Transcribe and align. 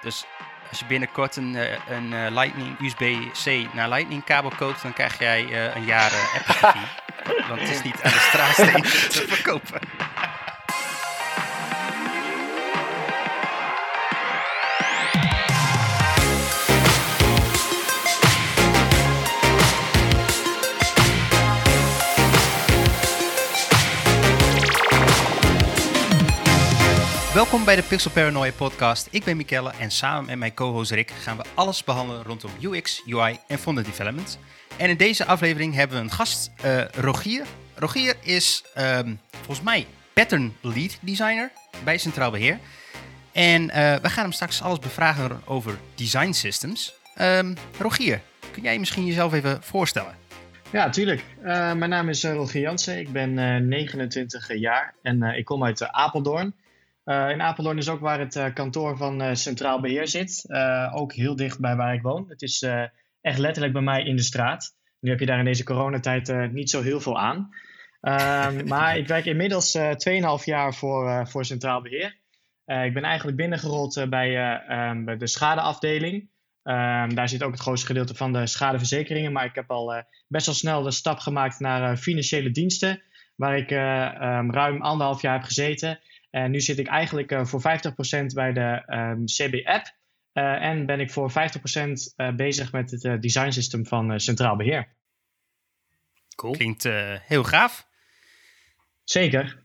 Dus 0.00 0.24
als 0.70 0.78
je 0.78 0.84
binnenkort 0.84 1.36
een, 1.36 1.56
eh, 1.56 1.78
een 1.88 2.12
eh, 2.12 2.30
Lightning 2.30 2.80
USB-C 2.80 3.74
naar 3.74 3.88
Lightning 3.88 4.24
kabel 4.24 4.52
koopt, 4.56 4.82
dan 4.82 4.92
krijg 4.92 5.18
jij 5.18 5.44
eh, 5.44 5.74
een 5.74 5.84
jaar 5.84 6.12
Apple 6.34 6.54
TV. 6.54 6.74
Want 7.48 7.60
het 7.60 7.70
is 7.70 7.82
niet 7.82 8.02
aan 8.02 8.10
de 8.10 8.26
straatsteen 8.28 8.82
te 8.82 9.24
verkopen. 9.28 9.80
Welkom 27.50 27.68
bij 27.68 27.76
de 27.76 27.88
Pixel 27.88 28.10
Paranoia 28.10 28.52
podcast. 28.52 29.08
Ik 29.10 29.24
ben 29.24 29.36
Mikelle 29.36 29.72
en 29.80 29.90
samen 29.90 30.26
met 30.26 30.38
mijn 30.38 30.54
co-host 30.54 30.90
Rick 30.90 31.10
gaan 31.10 31.36
we 31.36 31.42
alles 31.54 31.84
behandelen 31.84 32.22
rondom 32.22 32.50
UX, 32.60 33.02
UI 33.06 33.38
en 33.48 33.58
frontend 33.58 33.86
development. 33.86 34.38
En 34.76 34.88
in 34.88 34.96
deze 34.96 35.24
aflevering 35.24 35.74
hebben 35.74 35.96
we 35.96 36.02
een 36.02 36.10
gast, 36.10 36.50
eh, 36.62 36.84
Rogier. 36.84 37.44
Rogier 37.74 38.14
is 38.22 38.64
ehm, 38.74 39.14
volgens 39.30 39.60
mij 39.60 39.86
pattern 40.12 40.56
lead 40.60 40.98
designer 41.00 41.50
bij 41.84 41.98
Centraal 41.98 42.30
Beheer. 42.30 42.58
En 43.32 43.70
eh, 43.70 43.94
we 43.94 44.08
gaan 44.08 44.24
hem 44.24 44.32
straks 44.32 44.62
alles 44.62 44.78
bevragen 44.78 45.40
over 45.44 45.78
design 45.94 46.32
systems. 46.32 46.94
Ehm, 47.14 47.54
Rogier, 47.78 48.20
kun 48.52 48.62
jij 48.62 48.78
misschien 48.78 49.06
jezelf 49.06 49.32
even 49.32 49.62
voorstellen? 49.62 50.14
Ja, 50.70 50.90
tuurlijk. 50.90 51.24
Eh, 51.42 51.72
mijn 51.72 51.90
naam 51.90 52.08
is 52.08 52.24
uh, 52.24 52.32
Rogier 52.32 52.62
Jansen. 52.62 52.98
Ik 52.98 53.12
ben 53.12 53.34
29 53.68 54.58
jaar 54.58 54.94
en 55.02 55.22
ik 55.22 55.44
kom 55.44 55.64
uit 55.64 55.82
Apeldoorn. 55.82 56.54
In 57.04 57.42
Apeldoorn 57.42 57.78
is 57.78 57.88
ook 57.88 58.00
waar 58.00 58.18
het 58.18 58.52
kantoor 58.52 58.96
van 58.96 59.36
Centraal 59.36 59.80
Beheer 59.80 60.08
zit. 60.08 60.46
ook 60.92 61.12
heel 61.12 61.36
dicht 61.36 61.60
bij 61.60 61.76
waar 61.76 61.94
ik 61.94 62.02
woon. 62.02 62.28
Het 62.28 62.42
is 62.42 62.66
echt 63.20 63.38
letterlijk 63.38 63.72
bij 63.72 63.82
mij 63.82 64.04
in 64.04 64.16
de 64.16 64.22
straat. 64.22 64.74
Nu 65.00 65.10
heb 65.10 65.20
je 65.20 65.26
daar 65.26 65.38
in 65.38 65.44
deze 65.44 65.64
coronatijd 65.64 66.52
niet 66.52 66.70
zo 66.70 66.82
heel 66.82 67.00
veel 67.00 67.18
aan. 67.18 67.50
Ehm, 68.00 68.66
maar 68.72 68.96
ik 68.96 69.06
werk 69.08 69.24
inmiddels 69.24 69.78
2,5 69.78 70.44
jaar 70.44 70.74
voor, 70.74 71.28
voor 71.28 71.44
Centraal 71.44 71.82
Beheer. 71.82 72.16
ik 72.64 72.94
ben 72.94 73.02
eigenlijk 73.02 73.36
binnengerold 73.36 74.06
bij, 74.08 74.58
um, 74.90 75.04
bij 75.04 75.16
de 75.16 75.26
schadeafdeling. 75.26 76.28
Um, 76.62 77.14
daar 77.14 77.28
zit 77.28 77.42
ook 77.42 77.52
het 77.52 77.60
grootste 77.60 77.86
gedeelte 77.86 78.14
van 78.14 78.32
de 78.32 78.46
schadeverzekeringen. 78.46 79.32
Maar 79.32 79.44
ik 79.44 79.54
heb 79.54 79.70
al 79.70 80.04
best 80.28 80.46
wel 80.46 80.54
snel 80.54 80.82
de 80.82 80.90
stap 80.90 81.18
gemaakt 81.18 81.60
naar 81.60 81.96
financiële 81.96 82.50
diensten. 82.50 83.02
Waar 83.36 83.56
ik 83.56 83.70
um, 83.70 84.52
ruim 84.52 84.82
anderhalf 84.82 85.22
jaar 85.22 85.34
heb 85.34 85.42
gezeten. 85.42 85.98
En 86.30 86.50
nu 86.50 86.60
zit 86.60 86.78
ik 86.78 86.86
eigenlijk 86.86 87.46
voor 87.48 87.60
50% 87.60 87.64
bij 88.34 88.52
de 88.52 88.82
um, 88.86 89.24
CB-app. 89.24 89.98
en 90.32 90.86
ben 90.86 91.00
ik 91.00 91.10
voor 91.10 91.30
50% 91.30 91.34
bezig 92.36 92.72
met 92.72 92.90
het 92.90 93.22
design 93.22 93.50
system 93.50 93.86
van 93.86 94.20
Centraal 94.20 94.56
Beheer. 94.56 94.96
Cool. 96.34 96.52
Klinkt 96.52 96.88
heel 97.26 97.44
gaaf. 97.44 97.86
Zeker. 99.04 99.64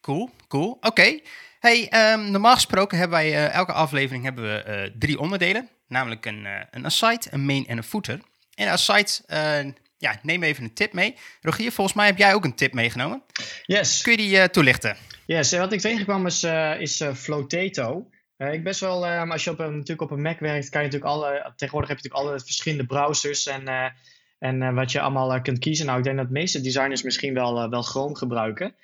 cool, 0.00 0.30
cool. 0.48 0.70
Oké. 0.70 0.86
Okay. 0.86 1.22
Hey, 1.58 1.88
normaal 2.16 2.54
gesproken 2.54 2.98
hebben 2.98 3.18
wij 3.18 3.48
elke 3.48 3.72
aflevering 3.72 4.24
hebben 4.24 4.44
we 4.44 4.92
drie 4.98 5.18
onderdelen. 5.18 5.70
Namelijk 5.92 6.26
een, 6.26 6.44
uh, 6.44 6.60
een 6.70 6.84
aside, 6.84 7.26
een 7.30 7.44
main 7.44 7.66
en 7.66 7.76
een 7.76 7.82
footer. 7.82 8.20
En 8.54 8.68
aside, 8.68 9.10
uh, 9.26 9.72
ja, 9.98 10.18
neem 10.22 10.42
even 10.42 10.64
een 10.64 10.74
tip 10.74 10.92
mee. 10.92 11.16
Rogier, 11.40 11.72
volgens 11.72 11.96
mij 11.96 12.06
heb 12.06 12.18
jij 12.18 12.34
ook 12.34 12.44
een 12.44 12.54
tip 12.54 12.72
meegenomen. 12.72 13.22
Yes. 13.66 14.02
Kun 14.02 14.12
je 14.12 14.18
die 14.18 14.36
uh, 14.36 14.44
toelichten? 14.44 14.96
Yes, 15.32 15.56
wat 15.56 15.72
ik 15.72 15.80
tegenkwam 15.80 16.26
is, 16.26 16.44
is 16.78 17.02
Flotato. 17.14 18.08
ik 18.36 18.64
best 18.64 18.80
wel, 18.80 19.06
als 19.06 19.44
je 19.44 19.50
op 19.50 19.58
een, 19.58 19.72
natuurlijk 19.72 20.00
op 20.00 20.10
een 20.10 20.22
Mac 20.22 20.38
werkt, 20.38 20.68
kan 20.68 20.82
je 20.82 20.86
natuurlijk 20.86 21.12
alle, 21.12 21.52
tegenwoordig 21.56 21.90
heb 21.90 21.98
je 21.98 22.08
natuurlijk 22.08 22.30
alle 22.30 22.44
verschillende 22.44 22.86
browsers 22.86 23.46
en, 23.46 23.92
en 24.38 24.74
wat 24.74 24.92
je 24.92 25.00
allemaal 25.00 25.40
kunt 25.40 25.58
kiezen. 25.58 25.86
Nou, 25.86 25.98
ik 25.98 26.04
denk 26.04 26.16
dat 26.16 26.26
de 26.26 26.32
meeste 26.32 26.60
designers 26.60 27.02
misschien 27.02 27.34
wel, 27.34 27.70
wel 27.70 27.82
Chrome 27.82 28.16
gebruiken. 28.16 28.74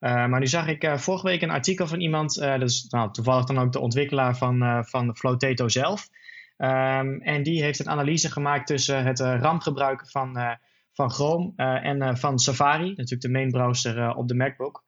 Uh, 0.00 0.26
maar 0.26 0.40
nu 0.40 0.46
zag 0.46 0.66
ik 0.66 0.84
uh, 0.84 0.96
vorige 0.96 1.26
week 1.26 1.42
een 1.42 1.50
artikel 1.50 1.86
van 1.86 2.00
iemand, 2.00 2.36
uh, 2.36 2.58
dat 2.58 2.68
is 2.68 2.86
nou, 2.88 3.12
toevallig 3.12 3.44
dan 3.44 3.58
ook 3.58 3.72
de 3.72 3.80
ontwikkelaar 3.80 4.36
van, 4.36 4.84
van 4.86 5.16
Flotato 5.16 5.68
zelf. 5.68 6.08
Um, 6.56 7.20
en 7.20 7.42
die 7.42 7.62
heeft 7.62 7.78
een 7.78 7.88
analyse 7.88 8.30
gemaakt 8.30 8.66
tussen 8.66 9.04
het 9.04 9.20
uh, 9.20 9.36
RAM-gebruik 9.40 10.10
van, 10.10 10.38
uh, 10.38 10.50
van 10.92 11.10
Chrome 11.10 11.52
uh, 11.56 11.84
en 11.84 12.18
van 12.18 12.38
Safari, 12.38 12.88
natuurlijk 12.88 13.20
de 13.20 13.30
main 13.30 13.50
browser 13.50 14.14
op 14.14 14.28
de 14.28 14.34
MacBook. 14.34 14.86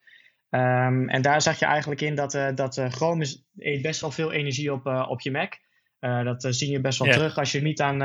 Um, 0.51 1.09
en 1.09 1.23
daar 1.23 1.43
zag 1.43 1.59
je 1.59 1.65
eigenlijk 1.65 2.01
in 2.01 2.15
dat, 2.15 2.33
dat 2.55 2.81
Chrome 2.89 3.23
is, 3.23 3.45
eet 3.59 3.83
best 3.83 4.01
wel 4.01 4.11
veel 4.11 4.33
energie 4.33 4.73
op, 4.73 4.87
op 4.87 5.21
je 5.21 5.31
Mac. 5.31 5.53
dat 6.01 6.47
zie 6.49 6.71
je 6.71 6.81
best 6.81 6.99
wel 6.99 7.09
yeah. 7.09 7.19
terug. 7.19 7.39
Als 7.39 7.53
je 7.53 7.63
niet 7.63 7.81
aan, 7.81 8.03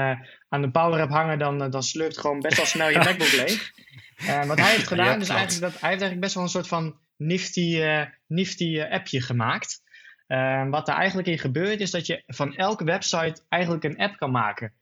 aan 0.49 0.61
de 0.61 0.71
power 0.71 0.99
hebt 0.99 1.11
hangen, 1.11 1.39
dan, 1.39 1.69
dan 1.69 1.83
slurpt 1.83 2.17
gewoon 2.17 2.39
best 2.39 2.57
wel 2.57 2.65
snel 2.65 2.89
je 2.89 2.97
MacBook 3.07 3.31
leeg. 3.31 3.71
wat 4.47 4.59
hij 4.59 4.71
heeft 4.71 4.87
gedaan, 4.87 5.05
ja, 5.05 5.15
is 5.15 5.29
eigenlijk 5.29 5.61
dat 5.61 5.81
hij 5.81 5.89
heeft 5.89 6.01
eigenlijk 6.01 6.19
best 6.19 6.33
wel 6.33 6.43
een 6.43 6.49
soort 6.49 6.67
van 6.67 6.95
nifty, 7.17 7.81
nifty 8.27 8.81
appje 8.81 9.21
gemaakt. 9.21 9.83
Uh, 10.27 10.69
wat 10.69 10.87
er 10.87 10.93
eigenlijk 10.93 11.27
in 11.27 11.39
gebeurt 11.39 11.79
is 11.79 11.91
dat 11.91 12.05
je 12.05 12.23
van 12.27 12.55
elke 12.55 12.83
website 12.83 13.41
eigenlijk 13.49 13.83
een 13.83 13.97
app 13.97 14.17
kan 14.17 14.31
maken. 14.31 14.73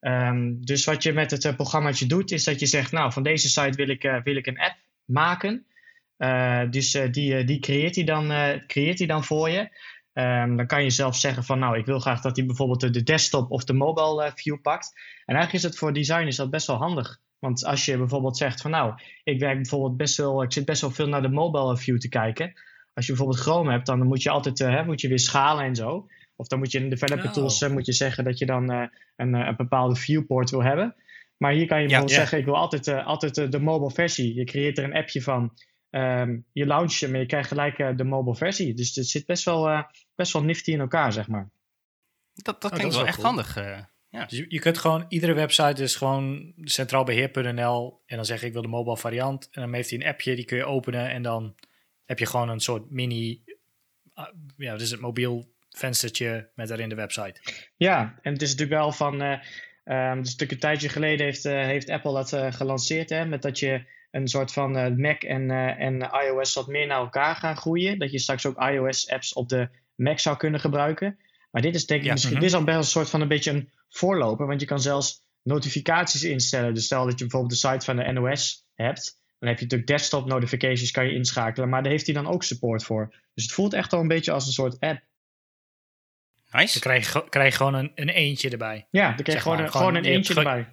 Um, 0.00 0.64
dus 0.64 0.84
wat 0.84 1.02
je 1.02 1.12
met 1.12 1.30
het 1.30 1.44
uh, 1.44 1.54
programmaatje 1.54 2.06
doet 2.06 2.30
is 2.30 2.44
dat 2.44 2.60
je 2.60 2.66
zegt, 2.66 2.92
nou 2.92 3.12
van 3.12 3.22
deze 3.22 3.48
site 3.48 3.76
wil 3.76 3.88
ik, 3.88 4.04
uh, 4.04 4.22
wil 4.22 4.36
ik 4.36 4.46
een 4.46 4.60
app 4.60 4.76
maken. 5.04 5.66
Uh, 6.22 6.70
dus 6.70 6.90
die, 7.10 7.44
die 7.44 7.58
creëert 7.58 7.94
hij 7.94 8.04
dan, 8.04 8.32
creëert 8.66 8.98
hij 8.98 9.06
dan 9.06 9.24
voor 9.24 9.50
je. 9.50 9.60
Um, 10.14 10.56
dan 10.56 10.66
kan 10.66 10.82
je 10.82 10.90
zelf 10.90 11.16
zeggen 11.16 11.44
van 11.44 11.58
nou 11.58 11.78
ik 11.78 11.86
wil 11.86 11.98
graag 11.98 12.20
dat 12.20 12.36
hij 12.36 12.46
bijvoorbeeld 12.46 12.94
de 12.94 13.02
desktop 13.02 13.50
of 13.50 13.64
de 13.64 13.72
mobile 13.72 14.32
view 14.34 14.60
pakt. 14.60 14.92
En 15.24 15.34
eigenlijk 15.34 15.64
is 15.64 15.70
het 15.70 15.78
voor 15.78 15.92
designers 15.92 16.36
dat 16.36 16.50
best 16.50 16.66
wel 16.66 16.76
handig. 16.76 17.20
Want 17.38 17.64
als 17.64 17.84
je 17.84 17.96
bijvoorbeeld 17.96 18.36
zegt 18.36 18.60
van 18.60 18.70
nou 18.70 18.94
ik 19.24 19.40
werk 19.40 19.56
bijvoorbeeld 19.56 19.96
best 19.96 20.16
wel, 20.16 20.42
ik 20.42 20.52
zit 20.52 20.64
best 20.64 20.80
wel 20.80 20.90
veel 20.90 21.08
naar 21.08 21.22
de 21.22 21.28
mobile 21.28 21.76
view 21.76 21.98
te 21.98 22.08
kijken 22.08 22.52
als 22.94 23.06
je 23.06 23.12
bijvoorbeeld 23.12 23.40
Chrome 23.40 23.70
hebt, 23.70 23.86
dan 23.86 24.06
moet 24.06 24.22
je 24.22 24.30
altijd 24.30 24.58
hè, 24.58 24.84
moet 24.84 25.00
je 25.00 25.08
weer 25.08 25.18
schalen 25.18 25.64
en 25.64 25.74
zo. 25.74 26.06
Of 26.36 26.46
dan 26.46 26.58
moet 26.58 26.72
je 26.72 26.78
in 26.78 26.88
de 26.88 26.96
developer 26.96 27.26
oh. 27.26 27.32
tools 27.32 27.68
moet 27.68 27.86
je 27.86 27.92
zeggen 27.92 28.24
dat 28.24 28.38
je 28.38 28.46
dan 28.46 28.72
uh, 28.72 28.86
een, 29.16 29.34
een, 29.34 29.56
bepaalde 29.56 29.96
viewport 29.96 30.50
wil 30.50 30.62
hebben. 30.62 30.94
Maar 31.36 31.52
hier 31.52 31.66
kan 31.66 31.80
je 31.80 31.86
bijvoorbeeld 31.86 32.10
ja, 32.10 32.20
zeggen, 32.20 32.38
ik 32.38 32.44
wil 32.44 32.56
altijd, 32.56 32.88
altijd 32.88 33.52
de 33.52 33.60
mobile 33.60 33.90
versie. 33.90 34.34
Je 34.34 34.44
creëert 34.44 34.78
er 34.78 34.84
een 34.84 34.94
appje 34.94 35.22
van. 35.22 35.52
Um, 35.94 36.46
je 36.52 36.66
launch 36.66 37.00
hem 37.00 37.14
en 37.14 37.20
je 37.20 37.26
krijgt 37.26 37.48
gelijk 37.48 37.98
de 37.98 38.04
mobile 38.04 38.36
versie. 38.36 38.74
Dus 38.74 38.94
het 38.94 39.06
zit 39.06 39.26
best 39.26 39.44
wel, 39.44 39.86
best 40.14 40.32
wel 40.32 40.42
nifty 40.42 40.70
in 40.70 40.80
elkaar, 40.80 41.12
zeg 41.12 41.28
maar. 41.28 41.50
Dat, 42.32 42.60
dat 42.60 42.70
klinkt 42.70 42.94
oh, 42.94 43.00
dat 43.00 43.00
wel 43.00 43.06
echt 43.06 43.16
cool. 43.16 43.26
handig. 43.26 43.54
ja. 44.08 44.26
Dus 44.26 44.38
je, 44.38 44.44
je, 44.48 44.58
kunt 44.58 44.78
gewoon, 44.78 45.04
iedere 45.08 45.32
website 45.32 45.82
is 45.82 45.96
gewoon 45.96 46.52
centraalbeheer.nl 46.56 48.02
en 48.06 48.16
dan 48.16 48.24
zeg 48.24 48.40
ik, 48.40 48.46
ik 48.46 48.52
wil 48.52 48.62
de 48.62 48.68
mobile 48.68 48.96
variant. 48.96 49.48
En 49.50 49.62
dan 49.62 49.74
heeft 49.74 49.90
hij 49.90 50.00
een 50.00 50.06
appje, 50.06 50.34
die 50.34 50.44
kun 50.44 50.56
je 50.56 50.64
openen 50.64 51.10
en 51.10 51.22
dan 51.22 51.54
heb 52.04 52.18
je 52.18 52.26
gewoon 52.26 52.48
een 52.48 52.60
soort 52.60 52.90
mini, 52.90 53.42
uh, 54.14 54.24
ja, 54.56 54.76
dus 54.76 54.90
het 54.90 55.00
mobiel 55.00 55.54
venstertje 55.70 56.50
met 56.54 56.68
daarin 56.68 56.88
de 56.88 56.94
website. 56.94 57.40
Ja, 57.76 58.18
en 58.22 58.32
het 58.32 58.42
is 58.42 58.50
natuurlijk 58.50 58.80
wel 58.80 58.92
van, 58.92 59.22
uh, 59.22 59.38
um, 59.84 60.22
dus 60.22 60.40
een 60.40 60.58
tijdje 60.58 60.88
geleden 60.88 61.26
heeft, 61.26 61.44
uh, 61.44 61.52
heeft 61.52 61.90
Apple 61.90 62.12
dat 62.12 62.32
uh, 62.32 62.52
gelanceerd, 62.52 63.10
hè, 63.10 63.24
met 63.24 63.42
dat 63.42 63.58
je 63.58 63.86
een 64.12 64.28
soort 64.28 64.52
van 64.52 65.00
Mac 65.00 65.22
en, 65.22 65.50
en 65.78 66.10
iOS 66.26 66.54
wat 66.54 66.66
meer 66.66 66.86
naar 66.86 66.98
elkaar 66.98 67.36
gaan 67.36 67.56
groeien. 67.56 67.98
Dat 67.98 68.12
je 68.12 68.18
straks 68.18 68.46
ook 68.46 68.62
iOS-apps 68.62 69.32
op 69.32 69.48
de 69.48 69.68
Mac 69.94 70.18
zou 70.18 70.36
kunnen 70.36 70.60
gebruiken. 70.60 71.18
Maar 71.50 71.62
dit 71.62 71.74
is 71.74 71.86
denk 71.86 72.00
ik 72.00 72.06
ja, 72.06 72.12
misschien, 72.12 72.34
uh 72.34 72.38
-huh. 72.38 72.48
dit 72.48 72.58
is 72.58 72.66
al 72.66 72.72
best 72.74 72.78
een 72.78 72.92
soort 72.92 73.10
van 73.10 73.20
een 73.20 73.28
beetje 73.28 73.50
een 73.50 73.70
voorloper, 73.88 74.46
want 74.46 74.60
je 74.60 74.66
kan 74.66 74.80
zelfs 74.80 75.22
notificaties 75.42 76.24
instellen. 76.24 76.74
Dus 76.74 76.84
stel 76.84 77.04
dat 77.04 77.18
je 77.18 77.24
bijvoorbeeld 77.24 77.60
de 77.60 77.68
site 77.68 77.84
van 77.84 77.96
de 77.96 78.12
NOS 78.12 78.66
hebt, 78.74 79.20
dan 79.38 79.48
heb 79.48 79.58
je 79.58 79.64
natuurlijk 79.64 79.90
desktop 79.90 80.26
notifications 80.26 80.90
kan 80.90 81.04
je 81.04 81.14
inschakelen, 81.14 81.68
maar 81.68 81.82
daar 81.82 81.92
heeft 81.92 82.06
hij 82.06 82.14
dan 82.14 82.26
ook 82.26 82.42
support 82.42 82.84
voor. 82.84 83.14
Dus 83.34 83.44
het 83.44 83.52
voelt 83.52 83.72
echt 83.72 83.92
al 83.92 84.00
een 84.00 84.08
beetje 84.08 84.32
als 84.32 84.46
een 84.46 84.52
soort 84.52 84.80
app. 84.80 85.02
Nice. 86.50 86.72
Dan 86.72 86.82
krijg 86.82 87.12
je, 87.12 87.28
krijg 87.28 87.50
je 87.50 87.56
gewoon 87.56 87.74
een, 87.74 87.92
een 87.94 88.08
eentje 88.08 88.50
erbij. 88.50 88.86
Ja, 88.90 89.06
dan 89.06 89.16
krijg 89.16 89.38
je 89.38 89.42
gewoon, 89.42 89.56
maar, 89.56 89.66
een, 89.66 89.72
gewoon 89.72 89.94
een 89.94 90.04
eentje 90.04 90.34
erbij. 90.34 90.68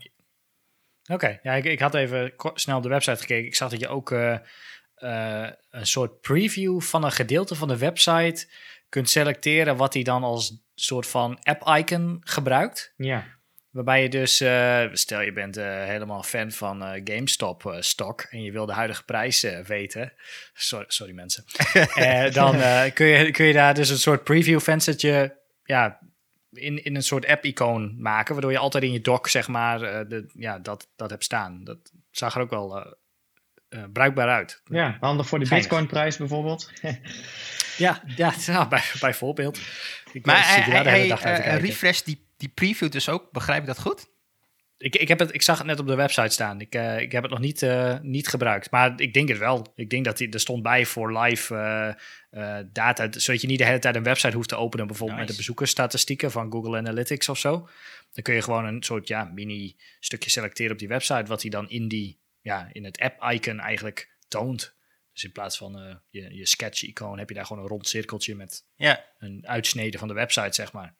Oké, 1.09 1.25
okay. 1.25 1.39
ja, 1.44 1.53
ik, 1.53 1.65
ik, 1.65 1.79
had 1.79 1.94
even 1.94 2.33
snel 2.53 2.77
op 2.77 2.83
de 2.83 2.89
website 2.89 3.17
gekeken. 3.17 3.45
Ik 3.45 3.56
zag 3.56 3.69
dat 3.69 3.79
je 3.79 3.88
ook 3.88 4.11
uh, 4.11 4.38
uh, 4.97 5.47
een 5.69 5.88
soort 5.88 6.21
preview 6.21 6.81
van 6.81 7.03
een 7.03 7.11
gedeelte 7.11 7.56
van 7.56 7.67
de 7.67 7.77
website 7.77 8.47
kunt 8.89 9.09
selecteren 9.09 9.77
wat 9.77 9.94
hij 9.94 10.03
dan 10.03 10.23
als 10.23 10.61
soort 10.75 11.07
van 11.07 11.39
app-icon 11.44 12.17
gebruikt. 12.19 12.94
Ja. 12.97 13.25
Waarbij 13.69 14.01
je 14.01 14.09
dus, 14.09 14.41
uh, 14.41 14.83
stel 14.91 15.21
je 15.21 15.33
bent 15.33 15.56
helemaal 15.56 16.23
fan 16.23 16.51
van 16.51 16.83
uh, 16.83 17.01
GameStop 17.03 17.75
stock 17.79 18.21
en 18.21 18.44
je 18.44 18.51
wil 18.51 18.65
de 18.65 18.73
huidige 18.73 19.06
prijs 19.06 19.41
weten. 19.67 20.13
Sorry, 20.53 20.85
sorry 20.88 21.13
mensen. 21.13 21.44
dan 22.33 22.56
kun, 22.94 23.06
je, 23.06 23.31
kun 23.31 23.45
je 23.45 23.53
daar 23.53 23.73
dus 23.73 23.89
een 23.89 23.97
soort 23.97 24.23
preview 24.23 24.59
venstertje 24.59 25.38
ja, 25.63 26.00
in, 26.51 26.84
in 26.84 26.96
een 26.96 27.04
soort 27.04 27.28
app-icoon 27.28 27.96
maken. 28.01 28.34
Waardoor 28.34 28.51
je 28.51 28.57
altijd 28.57 28.84
in 28.84 28.92
je 28.92 29.01
dock, 29.01 29.28
zeg 29.28 29.48
maar, 29.48 29.80
de, 29.80 30.30
ja, 30.34 30.60
dat, 30.60 30.88
dat 30.96 31.10
hebt 31.10 31.24
staan. 31.24 31.63
Dat 31.63 31.92
zag 32.12 32.36
er 32.36 32.42
ook 32.42 32.50
wel 32.50 32.98
bruikbaar 33.94 34.30
uit. 34.30 34.62
Ja, 34.66 34.98
handig 35.00 35.28
voor 35.28 35.40
de 35.40 35.50
Bitcoin-prijs 35.50 36.18
bijvoorbeeld. 36.18 36.72
ja, 37.78 38.01
ja 38.16 38.34
nou, 38.48 38.68
bij, 38.68 38.84
bijvoorbeeld. 39.00 39.60
Ik 40.12 40.25
maar 40.25 40.48
hij, 40.48 41.18
hij 41.18 41.57
refresh 41.57 42.01
die, 42.01 42.28
die 42.38 42.50
preview 42.50 42.92
dus 42.92 43.10
ook, 43.10 43.31
begrijp 43.31 43.62
ik 43.62 43.68
dat 43.68 43.80
goed? 43.80 44.07
Ik, 44.80 44.96
ik, 44.96 45.08
heb 45.08 45.20
het, 45.20 45.34
ik 45.34 45.42
zag 45.42 45.58
het 45.58 45.68
net 45.68 45.80
op 45.80 45.88
de 45.88 45.96
website 45.96 46.30
staan. 46.30 46.62
Ik, 46.62 46.76
uh, 46.76 47.00
ik 47.00 47.12
heb 47.12 47.22
het 47.22 47.31
nog 47.31 47.40
niet, 47.40 47.62
uh, 47.62 48.00
niet 48.02 48.28
gebruikt. 48.28 48.72
Maar 48.72 49.02
ik 49.02 49.14
denk 49.14 49.30
het 49.30 49.38
wel. 49.38 49.74
Ik 49.76 49.90
denk 49.90 50.06
dat 50.06 50.18
die, 50.18 50.30
er 50.30 50.40
stond 50.40 50.64
bij 50.64 50.86
voor 50.86 51.20
live 51.20 51.54
uh, 52.31 52.58
data. 52.72 53.08
Zodat 53.12 53.42
je 53.42 53.48
niet 53.48 53.58
de 53.58 53.66
hele 53.66 53.80
tijd 53.80 53.96
een 53.96 54.04
website 54.04 54.36
hoeft 54.36 54.50
te 54.50 54.56
openen. 54.56 54.88
Bijvoorbeeld 54.88 55.20
met 55.20 55.28
de 55.28 55.36
bezoekersstatistieken 55.36 56.31
van 56.31 56.52
Google 56.52 56.78
Analytics 56.78 57.30
of 57.30 57.38
zo. 57.38 57.70
Dan 58.14 58.24
kun 58.24 58.34
je 58.34 58.42
gewoon 58.42 58.66
een 58.66 58.84
soort 58.84 59.08
ja, 59.08 59.24
mini 59.24 59.76
stukje 60.00 60.30
selecteren 60.30 60.72
op 60.72 60.80
die 60.80 60.88
website. 60.88 61.26
Wat 61.26 61.42
hij 61.42 61.52
dan 61.52 61.70
in, 61.70 61.88
die, 61.88 62.20
ja, 62.42 62.70
in 62.72 62.84
het 62.84 63.00
app-icon 63.00 63.60
eigenlijk 63.60 64.10
toont. 64.28 64.76
Dus 65.14 65.24
in 65.24 65.31
plaats 65.31 65.58
van 65.58 66.02
je, 66.10 66.36
je 66.36 66.46
sketch-icoon 66.46 67.20
heb 67.20 67.30
je 67.30 67.36
daar 67.36 67.46
gewoon 67.46 67.64
een 67.64 67.70
rond 67.70 67.88
cirkeltje 67.88 68.36
met 68.36 68.66
een 69.18 69.48
uitsnede 69.48 69.98
van 69.98 70.08
de 70.08 70.14
website, 70.14 70.54
zeg 70.54 70.72
maar. 70.72 70.96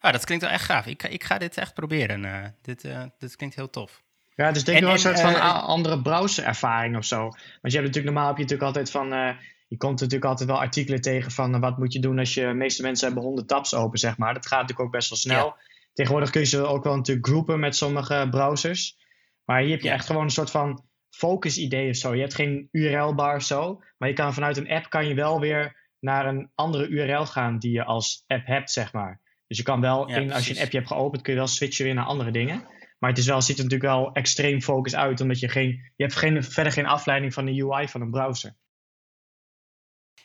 Ah, 0.00 0.12
dat 0.12 0.24
klinkt 0.24 0.44
wel 0.44 0.52
echt 0.52 0.64
gaaf. 0.64 0.86
Ik, 0.86 1.02
ik 1.02 1.24
ga 1.24 1.38
dit 1.38 1.56
echt 1.56 1.74
proberen. 1.74 2.24
Uh, 2.24 2.44
dit, 2.62 2.84
uh, 2.84 3.02
dit 3.18 3.36
klinkt 3.36 3.54
heel 3.54 3.70
tof. 3.70 4.02
Ja, 4.34 4.52
dus 4.52 4.64
denk 4.64 4.78
ik 4.78 4.84
wel 4.84 4.92
een 4.92 4.98
soort 4.98 5.20
van 5.20 5.34
uh, 5.34 5.62
andere 5.64 6.02
browserervaring 6.02 6.96
of 6.96 7.04
zo. 7.04 7.18
Want 7.20 7.38
je 7.60 7.78
hebt 7.78 7.86
natuurlijk 7.86 8.04
normaal 8.04 8.26
heb 8.26 8.36
je 8.36 8.42
natuurlijk 8.42 8.68
altijd 8.68 8.90
van. 8.90 9.36
je 9.68 9.76
komt 9.76 10.00
natuurlijk 10.00 10.30
altijd 10.30 10.48
wel 10.48 10.60
artikelen 10.60 11.00
tegen 11.00 11.30
van 11.30 11.60
wat 11.60 11.78
moet 11.78 11.92
je 11.92 12.00
doen 12.00 12.18
als 12.18 12.34
je. 12.34 12.46
De 12.46 12.54
meeste 12.54 12.82
mensen 12.82 13.06
hebben 13.06 13.24
100 13.24 13.48
tabs 13.48 13.74
open, 13.74 13.98
zeg 13.98 14.18
maar. 14.18 14.34
Dat 14.34 14.46
gaat 14.46 14.60
natuurlijk 14.60 14.86
ook 14.86 14.94
best 14.94 15.08
wel 15.08 15.18
snel. 15.18 15.56
Tegenwoordig 15.92 16.30
kun 16.30 16.40
je 16.40 16.46
ze 16.46 16.66
ook 16.66 16.84
wel 16.84 16.96
natuurlijk 16.96 17.26
groepen 17.26 17.60
met 17.60 17.76
sommige 17.76 18.26
browsers. 18.30 18.98
Maar 19.44 19.60
hier 19.60 19.70
heb 19.70 19.80
je 19.80 19.90
echt 19.90 20.06
gewoon 20.06 20.22
een 20.22 20.30
soort 20.30 20.50
van 20.50 20.84
focus 21.10 21.58
idee 21.58 21.90
of 21.90 21.96
zo. 21.96 22.14
Je 22.14 22.20
hebt 22.20 22.34
geen 22.34 22.68
URL-bar 22.70 23.36
of 23.36 23.42
zo. 23.42 23.82
Maar 23.98 24.08
je 24.08 24.14
kan 24.14 24.34
vanuit 24.34 24.56
een 24.56 24.70
app 24.70 24.90
kan 24.90 25.06
je 25.06 25.14
wel 25.14 25.40
weer 25.40 25.88
naar 26.00 26.26
een 26.26 26.50
andere 26.54 26.86
URL 26.88 27.26
gaan 27.26 27.58
die 27.58 27.72
je 27.72 27.84
als 27.84 28.24
app 28.26 28.46
hebt, 28.46 28.70
zeg 28.70 28.92
maar. 28.92 29.20
Dus 29.50 29.58
je 29.58 29.64
kan 29.64 29.80
wel, 29.80 30.08
in, 30.08 30.32
als 30.32 30.46
je 30.46 30.54
een 30.54 30.62
appje 30.62 30.78
hebt 30.78 30.90
geopend, 30.90 31.22
kun 31.22 31.32
je 31.32 31.38
wel 31.38 31.48
switchen 31.48 31.84
weer 31.84 31.94
naar 31.94 32.04
andere 32.04 32.30
dingen. 32.30 32.66
Maar 32.98 33.10
het 33.10 33.18
is 33.18 33.26
wel, 33.26 33.42
ziet 33.42 33.58
er 33.58 33.64
natuurlijk 33.64 33.90
wel 33.90 34.12
extreem 34.12 34.60
focus 34.60 34.94
uit, 34.94 35.20
omdat 35.20 35.40
je 35.40 35.48
geen, 35.48 35.68
je 35.96 36.04
hebt 36.04 36.16
geen, 36.16 36.44
verder 36.44 36.72
geen 36.72 36.86
afleiding 36.86 37.34
van 37.34 37.44
de 37.44 37.62
UI 37.62 37.88
van 37.88 38.00
een 38.00 38.10
browser. 38.10 38.56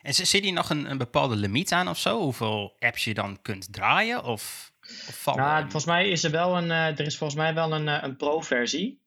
En 0.01 0.13
zit 0.13 0.43
hier 0.43 0.53
nog 0.53 0.69
een, 0.69 0.89
een 0.89 0.97
bepaalde 0.97 1.35
limiet 1.35 1.71
aan 1.71 1.87
of 1.87 1.97
zo? 1.97 2.19
Hoeveel 2.19 2.75
apps 2.79 3.03
je 3.03 3.13
dan 3.13 3.41
kunt 3.41 3.73
draaien? 3.73 4.23
Of, 4.23 4.73
of 5.07 5.35
nou, 5.35 5.61
volgens 5.61 5.85
mij 5.85 6.09
is 6.09 6.23
er 6.23 6.31
wel 6.31 6.57
een, 6.57 6.69
uh, 6.69 6.99
er 6.99 7.05
is 7.05 7.17
volgens 7.17 7.39
mij 7.39 7.53
wel 7.53 7.73
een, 7.73 7.87
uh, 7.87 7.97
een 8.01 8.15
pro-versie. 8.15 9.01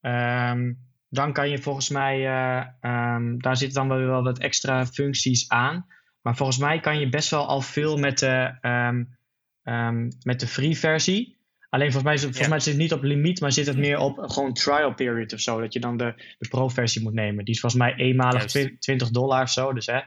Um, 0.00 0.78
dan 1.08 1.32
kan 1.32 1.50
je 1.50 1.58
volgens 1.58 1.88
mij, 1.88 2.18
uh, 2.18 2.66
um, 3.14 3.42
daar 3.42 3.56
zitten 3.56 3.88
dan 3.88 4.06
wel 4.06 4.22
wat 4.22 4.38
extra 4.38 4.86
functies 4.86 5.48
aan. 5.48 5.86
Maar 6.22 6.36
volgens 6.36 6.58
mij 6.58 6.80
kan 6.80 6.98
je 6.98 7.08
best 7.08 7.30
wel 7.30 7.46
al 7.46 7.60
veel 7.60 7.96
met 7.96 8.18
de, 8.18 8.58
um, 8.60 9.16
um, 9.64 10.08
met 10.22 10.40
de 10.40 10.46
free 10.46 10.78
versie. 10.78 11.36
Alleen 11.74 11.92
volgens 11.92 12.12
mij, 12.12 12.18
volgens 12.18 12.48
mij 12.48 12.60
zit 12.60 12.72
het 12.72 12.82
niet 12.82 12.92
op 12.92 13.02
limiet, 13.02 13.40
maar 13.40 13.52
zit 13.52 13.66
het 13.66 13.76
meer 13.76 13.98
op 13.98 14.18
gewoon 14.18 14.52
trial 14.52 14.94
period 14.94 15.32
of 15.32 15.40
zo. 15.40 15.60
Dat 15.60 15.72
je 15.72 15.80
dan 15.80 15.96
de, 15.96 16.14
de 16.38 16.48
pro 16.48 16.68
versie 16.68 17.02
moet 17.02 17.12
nemen. 17.12 17.44
Die 17.44 17.54
is 17.54 17.60
volgens 17.60 17.82
mij 17.82 17.94
eenmalig 17.94 18.44
20 18.78 19.10
dollar 19.10 19.42
of 19.42 19.50
zo. 19.50 19.72
Dus 19.72 19.86
hè, 19.86 20.00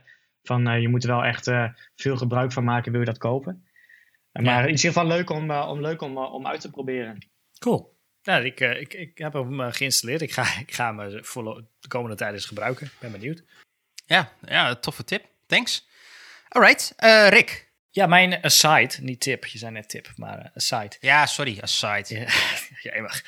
van, 0.44 0.68
uh, 0.68 0.82
je 0.82 0.88
moet 0.88 1.04
er 1.04 1.10
wel 1.10 1.24
echt 1.24 1.48
uh, 1.48 1.70
veel 1.96 2.18
gebruik 2.18 2.52
van 2.52 2.64
maken, 2.64 2.92
wil 2.92 3.00
je 3.00 3.06
dat 3.06 3.18
kopen. 3.18 3.68
Uh, 4.34 4.46
maar 4.46 4.62
in 4.62 4.70
ieder 4.70 4.86
geval 4.86 5.08
leuk 5.08 5.30
om, 5.30 5.52
om, 5.52 5.82
leuk 5.82 6.02
om, 6.02 6.18
om 6.18 6.48
uit 6.48 6.62
te 6.62 6.70
proberen. 6.70 7.28
Cool. 7.60 7.96
Nou, 8.24 8.46
ik, 8.46 8.60
ik, 8.60 8.94
ik 8.94 9.18
heb 9.18 9.34
hem 9.34 9.72
geïnstalleerd. 9.72 10.22
Ik 10.22 10.32
ga, 10.32 10.58
ik 10.66 10.74
ga 10.74 10.96
hem 10.96 11.26
voor 11.26 11.44
de 11.80 11.88
komende 11.88 12.16
tijd 12.16 12.34
eens 12.34 12.46
gebruiken. 12.46 12.86
Ik 12.86 13.00
ben 13.00 13.12
benieuwd. 13.12 13.44
Ja, 14.06 14.32
ja, 14.46 14.76
toffe 14.76 15.04
tip. 15.04 15.26
Thanks. 15.46 15.88
Alright, 16.50 16.94
Rick. 17.30 17.67
Ja, 17.98 18.06
mijn 18.06 18.44
aside, 18.44 18.94
niet 19.02 19.20
tip, 19.20 19.46
je 19.46 19.58
zei 19.58 19.72
net 19.72 19.90
tip, 19.90 20.12
maar 20.16 20.40
uh, 20.40 20.46
aside. 20.56 20.96
Ja, 21.00 21.26
sorry, 21.26 21.58
aside. 21.62 22.16
Ja, 22.20 22.28
jij 22.92 23.02
mag. 23.02 23.22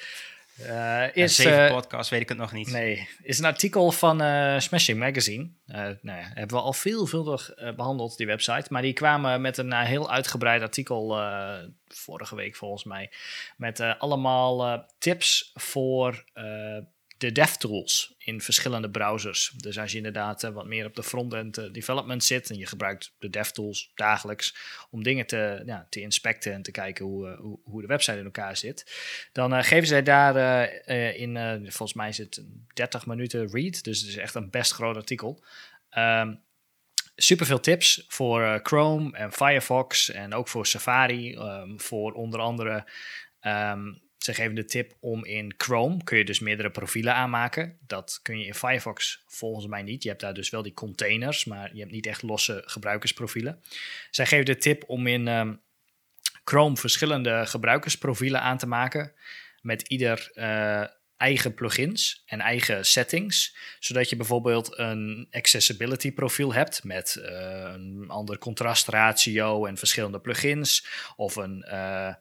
Uh, 0.60 1.16
is, 1.16 1.36
zeven 1.36 1.66
uh, 1.66 1.72
podcast, 1.72 2.10
weet 2.10 2.22
ik 2.22 2.30
het 2.30 2.38
nog 2.38 2.52
niet. 2.52 2.72
Nee, 2.72 3.10
is 3.22 3.40
een 3.40 3.46
artikel 3.46 3.92
van 3.92 4.22
uh, 4.22 4.60
Smashing 4.60 5.00
Magazine. 5.00 5.50
nou 5.66 6.00
ja, 6.02 6.32
hebben 6.34 6.58
we 6.58 6.64
al 6.64 6.74
veelvuldig 6.74 7.54
behandeld, 7.76 8.18
die 8.18 8.26
website. 8.26 8.66
Maar 8.70 8.82
die 8.82 8.94
kwamen 8.94 9.42
met 9.42 9.58
een 9.58 9.74
heel 9.74 10.12
uitgebreid 10.12 10.62
artikel 10.62 11.18
vorige 11.88 12.36
week 12.36 12.56
volgens 12.56 12.84
mij. 12.84 13.12
Met 13.58 13.80
allemaal 13.80 14.86
tips 14.98 15.52
voor 15.54 16.24
de 17.20 17.32
DevTools 17.32 18.16
in 18.18 18.42
verschillende 18.42 18.90
browsers. 18.90 19.54
Dus 19.58 19.80
als 19.80 19.92
je 19.92 19.98
inderdaad 19.98 20.44
uh, 20.44 20.50
wat 20.50 20.66
meer 20.66 20.86
op 20.86 20.96
de 20.96 21.04
front-end 21.04 21.58
uh, 21.58 21.72
development 21.72 22.24
zit 22.24 22.50
en 22.50 22.58
je 22.58 22.66
gebruikt 22.66 23.16
de 23.20 23.30
DevTools 23.30 23.92
dagelijks 23.96 24.56
om 24.90 25.04
dingen 25.04 25.28
te, 25.28 25.64
ja, 25.66 25.88
te 25.90 26.02
inspecten 26.02 26.54
en 26.54 26.62
te 26.62 26.72
kijken 26.72 27.06
hoe, 27.06 27.28
uh, 27.28 27.40
hoe, 27.64 27.82
de 27.82 27.88
website 27.88 28.18
in 28.18 28.24
elkaar 28.24 28.58
zit, 28.58 29.00
dan 29.32 29.64
geven 29.64 29.88
zij 29.88 30.04
daar 30.04 30.70
in, 31.16 31.36
volgens 31.62 31.94
mij 31.94 32.10
is 32.10 32.18
het 32.18 32.44
30 32.74 33.06
minuten 33.06 33.48
read, 33.52 33.84
dus 33.84 34.00
het 34.00 34.10
is 34.10 34.18
echt 34.18 34.36
een 34.36 34.50
best 34.50 34.72
groot 34.72 34.96
artikel. 34.96 35.44
Um, 35.98 36.42
super 37.16 37.46
veel 37.46 37.60
tips 37.60 38.06
voor 38.08 38.60
Chrome 38.64 39.18
en 39.18 39.32
Firefox 39.32 40.12
en 40.12 40.34
ook 40.34 40.48
voor 40.48 40.66
Safari, 40.66 41.36
um, 41.36 41.80
voor 41.80 42.14
onder 42.14 42.40
andere 42.40 42.86
um, 43.42 44.02
ze 44.20 44.34
geven 44.34 44.56
de 44.56 44.66
tip 44.66 44.94
om 45.00 45.26
in 45.26 45.54
Chrome 45.58 46.04
kun 46.04 46.18
je 46.18 46.26
dus 46.26 46.40
meerdere 46.40 46.72
profielen 46.72 47.14
aanmaken. 47.14 47.78
Dat 47.88 48.20
kun 48.22 48.40
je 48.40 48.46
in 48.46 48.54
Firefox 48.54 49.24
volgens 49.28 49.68
mij 49.68 49.82
niet. 49.82 50.04
Je 50.04 50.10
hebt 50.10 50.22
daar 50.22 50.34
dus 50.34 50.50
wel 50.50 50.62
die 50.62 50.74
containers, 50.74 51.46
maar 51.46 51.74
je 51.74 51.80
hebt 51.80 51.92
niet 51.92 52.06
echt 52.06 52.22
losse 52.22 52.64
gebruikersprofielen. 52.66 53.64
Zij 54.12 54.26
geven 54.26 54.46
de 54.46 54.58
tip 54.58 54.84
om 54.88 55.08
in 55.08 55.28
ehm, 55.28 55.54
Chrome 56.44 56.78
verschillende 56.78 57.46
gebruikersprofielen 57.46 58.42
aan 58.42 58.58
te 58.58 58.68
maken. 58.68 59.14
Met 59.62 59.82
ieder 59.82 60.32
uh, 60.34 60.84
eigen 61.18 61.54
plugins 61.54 62.24
en 62.26 62.40
eigen 62.40 62.86
settings. 62.86 63.56
Zodat 63.80 64.10
je 64.10 64.16
bijvoorbeeld 64.16 64.78
een 64.78 65.28
accessibility 65.32 66.12
profiel 66.12 66.54
hebt 66.54 66.84
met 66.84 67.18
uh, 67.20 67.26
een 67.74 68.06
ander 68.08 68.38
contrastratio 68.38 69.66
en 69.66 69.78
verschillende 69.78 70.20
plugins. 70.20 70.88
Of 71.16 71.36
een 71.36 71.66
uh, 71.68 72.14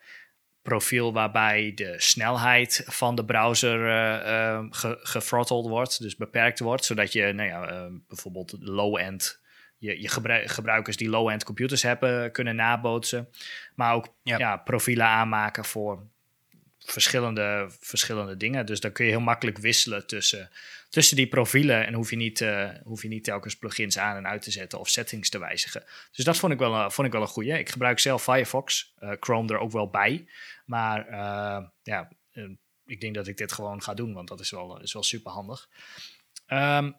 profiel 0.63 1.13
waarbij 1.13 1.73
de 1.75 1.95
snelheid 1.97 2.85
van 2.87 3.15
de 3.15 3.25
browser 3.25 3.81
uh, 3.81 4.61
uh, 5.45 5.63
wordt, 5.63 6.03
dus 6.03 6.17
beperkt 6.17 6.59
wordt, 6.59 6.85
zodat 6.85 7.13
je 7.13 7.33
nou 7.33 7.49
ja, 7.49 7.73
uh, 7.73 7.87
bijvoorbeeld 8.09 8.57
low-end, 8.61 9.41
je, 9.79 10.01
je 10.01 10.09
gebruikers 10.49 10.97
die 10.97 11.09
low-end 11.09 11.45
computers 11.45 11.83
hebben 11.83 12.33
kunnen 12.33 12.57
nabootsen, 12.57 13.29
maar 13.75 13.95
ook 13.95 14.09
ja. 14.23 14.57
profielen 14.57 15.07
aanmaken 15.07 15.65
voor 15.65 16.07
verschillende, 16.79 17.67
verschillende 17.81 18.37
dingen. 18.37 18.67
Dus 18.67 18.81
dan 18.81 18.93
kun 18.93 19.05
je 19.05 19.11
heel 19.11 19.21
makkelijk 19.21 19.59
wisselen 19.59 20.07
tussen, 20.07 20.51
tussen 20.89 21.17
die 21.17 21.27
profielen 21.27 21.87
en 21.87 21.95
hoef 21.95 22.11
je, 22.11 22.17
niet, 22.17 22.41
uh, 22.41 22.71
hoef 22.83 23.03
je 23.03 23.09
niet 23.09 23.25
telkens 23.25 23.57
plugins 23.57 23.99
aan 23.99 24.17
en 24.17 24.27
uit 24.27 24.43
te 24.43 24.51
zetten 24.51 24.79
of 24.79 24.89
settings 24.89 25.31
te 25.31 25.39
wijzigen. 25.39 25.85
Dus 26.13 26.25
dat 26.25 26.37
vond 26.37 26.53
ik 26.53 26.59
wel, 26.59 26.91
vond 26.91 27.07
ik 27.07 27.13
wel 27.13 27.23
een 27.23 27.29
goede. 27.29 27.59
Ik 27.59 27.69
gebruik 27.69 27.99
zelf 27.99 28.23
Firefox, 28.23 28.95
uh, 28.99 29.13
Chrome 29.21 29.53
er 29.53 29.59
ook 29.59 29.73
wel 29.73 29.91
bij. 29.91 30.29
Maar 30.65 31.11
ja, 31.83 32.09
ik 32.87 33.01
denk 33.01 33.15
dat 33.15 33.27
ik 33.27 33.37
dit 33.37 33.53
gewoon 33.53 33.83
ga 33.83 33.95
doen, 33.95 34.13
want 34.13 34.29
dat 34.29 34.41
is 34.41 34.51
wel, 34.51 34.81
is 34.81 34.93
wel 34.93 35.03
super 35.03 35.33
handig. 35.33 35.69
Um, 36.47 36.97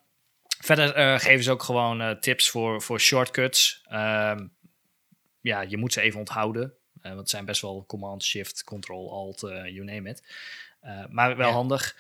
verder 0.60 1.20
geven 1.20 1.44
ze 1.44 1.52
ook 1.52 1.64
gewoon 1.64 2.20
tips 2.20 2.50
voor, 2.50 2.82
voor 2.82 3.00
shortcuts. 3.00 3.86
Um, 3.92 4.58
ja, 5.42 5.62
je 5.62 5.78
moet 5.78 5.94
ze 5.94 6.02
even 6.02 6.20
onthouden. 6.20 6.74
Uh, 7.00 7.04
want 7.04 7.20
het 7.20 7.30
zijn 7.30 7.46
best 7.46 7.62
wel 7.62 7.86
Command, 7.86 8.24
Shift, 8.24 8.64
Control, 8.64 9.12
Alt, 9.12 9.44
uh, 9.44 9.66
you 9.66 9.84
name 9.84 10.10
it. 10.10 10.24
Uh, 10.84 11.06
maar 11.10 11.38
wel 11.38 11.52
handig. 11.52 11.96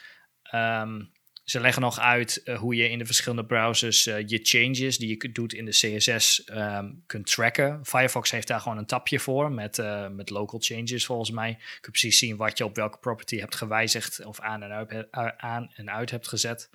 Um, 0.53 1.12
ze 1.50 1.60
leggen 1.60 1.82
nog 1.82 2.00
uit 2.00 2.41
hoe 2.60 2.75
je 2.75 2.89
in 2.89 2.98
de 2.98 3.06
verschillende 3.06 3.46
browsers 3.46 4.03
je 4.03 4.39
changes 4.44 4.98
die 4.98 5.10
je 5.10 5.32
doet 5.32 5.53
in 5.53 5.65
de 5.65 5.72
CSS 5.72 6.50
um, 6.51 7.03
kunt 7.06 7.25
tracken. 7.25 7.86
Firefox 7.86 8.32
heeft 8.32 8.48
daar 8.48 8.60
gewoon 8.60 8.77
een 8.77 8.86
tapje 8.86 9.20
voor 9.20 9.51
met, 9.51 9.84
met 10.12 10.29
local 10.29 10.60
changes 10.60 11.06
volgens 11.06 11.32
mij. 11.32 11.50
Je 11.50 11.79
kunt 11.79 11.91
precies 11.91 12.20
zien 12.20 12.38
wat 12.38 12.58
je 12.58 12.65
op 12.65 12.75
welke 12.75 12.98
property 12.98 13.39
hebt 13.39 13.56
gewijzigd 13.56 14.25
of 14.25 14.39
aan 14.39 14.63
en 14.63 14.72
uit, 14.72 15.08
aan 15.38 15.72
en 15.75 15.91
uit 15.91 16.12
hebt 16.12 16.27
gezet. 16.27 16.70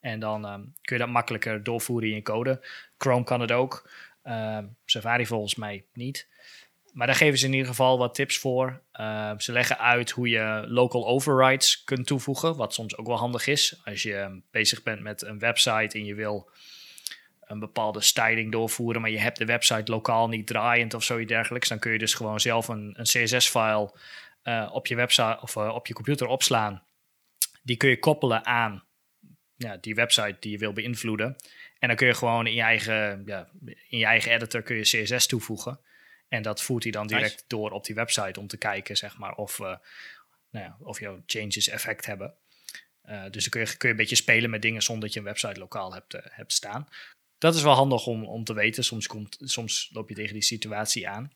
En 0.00 0.20
dan 0.20 0.52
um, 0.52 0.72
kun 0.82 0.96
je 0.96 1.02
dat 1.02 1.12
makkelijker 1.12 1.62
doorvoeren 1.62 2.08
in 2.08 2.14
je 2.14 2.22
code. 2.22 2.66
Chrome 2.96 3.24
kan 3.24 3.40
het 3.40 3.52
ook. 3.52 3.90
Safari 4.84 5.26
volgens 5.26 5.54
mij 5.54 5.84
niet. 5.92 6.28
Maar 6.98 7.06
daar 7.06 7.16
geven 7.16 7.38
ze 7.38 7.46
in 7.46 7.52
ieder 7.52 7.68
geval 7.68 7.98
wat 7.98 8.14
tips 8.14 8.38
voor. 8.38 8.82
Uh, 9.00 9.32
ze 9.36 9.52
leggen 9.52 9.78
uit 9.78 10.10
hoe 10.10 10.28
je 10.28 10.64
local 10.68 11.06
overrides 11.06 11.84
kunt 11.84 12.06
toevoegen, 12.06 12.56
wat 12.56 12.74
soms 12.74 12.96
ook 12.96 13.06
wel 13.06 13.16
handig 13.16 13.46
is. 13.46 13.80
Als 13.84 14.02
je 14.02 14.42
bezig 14.50 14.82
bent 14.82 15.00
met 15.00 15.22
een 15.22 15.38
website 15.38 15.98
en 15.98 16.04
je 16.04 16.14
wil 16.14 16.50
een 17.40 17.58
bepaalde 17.58 18.00
styling 18.00 18.52
doorvoeren, 18.52 19.00
maar 19.00 19.10
je 19.10 19.18
hebt 19.18 19.38
de 19.38 19.44
website 19.44 19.90
lokaal 19.90 20.28
niet 20.28 20.46
draaiend 20.46 20.94
of 20.94 21.02
zoiets 21.02 21.28
dergelijks, 21.28 21.68
dan 21.68 21.78
kun 21.78 21.92
je 21.92 21.98
dus 21.98 22.14
gewoon 22.14 22.40
zelf 22.40 22.68
een, 22.68 22.94
een 22.98 23.04
CSS-file 23.04 23.98
uh, 24.44 24.70
op 24.72 24.86
je 24.86 24.94
website 24.94 25.38
of 25.40 25.56
uh, 25.56 25.74
op 25.74 25.86
je 25.86 25.94
computer 25.94 26.26
opslaan. 26.26 26.82
Die 27.62 27.76
kun 27.76 27.88
je 27.88 27.98
koppelen 27.98 28.46
aan 28.46 28.84
ja, 29.54 29.76
die 29.76 29.94
website 29.94 30.36
die 30.40 30.50
je 30.50 30.58
wil 30.58 30.72
beïnvloeden. 30.72 31.36
En 31.78 31.88
dan 31.88 31.96
kun 31.96 32.06
je 32.06 32.14
gewoon 32.14 32.46
in 32.46 32.54
je 32.54 32.62
eigen, 32.62 33.22
ja, 33.24 33.48
in 33.88 33.98
je 33.98 34.06
eigen 34.06 34.32
editor 34.32 34.62
kun 34.62 34.76
je 34.76 34.82
CSS 34.82 35.26
toevoegen. 35.26 35.80
En 36.28 36.42
dat 36.42 36.62
voert 36.62 36.82
hij 36.82 36.92
dan 36.92 37.06
direct 37.06 37.44
door 37.46 37.70
op 37.70 37.84
die 37.84 37.94
website 37.94 38.40
om 38.40 38.46
te 38.46 38.56
kijken, 38.56 38.96
zeg 38.96 39.18
maar, 39.18 39.34
of, 39.34 39.58
uh, 39.58 39.66
nou 40.50 40.64
ja, 40.64 40.76
of 40.80 41.00
jouw 41.00 41.22
changes 41.26 41.68
effect 41.68 42.06
hebben. 42.06 42.34
Uh, 43.04 43.22
dus 43.30 43.42
dan 43.42 43.50
kun 43.50 43.60
je, 43.60 43.76
kun 43.76 43.88
je 43.88 43.94
een 43.94 44.00
beetje 44.00 44.16
spelen 44.16 44.50
met 44.50 44.62
dingen 44.62 44.82
zonder 44.82 45.04
dat 45.04 45.12
je 45.12 45.18
een 45.18 45.24
website 45.24 45.58
lokaal 45.58 45.92
hebt, 45.92 46.14
uh, 46.14 46.20
hebt 46.24 46.52
staan. 46.52 46.88
Dat 47.38 47.54
is 47.54 47.62
wel 47.62 47.74
handig 47.74 48.06
om, 48.06 48.24
om 48.24 48.44
te 48.44 48.52
weten. 48.52 48.84
Soms, 48.84 49.06
komt, 49.06 49.38
soms 49.40 49.90
loop 49.92 50.08
je 50.08 50.14
tegen 50.14 50.32
die 50.32 50.42
situatie 50.42 51.08
aan. 51.08 51.32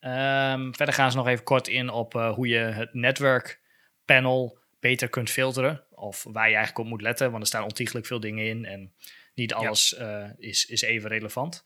Um, 0.00 0.74
verder 0.74 0.94
gaan 0.94 1.10
ze 1.10 1.16
nog 1.16 1.26
even 1.26 1.44
kort 1.44 1.68
in 1.68 1.88
op 1.88 2.12
hoe 2.12 2.48
je 2.48 2.58
het 2.58 2.94
netwerk 2.94 3.60
panel 4.04 4.58
beter 4.80 5.08
kunt 5.08 5.30
filteren. 5.30 5.84
Of 5.90 6.22
waar 6.22 6.48
je 6.48 6.54
eigenlijk 6.54 6.78
op 6.78 6.86
moet 6.86 7.02
letten, 7.02 7.30
want 7.30 7.42
er 7.42 7.48
staan 7.48 7.62
ontiegelijk 7.62 8.06
veel 8.06 8.20
dingen 8.20 8.46
in. 8.46 8.64
En 8.64 8.94
niet 9.34 9.54
alles 9.54 9.94
ja. 9.98 10.34
is, 10.38 10.66
is 10.66 10.80
even 10.80 11.08
relevant. 11.08 11.64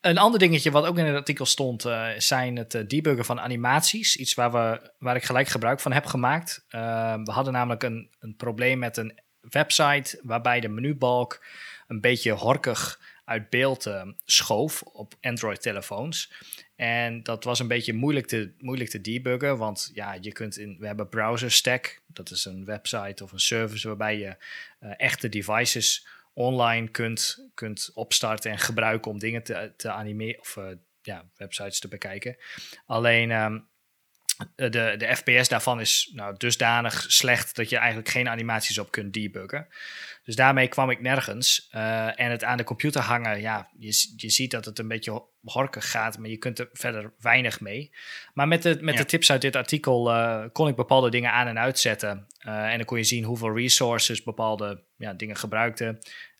Een 0.00 0.18
ander 0.18 0.38
dingetje 0.38 0.70
wat 0.70 0.86
ook 0.86 0.98
in 0.98 1.04
het 1.04 1.16
artikel 1.16 1.46
stond, 1.46 1.84
uh, 1.84 2.08
zijn 2.18 2.56
het 2.56 2.74
uh, 2.74 2.82
debuggen 2.86 3.24
van 3.24 3.40
animaties. 3.40 4.16
Iets 4.16 4.34
waar, 4.34 4.52
we, 4.52 4.90
waar 4.98 5.16
ik 5.16 5.24
gelijk 5.24 5.48
gebruik 5.48 5.80
van 5.80 5.92
heb 5.92 6.06
gemaakt. 6.06 6.64
Uh, 6.70 7.14
we 7.24 7.30
hadden 7.30 7.52
namelijk 7.52 7.82
een, 7.82 8.10
een 8.20 8.36
probleem 8.36 8.78
met 8.78 8.96
een 8.96 9.18
website 9.40 10.20
waarbij 10.22 10.60
de 10.60 10.68
menubalk 10.68 11.44
een 11.88 12.00
beetje 12.00 12.32
horkig 12.32 13.00
uit 13.24 13.50
beeld 13.50 13.90
schoof 14.24 14.82
op 14.82 15.14
Android-telefoons. 15.20 16.32
En 16.76 17.22
dat 17.22 17.44
was 17.44 17.58
een 17.58 17.68
beetje 17.68 17.92
moeilijk 17.92 18.26
te, 18.26 18.52
moeilijk 18.58 18.90
te 18.90 19.00
debuggen, 19.00 19.58
want 19.58 19.90
ja, 19.94 20.16
je 20.20 20.32
kunt 20.32 20.58
in, 20.58 20.76
we 20.78 20.86
hebben 20.86 21.08
Browser 21.08 21.50
Stack, 21.50 22.00
dat 22.06 22.30
is 22.30 22.44
een 22.44 22.64
website 22.64 23.24
of 23.24 23.32
een 23.32 23.40
service 23.40 23.86
waarbij 23.88 24.18
je 24.18 24.36
echte 24.96 25.28
devices 25.28 26.06
online 26.38 26.88
kunt, 26.88 27.48
kunt 27.54 27.90
opstarten 27.94 28.50
en 28.50 28.58
gebruiken 28.58 29.10
om 29.10 29.18
dingen 29.18 29.42
te, 29.42 29.72
te 29.76 29.90
animeren 29.90 30.40
of 30.40 30.56
uh, 30.56 30.64
ja, 31.02 31.30
websites 31.36 31.80
te 31.80 31.88
bekijken. 31.88 32.36
Alleen 32.86 33.30
um, 33.30 33.68
de, 34.54 34.94
de 34.96 35.16
FPS 35.16 35.48
daarvan 35.48 35.80
is 35.80 36.10
nou, 36.14 36.34
dusdanig 36.36 37.04
slecht 37.08 37.56
dat 37.56 37.68
je 37.68 37.76
eigenlijk 37.76 38.08
geen 38.08 38.28
animaties 38.28 38.78
op 38.78 38.90
kunt 38.90 39.12
debuggen. 39.12 39.68
Dus 40.24 40.36
daarmee 40.36 40.68
kwam 40.68 40.90
ik 40.90 41.00
nergens. 41.00 41.68
Uh, 41.74 42.20
en 42.20 42.30
het 42.30 42.44
aan 42.44 42.56
de 42.56 42.64
computer 42.64 43.02
hangen, 43.02 43.40
ja, 43.40 43.68
je, 43.78 44.12
je 44.16 44.30
ziet 44.30 44.50
dat 44.50 44.64
het 44.64 44.78
een 44.78 44.88
beetje 44.88 45.22
horkig 45.42 45.90
gaat, 45.90 46.18
maar 46.18 46.28
je 46.28 46.36
kunt 46.36 46.58
er 46.58 46.68
verder 46.72 47.12
weinig 47.18 47.60
mee. 47.60 47.94
Maar 48.34 48.48
met 48.48 48.62
de, 48.62 48.78
met 48.80 48.96
de 48.96 49.04
tips 49.04 49.30
uit 49.30 49.40
dit 49.40 49.56
artikel 49.56 50.10
uh, 50.10 50.44
kon 50.52 50.68
ik 50.68 50.76
bepaalde 50.76 51.10
dingen 51.10 51.32
aan 51.32 51.46
en 51.46 51.58
uitzetten. 51.58 52.26
Uh, 52.46 52.70
en 52.70 52.76
dan 52.76 52.86
kon 52.86 52.98
je 52.98 53.04
zien 53.04 53.24
hoeveel 53.24 53.56
resources 53.56 54.22
bepaalde 54.22 54.82
ja, 54.96 55.12
dingen 55.12 55.36
gebruikten. 55.36 55.98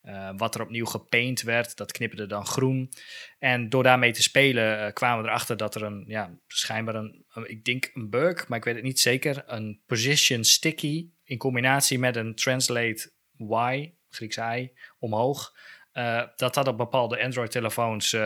Uh, 0.09 0.31
wat 0.37 0.55
er 0.55 0.61
opnieuw 0.61 0.87
gepaint 0.87 1.43
werd, 1.43 1.77
dat 1.77 1.93
knipperde 1.93 2.27
dan 2.27 2.47
groen. 2.47 2.93
En 3.39 3.69
door 3.69 3.83
daarmee 3.83 4.13
te 4.13 4.23
spelen 4.23 4.87
uh, 4.87 4.93
kwamen 4.93 5.23
we 5.23 5.29
erachter 5.29 5.57
dat 5.57 5.75
er 5.75 5.83
een, 5.83 6.05
ja, 6.07 6.39
schijnbaar 6.47 6.95
een, 6.95 7.25
ik 7.45 7.65
denk 7.65 7.91
een 7.95 8.11
bug, 8.11 8.49
maar 8.49 8.59
ik 8.59 8.65
weet 8.65 8.75
het 8.75 8.85
niet 8.85 9.01
zeker, 9.01 9.43
een 9.47 9.83
position 9.87 10.45
sticky 10.45 11.11
in 11.25 11.39
combinatie 11.39 11.99
met 11.99 12.17
een 12.17 12.35
translate 12.35 13.13
Y, 13.39 13.93
Grieks 14.09 14.37
I, 14.37 14.73
omhoog, 14.99 15.57
uh, 15.93 16.23
dat 16.37 16.55
dat 16.55 16.69
op 16.69 16.77
bepaalde 16.77 17.23
Android-telefoons 17.23 18.17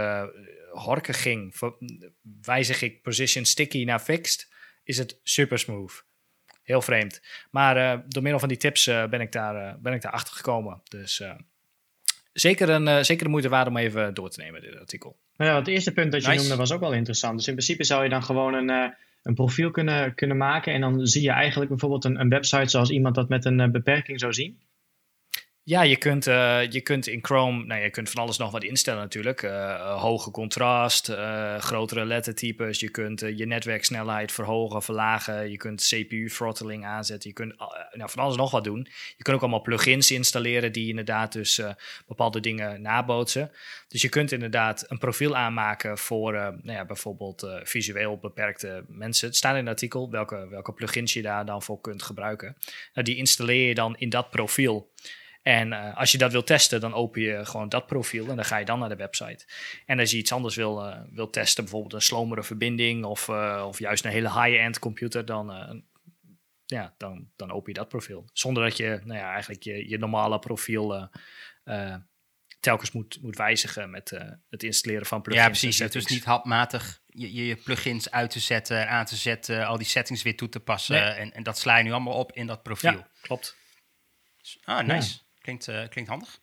horken 0.70 1.14
ging. 1.14 1.54
Wijzig 2.42 2.82
ik 2.82 3.02
position 3.02 3.44
sticky 3.44 3.84
naar 3.84 4.00
fixed, 4.00 4.52
is 4.84 4.98
het 4.98 5.20
super 5.22 5.58
smooth. 5.58 6.04
Heel 6.62 6.82
vreemd. 6.82 7.22
Maar 7.50 8.04
door 8.08 8.22
middel 8.22 8.40
van 8.40 8.48
die 8.48 8.58
tips 8.58 8.84
ben, 8.84 9.20
ik 9.20 9.32
daar, 9.32 9.80
ben 9.80 9.92
ik 9.92 10.02
daar 10.02 10.12
achter 10.12 10.34
gekomen. 10.34 10.80
Dus 10.84 11.22
zeker, 12.32 12.68
een, 12.68 12.86
uh, 12.86 13.02
zeker 13.02 13.24
de 13.24 13.30
moeite 13.30 13.48
waard 13.48 13.68
om 13.68 13.76
even 13.76 14.14
door 14.14 14.30
te 14.30 14.40
nemen, 14.40 14.60
dit 14.60 14.78
artikel. 14.78 15.16
Nou 15.36 15.50
ja, 15.50 15.58
het 15.58 15.68
eerste 15.68 15.92
punt 15.92 16.12
dat 16.12 16.24
je 16.24 16.34
noemde 16.34 16.56
was 16.56 16.72
ook 16.72 16.80
wel 16.80 16.92
interessant. 16.92 17.36
Dus 17.36 17.46
in 17.46 17.54
principe 17.54 17.84
zou 17.84 18.02
je 18.02 18.08
dan 18.08 18.22
gewoon 18.22 18.54
een, 18.54 18.70
uh, 18.70 18.88
een 19.22 19.34
profiel 19.34 19.70
kunnen, 19.70 20.14
kunnen 20.14 20.36
maken. 20.36 20.72
En 20.72 20.80
dan 20.80 21.06
zie 21.06 21.22
je 21.22 21.30
eigenlijk 21.30 21.70
bijvoorbeeld 21.70 22.04
een, 22.04 22.20
een 22.20 22.28
website 22.28 22.68
zoals 22.68 22.90
iemand 22.90 23.14
dat 23.14 23.28
met 23.28 23.44
een 23.44 23.60
uh, 23.60 23.68
beperking 23.68 24.20
zou 24.20 24.32
zien. 24.32 24.60
Ja, 25.64 25.82
je 25.82 25.96
kunt, 25.96 26.26
uh, 26.26 26.70
je 26.70 26.80
kunt 26.80 27.06
in 27.06 27.24
Chrome, 27.24 27.64
nou, 27.64 27.82
je 27.82 27.90
kunt 27.90 28.10
van 28.10 28.22
alles 28.22 28.36
nog 28.36 28.50
wat 28.50 28.64
instellen 28.64 29.00
natuurlijk. 29.00 29.42
Uh, 29.42 30.00
hoge 30.00 30.30
contrast, 30.30 31.12
grotere 31.58 32.04
lettertypes. 32.04 32.80
Je 32.80 32.90
kunt 32.90 33.20
je 33.20 33.46
netwerksnelheid 33.46 34.32
verhogen, 34.32 34.82
verlagen. 34.82 35.50
Je 35.50 35.56
kunt 35.56 35.82
CPU-throttling 35.82 36.84
aanzetten. 36.84 37.28
Je 37.28 37.34
kunt 37.34 37.54
nou, 37.92 38.10
van 38.10 38.22
alles 38.22 38.36
nog 38.36 38.50
wat 38.50 38.64
doen. 38.64 38.88
Je 39.16 39.22
kunt 39.22 39.36
ook 39.36 39.42
allemaal 39.42 39.62
plugins 39.62 40.10
installeren 40.10 40.72
die 40.72 40.88
inderdaad 40.88 41.32
dus 41.32 41.60
bepaalde 42.06 42.40
dingen 42.40 42.82
nabootsen. 42.82 43.50
Dus 43.88 44.02
je 44.02 44.08
kunt 44.08 44.32
inderdaad 44.32 44.84
een 44.88 44.98
profiel 44.98 45.36
aanmaken 45.36 45.98
voor 45.98 46.32
nou 46.32 46.72
ja, 46.72 46.84
bijvoorbeeld 46.84 47.46
visueel 47.62 48.18
beperkte 48.18 48.84
mensen. 48.88 49.28
Het 49.28 49.36
staat 49.36 49.52
in 49.52 49.58
het 49.58 49.68
artikel 49.68 50.10
welke, 50.10 50.48
welke 50.48 50.72
plugins 50.72 51.12
je 51.12 51.22
daar 51.22 51.44
dan 51.44 51.62
voor 51.62 51.80
kunt 51.80 52.02
gebruiken. 52.02 52.56
Nou, 52.94 53.06
die 53.06 53.16
installeer 53.16 53.68
je 53.68 53.74
dan 53.74 53.96
in 53.96 54.08
dat 54.08 54.30
profiel. 54.30 54.90
En 55.42 55.72
uh, 55.72 55.96
als 55.96 56.12
je 56.12 56.18
dat 56.18 56.32
wil 56.32 56.44
testen, 56.44 56.80
dan 56.80 56.94
open 56.94 57.22
je 57.22 57.44
gewoon 57.46 57.68
dat 57.68 57.86
profiel 57.86 58.28
en 58.28 58.36
dan 58.36 58.44
ga 58.44 58.56
je 58.56 58.64
dan 58.64 58.78
naar 58.78 58.88
de 58.88 58.96
website. 58.96 59.46
En 59.86 59.98
als 59.98 60.10
je 60.10 60.16
iets 60.16 60.32
anders 60.32 60.56
wil, 60.56 60.88
uh, 60.88 61.00
wil 61.10 61.30
testen, 61.30 61.64
bijvoorbeeld 61.64 61.92
een 61.92 62.02
slomere 62.02 62.42
verbinding 62.42 63.04
of, 63.04 63.28
uh, 63.28 63.64
of 63.66 63.78
juist 63.78 64.04
een 64.04 64.10
hele 64.10 64.42
high-end 64.42 64.78
computer, 64.78 65.24
dan, 65.24 65.82
ja, 66.64 66.94
dan, 66.98 67.30
dan 67.36 67.52
open 67.52 67.72
je 67.72 67.78
dat 67.78 67.88
profiel. 67.88 68.28
Zonder 68.32 68.62
dat 68.62 68.76
je 68.76 69.00
nou 69.04 69.18
ja, 69.18 69.32
eigenlijk 69.32 69.62
je, 69.62 69.88
je 69.88 69.98
normale 69.98 70.38
profiel 70.38 71.10
telkens 72.60 72.92
moet, 72.92 73.18
moet 73.22 73.36
wijzigen 73.36 73.90
met 73.90 74.18
het 74.50 74.62
installeren 74.62 75.06
van 75.06 75.22
plugins. 75.22 75.44
Ja, 75.44 75.50
precies. 75.50 75.78
Het 75.78 75.94
is 75.94 76.04
dus 76.04 76.12
niet 76.12 76.24
handmatig 76.24 77.02
je, 77.06 77.46
je 77.46 77.56
plugins 77.56 78.10
uit 78.10 78.30
te 78.30 78.40
zetten, 78.40 78.88
aan 78.88 79.04
te 79.04 79.16
zetten, 79.16 79.66
al 79.66 79.76
die 79.76 79.86
settings 79.86 80.22
weer 80.22 80.36
toe 80.36 80.48
te 80.48 80.60
passen. 80.60 80.94
Nee. 80.94 81.12
En, 81.12 81.32
en 81.32 81.42
dat 81.42 81.58
sla 81.58 81.76
je 81.76 81.84
nu 81.84 81.90
allemaal 81.90 82.18
op 82.18 82.32
in 82.32 82.46
dat 82.46 82.62
profiel. 82.62 82.92
Ja, 82.92 83.08
klopt. 83.20 83.56
Ah, 84.64 84.86
nice. 84.86 85.14
Ja. 85.14 85.21
Klinkt, 85.42 85.68
uh, 85.68 85.88
klinkt 85.88 86.10
handig. 86.10 86.40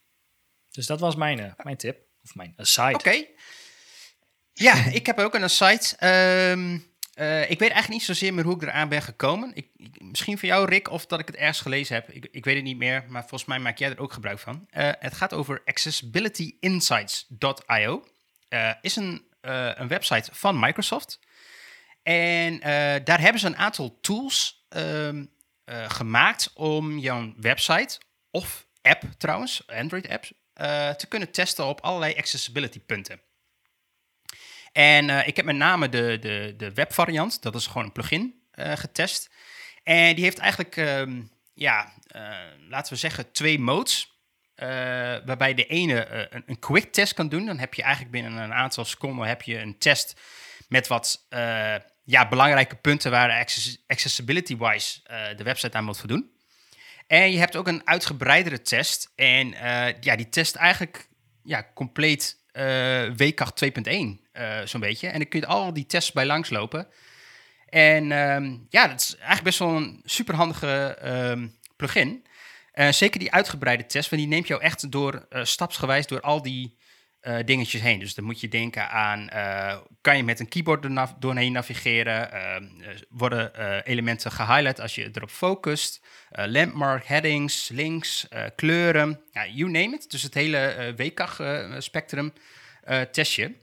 Dus 0.72 0.86
dat 0.86 1.00
was 1.00 1.16
mijn, 1.16 1.40
uh, 1.40 1.52
mijn 1.64 1.78
tip. 1.78 2.00
Of 2.24 2.36
mijn 2.36 2.54
aside. 2.58 2.94
Oké. 2.94 2.96
Okay. 2.96 3.30
Ja, 4.54 4.86
ik 4.86 5.06
heb 5.06 5.20
ook 5.20 5.34
een 5.34 5.44
aside. 5.44 6.08
Um, 6.52 6.88
uh, 7.16 7.42
ik 7.42 7.60
weet 7.60 7.72
eigenlijk 7.72 7.90
niet 7.90 8.04
zozeer 8.04 8.34
meer 8.34 8.44
hoe 8.44 8.56
ik 8.56 8.62
eraan 8.62 8.90
ben 8.90 9.02
gekomen. 9.02 9.52
Ik, 9.54 9.68
ik, 9.76 10.02
misschien 10.02 10.38
van 10.38 10.50
jou, 10.50 10.70
Rick, 10.70 10.90
of 10.90 11.06
dat 11.06 11.20
ik 11.20 11.28
het 11.28 11.36
ergens 11.36 11.62
gelezen 11.62 11.96
heb. 11.96 12.10
Ik, 12.10 12.28
ik 12.32 12.46
weet 12.46 12.56
het 12.56 12.64
niet 12.64 12.78
meer, 12.78 13.06
maar 13.08 13.22
volgens 13.22 13.46
mij 13.46 13.60
maak 13.60 13.78
jij 13.78 13.90
er 13.90 14.00
ook 14.00 14.14
gebruik 14.14 14.40
van. 14.40 14.68
het 15.00 15.14
gaat 15.14 15.34
over 15.34 15.62
accessibilityinsights.io. 15.66 18.06
is 18.82 18.96
een, 18.96 19.28
een 19.42 19.88
website 19.88 20.30
van 20.34 20.60
Microsoft. 20.60 21.20
En 22.04 22.60
daar 23.04 23.20
hebben 23.20 23.40
ze 23.40 23.48
een 23.48 23.58
aantal 23.58 24.00
tools 24.02 24.66
um, 24.70 25.32
gemaakt 25.88 26.52
om 26.54 26.98
jouw 26.98 27.34
website 27.38 28.00
of 28.32 28.68
app 28.82 29.04
trouwens, 29.18 29.68
Android-apps, 29.68 30.34
uh, 30.62 30.90
te 30.90 31.08
kunnen 31.08 31.32
testen 31.32 31.66
op 31.66 31.82
allerlei 31.82 32.16
accessibility 32.16 32.80
punten. 32.80 33.22
En 34.72 35.10
uh, 35.10 35.28
ik 35.28 35.36
heb 35.36 35.46
met 35.46 35.56
name 35.56 35.90
de, 35.90 36.18
de, 36.22 36.54
de 36.58 36.74
webvariant, 36.74 37.42
dat 37.42 37.56
is 37.56 37.68
gewoon 37.68 37.84
een 37.84 37.92
plugin, 37.92 38.44
uh, 38.56 38.72
getest. 38.76 39.30
En 39.84 40.16
die 40.16 40.24
heeft 40.24 40.38
eigenlijk, 40.38 40.76
um, 40.76 41.32
ja, 41.54 41.94
laten 42.70 42.94
we 42.94 43.00
zeggen, 43.00 43.32
twee 43.32 43.60
modes. 43.60 44.18
waarbij 45.26 45.54
de 45.54 45.66
ene 45.66 46.28
een, 46.30 46.44
een, 46.46 46.60
quick 46.60 46.94
test 46.94 47.14
kan 47.14 47.30
doen. 47.30 47.46
Dan 47.46 47.60
heb 47.60 47.74
je 47.74 47.82
eigenlijk 47.82 48.12
binnen 48.12 48.38
een 48.38 48.54
aantal 48.54 48.86
seconden 48.86 49.28
heb 49.28 49.42
je 49.42 49.60
een 49.60 49.78
test 49.78 50.22
met 50.68 50.88
wat 50.88 51.28
ja, 52.04 52.28
belangrijke 52.28 52.76
punten 52.76 53.12
waar 53.12 53.48
accessibility-wise 53.88 55.02
de 55.36 55.44
website 55.44 55.78
aan 55.78 55.84
moet 55.84 56.00
voldoen. 56.00 56.39
En 57.10 57.32
je 57.32 57.38
hebt 57.38 57.56
ook 57.56 57.68
een 57.68 57.88
uitgebreidere 57.88 58.62
test. 58.62 59.12
En 59.16 59.48
uh, 59.48 59.88
ja, 60.00 60.16
die 60.16 60.30
test 60.30 60.56
eigenlijk 60.56 61.08
ja, 61.44 61.68
compleet 61.74 62.38
uh, 62.54 63.12
WCAG 63.16 63.52
2.1, 63.66 63.92
uh, 63.92 64.60
zo'n 64.64 64.80
beetje. 64.80 65.08
En 65.08 65.20
dan 65.20 65.28
kun 65.28 65.40
je 65.40 65.46
al 65.46 65.74
die 65.74 65.86
tests 65.86 66.12
bij 66.12 66.26
langslopen. 66.26 66.88
En 67.70 68.12
um, 68.12 68.66
ja, 68.70 68.88
dat 68.88 69.00
is 69.00 69.16
eigenlijk 69.16 69.44
best 69.44 69.60
wel 69.60 69.76
een 69.76 70.02
superhandige 70.04 70.98
um, 71.04 71.56
plugin. 71.76 72.26
zeker 72.90 73.20
die 73.20 73.32
uitgebreide 73.32 73.86
test, 73.86 74.10
want 74.10 74.22
die 74.22 74.32
neemt 74.32 74.48
jou 74.48 74.62
echt 74.62 74.92
door, 74.92 75.28
stapsgewijs 75.30 76.08
door 76.08 76.22
al 76.22 76.42
die 76.42 76.78
uh, 77.22 77.38
dingetjes 77.46 77.82
heen. 77.82 78.00
Dus 78.00 78.14
dan 78.14 78.26
moet 78.26 78.42
je 78.42 78.48
denken 78.48 78.90
aan, 78.90 79.30
uh, 79.34 79.78
kan 80.02 80.18
je 80.18 80.24
met 80.24 80.40
een 80.40 80.48
keyboard 80.48 80.86
er 80.86 81.08
doorheen 81.20 81.52
navigeren? 81.52 82.30
Uh, 82.34 82.98
worden 83.10 83.84
elementen 83.84 84.32
gehighlight 84.32 84.80
als 84.80 84.96
je 84.96 85.10
erop 85.14 85.30
focust? 85.30 86.06
landmark, 86.30 87.06
headings, 87.06 87.70
links, 87.70 88.28
kleuren, 88.56 89.22
ja, 89.32 89.48
you 89.48 89.72
name 89.72 89.96
it. 89.96 90.12
Dus 90.12 90.24
het 90.24 90.34
hele 90.34 90.94
WCAG-spectrum 90.98 92.34
test 93.12 93.34
je. 93.34 93.56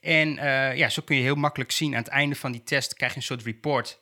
En 0.00 0.34
ja, 0.76 0.88
zo 0.88 1.02
kun 1.02 1.16
je 1.16 1.22
heel 1.22 1.34
makkelijk 1.34 1.70
zien 1.70 1.92
aan 1.92 2.02
het 2.02 2.08
einde 2.08 2.34
van 2.34 2.52
die 2.52 2.62
test 2.62 2.94
krijg 2.94 3.12
je 3.12 3.18
een 3.18 3.24
soort 3.24 3.42
report. 3.42 4.00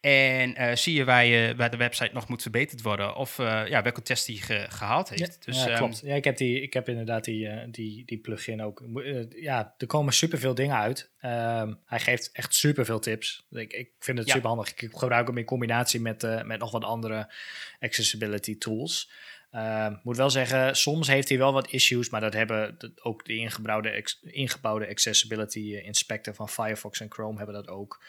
En 0.00 0.62
uh, 0.62 0.74
zie 0.74 0.94
je 0.94 1.04
waar, 1.04 1.24
je 1.24 1.54
waar 1.56 1.70
de 1.70 1.76
website 1.76 2.10
nog 2.12 2.28
moet 2.28 2.42
verbeterd 2.42 2.82
worden 2.82 3.16
of 3.16 3.38
uh, 3.38 3.68
ja, 3.68 3.82
welke 3.82 4.02
test 4.02 4.26
die 4.26 4.42
ge, 4.42 4.66
gehaald 4.68 5.08
heeft. 5.08 5.36
Ja, 5.40 5.44
dus, 5.52 5.64
ja 5.64 5.76
klopt. 5.76 6.02
Um, 6.02 6.08
ja, 6.08 6.14
ik, 6.14 6.24
heb 6.24 6.36
die, 6.36 6.62
ik 6.62 6.72
heb 6.72 6.88
inderdaad 6.88 7.24
die, 7.24 7.46
uh, 7.46 7.62
die, 7.70 8.04
die 8.04 8.18
plugin 8.18 8.62
ook. 8.62 8.84
ja, 9.28 9.74
er 9.78 9.86
komen 9.86 10.12
superveel 10.12 10.54
dingen 10.54 10.76
uit. 10.76 11.10
Um, 11.22 11.80
hij 11.84 12.00
geeft 12.00 12.30
echt 12.32 12.54
superveel 12.54 12.98
tips. 12.98 13.46
Ik, 13.50 13.72
ik 13.72 13.90
vind 13.98 14.18
het 14.18 14.26
ja. 14.26 14.32
super 14.34 14.48
handig. 14.48 14.74
Ik 14.74 14.90
gebruik 14.92 15.26
hem 15.26 15.38
in 15.38 15.44
combinatie 15.44 16.00
met, 16.00 16.44
met 16.44 16.58
nog 16.58 16.70
wat 16.70 16.84
andere 16.84 17.32
accessibility 17.80 18.58
tools. 18.58 19.10
Uh, 19.52 19.88
moet 20.02 20.16
wel 20.16 20.30
zeggen, 20.30 20.76
soms 20.76 21.06
heeft 21.06 21.28
hij 21.28 21.38
wel 21.38 21.52
wat 21.52 21.70
issues, 21.70 22.10
maar 22.10 22.20
dat 22.20 22.32
hebben 22.32 22.76
ook 23.02 23.24
de 23.24 23.36
ingebouwde, 23.36 24.04
ingebouwde 24.22 24.88
accessibility 24.88 25.76
inspector 25.76 26.34
van 26.34 26.48
Firefox 26.48 27.00
en 27.00 27.12
Chrome 27.12 27.36
hebben 27.36 27.54
dat 27.54 27.68
ook. 27.68 28.04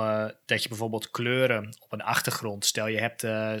Uh, 0.00 0.28
dat 0.44 0.62
je 0.62 0.68
bijvoorbeeld 0.68 1.10
kleuren 1.10 1.76
op 1.78 1.92
een 1.92 2.02
achtergrond, 2.02 2.64
stel 2.64 2.86
je 2.86 2.98
hebt 2.98 3.22
uh, 3.22 3.54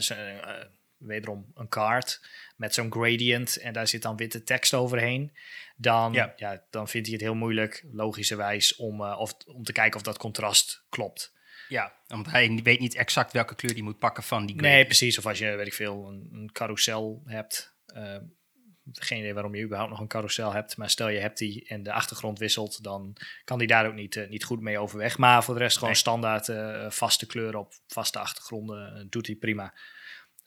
wederom 0.96 1.50
een 1.54 1.68
kaart 1.68 2.20
met 2.56 2.74
zo'n 2.74 2.92
gradient 2.92 3.56
en 3.56 3.72
daar 3.72 3.86
zit 3.86 4.02
dan 4.02 4.16
witte 4.16 4.42
tekst 4.42 4.74
overheen, 4.74 5.36
dan, 5.76 6.12
ja. 6.12 6.32
ja 6.36 6.62
dan 6.70 6.88
vindt 6.88 7.06
hij 7.06 7.16
het 7.16 7.26
heel 7.26 7.34
moeilijk, 7.34 7.84
logischerwijs, 7.92 8.76
om, 8.76 9.02
of, 9.02 9.34
om 9.46 9.62
te 9.62 9.72
kijken 9.72 9.96
of 9.96 10.02
dat 10.02 10.18
contrast 10.18 10.84
klopt. 10.88 11.34
Ja, 11.68 11.92
want 12.06 12.30
hij 12.30 12.60
weet 12.62 12.80
niet 12.80 12.94
exact 12.94 13.32
welke 13.32 13.54
kleur 13.54 13.72
hij 13.72 13.82
moet 13.82 13.98
pakken 13.98 14.22
van 14.22 14.46
die 14.46 14.56
gradient. 14.56 14.74
Nee, 14.74 14.84
precies. 14.84 15.18
Of 15.18 15.26
als 15.26 15.38
je, 15.38 15.56
weet 15.56 15.66
ik 15.66 15.74
veel, 15.74 16.08
een, 16.08 16.28
een 16.32 16.52
carousel 16.52 17.22
hebt, 17.24 17.76
geen 18.92 19.18
idee 19.18 19.34
waarom 19.34 19.54
je 19.54 19.62
überhaupt 19.62 19.90
nog 19.90 20.00
een 20.00 20.08
carousel 20.08 20.52
hebt. 20.52 20.76
Maar 20.76 20.90
stel 20.90 21.08
je 21.08 21.18
hebt 21.18 21.38
die 21.38 21.68
en 21.68 21.82
de 21.82 21.92
achtergrond 21.92 22.38
wisselt, 22.38 22.82
dan 22.82 23.16
kan 23.44 23.58
die 23.58 23.66
daar 23.66 23.86
ook 23.86 23.94
niet, 23.94 24.14
uh, 24.14 24.28
niet 24.28 24.44
goed 24.44 24.60
mee 24.60 24.78
overweg. 24.78 25.18
Maar 25.18 25.44
voor 25.44 25.54
de 25.54 25.60
rest 25.60 25.78
gewoon 25.78 25.96
standaard 25.96 26.48
uh, 26.48 26.90
vaste 26.90 27.26
kleuren 27.26 27.60
op 27.60 27.74
vaste 27.86 28.18
achtergronden 28.18 28.96
uh, 28.96 29.04
doet 29.10 29.26
hij 29.26 29.36
prima. 29.36 29.74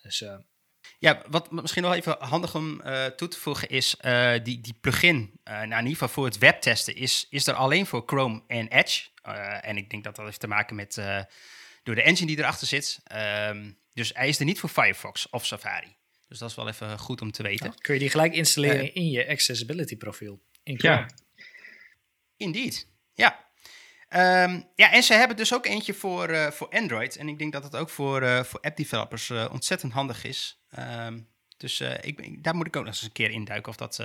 Dus, 0.02 0.24
ja, 1.00 1.22
wat 1.30 1.52
misschien 1.52 1.84
nog 1.84 1.94
even 1.94 2.16
handig 2.20 2.56
om 2.56 2.82
toe 3.16 3.28
te 3.28 3.40
voegen 3.40 3.70
is 3.70 3.96
die, 4.44 4.62
die 4.62 4.78
plugin, 4.82 5.40
nou 5.44 5.64
in 5.64 5.72
ieder 5.72 5.92
geval 5.92 6.08
voor 6.08 6.26
het 6.26 6.38
webtesten, 6.38 6.96
is, 6.96 7.28
is 7.30 7.48
er 7.48 7.54
alleen 7.54 7.86
voor 7.86 8.04
Chrome 8.06 8.44
en 8.48 8.68
Edge. 8.68 9.08
en 9.62 9.78
ik 9.78 9.90
denk 9.90 10.04
dat 10.04 10.16
dat 10.16 10.26
heeft 10.26 10.40
te 10.40 10.48
maken 10.48 10.76
met 10.76 11.02
door 11.84 11.96
de 11.96 12.02
engine 12.02 12.28
die 12.28 12.38
erachter 12.38 12.68
zit. 12.68 13.00
Um, 13.50 13.78
dus 13.94 14.12
hij 14.14 14.28
is 14.28 14.40
er 14.40 14.46
niet 14.46 14.60
voor 14.60 14.70
Firefox 14.70 15.30
of 15.30 15.46
Safari. 15.46 15.98
Dus 16.30 16.40
dat 16.40 16.50
is 16.50 16.56
wel 16.56 16.68
even 16.68 17.00
goed 17.00 17.22
om 17.22 17.32
te 17.32 17.44
weten. 17.44 17.74
kun 17.82 17.94
je 17.94 18.00
die 18.00 18.10
gelijk 18.10 18.34
installeren 18.34 18.86
uh, 18.86 18.96
in 18.96 19.10
je 19.10 19.28
accessibility 19.28 19.98
profiel? 19.98 20.42
In 20.64 20.76
ja. 20.78 21.10
Indeed, 22.38 22.88
ja. 23.14 23.48
Um, 24.44 24.70
ja, 24.76 24.92
en 24.92 25.04
ze 25.04 25.14
hebben 25.14 25.38
dus 25.38 25.54
ook 25.54 25.66
eentje 25.66 25.94
voor, 25.94 26.30
uh, 26.30 26.48
voor 26.48 26.70
Android. 26.70 27.16
En 27.16 27.28
ik 27.28 27.40
denk 27.40 27.54
dat 27.54 27.64
het 27.64 27.76
ook 27.76 27.90
voor, 27.90 28.24
uh, 28.24 28.44
voor 28.44 28.60
app 28.60 28.78
developers 28.78 29.30
uh, 29.30 29.46
ontzettend 29.52 29.94
handig 29.94 30.24
is. 30.24 30.64
Um, 30.80 31.28
dus 31.58 31.82
ik, 31.82 32.44
daar 32.44 32.56
moet 32.56 32.68
ik 32.68 32.76
ook 32.76 32.84
nog 32.84 32.94
eens 32.94 33.04
een 33.04 33.12
keer 33.12 33.30
induiken 33.30 33.72
of 33.72 33.78
dat, 33.78 34.00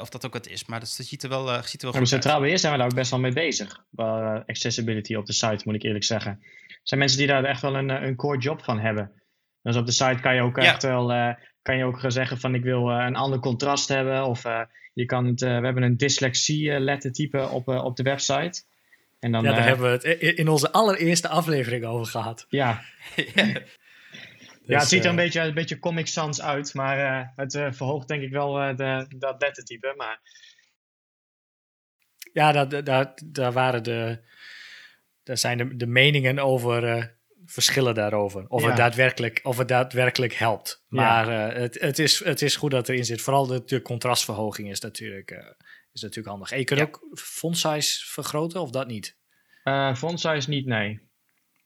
of 0.00 0.08
dat 0.08 0.26
ook 0.26 0.32
wat 0.32 0.46
is. 0.46 0.64
Maar 0.64 0.80
dat, 0.80 0.88
ziet 0.88 1.22
er 1.22 1.28
wel, 1.28 1.62
ziet 1.62 1.82
er 1.82 1.86
wel 1.86 1.92
ja, 1.92 1.98
goed 1.98 2.08
Centraal 2.08 2.40
Beheer 2.40 2.58
zijn 2.58 2.72
we 2.72 2.78
daar 2.78 2.88
ook 2.88 2.94
best 2.94 3.10
wel 3.10 3.20
mee 3.20 3.32
bezig. 3.32 3.84
Accessibility 4.46 5.14
op 5.14 5.26
de 5.26 5.32
site, 5.32 5.62
moet 5.64 5.74
ik 5.74 5.82
eerlijk 5.82 6.04
zeggen. 6.04 6.38
Er 6.68 6.80
zijn 6.82 7.00
mensen 7.00 7.18
die 7.18 7.26
daar 7.26 7.44
echt 7.44 7.60
wel 7.60 7.76
een, 7.76 7.88
een 7.88 8.16
core 8.16 8.38
job 8.38 8.64
van 8.64 8.78
hebben. 8.78 9.21
Dus 9.62 9.76
op 9.76 9.86
de 9.86 9.92
site 9.92 10.20
kan 10.20 10.34
je 10.34 10.42
ook 10.42 10.58
echt 10.58 10.82
wel 10.82 11.12
uh, 11.12 11.34
kan 11.62 11.76
je 11.76 11.84
ook 11.84 12.00
zeggen 12.06 12.38
van 12.38 12.54
ik 12.54 12.62
wil 12.62 12.90
uh, 12.90 13.04
een 13.06 13.16
ander 13.16 13.38
contrast 13.38 13.88
hebben. 13.88 14.24
Of 14.24 14.44
uh, 14.44 14.60
je 14.92 15.04
kan 15.04 15.26
het, 15.26 15.40
we 15.40 15.46
hebben 15.46 15.82
een 15.82 15.96
dyslexie 15.96 16.80
lettertype 16.80 17.48
op, 17.48 17.68
op 17.68 17.96
de 17.96 18.02
website. 18.02 18.62
En 19.20 19.32
dan, 19.32 19.42
ja, 19.42 19.52
daar 19.52 19.66
hebben 19.66 20.00
we 20.00 20.08
het 20.08 20.20
in 20.38 20.48
onze 20.48 20.72
allereerste 20.72 21.28
aflevering 21.28 21.84
over 21.84 22.06
gehad. 22.06 22.46
Ja. 22.48 22.82
ja. 23.34 23.60
Dus, 24.64 24.70
ja, 24.70 24.78
het 24.78 24.88
ziet 24.88 25.04
er 25.04 25.10
een 25.10 25.16
beetje, 25.16 25.40
een 25.40 25.54
beetje 25.54 25.78
Comic 25.78 26.06
Sans 26.06 26.42
uit, 26.42 26.74
maar 26.74 27.32
het 27.36 27.52
verhoogt 27.52 28.08
denk 28.08 28.22
ik 28.22 28.30
wel 28.30 28.76
de, 28.76 29.06
dat 29.16 29.40
lettertype. 29.40 29.94
Maar... 29.96 30.20
Ja, 32.32 32.52
daar, 32.52 32.84
daar, 32.84 33.12
daar 33.24 33.52
waren 33.52 33.82
de, 33.82 34.18
daar 35.22 35.38
zijn 35.38 35.58
de, 35.58 35.76
de 35.76 35.86
meningen 35.86 36.38
over 36.38 37.10
verschillen 37.52 37.94
daarover. 37.94 38.44
Of, 38.48 38.64
het, 38.64 38.76
daadwerkelijk, 38.76 39.40
of 39.42 39.58
het 39.58 39.68
daadwerkelijk 39.68 40.34
helpt. 40.34 40.84
Maar 40.88 41.28
uh, 41.28 41.56
het, 41.56 41.80
het, 41.80 41.98
is, 41.98 42.24
het 42.24 42.42
is 42.42 42.56
goed 42.56 42.70
dat 42.70 42.88
erin 42.88 43.04
zit. 43.04 43.20
Vooral 43.20 43.46
de, 43.46 43.64
de 43.64 43.82
contrastverhoging 43.82 44.70
is 44.70 44.80
natuurlijk, 44.80 45.30
uh, 45.30 45.38
is 45.92 46.02
natuurlijk 46.02 46.28
handig. 46.28 46.50
En 46.50 46.58
je 46.58 46.64
kunt 46.64 46.80
ook 46.80 47.08
font 47.14 47.58
size 47.58 48.06
vergroten 48.06 48.60
of 48.60 48.70
dat 48.70 48.86
niet? 48.86 49.16
Uh, 49.64 49.94
font 49.94 50.20
size 50.20 50.48
niet, 50.48 50.66
nee. 50.66 51.00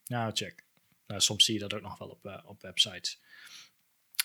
Nou, 0.06 0.30
check. 0.34 0.64
Nou, 1.06 1.20
soms 1.20 1.44
zie 1.44 1.54
je 1.54 1.60
dat 1.60 1.74
ook 1.74 1.82
nog 1.82 1.98
wel 1.98 2.08
op, 2.08 2.42
op 2.44 2.62
websites. 2.62 3.20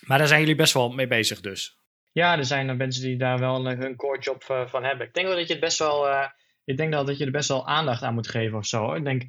Maar 0.00 0.18
daar 0.18 0.26
zijn 0.26 0.40
jullie 0.40 0.54
best 0.54 0.72
wel 0.72 0.90
mee 0.90 1.06
bezig 1.06 1.40
dus. 1.40 1.76
Ja, 2.12 2.38
er 2.38 2.44
zijn 2.44 2.76
mensen 2.76 3.02
die 3.02 3.16
daar 3.16 3.38
wel 3.38 3.66
een, 3.66 3.96
core 3.96 4.20
job 4.20 4.44
van 4.68 4.84
hebben. 4.84 5.06
Ik 5.06 5.14
denk 5.14 5.26
wel 5.26 5.36
dat 5.36 5.46
je 5.46 5.52
het 5.52 5.62
best 5.62 5.78
wel... 5.78 6.28
ik 6.64 6.76
denk 6.76 6.92
dat 6.92 7.18
je 7.18 7.24
er 7.24 7.30
best 7.30 7.48
wel 7.48 7.66
aandacht 7.66 8.02
aan 8.02 8.14
moet 8.14 8.28
geven 8.28 8.58
of 8.58 8.66
zo. 8.66 8.94
Ik 8.94 9.04
denk 9.04 9.22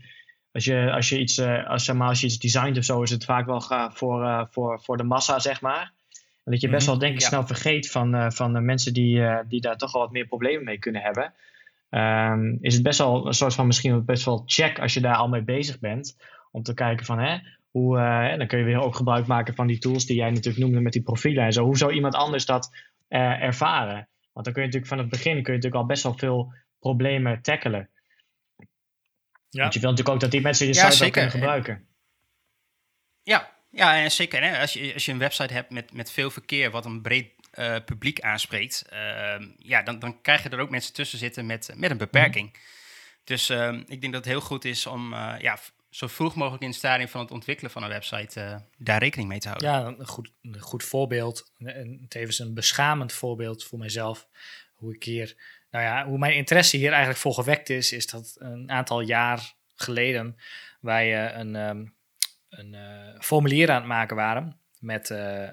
als 0.54 0.66
je, 0.66 0.92
als 0.92 1.10
je 1.10 1.20
iets, 1.20 1.38
uh, 1.38 1.70
als, 1.70 1.86
zeg 1.86 1.96
maar, 1.96 2.08
als 2.08 2.20
je 2.20 2.26
iets 2.26 2.40
designt 2.40 2.78
of 2.78 2.84
zo, 2.84 3.02
is 3.02 3.10
het 3.10 3.26
vaak 3.26 3.46
wel 3.46 3.62
voor, 3.94 4.24
uh, 4.24 4.44
voor, 4.50 4.82
voor 4.82 4.98
de 4.98 5.04
massa, 5.04 5.40
zeg 5.40 5.62
maar. 5.62 5.92
En 6.44 6.52
dat 6.52 6.62
je 6.62 6.70
best 6.70 6.88
mhm, 6.88 6.90
wel, 6.90 7.00
denk 7.00 7.14
ik, 7.14 7.22
snel 7.22 7.48
vergeet 7.48 7.92
van, 7.92 8.16
uh, 8.16 8.30
van 8.30 8.54
de 8.54 8.60
mensen 8.60 8.94
die, 8.94 9.22
die 9.48 9.62
daar 9.62 9.78
toch 9.78 9.92
wel 9.92 10.02
wat 10.02 10.12
meer 10.12 10.26
problemen 10.26 10.64
mee 10.64 10.80
kunnen 10.80 11.02
hebben. 11.02 11.34
Um, 11.90 12.58
is 12.62 12.74
het 12.74 12.84
best 12.84 12.98
wel 12.98 13.28
een 13.28 13.34
soort 13.34 13.54
van 13.54 13.68
misschien 13.68 14.06
best 14.06 14.26
wel 14.26 14.44
check 14.46 14.80
als 14.80 14.94
je 14.94 15.02
daar 15.02 15.16
al 15.16 15.28
mee 15.28 15.44
bezig 15.44 15.80
bent. 15.80 16.18
Om 16.52 16.64
te 16.64 16.74
kijken 16.74 17.06
van, 17.06 17.20
hè, 17.20 17.38
hoe, 17.72 17.98
dan 18.38 18.48
kun 18.48 18.58
je 18.58 18.64
weer 18.64 18.82
ook 18.82 18.96
gebruik 18.96 19.28
maken 19.28 19.56
van 19.56 19.68
die 19.68 19.78
tools 19.78 20.06
die 20.06 20.16
jij 20.16 20.30
natuurlijk 20.30 20.64
noemde 20.64 20.80
met 20.80 20.94
die 20.94 21.02
profielen 21.02 21.44
en 21.44 21.54
zo. 21.54 21.64
Hoe 21.64 21.78
zou 21.78 21.94
iemand 21.94 22.16
anders 22.16 22.46
dat 22.46 22.76
ervaren? 23.40 24.08
Want 24.34 24.46
dan 24.46 24.54
kun 24.54 24.64
je 24.64 24.68
natuurlijk 24.68 24.88
van 24.88 24.98
het 24.98 25.10
begin 25.10 25.44
kun 25.44 25.54
je 25.54 25.60
natuurlijk 25.60 25.82
al 25.82 25.86
best 25.86 26.04
wel 26.04 26.18
veel 26.18 26.54
problemen 26.80 27.42
tackelen. 27.42 27.90
Ja. 29.54 29.62
Want 29.62 29.74
je 29.74 29.80
wil 29.80 29.90
natuurlijk 29.90 30.16
ook 30.16 30.22
dat 30.22 30.32
die 30.32 30.42
mensen 30.42 30.68
je 30.68 30.74
site 30.74 31.10
kunnen 31.10 31.32
gebruiken. 31.32 31.88
Ja, 33.24 33.52
ja 33.70 33.96
en 33.96 34.12
zeker. 34.12 34.44
Hè? 34.44 34.60
Als, 34.60 34.74
je, 34.74 34.94
als 34.94 35.06
je 35.06 35.12
een 35.12 35.18
website 35.18 35.54
hebt 35.54 35.70
met, 35.70 35.94
met 35.94 36.12
veel 36.12 36.32
verkeer, 36.32 36.72
wat 36.72 36.86
een 36.86 37.02
breed 37.02 37.32
uh, 37.60 37.76
publiek 37.86 38.22
aanspreekt, 38.22 38.86
uh, 38.94 39.36
ja, 39.58 39.84
dan, 39.84 40.00
dan 40.00 40.22
krijg 40.22 40.44
je 40.44 40.50
er 40.50 40.60
ook 40.60 40.70
mensen 40.70 40.94
tussen 40.94 41.20
zitten 41.20 41.46
met, 41.46 41.74
met 41.76 41.92
een 41.92 41.98
beperking. 41.98 42.48
Mm. 42.48 42.60
Dus 43.24 43.50
uh, 43.50 43.74
ik 43.74 44.02
denk 44.02 44.14
dat 44.14 44.24
het 44.24 44.34
heel 44.34 44.42
goed 44.42 44.66
is 44.66 44.86
om 44.86 45.14
uh, 45.14 45.36
ja, 45.40 45.60
zo 45.90 46.08
vroeg 46.08 46.36
mogelijk 46.36 46.64
in 46.64 46.70
het 46.70 46.78
stadium 46.78 47.08
van 47.08 47.22
het 47.22 47.32
ontwikkelen 47.32 47.72
van 47.72 47.84
een 47.84 47.90
website 47.90 48.66
daar 48.78 49.00
rekening 49.00 49.30
mee 49.30 49.40
te 49.40 49.48
houden. 49.48 49.70
Ja, 49.70 49.86
een 49.86 50.08
goed, 50.08 50.32
een 50.42 50.60
goed 50.60 50.84
voorbeeld. 50.84 51.52
En 51.58 52.06
tevens 52.08 52.40
een 52.40 52.54
beschamend 52.54 53.14
voorbeeld 53.14 53.64
voor 53.64 53.80
mijzelf. 53.80 54.28
Hoe 54.74 54.96
ik 54.96 55.04
hier 55.04 55.36
nou 55.74 55.86
ja, 55.86 56.06
hoe 56.06 56.18
mijn 56.18 56.36
interesse 56.36 56.78
hier 56.78 56.90
eigenlijk 56.90 57.20
voor 57.20 57.34
gewekt 57.34 57.70
is, 57.70 57.92
is 57.92 58.08
dat 58.08 58.36
een 58.40 58.72
aantal 58.72 59.02
jaar 59.02 59.54
geleden 59.76 60.38
wij 60.80 61.32
uh, 61.32 61.38
een, 61.38 61.56
um, 61.56 61.94
een 62.50 62.74
uh, 62.74 63.20
formulier 63.20 63.70
aan 63.70 63.76
het 63.76 63.86
maken 63.86 64.16
waren 64.16 64.58
met 64.80 65.10
uh, 65.10 65.48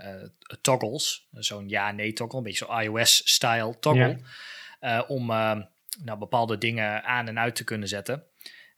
toggles. 0.61 1.29
Zo'n 1.33 1.69
ja-nee 1.69 2.13
toggle, 2.13 2.39
een 2.39 2.45
beetje 2.45 2.65
zo'n 2.65 2.81
iOS-style 2.81 3.79
toggle. 3.79 4.19
Ja. 4.81 5.03
om 5.03 5.31
ehm, 5.31 5.63
nou, 6.05 6.19
bepaalde 6.19 6.59
dingen 6.59 7.05
aan 7.05 7.29
en 7.29 7.39
uit 7.39 7.57
te 7.57 7.65
kunnen 7.65 7.89
zetten. 7.89 8.25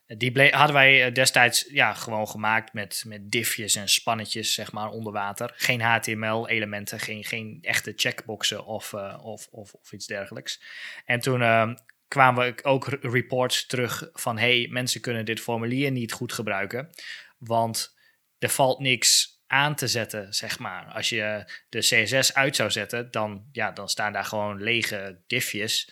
Die 0.07 0.49
hadden 0.51 0.75
wij 0.75 1.11
destijds 1.11 1.65
ja, 1.69 1.93
gewoon 1.93 2.27
gemaakt 2.27 2.73
met, 2.73 3.03
met 3.07 3.31
diffjes 3.31 3.75
en 3.75 3.89
spannetjes 3.89 4.53
zeg 4.53 4.71
maar, 4.71 4.89
onder 4.89 5.13
water. 5.13 5.53
Geen 5.55 5.81
HTML-elementen, 5.81 6.99
geen, 6.99 7.23
geen 7.23 7.57
echte 7.61 7.93
checkboxen 7.95 8.65
of, 8.65 8.93
uh, 8.93 9.19
of, 9.23 9.47
of, 9.51 9.73
of, 9.73 9.91
iets 9.91 10.07
dergelijks. 10.07 10.61
En 11.05 11.19
toen 11.19 11.41
uh, 11.41 11.73
kwamen 12.07 12.45
we 12.45 12.63
ook 12.63 12.87
reports 13.01 13.65
terug 13.65 14.09
van... 14.13 14.37
hey, 14.37 14.67
mensen 14.71 15.01
kunnen 15.01 15.25
dit 15.25 15.39
formulier 15.39 15.91
niet 15.91 16.11
goed 16.11 16.33
gebruiken, 16.33 16.89
want 17.37 17.95
er 18.39 18.49
valt 18.49 18.79
niks 18.79 19.41
aan 19.47 19.75
te 19.75 19.87
zetten, 19.87 20.33
zeg 20.33 20.59
maar. 20.59 20.85
Als 20.85 21.09
je 21.09 21.51
de 21.69 21.79
CSS 21.79 22.33
uit 22.33 22.55
zou 22.55 22.71
zetten, 22.71 23.11
dan, 23.11 23.45
ja, 23.51 23.71
dan 23.71 23.89
staan 23.89 24.13
daar 24.13 24.25
gewoon 24.25 24.63
lege 24.63 25.21
diffjes... 25.27 25.91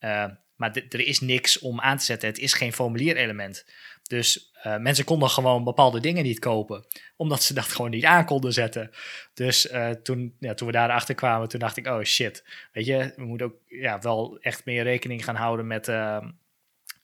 Uh, 0.00 0.24
maar 0.60 0.76
er 0.88 1.06
is 1.06 1.20
niks 1.20 1.58
om 1.58 1.80
aan 1.80 1.96
te 1.96 2.04
zetten. 2.04 2.28
Het 2.28 2.38
is 2.38 2.52
geen 2.52 2.72
formulierelement. 2.72 3.64
Dus 4.02 4.52
uh, 4.64 4.76
mensen 4.76 5.04
konden 5.04 5.30
gewoon 5.30 5.64
bepaalde 5.64 6.00
dingen 6.00 6.24
niet 6.24 6.38
kopen, 6.38 6.86
omdat 7.16 7.42
ze 7.42 7.54
dat 7.54 7.64
gewoon 7.74 7.90
niet 7.90 8.04
aan 8.04 8.24
konden 8.24 8.52
zetten. 8.52 8.90
Dus 9.34 9.70
uh, 9.72 9.90
toen, 9.90 10.36
ja, 10.38 10.54
toen 10.54 10.66
we 10.66 10.72
daarachter 10.72 11.14
kwamen, 11.14 11.48
toen 11.48 11.60
dacht 11.60 11.76
ik, 11.76 11.86
oh 11.86 12.02
shit, 12.02 12.44
weet 12.72 12.86
je, 12.86 13.12
we 13.16 13.24
moeten 13.24 13.46
ook 13.46 13.56
ja, 13.66 13.98
wel 13.98 14.38
echt 14.40 14.64
meer 14.64 14.82
rekening 14.82 15.24
gaan 15.24 15.36
houden 15.36 15.66
met, 15.66 15.88
uh, 15.88 16.24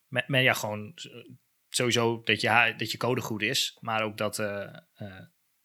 met, 0.08 0.28
met 0.28 0.42
ja, 0.42 0.52
gewoon 0.52 0.94
sowieso 1.68 2.20
dat 2.24 2.40
je, 2.40 2.74
dat 2.76 2.90
je 2.90 2.98
code 2.98 3.20
goed 3.20 3.42
is, 3.42 3.76
maar 3.80 4.02
ook 4.02 4.16
dat 4.16 4.38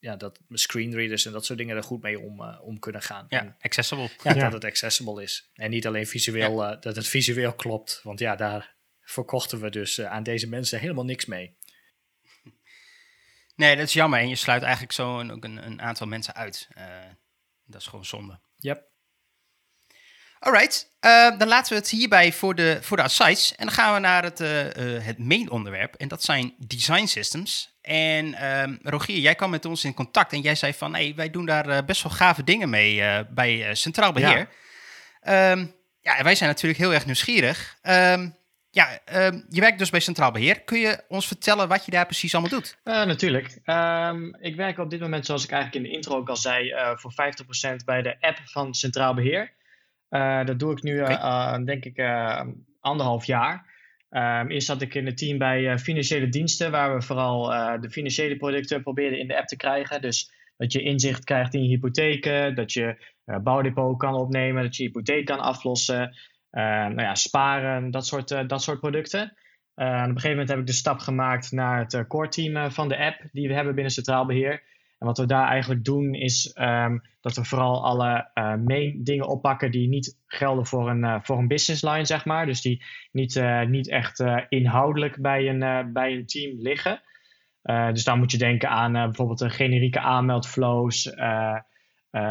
ja, 0.02 0.16
dat 0.16 0.40
screenreaders 0.50 1.26
en 1.26 1.32
dat 1.32 1.46
soort 1.46 1.58
dingen 1.58 1.76
er 1.76 1.84
goed 1.84 2.02
mee 2.02 2.20
om, 2.20 2.42
uh, 2.42 2.62
om 2.62 2.80
kunnen 2.80 3.02
gaan. 3.02 3.26
Ja, 3.30 3.40
en, 3.40 3.56
accessible. 3.60 4.10
Ja, 4.24 4.34
dat 4.34 4.54
het 4.54 4.66
accessible 4.66 5.24
is. 5.24 5.50
En 5.54 5.70
niet 5.70 5.88
alleen 5.88 6.08
visueel, 6.08 6.64
ja. 6.64 6.74
uh, 6.74 6.82
dat 6.82 6.96
het 6.96 7.08
visueel 7.08 7.54
klopt. 7.54 8.00
Want 8.04 8.20
ja, 8.20 8.36
daar 8.36 8.76
verkochten 9.02 9.62
we 9.62 9.70
dus 9.70 9.98
uh, 9.98 10.06
aan 10.06 10.24
deze 10.24 10.48
mensen 10.48 10.80
helemaal 10.80 11.06
niks 11.06 11.26
mee. 11.26 11.56
Nee, 13.56 13.76
dat 13.76 13.86
is 13.86 13.94
jammer. 13.94 14.20
En 14.20 14.30
je 14.30 14.36
sluit 14.36 14.62
eigenlijk 14.62 14.94
zo 14.94 15.20
een, 15.20 15.32
ook 15.32 15.44
een, 15.44 15.66
een 15.66 15.82
aantal 15.82 16.08
mensen 16.08 16.36
uit. 16.36 16.68
Uh, 16.78 16.86
dat 17.66 17.82
is 17.82 17.88
gewoon 17.88 18.06
zonde. 18.06 18.40
Yep. 18.58 18.90
Alright, 20.40 20.96
uh, 21.02 21.38
dan 21.38 21.48
laten 21.48 21.74
we 21.74 21.80
het 21.80 21.90
hierbij 21.90 22.34
voor 22.34 22.56
de, 22.56 22.78
voor 22.82 22.98
de 22.98 23.04
asides. 23.04 23.56
En 23.56 23.66
dan 23.66 23.76
gaan 23.76 23.94
we 23.94 24.00
naar 24.00 24.24
het, 24.24 24.40
uh, 24.40 25.06
het 25.06 25.18
main 25.18 25.50
onderwerp. 25.50 25.96
En 25.96 26.08
dat 26.08 26.24
zijn 26.24 26.56
design 26.58 27.06
systems. 27.06 27.71
En 27.82 28.26
uh, 28.26 28.64
Rogier, 28.82 29.18
jij 29.18 29.36
kwam 29.36 29.50
met 29.50 29.66
ons 29.66 29.84
in 29.84 29.94
contact. 29.94 30.34
En 30.34 30.42
jij 30.42 30.56
zei 30.56 30.74
van, 30.74 30.94
hey, 30.94 31.14
wij 31.16 31.30
doen 31.30 31.46
daar 31.46 31.86
best 31.86 32.04
wel 32.04 32.12
gave 32.12 32.44
dingen 32.44 32.70
mee 32.70 33.26
bij 33.30 33.76
Centraal 33.76 34.12
Beheer. 34.12 34.50
Ja. 35.22 35.52
Um, 35.52 35.74
ja, 36.00 36.18
en 36.18 36.24
wij 36.24 36.36
zijn 36.36 36.50
natuurlijk 36.50 36.80
heel 36.80 36.94
erg 36.94 37.06
nieuwsgierig. 37.06 37.78
Um, 37.84 38.36
ja, 38.70 39.00
je 39.50 39.62
werkt 39.62 39.80
dus 39.80 39.90
bij 39.90 40.00
Centraal 40.00 40.32
Beheer. 40.32 40.62
Kun 40.62 40.80
je 40.80 41.04
ons 41.08 41.28
vertellen 41.28 41.68
wat 41.68 41.86
je 41.86 41.92
daar 41.92 42.06
precies 42.06 42.34
allemaal 42.34 42.52
doet? 42.52 42.78
Natuurlijk. 42.84 43.48
Ik 44.40 44.56
werk 44.56 44.78
op 44.78 44.90
dit 44.90 45.00
moment, 45.00 45.26
zoals 45.26 45.44
ik 45.44 45.52
eigenlijk 45.52 45.86
in 45.86 45.92
de 45.92 45.96
intro 45.98 46.16
ook 46.16 46.30
al 46.30 46.36
zei, 46.36 46.74
voor 46.96 47.12
50% 47.12 47.76
bij 47.86 48.02
de 48.02 48.16
app 48.20 48.40
van 48.46 48.74
Centraal 48.74 49.14
Beheer. 49.14 49.52
Dat 50.46 50.60
doe 50.60 50.72
ik 50.72 50.84
nu, 50.84 51.02
okay. 51.02 51.64
denk 51.64 51.86
ik, 51.86 52.00
anderhalf 52.80 53.26
jaar. 53.26 53.71
Um, 54.12 54.50
eerst 54.50 54.68
zat 54.68 54.82
ik 54.82 54.96
in 54.96 55.06
het 55.06 55.18
team 55.18 55.38
bij 55.38 55.80
financiële 55.80 56.30
diensten, 56.30 56.72
waar 56.72 56.96
we 56.96 57.02
vooral 57.02 57.44
de 57.80 57.90
financiële 57.90 58.36
producten 58.36 58.82
probeerden 58.82 59.20
in 59.20 59.28
de 59.28 59.38
app 59.38 59.48
te 59.48 59.56
krijgen. 59.56 60.02
Dus 60.02 60.32
dat 60.58 60.72
je 60.72 60.82
inzicht 60.82 61.24
krijgt 61.24 61.54
in 61.54 61.64
je 61.64 61.70
hypotheken, 61.70 62.56
dat 62.56 62.74
je 62.74 63.06
bouwdepot 63.44 63.98
kan 63.98 64.14
opnemen, 64.14 64.64
dat 64.64 64.76
je 64.76 64.84
hypotheek 64.84 65.26
kan 65.26 65.40
aflossen. 65.40 66.16
Uh, 66.52 66.64
nou 66.64 67.02
ja, 67.02 67.16
sparen, 67.16 67.92
dat 67.92 68.06
soort, 68.06 68.32
uh, 68.32 68.48
dat 68.48 68.64
soort 68.64 68.80
producten. 68.80 69.22
Uh, 69.76 69.88
op 69.88 69.94
een 69.94 70.06
gegeven 70.06 70.30
moment 70.30 70.50
heb 70.50 70.60
ik 70.60 70.66
de 70.66 70.74
stap 70.74 71.00
gemaakt 71.00 71.52
naar 71.52 71.80
het 71.80 72.08
core 72.08 72.28
team 72.28 72.72
van 72.72 72.88
de 72.88 72.98
app 72.98 73.22
die 73.32 73.48
we 73.48 73.54
hebben 73.54 73.76
binnen 73.76 73.94
Centraal 73.94 74.26
Beheer. 74.26 74.64
En 75.02 75.08
wat 75.08 75.18
we 75.18 75.26
daar 75.26 75.48
eigenlijk 75.48 75.84
doen 75.84 76.14
is 76.14 76.56
um, 76.60 77.02
dat 77.22 77.36
we 77.36 77.46
vooral 77.46 77.86
alle 77.86 78.32
main 78.66 79.04
dingen 79.04 79.28
oppakken 79.28 79.72
die 79.72 79.88
niet 79.88 80.20
gelden 80.28 80.66
voor 80.66 80.90
een, 80.90 81.24
voor 81.24 81.38
een 81.38 81.48
business 81.48 81.82
line, 81.82 82.06
zeg 82.06 82.26
maar. 82.26 82.46
Dus 82.46 82.62
die 82.62 82.84
niet, 83.12 83.44
niet 83.68 83.90
echt 83.90 84.24
inhoudelijk 84.50 85.22
bij 85.22 85.50
een, 85.50 85.94
bij 85.94 86.14
een 86.14 86.26
team 86.26 86.62
liggen. 86.62 87.02
dus 87.94 88.04
dan 88.04 88.18
moet 88.20 88.32
je 88.32 88.38
denken 88.38 88.70
aan 88.70 88.92
bijvoorbeeld 88.92 89.42
een 89.42 89.52
generieke 89.52 90.00
aanmeldflows, 90.00 91.14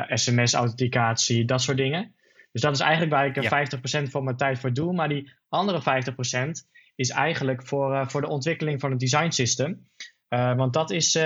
sms-authenticatie, 0.09 1.45
dat 1.45 1.63
soort 1.63 1.77
dingen. 1.77 2.15
Dus 2.53 2.63
dat 2.63 2.75
is 2.75 2.81
eigenlijk 2.81 3.13
waar 3.13 3.27
ik 3.27 3.43
ja. 3.43 3.67
50% 4.07 4.11
van 4.11 4.25
mijn 4.25 4.37
tijd 4.37 4.59
voor 4.59 4.73
doe. 4.73 4.93
Maar 4.93 5.09
die 5.09 5.33
andere 5.49 6.03
50% 6.47 6.51
is 6.95 7.11
eigenlijk 7.11 7.67
voor, 7.67 8.11
voor 8.11 8.21
de 8.21 8.29
ontwikkeling 8.29 8.81
van 8.81 8.91
het 8.91 9.01
design 9.01 9.31
system. 9.31 9.89
Want 10.29 10.73
dat 10.73 10.91
is, 10.91 11.19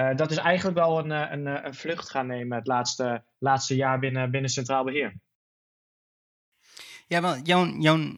uh, 0.00 0.16
dat 0.16 0.30
is 0.30 0.36
eigenlijk 0.36 0.78
wel 0.78 0.98
een, 0.98 1.10
een, 1.10 1.66
een, 1.66 1.74
vlucht 1.74 2.10
gaan 2.10 2.26
nemen 2.26 2.58
het 2.58 2.66
laatste, 2.66 3.24
laatste 3.38 3.76
jaar 3.76 3.98
binnen, 3.98 4.30
binnen 4.30 4.50
Centraal 4.50 4.84
Beheer. 4.84 5.14
Ja, 7.06 7.20
want 7.20 7.46
jouw, 7.46 7.66
jouw, 7.78 8.16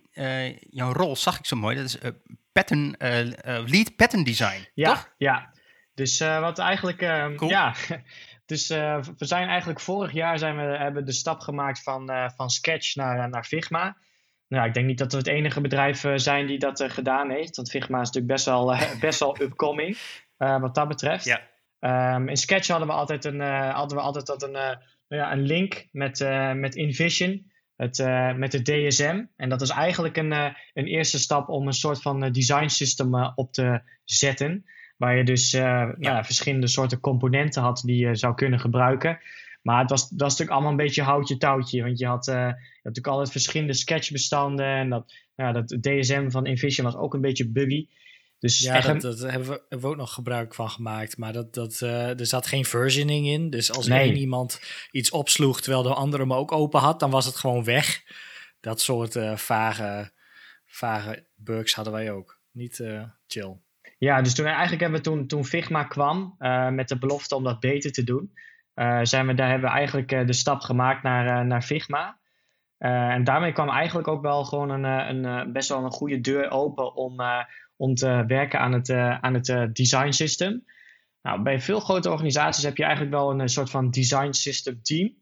jouw 0.70 0.92
rol 0.92 1.16
zag 1.16 1.38
ik 1.38 1.46
zo 1.46 1.56
mooi. 1.56 1.76
Dat 1.76 1.84
is 1.84 1.98
pattern, 2.52 2.94
lead 3.66 3.96
pattern 3.96 4.24
design. 4.24 4.68
Ja, 4.74 4.88
toch? 4.88 5.14
ja. 5.16 5.52
Dus 5.94 6.18
wat 6.18 6.58
eigenlijk. 6.58 7.02
Ehm, 7.02 7.34
cool. 7.36 7.50
Ja. 7.50 7.74
Dus 8.46 8.68
we 8.68 9.14
zijn 9.16 9.48
eigenlijk 9.48 9.80
vorig 9.80 10.12
jaar 10.12 10.38
zijn 10.38 10.56
we, 10.56 10.62
hebben 10.62 11.04
de 11.04 11.12
stap 11.12 11.40
gemaakt 11.40 11.82
van, 11.82 12.30
van 12.36 12.50
Sketch 12.50 12.94
naar, 12.94 13.28
naar 13.28 13.44
Figma. 13.44 13.96
Nou, 14.48 14.66
ik 14.66 14.74
denk 14.74 14.86
niet 14.86 14.98
dat 14.98 15.12
we 15.12 15.18
het 15.18 15.26
enige 15.26 15.60
bedrijf 15.60 16.04
zijn 16.14 16.46
die 16.46 16.58
dat 16.58 16.84
gedaan 16.86 17.30
heeft. 17.30 17.56
Want 17.56 17.70
Figma 17.70 18.00
is 18.00 18.10
natuurlijk 18.10 18.32
best 18.32 18.44
wel, 18.44 18.76
best 19.00 19.18
wel 19.18 19.40
upcoming 19.40 19.98
wat 20.36 20.74
dat 20.74 20.88
betreft. 20.88 21.24
Ja. 21.24 21.40
Um, 21.84 22.28
in 22.28 22.36
Sketch 22.36 22.68
hadden 22.68 22.88
we 22.88 22.94
altijd 22.94 23.24
een, 23.24 23.40
hadden 23.70 23.96
we 23.96 24.02
altijd 24.02 24.26
dat 24.26 24.42
een, 24.42 24.52
nou 24.52 24.76
ja, 25.08 25.32
een 25.32 25.42
link 25.42 25.88
met, 25.92 26.18
met 26.54 26.74
InVision. 26.74 27.50
Het, 27.76 27.98
met 28.36 28.52
de 28.52 28.62
DSM. 28.62 29.24
En 29.36 29.48
dat 29.48 29.60
is 29.60 29.70
eigenlijk 29.70 30.16
een, 30.16 30.32
een 30.72 30.86
eerste 30.86 31.18
stap 31.18 31.48
om 31.48 31.66
een 31.66 31.72
soort 31.72 32.02
van 32.02 32.32
design 32.32 32.68
system 32.68 33.14
op 33.34 33.52
te 33.52 33.82
zetten. 34.04 34.64
Waar 35.02 35.16
je 35.16 35.24
dus 35.24 35.54
uh, 35.54 35.88
ja. 35.98 36.24
verschillende 36.24 36.66
soorten 36.66 37.00
componenten 37.00 37.62
had 37.62 37.82
die 37.84 38.06
je 38.06 38.14
zou 38.14 38.34
kunnen 38.34 38.60
gebruiken. 38.60 39.18
Maar 39.62 39.80
het 39.80 39.90
was, 39.90 40.08
dat 40.08 40.20
was 40.20 40.30
natuurlijk 40.30 40.50
allemaal 40.50 40.70
een 40.70 40.84
beetje 40.86 41.02
houtje 41.02 41.36
touwtje. 41.36 41.82
Want 41.82 41.98
je 41.98 42.06
had, 42.06 42.28
uh, 42.28 42.34
je 42.34 42.40
had 42.40 42.56
natuurlijk 42.82 43.06
altijd 43.06 43.30
verschillende 43.30 43.72
sketchbestanden. 43.72 44.66
En 44.66 44.88
dat, 44.88 45.14
ja, 45.34 45.52
dat 45.52 45.68
DSM 45.68 46.30
van 46.30 46.46
InVision 46.46 46.86
was 46.86 46.96
ook 46.96 47.14
een 47.14 47.20
beetje 47.20 47.48
buggy. 47.48 47.86
Dus 48.42 48.58
ja, 48.58 48.80
dat, 48.80 49.00
dat 49.00 49.18
hebben, 49.18 49.48
we, 49.48 49.62
hebben, 49.68 49.80
we, 49.80 49.86
ook 49.86 49.96
nog 49.96 50.14
gebruik 50.14 50.54
van 50.54 50.70
gemaakt. 50.70 51.16
Maar 51.16 51.32
dat, 51.32 51.54
dat, 51.54 51.80
uh, 51.82 52.18
er 52.18 52.26
zat 52.26 52.46
geen 52.46 52.64
versioning 52.64 53.26
in. 53.26 53.50
Dus 53.50 53.72
als 53.72 53.86
nee. 53.86 53.98
één 53.98 54.16
iemand 54.16 54.60
iets 54.90 55.10
opsloeg 55.10 55.60
terwijl 55.60 55.82
de 55.82 55.94
andere 55.94 56.22
hem 56.22 56.32
ook 56.32 56.52
open 56.52 56.80
had, 56.80 57.00
dan 57.00 57.10
was 57.10 57.24
het 57.24 57.36
gewoon 57.36 57.64
weg. 57.64 58.02
Dat 58.60 58.80
soort 58.80 59.14
uh, 59.14 59.36
vage, 59.36 60.12
vage 60.66 61.26
bugs 61.34 61.74
hadden 61.74 61.92
wij 61.92 62.12
ook. 62.12 62.40
Niet 62.50 62.78
uh, 62.78 63.02
chill. 63.26 63.56
Ja, 63.98 64.22
dus 64.22 64.34
toen, 64.34 64.46
eigenlijk 64.46 64.80
hebben 64.80 64.98
we 64.98 65.04
toen, 65.04 65.26
toen 65.26 65.44
Figma 65.44 65.84
kwam 65.84 66.34
met 66.70 66.88
de 66.88 66.98
belofte 66.98 67.34
om 67.34 67.44
dat 67.44 67.60
beter 67.60 67.92
te 67.92 68.04
doen, 68.04 68.32
zijn 69.02 69.26
we, 69.26 69.34
daar 69.34 69.50
hebben 69.50 69.70
we 69.70 69.76
eigenlijk 69.76 70.26
de 70.26 70.32
stap 70.32 70.60
gemaakt 70.60 71.02
naar, 71.02 71.46
naar 71.46 71.62
Figma. 71.62 72.18
en 72.78 73.24
daarmee 73.24 73.52
kwam 73.52 73.68
eigenlijk 73.68 74.08
ook 74.08 74.22
wel 74.22 74.44
gewoon 74.44 74.70
een, 74.70 74.84
een, 74.84 75.52
best 75.52 75.68
wel 75.68 75.84
een 75.84 75.90
goede 75.90 76.20
deur 76.20 76.50
open 76.50 76.94
om, 76.94 77.20
om 77.76 77.94
te 77.94 78.24
werken 78.26 78.60
aan 78.60 78.72
het, 78.72 78.90
aan 78.90 79.34
het 79.34 79.68
design 79.72 80.10
system. 80.10 80.64
Nou, 81.22 81.42
bij 81.42 81.60
veel 81.60 81.80
grote 81.80 82.10
organisaties 82.10 82.64
heb 82.64 82.76
je 82.76 82.84
eigenlijk 82.84 83.14
wel 83.14 83.40
een 83.40 83.48
soort 83.48 83.70
van 83.70 83.90
design 83.90 84.32
system 84.32 84.82
team. 84.82 85.14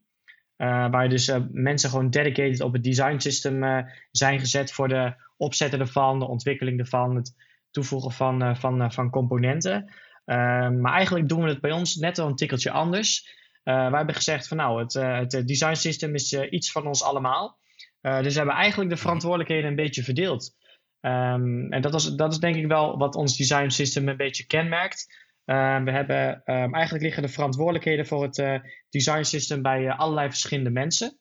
waar 0.90 1.08
dus 1.08 1.32
mensen 1.50 1.90
gewoon 1.90 2.10
dedicated 2.10 2.60
op 2.60 2.72
het 2.72 2.82
design 2.82 3.18
system 3.18 3.86
zijn 4.10 4.38
gezet 4.38 4.72
voor 4.72 4.88
de 4.88 5.14
opzetten 5.36 5.80
ervan, 5.80 6.18
de 6.18 6.28
ontwikkeling 6.28 6.78
ervan, 6.78 7.16
het 7.16 7.34
toevoegen 7.70 8.12
van, 8.12 8.42
uh, 8.42 8.54
van, 8.54 8.82
uh, 8.82 8.90
van 8.90 9.10
componenten. 9.10 9.84
Uh, 10.26 10.36
maar 10.70 10.92
eigenlijk 10.92 11.28
doen 11.28 11.42
we 11.42 11.48
het 11.48 11.60
bij 11.60 11.72
ons 11.72 11.94
net 11.94 12.16
wel 12.16 12.26
een 12.26 12.36
tikkeltje 12.36 12.70
anders. 12.70 13.38
wij 13.62 13.90
hebben 13.90 14.14
gezegd 14.14 14.48
van 14.48 14.56
nou, 14.56 14.80
het, 14.80 14.92
het 15.32 15.48
design 15.48 15.74
system 15.74 16.14
is 16.14 16.32
iets 16.32 16.72
van 16.72 16.86
ons 16.86 17.02
allemaal. 17.02 17.58
dus 18.00 18.32
we 18.32 18.38
hebben 18.38 18.54
eigenlijk 18.54 18.90
de 18.90 18.96
verantwoordelijkheden 18.96 19.70
een 19.70 19.76
beetje 19.76 20.02
verdeeld. 20.02 20.56
Um, 21.00 21.72
en 21.72 21.82
dat, 21.82 21.92
was, 21.92 22.16
dat 22.16 22.32
is 22.32 22.38
denk 22.38 22.56
ik 22.56 22.66
wel 22.66 22.98
wat 22.98 23.14
ons 23.14 23.36
design 23.36 23.68
system 23.68 24.08
een 24.08 24.16
beetje 24.16 24.46
kenmerkt. 24.46 25.28
we 25.44 25.90
hebben 25.90 26.42
um, 26.44 26.74
eigenlijk 26.74 27.04
liggen 27.04 27.22
de 27.22 27.28
verantwoordelijkheden 27.28 28.06
voor 28.06 28.22
het 28.22 28.62
design 28.88 29.22
system 29.22 29.62
bij 29.62 29.90
allerlei 29.90 30.28
verschillende 30.28 30.70
mensen. 30.70 31.20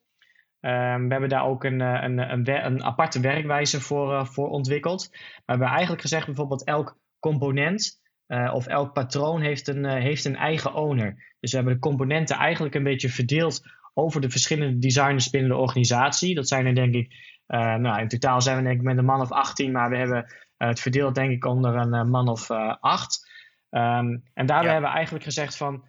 We 0.60 1.06
hebben 1.10 1.30
daar 1.30 1.46
ook 1.46 1.64
een, 1.64 1.82
eh, 1.82 2.04
een, 2.04 2.18
een, 2.18 2.66
een 2.66 2.84
aparte 2.84 3.20
werkwijze 3.20 3.82
voor, 3.82 4.12
uh, 4.12 4.26
voor 4.26 4.50
ontwikkeld. 4.50 5.08
We 5.12 5.44
hebben 5.46 5.68
eigenlijk 5.68 6.02
gezegd 6.02 6.26
bijvoorbeeld 6.26 6.64
elk 6.64 6.98
component 7.20 8.00
uh, 8.28 8.52
of 8.54 8.68
elk 8.68 8.94
patroon 8.94 9.42
heeft 9.42 9.68
een, 9.68 9.86
heeft 9.86 10.26
een 10.26 10.36
eigen 10.36 10.74
owner. 10.74 11.36
Dus 11.40 11.52
we 11.52 11.58
hebben 11.58 11.74
de 11.74 11.80
componenten 11.80 12.36
eigenlijk 12.36 12.76
een 12.76 12.84
beetje 12.84 13.10
verdeeld 13.10 13.62
over 13.94 14.22
de 14.22 14.30
verschillende 14.30 14.80
designers 14.80 15.30
binnen 15.30 15.50
de 15.50 15.58
organisatie. 15.58 16.36
Dat 16.36 16.48
zijn 16.48 16.66
er 16.66 16.76
denk 16.76 16.94
ik, 16.94 17.14
nou 17.58 18.00
in 18.00 18.08
totaal 18.08 18.42
zijn 18.42 18.58
we 18.58 18.64
denk 18.64 18.80
ik 18.80 18.86
met 18.86 18.98
een 18.98 19.06
man 19.06 19.22
of 19.22 19.32
18, 19.32 19.72
maar 19.72 19.90
we 19.90 19.98
hebben 19.98 20.34
het 20.58 20.80
verdeeld 20.80 21.16
denk 21.16 21.32
ik 21.32 21.46
onder 21.46 21.76
een 21.76 22.10
man 22.10 22.28
of 22.28 22.52
8. 22.52 23.30
Um, 23.70 24.24
en 24.34 24.46
daarbij 24.46 24.66
ja. 24.66 24.72
hebben 24.72 24.90
we 24.90 24.96
eigenlijk 24.96 25.26
gezegd 25.26 25.58
van 25.58 25.84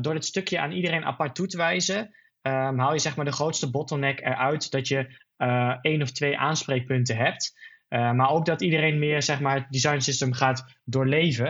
door 0.00 0.14
dit 0.14 0.24
stukje 0.24 0.60
aan 0.60 0.72
iedereen 0.72 1.04
apart 1.04 1.34
toe 1.34 1.46
te 1.46 1.56
wijzen 1.56 2.10
um, 2.46 2.78
haal 2.78 2.92
je 2.92 2.98
zeg 2.98 3.16
maar 3.16 3.24
de 3.24 3.32
grootste 3.32 3.70
bottleneck 3.70 4.20
eruit 4.20 4.70
dat 4.70 4.88
je 4.88 5.24
uh, 5.38 5.76
één 5.80 6.02
of 6.02 6.10
twee 6.10 6.38
aanspreekpunten 6.38 7.16
hebt. 7.16 7.58
Uh, 7.88 8.12
maar 8.12 8.30
ook 8.30 8.46
dat 8.46 8.62
iedereen 8.62 8.98
meer 8.98 9.22
zeg 9.22 9.40
maar, 9.40 9.54
het 9.54 9.70
design 9.70 9.98
system 9.98 10.32
gaat 10.32 10.78
doorleven. 10.84 11.48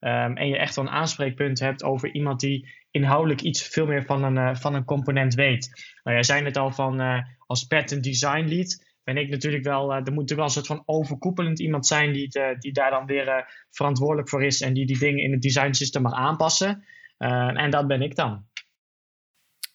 Um, 0.00 0.36
en 0.36 0.48
je 0.48 0.58
echt 0.58 0.76
wel 0.76 0.84
een 0.84 0.90
aanspreekpunt 0.90 1.60
hebt 1.60 1.84
over 1.84 2.14
iemand 2.14 2.40
die 2.40 2.68
inhoudelijk 2.90 3.40
iets 3.40 3.62
veel 3.62 3.86
meer 3.86 4.04
van 4.04 4.24
een, 4.24 4.36
uh, 4.36 4.54
van 4.54 4.74
een 4.74 4.84
component 4.84 5.34
weet. 5.34 5.94
Nou, 6.02 6.16
jij 6.16 6.24
zei 6.24 6.44
het 6.44 6.56
al 6.56 6.70
van 6.70 7.24
als 7.46 7.64
patent 7.64 8.04
design 8.04 8.44
lead. 8.44 8.85
Ben 9.06 9.16
ik 9.16 9.28
natuurlijk 9.28 9.64
wel, 9.64 9.92
er 9.92 9.96
moet 9.96 10.04
natuurlijk 10.04 10.30
wel 10.30 10.44
een 10.44 10.50
soort 10.50 10.66
van 10.66 10.82
overkoepelend 10.86 11.60
iemand 11.60 11.86
zijn 11.86 12.12
die, 12.12 12.28
het, 12.30 12.60
die 12.60 12.72
daar 12.72 12.90
dan 12.90 13.06
weer 13.06 13.46
verantwoordelijk 13.70 14.28
voor 14.28 14.44
is 14.44 14.60
en 14.60 14.74
die 14.74 14.86
die 14.86 14.98
dingen 14.98 15.22
in 15.22 15.32
het 15.32 15.42
design 15.42 15.72
system 15.72 16.02
mag 16.02 16.12
aanpassen. 16.12 16.84
en 17.18 17.70
dat 17.70 17.86
ben 17.86 18.02
ik 18.02 18.16
dan. 18.16 18.46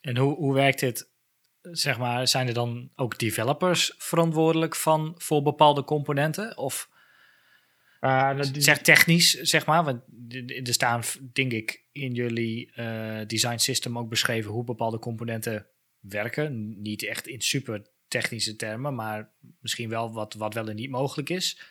En 0.01 0.17
hoe, 0.17 0.35
hoe 0.35 0.53
werkt 0.53 0.79
dit? 0.79 1.09
Zeg 1.61 1.97
maar, 1.97 2.27
zijn 2.27 2.47
er 2.47 2.53
dan 2.53 2.89
ook 2.95 3.19
developers 3.19 3.93
verantwoordelijk 3.97 4.75
van 4.75 5.15
voor 5.17 5.41
bepaalde 5.41 5.83
componenten? 5.83 6.57
Of 6.57 6.89
uh, 8.01 8.39
zeg 8.51 8.81
technisch, 8.81 9.31
zeg 9.31 9.65
maar, 9.65 9.83
want 9.83 10.01
er 10.67 10.73
staan, 10.73 11.01
denk 11.33 11.51
ik, 11.51 11.85
in 11.91 12.13
jullie 12.13 12.71
uh, 12.75 13.19
design 13.27 13.57
system 13.57 13.97
ook 13.97 14.09
beschreven 14.09 14.51
hoe 14.51 14.63
bepaalde 14.63 14.99
componenten 14.99 15.67
werken. 15.99 16.81
Niet 16.81 17.05
echt 17.05 17.27
in 17.27 17.41
super 17.41 17.85
technische 18.11 18.55
termen, 18.55 18.95
maar 18.95 19.29
misschien 19.59 19.89
wel 19.89 20.13
wat, 20.13 20.33
wat 20.33 20.53
wel 20.53 20.69
en 20.69 20.75
niet 20.75 20.89
mogelijk 20.89 21.29
is. 21.29 21.61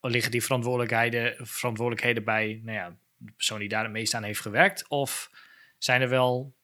Liggen 0.00 0.30
die 0.30 0.42
verantwoordelijkheden, 0.42 1.46
verantwoordelijkheden 1.46 2.24
bij 2.24 2.60
nou 2.64 2.76
ja, 2.76 2.96
de 3.16 3.32
persoon 3.32 3.58
die 3.58 3.68
daar 3.68 3.82
het 3.82 3.92
meest 3.92 4.14
aan 4.14 4.22
heeft 4.22 4.40
gewerkt? 4.40 4.88
Of 4.88 5.30
zijn 5.78 6.00
er 6.00 6.08
wel 6.08 6.54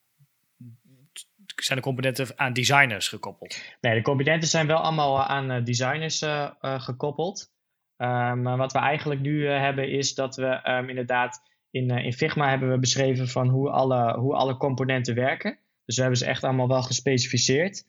zijn 1.55 1.77
de 1.77 1.83
componenten 1.83 2.27
aan 2.35 2.53
designers 2.53 3.07
gekoppeld? 3.07 3.61
Nee, 3.81 3.95
de 3.95 4.01
componenten 4.01 4.49
zijn 4.49 4.67
wel 4.67 4.77
allemaal 4.77 5.23
aan 5.23 5.63
designers 5.63 6.25
gekoppeld. 6.61 7.51
maar 7.97 8.57
wat 8.57 8.71
we 8.71 8.79
eigenlijk 8.79 9.21
nu 9.21 9.47
hebben 9.47 9.91
is 9.91 10.13
dat 10.13 10.35
we 10.35 10.47
ehm, 10.47 10.89
inderdaad 10.89 11.41
in, 11.71 11.89
in 11.89 12.13
Figma 12.13 12.49
hebben 12.49 12.71
we 12.71 12.79
beschreven 12.79 13.27
van 13.27 13.47
hoe 13.47 13.69
alle, 13.69 14.17
hoe 14.17 14.35
alle 14.35 14.57
componenten 14.57 15.15
werken. 15.15 15.57
Dus 15.85 15.95
we 15.95 16.01
hebben 16.01 16.19
ze 16.19 16.25
echt 16.25 16.43
allemaal 16.43 16.67
wel 16.67 16.83
gespecificeerd. 16.83 17.85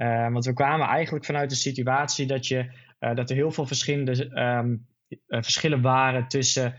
Uh, 0.00 0.32
want 0.32 0.44
we 0.44 0.52
kwamen 0.52 0.86
eigenlijk 0.86 1.24
vanuit 1.24 1.50
de 1.50 1.56
situatie 1.56 2.26
dat, 2.26 2.46
je, 2.46 2.70
uh, 3.00 3.14
dat 3.14 3.30
er 3.30 3.36
heel 3.36 3.50
veel 3.50 3.66
verschillende 3.66 4.40
um, 4.42 4.86
uh, 5.08 5.18
verschillen 5.42 5.80
waren 5.80 6.28
tussen 6.28 6.74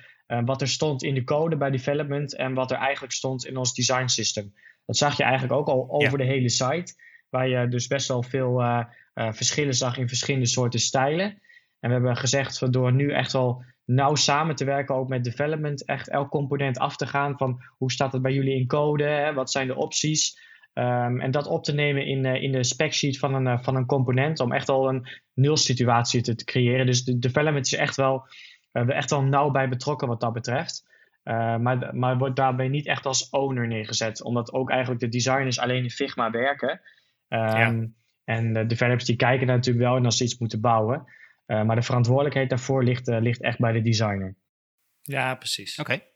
wat 0.45 0.61
er 0.61 0.67
stond 0.67 1.03
in 1.03 1.13
de 1.13 1.23
code 1.23 1.57
bij 1.57 1.69
development 1.69 2.35
en 2.35 2.53
wat 2.53 2.71
er 2.71 2.77
eigenlijk 2.77 3.13
stond 3.13 3.45
in 3.45 3.57
ons 3.57 3.73
design 3.73 4.07
system. 4.07 4.53
Dat 4.85 4.97
zag 4.97 5.17
je 5.17 5.23
eigenlijk 5.23 5.53
ook 5.53 5.67
al 5.67 5.89
over 5.89 6.17
de 6.17 6.23
hele 6.23 6.49
site, 6.49 6.93
waar 7.29 7.47
je 7.47 7.67
dus 7.67 7.87
best 7.87 8.07
wel 8.07 8.23
veel 8.23 8.63
verschillen 9.13 9.73
zag 9.73 9.97
in 9.97 10.07
verschillende 10.07 10.47
soorten 10.47 10.79
stijlen. 10.79 11.41
En 11.79 11.89
we 11.89 11.91
hebben 11.93 12.17
gezegd, 12.17 12.73
door 12.73 12.93
nu 12.93 13.11
echt 13.11 13.31
wel 13.31 13.63
nauw 13.85 14.15
samen 14.15 14.55
te 14.55 14.65
werken, 14.65 14.95
ook 14.95 15.09
met 15.09 15.23
development, 15.23 15.85
echt 15.85 16.09
elk 16.09 16.29
component 16.29 16.77
af 16.77 16.95
te 16.95 17.07
gaan 17.07 17.37
van 17.37 17.61
hoe 17.77 17.91
staat 17.91 18.13
het 18.13 18.21
bij 18.21 18.33
jullie 18.33 18.59
in 18.59 18.67
code, 18.67 19.03
hè? 19.03 19.33
wat 19.33 19.51
zijn 19.51 19.67
de 19.67 19.75
opties. 19.75 20.48
Um, 20.73 21.21
en 21.21 21.31
dat 21.31 21.47
op 21.47 21.63
te 21.63 21.73
nemen 21.73 22.05
in, 22.05 22.25
uh, 22.25 22.41
in 22.41 22.51
de 22.51 22.63
spec 22.63 22.93
sheet 22.93 23.19
van 23.19 23.33
een, 23.33 23.45
uh, 23.45 23.63
van 23.63 23.75
een 23.75 23.85
component 23.85 24.39
om 24.39 24.51
echt 24.51 24.69
al 24.69 24.89
een 24.89 25.07
nul 25.33 25.57
situatie 25.57 26.21
te, 26.21 26.35
te 26.35 26.45
creëren. 26.45 26.85
Dus 26.85 27.03
de 27.03 27.19
development 27.19 27.65
is 27.65 27.73
echt 27.73 27.95
wel, 27.95 28.27
uh, 28.73 28.89
echt 28.89 29.09
wel 29.09 29.23
nauw 29.23 29.51
bij 29.51 29.69
betrokken 29.69 30.07
wat 30.07 30.19
dat 30.19 30.33
betreft. 30.33 30.87
maar, 31.23 31.95
maar 31.95 32.17
wordt 32.17 32.35
daarbij 32.35 32.67
niet 32.67 32.85
echt 32.87 33.05
als 33.05 33.29
owner 33.29 33.67
neergezet, 33.67 34.23
omdat 34.23 34.53
ook 34.53 34.69
eigenlijk 34.69 35.01
de 35.01 35.07
designers 35.07 35.59
alleen 35.59 35.83
in 35.83 35.89
Figma 35.89 36.31
werken. 36.31 36.81
Um, 37.27 37.39
ja. 37.39 37.87
En 38.23 38.53
de 38.53 38.65
developers 38.65 39.05
die 39.05 39.15
kijken 39.15 39.47
daar 39.47 39.55
natuurlijk 39.55 39.85
wel 39.85 39.95
en 39.95 40.05
als 40.05 40.17
ze 40.17 40.23
iets 40.23 40.37
moeten 40.37 40.61
bouwen. 40.61 41.03
maar 41.45 41.75
de 41.75 41.81
verantwoordelijkheid 41.81 42.49
daarvoor 42.49 42.83
ligt, 42.83 43.07
ligt 43.07 43.41
echt 43.41 43.59
bij 43.59 43.71
de 43.71 43.81
designer. 43.81 44.35
Ja, 45.01 45.35
precies. 45.35 45.79
Oké. 45.79 45.93
Okay. 45.93 46.08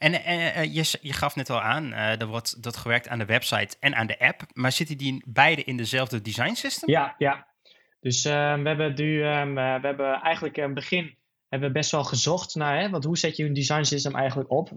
En 0.00 0.12
uh, 0.12 0.64
je, 0.64 0.98
je, 1.00 1.12
gaf 1.12 1.36
net 1.36 1.50
al 1.50 1.60
aan, 1.60 1.92
er 1.92 2.26
wordt 2.26 2.62
dat 2.62 2.76
gewerkt 2.76 3.08
aan 3.08 3.18
de 3.18 3.24
website 3.24 3.76
en 3.80 3.94
aan 3.94 4.06
de 4.06 4.18
app. 4.18 4.42
Maar 4.52 4.72
zitten 4.72 4.98
die 4.98 5.22
beide 5.26 5.64
in 5.64 5.76
dezelfde 5.76 6.20
design 6.20 6.54
system? 6.54 6.90
Ja, 6.90 7.14
ja. 7.18 7.46
Dus 8.00 8.22
we 8.22 8.30
hebben 8.64 8.94
nu, 8.96 9.18
we 9.54 9.80
hebben 9.82 10.20
eigenlijk 10.20 10.56
in 10.56 10.62
het 10.62 10.74
begin 10.74 11.18
hebben 11.50 11.68
we 11.68 11.74
best 11.74 11.90
wel 11.90 12.04
gezocht 12.04 12.54
naar, 12.54 12.80
hè, 12.80 12.90
want 12.90 13.04
hoe 13.04 13.18
zet 13.18 13.36
je 13.36 13.44
een 13.44 13.52
design 13.52 13.82
system 13.82 14.14
eigenlijk 14.14 14.50
op? 14.50 14.70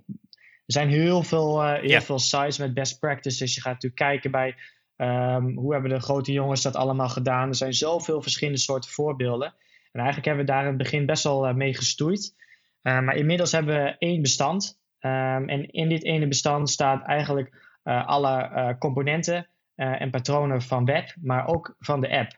Er 0.65 0.73
zijn 0.73 0.89
heel 0.89 1.23
veel, 1.23 1.63
heel 1.63 1.88
yeah. 1.88 2.01
veel 2.01 2.19
sites 2.19 2.57
met 2.57 2.73
best 2.73 2.99
practices. 2.99 3.55
Je 3.55 3.62
gaat 3.62 3.73
natuurlijk 3.73 4.01
kijken 4.01 4.31
bij 4.31 4.55
um, 4.97 5.57
hoe 5.57 5.73
hebben 5.73 5.91
de 5.91 5.99
grote 5.99 6.31
jongens 6.31 6.62
dat 6.62 6.75
allemaal 6.75 7.09
gedaan. 7.09 7.49
Er 7.49 7.55
zijn 7.55 7.73
zoveel 7.73 8.21
verschillende 8.21 8.59
soorten 8.59 8.91
voorbeelden. 8.91 9.47
En 9.91 9.99
eigenlijk 9.99 10.25
hebben 10.25 10.45
we 10.45 10.51
daar 10.51 10.62
in 10.62 10.67
het 10.67 10.77
begin 10.77 11.05
best 11.05 11.23
wel 11.23 11.53
mee 11.53 11.73
gestoeid. 11.73 12.36
maar 12.81 13.15
inmiddels 13.15 13.51
hebben 13.51 13.83
we 13.83 13.95
één 13.97 14.21
bestand. 14.21 14.81
Um, 15.05 15.49
en 15.49 15.71
in 15.71 15.89
dit 15.89 16.03
ene 16.03 16.27
bestand 16.27 16.69
staat 16.69 17.05
eigenlijk 17.05 17.77
uh, 17.83 18.07
alle 18.07 18.49
uh, 18.49 18.77
componenten 18.79 19.47
uh, 19.75 20.01
en 20.01 20.09
patronen 20.09 20.61
van 20.61 20.85
web, 20.85 21.15
maar 21.21 21.47
ook 21.47 21.75
van 21.79 22.01
de 22.01 22.17
app. 22.17 22.31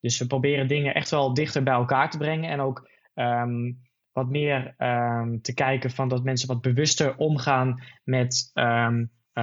Dus 0.00 0.18
we 0.18 0.26
proberen 0.26 0.68
dingen 0.68 0.94
echt 0.94 1.10
wel 1.10 1.34
dichter 1.34 1.62
bij 1.62 1.74
elkaar 1.74 2.10
te 2.10 2.18
brengen 2.18 2.50
en 2.50 2.60
ook 2.60 2.88
um, 3.14 3.80
wat 4.12 4.28
meer 4.28 4.74
um, 4.78 5.42
te 5.42 5.54
kijken 5.54 5.90
van 5.90 6.08
dat 6.08 6.24
mensen 6.24 6.48
wat 6.48 6.60
bewuster 6.60 7.16
omgaan 7.16 7.82
met 8.04 8.50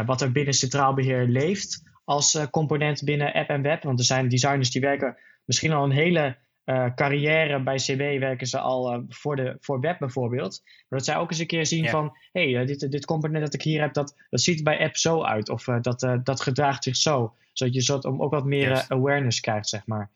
wat 0.05 0.21
er 0.21 0.31
binnen 0.31 0.53
centraal 0.53 0.93
beheer 0.93 1.27
leeft 1.27 1.89
als 2.03 2.49
component 2.49 3.03
binnen 3.03 3.33
app 3.33 3.49
en 3.49 3.61
web. 3.61 3.83
Want 3.83 3.99
er 3.99 4.05
zijn 4.05 4.27
designers 4.27 4.71
die 4.71 4.81
werken 4.81 5.17
misschien 5.45 5.71
al 5.71 5.83
een 5.83 5.91
hele 5.91 6.37
uh, 6.69 6.93
carrière 6.95 7.63
bij 7.63 7.75
CB 7.75 8.19
werken 8.19 8.47
ze 8.47 8.60
al 8.60 8.93
uh, 8.93 9.03
voor, 9.10 9.36
de, 9.36 9.58
voor 9.60 9.80
web 9.80 9.99
bijvoorbeeld. 9.99 10.62
Maar 10.63 10.99
dat 10.99 11.06
zij 11.06 11.15
ook 11.17 11.30
eens 11.30 11.39
een 11.39 11.47
keer 11.47 11.65
zien 11.65 11.89
van... 11.89 12.17
hé, 12.32 12.51
hey, 12.51 12.62
uh, 12.62 12.67
dit, 12.67 12.91
dit 12.91 13.06
component 13.06 13.43
dat 13.43 13.53
ik 13.53 13.62
hier 13.62 13.82
heb, 13.82 13.93
dat, 13.93 14.15
dat 14.30 14.41
ziet 14.41 14.63
bij 14.63 14.80
app 14.80 14.97
zo 14.97 15.23
uit. 15.23 15.49
Of 15.49 15.63
dat, 15.63 16.19
dat 16.23 16.41
gedraagt 16.41 16.84
zich 16.84 16.95
zo. 16.95 17.36
Zodat 17.53 17.73
je 17.73 17.82
zo 17.82 17.99
ook 18.01 18.32
wat 18.32 18.45
meer 18.45 18.69
yes. 18.69 18.89
awareness 18.89 19.39
krijgt, 19.39 19.69
zeg 19.69 19.86
maar. 19.86 20.10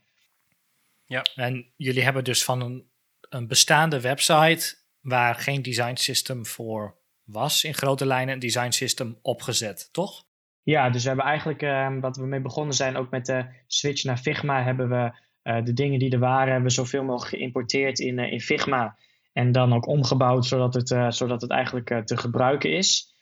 Ja, 1.06 1.22
en 1.36 1.72
jullie 1.76 2.04
hebben 2.04 2.24
dus 2.24 2.44
van 2.44 2.62
een, 2.62 2.88
een 3.30 3.48
bestaande 3.48 4.02
website... 4.02 4.76
waar 5.02 5.36
geen 5.36 5.62
design 5.62 5.96
system 5.96 6.46
voor 6.46 6.96
was... 7.24 7.64
in 7.64 7.74
grote 7.74 8.06
lijnen 8.06 8.34
een 8.34 8.40
design 8.40 8.72
system 8.72 9.18
opgezet, 9.22 9.90
toch? 9.92 10.24
Ja, 10.64 10.90
dus 10.90 11.02
we 11.02 11.08
hebben 11.08 11.26
eigenlijk... 11.26 11.62
ehm, 11.62 12.00
wat 12.00 12.18
we 12.18 12.26
mee 12.26 12.42
begonnen 12.42 12.76
zijn, 12.76 12.96
ook 12.96 13.10
met 13.10 13.26
de 13.26 13.46
switch 13.68 14.04
naar 14.04 14.18
Figma... 14.18 14.64
hebben 14.64 14.90
we 14.90 15.12
uh, 15.44 15.64
de 15.64 15.74
dingen 15.74 16.00
die 16.00 16.12
er 16.12 16.20
waren, 16.20 16.52
hebben 16.52 16.70
we 16.70 16.76
zoveel 16.76 17.04
mogelijk 17.04 17.36
geïmporteerd 17.36 18.00
in, 18.00 18.18
uh, 18.18 18.32
in 18.32 18.42
Figma. 18.42 18.98
En 19.34 19.52
dan 19.52 19.74
ook 19.74 19.88
omgebouwd 19.88 20.46
zodat 20.46 20.74
het, 20.74 20.90
uh, 20.90 21.10
zodat 21.10 21.42
het 21.42 21.52
eigenlijk 21.52 22.06
te 22.06 22.18
gebruiken 22.18 22.72
is. 22.72 23.16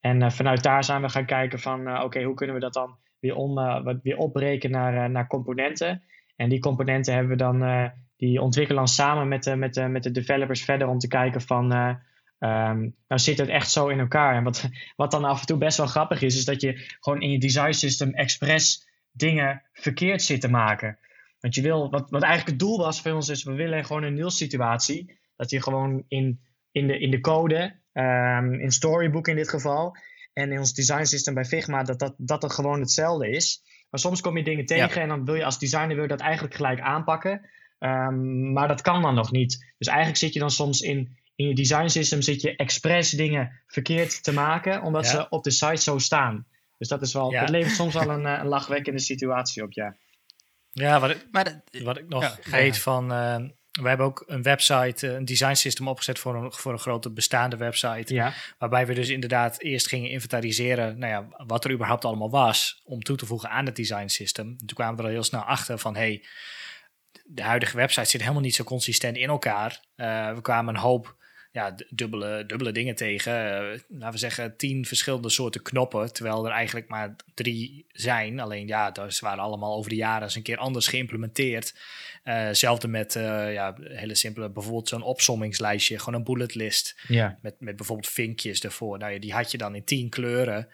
En 0.00 0.32
vanuit 0.32 0.62
daar 0.62 0.84
zijn 0.84 1.02
we 1.02 1.08
gaan 1.08 1.26
kijken 1.26 1.58
van 1.58 2.02
oké, 2.02 2.22
hoe 2.22 2.34
kunnen 2.34 2.54
we 2.54 2.60
dat 2.60 2.72
dan 2.72 2.96
weer, 3.20 3.34
om, 3.34 3.54
weer 4.02 4.16
opbreken 4.16 4.70
naar, 4.70 5.10
naar 5.10 5.26
componenten. 5.26 6.02
En 6.36 6.48
die 6.48 6.58
componenten 6.58 7.14
hebben 7.14 7.30
we 7.30 7.36
dan, 7.36 7.90
die 8.16 8.40
ontwikkelen 8.40 8.78
dan 8.78 8.88
samen 8.88 9.28
met 9.28 9.42
de, 9.42 9.56
met, 9.56 9.74
de, 9.74 9.88
met 9.88 10.02
de 10.02 10.10
developers 10.10 10.64
verder 10.64 10.88
om 10.88 10.98
te 10.98 11.08
kijken 11.08 11.40
van 11.40 11.72
um, 12.38 12.94
nou 13.08 13.20
zit 13.20 13.38
het 13.38 13.48
echt 13.48 13.70
zo 13.70 13.88
in 13.88 13.98
elkaar. 13.98 14.34
En 14.34 14.44
wat, 14.44 14.68
wat 14.96 15.10
dan 15.10 15.24
af 15.24 15.40
en 15.40 15.46
toe 15.46 15.58
best 15.58 15.76
wel 15.76 15.86
grappig 15.86 16.22
is, 16.22 16.36
is 16.36 16.44
dat 16.44 16.60
je 16.60 16.96
gewoon 17.00 17.20
in 17.20 17.30
je 17.30 17.38
design 17.38 17.72
system 17.72 18.14
expres 18.14 18.88
dingen 19.12 19.62
verkeerd 19.72 20.22
zit 20.22 20.40
te 20.40 20.50
maken. 20.50 20.98
Want 21.46 21.58
je 21.58 21.64
wil, 21.64 21.90
wat, 21.90 22.10
wat 22.10 22.22
eigenlijk 22.22 22.50
het 22.50 22.68
doel 22.68 22.78
was 22.78 23.00
voor 23.00 23.12
ons 23.12 23.28
is, 23.28 23.42
we 23.42 23.52
willen 23.52 23.84
gewoon 23.84 24.02
een 24.02 24.14
nul 24.14 24.30
situatie. 24.30 25.18
Dat 25.36 25.50
je 25.50 25.62
gewoon 25.62 26.04
in, 26.08 26.40
in, 26.70 26.86
de, 26.86 26.98
in 26.98 27.10
de 27.10 27.20
code, 27.20 27.80
um, 27.92 28.52
in 28.52 28.70
Storybook 28.70 29.28
in 29.28 29.36
dit 29.36 29.48
geval, 29.48 29.96
en 30.32 30.52
in 30.52 30.58
ons 30.58 30.74
design 30.74 31.04
system 31.04 31.34
bij 31.34 31.44
Figma, 31.44 31.82
dat 31.82 31.98
dat, 31.98 32.14
dat 32.16 32.42
het 32.42 32.52
gewoon 32.52 32.80
hetzelfde 32.80 33.30
is. 33.30 33.62
Maar 33.90 34.00
soms 34.00 34.20
kom 34.20 34.36
je 34.36 34.44
dingen 34.44 34.66
tegen 34.66 34.94
ja. 34.94 35.02
en 35.02 35.08
dan 35.08 35.24
wil 35.24 35.34
je 35.34 35.44
als 35.44 35.58
designer 35.58 35.94
wil 35.94 36.02
je 36.02 36.08
dat 36.08 36.20
eigenlijk 36.20 36.54
gelijk 36.54 36.80
aanpakken. 36.80 37.50
Um, 37.78 38.52
maar 38.52 38.68
dat 38.68 38.80
kan 38.80 39.02
dan 39.02 39.14
nog 39.14 39.30
niet. 39.30 39.72
Dus 39.78 39.88
eigenlijk 39.88 40.18
zit 40.18 40.32
je 40.32 40.40
dan 40.40 40.50
soms 40.50 40.80
in, 40.80 41.16
in 41.34 41.48
je 41.48 41.54
design 41.54 41.88
system 41.88 42.22
zit 42.22 42.40
je 42.42 42.56
expres 42.56 43.10
dingen 43.10 43.62
verkeerd 43.66 44.22
te 44.22 44.32
maken, 44.32 44.82
omdat 44.82 45.04
ja. 45.04 45.10
ze 45.10 45.28
op 45.28 45.44
de 45.44 45.50
site 45.50 45.82
zo 45.82 45.98
staan. 45.98 46.46
Dus 46.78 46.88
dat 46.88 47.02
is 47.02 47.12
wel, 47.12 47.30
ja. 47.30 47.40
het 47.40 47.50
levert 47.50 47.74
soms 47.74 47.94
wel 47.94 48.10
een, 48.16 48.24
een 48.24 48.46
lachwekkende 48.46 49.00
situatie 49.00 49.62
op, 49.62 49.72
ja. 49.72 49.96
Ja, 50.80 51.00
wat 51.00 51.10
ik, 51.10 51.26
maar 51.30 51.44
dat, 51.44 51.82
wat 51.82 51.98
ik 51.98 52.08
nog 52.08 52.22
ja, 52.22 52.50
weet 52.50 52.78
van... 52.78 53.12
Uh, 53.12 53.36
we 53.80 53.88
hebben 53.88 54.06
ook 54.06 54.24
een 54.26 54.42
website, 54.42 55.08
een 55.08 55.24
design 55.24 55.54
system 55.54 55.88
opgezet 55.88 56.18
voor 56.18 56.34
een, 56.34 56.52
voor 56.52 56.72
een 56.72 56.78
grote 56.78 57.10
bestaande 57.10 57.56
website. 57.56 58.14
Ja. 58.14 58.32
Waarbij 58.58 58.86
we 58.86 58.94
dus 58.94 59.08
inderdaad 59.08 59.60
eerst 59.60 59.88
gingen 59.88 60.10
inventariseren 60.10 60.98
nou 60.98 61.12
ja, 61.12 61.44
wat 61.46 61.64
er 61.64 61.70
überhaupt 61.70 62.04
allemaal 62.04 62.30
was 62.30 62.80
om 62.84 63.02
toe 63.02 63.16
te 63.16 63.26
voegen 63.26 63.50
aan 63.50 63.66
het 63.66 63.76
design 63.76 64.06
system. 64.06 64.46
En 64.46 64.66
toen 64.66 64.76
kwamen 64.76 64.96
we 64.96 65.02
er 65.02 65.08
heel 65.08 65.22
snel 65.22 65.40
achter 65.40 65.78
van 65.78 65.96
hey, 65.96 66.24
de 67.24 67.42
huidige 67.42 67.76
website 67.76 68.10
zit 68.10 68.20
helemaal 68.20 68.42
niet 68.42 68.54
zo 68.54 68.64
consistent 68.64 69.16
in 69.16 69.28
elkaar. 69.28 69.80
Uh, 69.96 70.34
we 70.34 70.40
kwamen 70.40 70.74
een 70.74 70.80
hoop 70.80 71.15
ja, 71.56 71.74
dubbele, 71.88 72.46
dubbele 72.46 72.72
dingen 72.72 72.94
tegen. 72.94 73.32
Uh, 73.32 73.78
laten 73.88 74.12
we 74.12 74.18
zeggen 74.18 74.56
tien 74.56 74.84
verschillende 74.84 75.28
soorten 75.28 75.62
knoppen, 75.62 76.12
terwijl 76.12 76.46
er 76.46 76.52
eigenlijk 76.52 76.88
maar 76.88 77.16
drie 77.34 77.86
zijn. 77.92 78.40
Alleen 78.40 78.66
ja, 78.66 78.90
dat 78.90 79.18
waren 79.18 79.42
allemaal 79.42 79.76
over 79.76 79.90
de 79.90 79.96
jaren 79.96 80.22
eens 80.22 80.34
een 80.34 80.42
keer 80.42 80.56
anders 80.56 80.88
geïmplementeerd. 80.88 81.74
Uh, 82.24 82.34
hetzelfde 82.34 82.88
met 82.88 83.14
uh, 83.14 83.52
ja, 83.52 83.74
hele 83.78 84.14
simpele, 84.14 84.50
bijvoorbeeld 84.50 84.88
zo'n 84.88 85.02
opsommingslijstje, 85.02 85.98
gewoon 85.98 86.14
een 86.14 86.24
bullet 86.24 86.54
list. 86.54 87.00
Ja. 87.08 87.38
Met, 87.42 87.60
met 87.60 87.76
bijvoorbeeld 87.76 88.08
vinkjes 88.08 88.60
ervoor. 88.60 88.98
Nou 88.98 89.12
ja, 89.12 89.18
die 89.18 89.32
had 89.32 89.50
je 89.50 89.58
dan 89.58 89.74
in 89.74 89.84
tien 89.84 90.08
kleuren, 90.08 90.68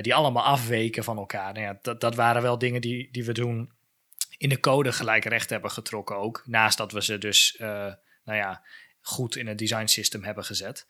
die 0.00 0.14
allemaal 0.14 0.44
afweken 0.44 1.04
van 1.04 1.16
elkaar. 1.16 1.52
Nou 1.52 1.64
ja, 1.64 1.78
dat, 1.82 2.00
dat 2.00 2.14
waren 2.14 2.42
wel 2.42 2.58
dingen 2.58 2.80
die, 2.80 3.08
die 3.12 3.24
we 3.24 3.32
toen 3.32 3.70
in 4.38 4.48
de 4.48 4.60
code 4.60 4.92
gelijk 4.92 5.24
recht 5.24 5.50
hebben 5.50 5.70
getrokken 5.70 6.16
ook. 6.16 6.42
Naast 6.46 6.78
dat 6.78 6.92
we 6.92 7.02
ze 7.02 7.18
dus, 7.18 7.56
nou 7.58 7.96
ja, 8.24 8.62
goed 9.06 9.36
in 9.36 9.46
het 9.46 9.58
design 9.58 9.86
system 9.86 10.24
hebben 10.24 10.44
gezet. 10.44 10.86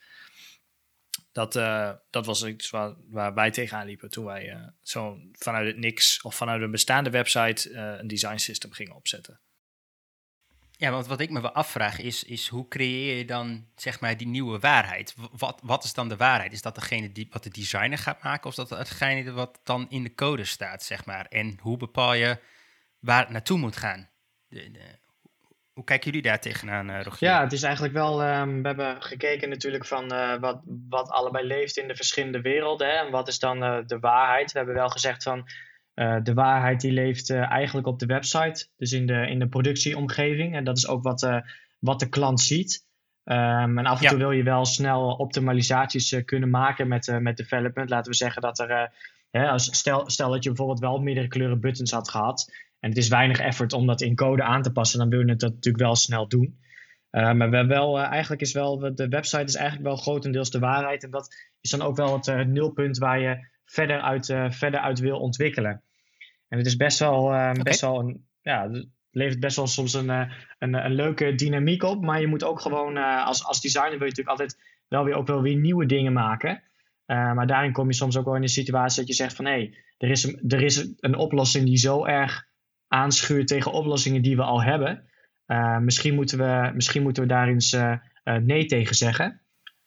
Dat, 1.32 1.56
uh, 1.56 1.92
dat 2.10 2.26
was 2.26 2.44
iets 2.44 2.70
waar, 2.70 2.94
waar 3.08 3.34
wij 3.34 3.50
tegenaan 3.50 3.86
liepen 3.86 4.10
toen 4.10 4.24
wij 4.24 4.54
uh, 4.54 4.66
zo 4.82 5.18
vanuit 5.32 5.66
het 5.66 5.76
niks 5.76 6.22
of 6.22 6.34
vanuit 6.34 6.62
een 6.62 6.70
bestaande 6.70 7.10
website 7.10 7.70
uh, 7.70 7.98
een 7.98 8.06
design 8.06 8.36
system 8.36 8.72
gingen 8.72 8.94
opzetten. 8.94 9.40
Ja, 10.78 10.90
want 10.90 11.06
wat 11.06 11.20
ik 11.20 11.30
me 11.30 11.40
wel 11.40 11.52
afvraag 11.52 11.98
is, 11.98 12.24
is 12.24 12.48
hoe 12.48 12.68
creëer 12.68 13.16
je 13.16 13.24
dan 13.24 13.68
zeg 13.76 14.00
maar 14.00 14.16
die 14.16 14.26
nieuwe 14.26 14.58
waarheid? 14.58 15.14
Wat, 15.32 15.60
wat 15.62 15.84
is 15.84 15.92
dan 15.92 16.08
de 16.08 16.16
waarheid? 16.16 16.52
Is 16.52 16.62
dat 16.62 16.74
degene 16.74 17.12
die 17.12 17.28
wat 17.30 17.42
de 17.42 17.50
designer 17.50 17.98
gaat 17.98 18.22
maken 18.22 18.44
of 18.44 18.50
is 18.50 18.68
dat 18.68 18.78
hetgene 18.78 19.32
wat 19.32 19.60
dan 19.64 19.90
in 19.90 20.02
de 20.02 20.14
code 20.14 20.44
staat, 20.44 20.82
zeg 20.82 21.04
maar? 21.04 21.26
En 21.26 21.58
hoe 21.60 21.76
bepaal 21.76 22.14
je 22.14 22.38
waar 22.98 23.20
het 23.20 23.30
naartoe 23.30 23.58
moet 23.58 23.76
gaan? 23.76 24.10
De, 24.48 24.70
de, 24.70 24.98
Hoe 25.76 25.84
kijken 25.84 26.06
jullie 26.06 26.26
daar 26.28 26.40
tegenaan, 26.40 26.90
uh, 26.90 27.02
Rogier? 27.02 27.28
Ja, 27.28 27.40
het 27.42 27.52
is 27.52 27.62
eigenlijk 27.62 27.94
wel. 27.94 28.22
Um, 28.24 28.62
we 28.62 28.68
hebben 28.68 29.02
gekeken 29.02 29.48
natuurlijk 29.48 29.84
van 29.86 30.12
uh, 30.12 30.36
wat, 30.38 30.60
wat 30.88 31.10
allebei 31.10 31.46
leeft 31.46 31.76
in 31.76 31.88
de 31.88 31.96
verschillende 31.96 32.40
werelden. 32.40 32.86
Hè, 32.86 32.92
en 32.92 33.10
wat 33.10 33.28
is 33.28 33.38
dan 33.38 33.62
uh, 33.62 33.78
de 33.86 33.98
waarheid? 33.98 34.52
We 34.52 34.58
hebben 34.58 34.76
wel 34.76 34.88
gezegd 34.88 35.22
van 35.22 35.48
de 36.22 36.34
waarheid 36.34 36.80
die 36.80 36.92
leeft 36.92 37.30
eigenlijk 37.30 37.86
op 37.86 37.98
de 37.98 38.06
website. 38.06 38.68
Dus 38.76 38.92
in 38.92 39.06
de, 39.06 39.26
in 39.28 39.38
de 39.38 39.48
productieomgeving. 39.48 40.54
En 40.54 40.64
dat 40.64 40.76
is 40.76 40.88
ook 40.88 41.02
wat, 41.02 41.28
wat 41.78 42.00
de 42.00 42.08
klant 42.08 42.40
ziet. 42.40 42.84
Um, 43.24 43.78
en 43.78 43.86
af 43.86 43.96
en 43.96 44.02
ja. 44.02 44.08
toe 44.08 44.18
wil 44.18 44.30
je 44.30 44.42
wel 44.42 44.64
snel 44.64 45.08
optimalisaties 45.10 46.24
kunnen 46.24 46.50
maken 46.50 46.88
met, 46.88 47.18
met 47.20 47.36
development. 47.36 47.90
Laten 47.90 48.10
we 48.10 48.16
zeggen 48.16 48.42
dat 48.42 48.58
er. 48.58 48.92
Hè, 49.30 49.48
als, 49.48 49.76
stel, 49.76 50.10
stel 50.10 50.30
dat 50.30 50.42
je 50.42 50.48
bijvoorbeeld 50.48 50.80
wel 50.80 50.98
meerdere 50.98 51.28
kleuren 51.28 51.60
buttons 51.60 51.90
had 51.90 52.08
gehad. 52.10 52.52
En 52.86 52.92
het 52.92 53.00
is 53.00 53.08
weinig 53.08 53.38
effort 53.38 53.72
om 53.72 53.86
dat 53.86 54.00
in 54.00 54.14
code 54.14 54.42
aan 54.42 54.62
te 54.62 54.72
passen. 54.72 54.98
Dan 54.98 55.08
wil 55.08 55.20
je 55.20 55.30
het 55.30 55.40
dat 55.40 55.52
natuurlijk 55.52 55.84
wel 55.84 55.96
snel 55.96 56.28
doen. 56.28 56.58
Uh, 57.10 57.32
maar 57.32 57.50
we 57.50 57.66
wel, 57.66 57.98
uh, 57.98 58.04
eigenlijk 58.04 58.42
is 58.42 58.52
wel, 58.52 58.94
de 58.94 59.08
website 59.08 59.44
is 59.44 59.54
eigenlijk 59.54 59.86
wel 59.86 59.96
grotendeels 59.96 60.50
de 60.50 60.58
waarheid. 60.58 61.04
En 61.04 61.10
dat 61.10 61.34
is 61.60 61.70
dan 61.70 61.82
ook 61.82 61.96
wel 61.96 62.12
het 62.12 62.26
uh, 62.26 62.40
nulpunt 62.40 62.98
waar 62.98 63.20
je 63.20 63.46
verder 63.64 64.00
uit, 64.00 64.26
verder 64.48 64.80
uit 64.80 64.98
wil 64.98 65.18
ontwikkelen. 65.18 65.82
En 66.48 66.58
het 66.58 66.66
is 66.66 66.76
best 66.76 66.98
wel, 66.98 67.22
okay. 67.22 67.52
best 67.52 67.80
wel 67.80 67.98
een, 67.98 68.26
ja, 68.40 68.70
het 68.70 68.86
levert 69.10 69.40
best 69.40 69.56
wel 69.56 69.66
soms 69.66 69.94
een, 69.94 70.08
een, 70.08 70.74
een, 70.74 70.94
leuke 70.94 71.34
dynamiek 71.34 71.82
op. 71.82 72.02
Maar 72.02 72.20
je 72.20 72.26
moet 72.26 72.44
ook 72.44 72.60
gewoon, 72.60 72.96
als, 73.24 73.44
als 73.44 73.60
designer 73.60 73.98
wil 73.98 74.06
je 74.06 74.14
natuurlijk 74.14 74.38
altijd 74.38 74.58
wel 74.88 75.04
weer, 75.04 75.14
ook 75.14 75.26
wel 75.26 75.42
weer 75.42 75.56
nieuwe 75.56 75.86
dingen 75.86 76.12
maken. 76.12 76.62
maar 77.06 77.46
daarin 77.46 77.72
kom 77.72 77.86
je 77.86 77.94
soms 77.94 78.16
ook 78.16 78.24
wel 78.24 78.36
in 78.36 78.42
een 78.42 78.48
situatie 78.48 78.98
dat 78.98 79.08
je 79.08 79.22
zegt 79.22 79.36
van 79.36 79.44
hé, 79.44 79.50
hey, 79.50 79.74
er, 79.98 80.10
is 80.10 80.24
een, 80.24 80.42
er 80.48 80.62
is 80.62 80.92
een 80.96 81.16
oplossing 81.16 81.64
die 81.64 81.76
zo 81.76 82.04
erg 82.04 82.46
aanschuurt 82.88 83.48
tegen 83.48 83.72
oplossingen 83.72 84.22
die 84.22 84.36
we 84.36 84.42
al 84.42 84.62
hebben. 84.62 85.10
Uh, 85.46 85.78
misschien, 85.78 86.14
moeten 86.14 86.38
we, 86.38 86.70
misschien 86.74 87.02
moeten 87.02 87.22
we 87.22 87.28
daar 87.28 87.48
eens 87.48 87.72
uh, 87.72 87.96
uh, 88.24 88.36
nee 88.36 88.66
tegen 88.66 88.94
zeggen. 88.94 89.40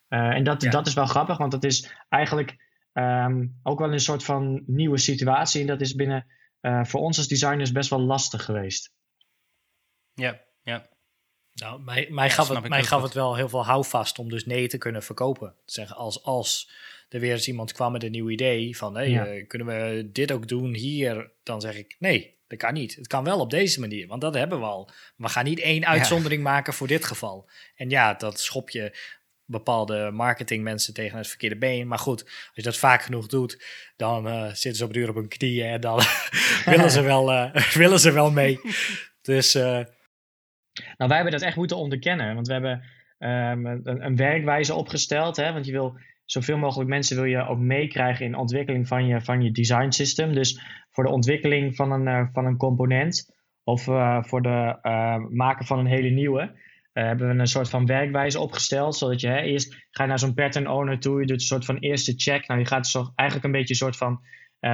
en 0.08 0.44
dat, 0.44 0.62
ja. 0.62 0.70
dat 0.70 0.88
is 0.88 0.94
wel 0.94 1.06
grappig, 1.06 1.38
want 1.38 1.52
dat 1.52 1.64
is 1.64 1.92
eigenlijk 2.10 2.56
um, 2.94 3.60
ook 3.64 3.80
wel 3.80 3.92
een 3.92 4.00
soort 4.00 4.24
van 4.24 4.64
nieuwe 4.66 4.98
situatie. 4.98 5.62
En 5.62 5.68
dat 5.68 5.82
is 5.82 5.96
binnen 5.96 6.26
voor 6.62 7.02
ons 7.02 7.18
als 7.18 7.28
designers 7.28 7.72
best 7.72 7.90
wel 7.90 8.00
lastig 8.00 8.46
geweest. 8.46 8.94
Ja, 10.14 10.42
ja. 10.62 10.90
Nou, 11.54 11.82
mij, 11.82 12.08
mij 12.10 12.28
ja, 12.28 12.34
gaf, 12.34 12.48
het, 12.48 12.70
mij 12.70 12.84
gaf 12.84 13.02
het 13.02 13.14
wel 13.14 13.36
heel 13.36 13.50
veel 13.50 13.66
houvast 13.66 14.20
om 14.20 14.30
dus 14.30 14.46
nee 14.46 14.68
te 14.68 14.78
kunnen 14.78 15.04
verkopen. 15.04 15.56
Zeggen 15.66 15.96
als, 15.96 16.24
als 16.24 16.72
er 17.10 17.20
weer 17.20 17.32
eens 17.32 17.48
iemand 17.48 17.72
kwam 17.72 17.92
met 17.92 18.04
een 18.04 18.12
nieuw 18.12 18.30
idee 18.30 18.78
van 18.78 18.96
hey, 18.96 19.10
ja. 19.10 19.46
kunnen 19.46 19.68
we 19.68 20.10
dit 20.12 20.32
ook 20.32 20.48
doen 20.48 20.74
hier, 20.74 21.32
dan 21.44 21.62
zeg 21.62 21.76
ik 21.76 21.96
nee, 22.00 22.39
dat 22.50 22.60
kan 22.60 22.74
niet. 22.74 22.96
Het 22.96 23.08
kan 23.08 23.24
wel 23.24 23.40
op 23.40 23.50
deze 23.50 23.80
manier, 23.80 24.08
want 24.08 24.22
dat 24.22 24.34
hebben 24.34 24.60
we 24.60 24.66
al. 24.66 24.90
We 25.16 25.30
gaan 25.30 25.44
niet 25.44 25.60
één 25.60 25.86
uitzondering 25.86 26.44
maken 26.44 26.74
voor 26.74 26.88
dit 26.88 27.06
geval. 27.06 27.50
En 27.76 27.90
ja, 27.90 28.14
dat 28.14 28.40
schop 28.40 28.70
je 28.70 28.98
bepaalde 29.46 30.12
marketingmensen 30.12 30.94
tegen 30.94 31.18
het 31.18 31.28
verkeerde 31.28 31.58
been. 31.58 31.88
Maar 31.88 32.00
goed, 32.00 32.24
als 32.24 32.50
je 32.54 32.62
dat 32.62 32.78
vaak 32.78 33.02
genoeg 33.02 33.28
doet, 33.28 33.66
dan 33.96 34.28
uh, 34.28 34.44
zitten 34.44 34.76
ze 34.76 34.86
op 34.86 34.94
duur 34.94 35.10
op 35.10 35.16
hun 35.16 35.28
knieën 35.28 35.68
en 35.68 35.82
dan 35.82 36.02
willen, 36.66 36.92
ze 36.92 37.02
wel, 37.02 37.32
uh, 37.32 37.56
willen 37.84 38.00
ze 38.00 38.12
wel 38.12 38.32
mee. 38.32 38.60
Dus. 39.22 39.56
Uh... 39.56 39.64
Nou, 40.98 41.10
wij 41.10 41.16
hebben 41.16 41.32
dat 41.32 41.42
echt 41.42 41.56
moeten 41.56 41.78
onderkennen, 41.78 42.36
want 42.36 42.48
we 42.48 42.54
hebben 42.54 42.84
um, 43.20 43.66
een, 43.66 44.06
een, 44.06 44.16
werkwijze 44.16 44.74
opgesteld. 44.74 45.36
Hè, 45.36 45.54
want 45.54 45.66
je 45.66 45.72
wil 45.72 46.00
zoveel 46.32 46.58
mogelijk 46.58 46.90
mensen 46.90 47.16
wil 47.16 47.26
je 47.26 47.48
ook 47.48 47.58
meekrijgen 47.58 48.26
in 48.26 48.32
de 48.32 48.38
ontwikkeling 48.38 48.88
van 48.88 49.08
je, 49.08 49.22
van 49.22 49.42
je 49.42 49.52
design 49.52 49.90
system. 49.90 50.34
Dus 50.34 50.62
voor 50.90 51.04
de 51.04 51.10
ontwikkeling 51.10 51.76
van 51.76 51.92
een, 51.92 52.08
uh, 52.08 52.28
van 52.34 52.46
een 52.46 52.58
component 52.58 53.36
of 53.64 53.88
uh, 53.88 54.24
voor 54.24 54.42
de 54.42 54.78
uh, 54.84 55.16
maken 55.30 55.66
van 55.66 55.80
een 55.80 55.86
hele 55.86 56.10
nieuwe, 56.10 56.52
hebben 56.94 57.28
we 57.28 57.40
een 57.40 57.48
soort 57.48 57.70
van 57.70 57.86
werkwijze 57.86 58.40
opgesteld. 58.40 58.96
Zodat 58.96 59.22
je 59.22 59.28
hè, 59.28 59.42
eerst 59.42 59.88
ga 59.92 60.04
je 60.04 60.10
naar 60.10 60.20
zo'n 60.20 60.34
pattern 60.34 60.68
owner 60.68 61.00
toe, 61.00 61.20
je 61.20 61.26
doet 61.26 61.40
een 61.40 61.48
soort 61.48 61.66
van 61.66 61.78
eerste 61.78 62.14
check. 62.16 62.48
Nou, 62.48 62.60
je 62.60 62.66
gaat 62.66 62.88
zo 62.88 63.12
eigenlijk 63.16 63.48
een 63.48 63.60
beetje 63.60 63.74
een 63.74 63.80
soort 63.80 63.98
van 63.98 64.20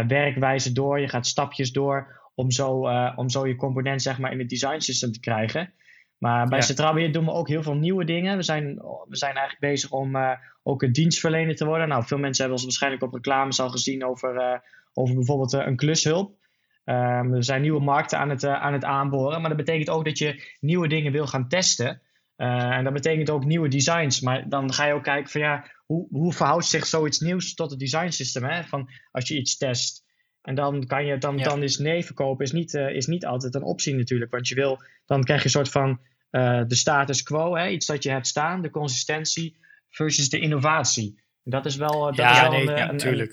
werkwijze 0.07 0.71
door, 0.71 0.99
je 0.99 1.07
gaat 1.07 1.27
stapjes 1.27 1.71
door 1.71 2.21
om 2.35 2.51
zo, 2.51 2.69
om 3.15 3.29
zo 3.29 3.47
je 3.47 3.55
component 3.55 4.01
zeg 4.01 4.19
maar 4.19 4.31
in 4.31 4.39
het 4.39 4.49
design 4.49 4.79
system 4.79 5.11
te 5.11 5.19
krijgen. 5.19 5.73
Maar 6.17 6.47
bij 6.47 6.57
ja. 6.57 6.63
Centraal 6.63 6.93
Beheer 6.93 7.11
doen 7.11 7.25
we 7.25 7.31
ook 7.31 7.47
heel 7.47 7.63
veel 7.63 7.75
nieuwe 7.75 8.05
dingen. 8.05 8.37
We 8.37 8.43
zijn, 8.43 8.81
we 9.07 9.17
zijn 9.17 9.35
eigenlijk 9.35 9.73
bezig 9.73 9.91
om 9.91 10.15
uh, 10.15 10.31
ook 10.63 10.81
een 10.81 10.91
dienstverlener 10.91 11.55
te 11.55 11.65
worden. 11.65 11.87
Nou, 11.87 12.05
veel 12.05 12.17
mensen 12.17 12.43
hebben 12.43 12.53
ons 12.53 12.63
waarschijnlijk 12.63 13.03
op 13.03 13.13
reclames 13.13 13.59
al 13.59 13.69
gezien 13.69 14.05
over, 14.05 14.35
uh, 14.35 14.57
over 14.93 15.15
bijvoorbeeld 15.15 15.53
uh, 15.53 15.65
een 15.65 15.75
klushulp. 15.75 16.43
Um, 16.85 17.33
er 17.33 17.43
zijn 17.43 17.61
nieuwe 17.61 17.81
markten 17.81 18.19
aan 18.19 18.29
het, 18.29 18.45
aan 18.45 18.73
het 18.73 18.83
aanboren. 18.83 19.39
Maar 19.39 19.49
dat 19.49 19.65
betekent 19.65 19.89
ook 19.89 20.05
dat 20.05 20.17
je 20.17 20.55
nieuwe 20.59 20.87
dingen 20.87 21.11
wil 21.11 21.27
gaan 21.27 21.47
testen. 21.47 22.01
en 22.35 22.83
dat 22.83 22.93
betekent 22.93 23.29
ook 23.29 23.45
nieuwe 23.45 23.67
designs. 23.67 24.21
Maar 24.21 24.49
dan 24.49 24.73
ga 24.73 24.85
je 24.85 24.93
ook 24.93 25.03
kijken 25.03 25.31
van 25.31 25.41
ja, 25.41 25.71
hoe, 25.85 26.07
hoe 26.09 26.33
verhoudt 26.33 26.65
zich 26.65 26.85
zoiets 26.85 27.19
nieuws 27.19 27.53
tot 27.53 27.69
het 27.69 27.79
design 27.79 28.09
system? 28.09 28.43
Hè? 28.43 28.63
Van 28.63 28.89
als 29.11 29.27
je 29.27 29.37
iets 29.37 29.57
test. 29.57 30.03
En 30.41 30.55
dan 30.55 30.85
kan 30.85 31.05
je, 31.05 31.17
dan, 31.17 31.37
ja. 31.37 31.43
dan 31.43 31.63
is 31.63 31.77
nee 31.77 32.05
verkopen 32.05 32.45
is 32.45 32.51
niet, 32.51 32.73
is 32.73 33.05
niet 33.05 33.25
altijd 33.25 33.55
een 33.55 33.63
optie 33.63 33.95
natuurlijk. 33.95 34.31
Want 34.31 34.47
je 34.47 34.55
wil, 34.55 34.81
dan 35.05 35.23
krijg 35.23 35.39
je 35.39 35.45
een 35.45 35.51
soort 35.51 35.69
van 35.69 35.99
uh, 36.35 36.61
de 36.67 36.75
status 36.75 37.23
quo, 37.23 37.55
hè, 37.55 37.67
iets 37.67 37.85
dat 37.85 38.03
je 38.03 38.09
hebt 38.09 38.27
staan, 38.27 38.61
de 38.61 38.69
consistentie 38.69 39.57
versus 39.89 40.29
de 40.29 40.39
innovatie. 40.39 41.19
En 41.43 41.51
dat 41.51 41.65
is 41.65 41.75
wel, 41.75 42.01
dat 42.05 42.15
ja, 42.15 42.31
is 42.31 42.41
wel 42.41 42.49
nee, 42.51 42.61
een, 42.61 42.77
ja, 42.77 42.89
een, 42.89 43.29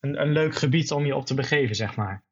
een, 0.00 0.20
een, 0.20 0.32
leuk 0.32 0.54
gebied 0.54 0.92
om 0.92 1.06
je 1.06 1.16
op 1.16 1.26
te 1.26 1.34
begeven, 1.34 1.76
zeg 1.76 1.96
maar. 1.96 2.22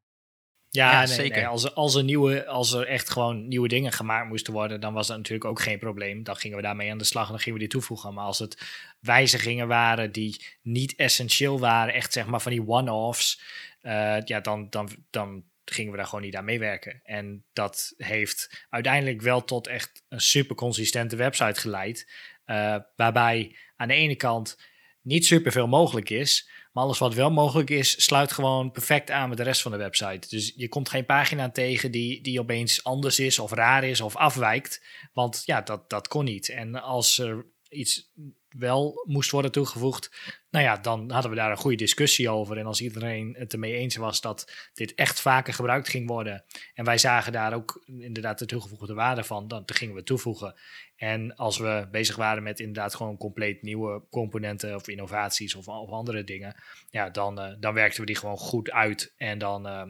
Ja, 0.68 0.90
ja 0.90 0.98
nee, 0.98 1.06
zeker. 1.06 1.36
Nee, 1.36 1.46
als, 1.46 1.64
er, 1.64 1.72
als, 1.72 1.94
er 1.94 2.04
nieuwe, 2.04 2.46
als 2.46 2.72
er 2.72 2.86
echt 2.86 3.10
gewoon 3.10 3.48
nieuwe 3.48 3.68
dingen 3.68 3.92
gemaakt 3.92 4.28
moesten 4.28 4.52
worden, 4.52 4.80
dan 4.80 4.92
was 4.92 5.06
dat 5.06 5.16
natuurlijk 5.16 5.44
ook 5.44 5.60
geen 5.60 5.78
probleem. 5.78 6.22
Dan 6.22 6.36
gingen 6.36 6.56
we 6.56 6.62
daarmee 6.62 6.90
aan 6.90 6.98
de 6.98 7.04
slag 7.04 7.24
en 7.24 7.30
dan 7.30 7.40
gingen 7.40 7.54
we 7.54 7.64
die 7.64 7.72
toevoegen. 7.72 8.14
Maar 8.14 8.24
als 8.24 8.38
het 8.38 8.62
wijzigingen 9.00 9.68
waren 9.68 10.12
die 10.12 10.44
niet 10.62 10.94
essentieel 10.96 11.60
waren, 11.60 11.94
echt 11.94 12.12
zeg 12.12 12.26
maar 12.26 12.40
van 12.40 12.52
die 12.52 12.68
one-offs, 12.68 13.40
uh, 13.82 14.20
ja, 14.24 14.40
dan, 14.40 14.66
dan, 14.70 14.88
dan 15.10 15.44
gingen 15.64 15.90
we 15.90 15.96
daar 15.96 16.06
gewoon 16.06 16.24
niet 16.24 16.36
aan 16.36 16.44
meewerken. 16.44 17.00
En 17.04 17.44
dat 17.52 17.94
heeft 17.96 18.66
uiteindelijk 18.68 19.20
wel 19.20 19.44
tot 19.44 19.66
echt 19.66 20.04
een 20.08 20.20
super 20.20 20.56
consistente 20.56 21.16
website 21.16 21.60
geleid. 21.60 22.12
Uh, 22.46 22.76
waarbij 22.96 23.56
aan 23.76 23.88
de 23.88 23.94
ene 23.94 24.16
kant 24.16 24.58
niet 25.02 25.26
super 25.26 25.52
veel 25.52 25.66
mogelijk 25.66 26.10
is. 26.10 26.50
Maar 26.72 26.84
alles 26.84 26.98
wat 26.98 27.14
wel 27.14 27.30
mogelijk 27.30 27.70
is, 27.70 28.04
sluit 28.04 28.32
gewoon 28.32 28.70
perfect 28.70 29.10
aan 29.10 29.28
met 29.28 29.38
de 29.38 29.44
rest 29.44 29.62
van 29.62 29.70
de 29.70 29.76
website. 29.76 30.28
Dus 30.28 30.52
je 30.56 30.68
komt 30.68 30.88
geen 30.88 31.06
pagina 31.06 31.50
tegen 31.50 31.90
die, 31.90 32.22
die 32.22 32.40
opeens 32.40 32.84
anders 32.84 33.18
is 33.18 33.38
of 33.38 33.52
raar 33.52 33.84
is 33.84 34.00
of 34.00 34.16
afwijkt. 34.16 34.84
Want 35.12 35.42
ja, 35.44 35.60
dat, 35.60 35.90
dat 35.90 36.08
kon 36.08 36.24
niet. 36.24 36.48
En 36.48 36.82
als 36.82 37.18
er 37.18 37.46
iets 37.68 38.12
wel 38.58 39.04
moest 39.06 39.30
worden 39.30 39.52
toegevoegd, 39.52 40.10
nou 40.50 40.64
ja, 40.64 40.76
dan 40.76 41.10
hadden 41.10 41.30
we 41.30 41.36
daar 41.36 41.50
een 41.50 41.56
goede 41.56 41.76
discussie 41.76 42.30
over. 42.30 42.58
En 42.58 42.66
als 42.66 42.80
iedereen 42.80 43.34
het 43.38 43.52
ermee 43.52 43.74
eens 43.74 43.96
was 43.96 44.20
dat 44.20 44.70
dit 44.74 44.94
echt 44.94 45.20
vaker 45.20 45.54
gebruikt 45.54 45.88
ging 45.88 46.08
worden, 46.08 46.44
en 46.74 46.84
wij 46.84 46.98
zagen 46.98 47.32
daar 47.32 47.54
ook 47.54 47.84
inderdaad 47.86 48.38
de 48.38 48.46
toegevoegde 48.46 48.94
waarde 48.94 49.24
van, 49.24 49.48
dan 49.48 49.62
gingen 49.66 49.94
we 49.94 50.02
toevoegen. 50.02 50.54
En 50.96 51.36
als 51.36 51.58
we 51.58 51.88
bezig 51.90 52.16
waren 52.16 52.42
met 52.42 52.60
inderdaad 52.60 52.94
gewoon 52.94 53.16
compleet 53.16 53.62
nieuwe 53.62 54.02
componenten 54.10 54.74
of 54.74 54.88
innovaties 54.88 55.54
of, 55.54 55.68
of 55.68 55.90
andere 55.90 56.24
dingen, 56.24 56.54
ja, 56.90 57.10
dan, 57.10 57.40
uh, 57.40 57.54
dan 57.60 57.74
werkten 57.74 58.00
we 58.00 58.06
die 58.06 58.16
gewoon 58.16 58.38
goed 58.38 58.70
uit 58.70 59.14
en 59.16 59.38
dan, 59.38 59.66
uh, 59.66 59.82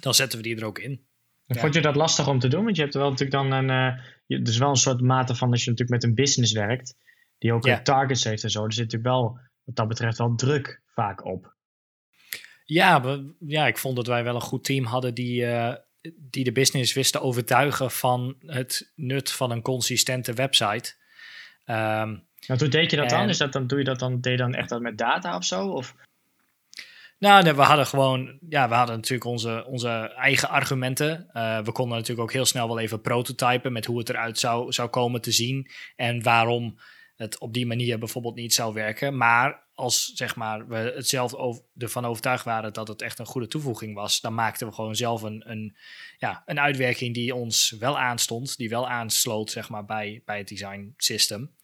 dan 0.00 0.14
zetten 0.14 0.38
we 0.38 0.44
die 0.44 0.56
er 0.56 0.64
ook 0.64 0.78
in. 0.78 1.06
Ja. 1.46 1.60
Vond 1.60 1.74
je 1.74 1.80
dat 1.80 1.96
lastig 1.96 2.28
om 2.28 2.38
te 2.38 2.48
doen? 2.48 2.64
Want 2.64 2.76
je 2.76 2.82
hebt 2.82 2.94
wel 2.94 3.10
natuurlijk 3.10 3.50
dan 3.50 3.52
een, 3.52 3.98
uh, 4.28 4.42
dus 4.42 4.58
wel 4.58 4.68
een 4.68 4.76
soort 4.76 5.00
mate 5.00 5.34
van 5.34 5.50
als 5.50 5.64
je 5.64 5.70
natuurlijk 5.70 6.02
met 6.02 6.10
een 6.10 6.16
business 6.16 6.52
werkt 6.52 6.96
die 7.38 7.52
ook 7.52 7.64
ja. 7.64 7.82
targets 7.82 8.24
heeft 8.24 8.42
en 8.42 8.50
zo. 8.50 8.64
Er 8.64 8.72
zit 8.72 8.84
natuurlijk 8.84 9.10
wel, 9.10 9.38
wat 9.64 9.76
dat 9.76 9.88
betreft, 9.88 10.18
wel 10.18 10.34
druk 10.34 10.82
vaak 10.86 11.24
op. 11.24 11.56
Ja, 12.64 13.02
we, 13.02 13.34
ja, 13.46 13.66
ik 13.66 13.78
vond 13.78 13.96
dat 13.96 14.06
wij 14.06 14.24
wel 14.24 14.34
een 14.34 14.40
goed 14.40 14.64
team 14.64 14.84
hadden 14.84 15.14
die, 15.14 15.42
uh, 15.42 15.74
die 16.16 16.44
de 16.44 16.52
business 16.52 16.92
wisten 16.92 17.22
overtuigen 17.22 17.90
van 17.90 18.36
het 18.46 18.92
nut 18.94 19.30
van 19.30 19.50
een 19.50 19.62
consistente 19.62 20.32
website. 20.32 20.94
Um, 21.66 22.26
nou, 22.46 22.60
hoe 22.60 22.68
deed 22.68 22.90
je 22.90 22.96
dat 22.96 23.12
en, 23.12 23.18
dan? 23.18 23.28
Is 23.28 23.38
dat 23.38 23.52
dan? 23.52 23.66
Doe 23.66 23.78
je 23.78 23.84
dat 23.84 23.98
dan, 23.98 24.20
deed 24.20 24.32
je 24.32 24.38
dan 24.38 24.54
echt 24.54 24.68
dat 24.68 24.80
met 24.80 24.98
data 24.98 25.36
of 25.36 25.44
zo? 25.44 25.68
Of? 25.68 25.94
Nou, 27.18 27.54
we 27.54 27.62
hadden 27.62 27.86
gewoon, 27.86 28.38
ja, 28.48 28.68
we 28.68 28.74
hadden 28.74 28.96
natuurlijk 28.96 29.30
onze, 29.30 29.64
onze 29.66 29.88
eigen 30.16 30.48
argumenten. 30.48 31.30
Uh, 31.32 31.60
we 31.60 31.72
konden 31.72 31.96
natuurlijk 31.96 32.28
ook 32.28 32.32
heel 32.32 32.44
snel 32.44 32.68
wel 32.68 32.78
even 32.78 33.00
prototypen 33.00 33.72
met 33.72 33.84
hoe 33.84 33.98
het 33.98 34.08
eruit 34.08 34.38
zou, 34.38 34.72
zou 34.72 34.88
komen 34.88 35.20
te 35.20 35.32
zien 35.32 35.70
en 35.96 36.22
waarom 36.22 36.78
het 37.18 37.38
op 37.38 37.52
die 37.52 37.66
manier 37.66 37.98
bijvoorbeeld 37.98 38.34
niet 38.34 38.54
zou 38.54 38.74
werken. 38.74 39.16
Maar 39.16 39.66
als 39.74 40.12
zeg 40.14 40.36
maar, 40.36 40.68
we 40.68 40.76
het 40.76 41.08
zelf 41.08 41.34
over, 41.34 41.62
ervan 41.76 42.04
overtuigd 42.04 42.44
waren 42.44 42.72
dat 42.72 42.88
het 42.88 43.02
echt 43.02 43.18
een 43.18 43.26
goede 43.26 43.48
toevoeging 43.48 43.94
was, 43.94 44.20
dan 44.20 44.34
maakten 44.34 44.66
we 44.66 44.74
gewoon 44.74 44.96
zelf 44.96 45.22
een, 45.22 45.50
een, 45.50 45.76
ja, 46.18 46.42
een 46.46 46.60
uitwerking 46.60 47.14
die 47.14 47.34
ons 47.34 47.70
wel 47.78 47.98
aanstond, 47.98 48.56
die 48.56 48.68
wel 48.68 48.88
aansloot 48.88 49.50
zeg 49.50 49.68
maar, 49.68 49.84
bij, 49.84 50.22
bij 50.24 50.38
het 50.38 50.48
design 50.48 50.94
system. 50.96 51.54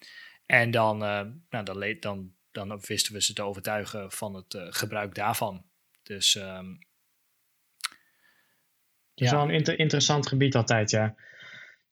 En 0.46 0.70
dan, 0.70 1.02
uh, 1.02 1.20
nou, 1.50 1.64
dan, 1.64 1.98
dan, 2.00 2.32
dan 2.52 2.80
wisten 2.86 3.12
we 3.12 3.22
ze 3.22 3.32
te 3.32 3.42
overtuigen 3.42 4.10
van 4.10 4.34
het 4.34 4.54
uh, 4.54 4.66
gebruik 4.68 5.14
daarvan. 5.14 5.64
Dus. 6.02 6.34
Um, 6.34 6.78
ja. 9.14 9.24
is 9.24 9.30
wel 9.30 9.42
een 9.42 9.50
inter 9.50 9.78
interessant 9.78 10.26
gebied 10.26 10.54
altijd, 10.54 10.90
ja. 10.90 11.14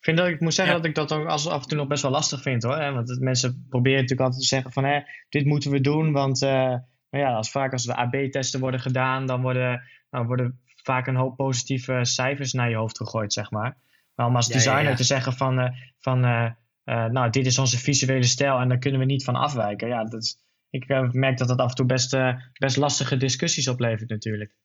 Vind 0.03 0.17
dat, 0.17 0.27
ik 0.27 0.39
moet 0.39 0.53
zeggen 0.53 0.75
dat 0.75 0.85
ik 0.85 0.95
dat 0.95 1.11
ook 1.11 1.27
als, 1.27 1.47
af 1.47 1.61
en 1.61 1.67
toe 1.67 1.77
nog 1.77 1.87
best 1.87 2.01
wel 2.01 2.11
lastig 2.11 2.41
vind 2.41 2.63
hoor. 2.63 2.77
Hè? 2.77 2.91
Want 2.91 3.19
mensen 3.19 3.65
proberen 3.69 4.01
natuurlijk 4.01 4.21
altijd 4.21 4.41
te 4.41 4.47
zeggen 4.47 4.71
van 4.71 4.83
hè, 4.83 4.99
dit 5.29 5.45
moeten 5.45 5.71
we 5.71 5.81
doen. 5.81 6.11
Want 6.11 6.41
uh, 6.41 6.49
nou 6.49 7.23
ja, 7.23 7.33
als 7.33 7.51
vaak 7.51 7.71
als 7.71 7.83
de 7.83 7.95
AB-testen 7.95 8.59
worden 8.59 8.79
gedaan, 8.79 9.25
dan 9.25 9.41
worden, 9.41 9.81
nou, 10.09 10.25
worden 10.25 10.59
vaak 10.65 11.07
een 11.07 11.15
hoop 11.15 11.35
positieve 11.35 11.99
cijfers 12.01 12.53
naar 12.53 12.69
je 12.69 12.75
hoofd 12.75 12.97
gegooid, 12.97 13.33
zeg 13.33 13.51
maar. 13.51 13.77
Maar 14.15 14.27
om 14.27 14.35
als 14.35 14.47
designer 14.47 14.95
te 14.95 15.03
zeggen 15.03 15.33
van, 15.33 15.59
uh, 15.59 15.69
van 15.99 16.25
uh, 16.25 16.51
nou, 16.83 17.29
dit 17.29 17.45
is 17.45 17.57
onze 17.57 17.79
visuele 17.79 18.23
stijl 18.23 18.59
en 18.59 18.67
daar 18.67 18.77
kunnen 18.77 18.99
we 18.99 19.05
niet 19.05 19.23
van 19.23 19.35
afwijken. 19.35 19.87
Ja, 19.87 20.03
dat 20.03 20.21
is, 20.21 20.37
ik 20.69 21.13
merk 21.13 21.37
dat 21.37 21.47
dat 21.47 21.59
af 21.59 21.69
en 21.69 21.75
toe 21.75 21.85
best, 21.85 22.17
best 22.53 22.77
lastige 22.77 23.17
discussies 23.17 23.67
oplevert 23.67 24.09
natuurlijk. 24.09 24.55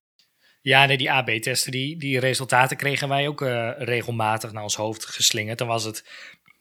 Ja, 0.61 0.85
nee, 0.85 0.97
die 0.97 1.11
AB-testen, 1.11 1.73
die, 1.73 1.97
die 1.97 2.19
resultaten 2.19 2.77
kregen 2.77 3.09
wij 3.09 3.29
ook 3.29 3.41
uh, 3.41 3.71
regelmatig 3.79 4.53
naar 4.53 4.63
ons 4.63 4.77
hoofd 4.77 5.05
geslingerd. 5.05 5.59
Dan 5.59 5.67
was 5.67 5.85
het, 5.85 6.05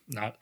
nou, 0.05 0.33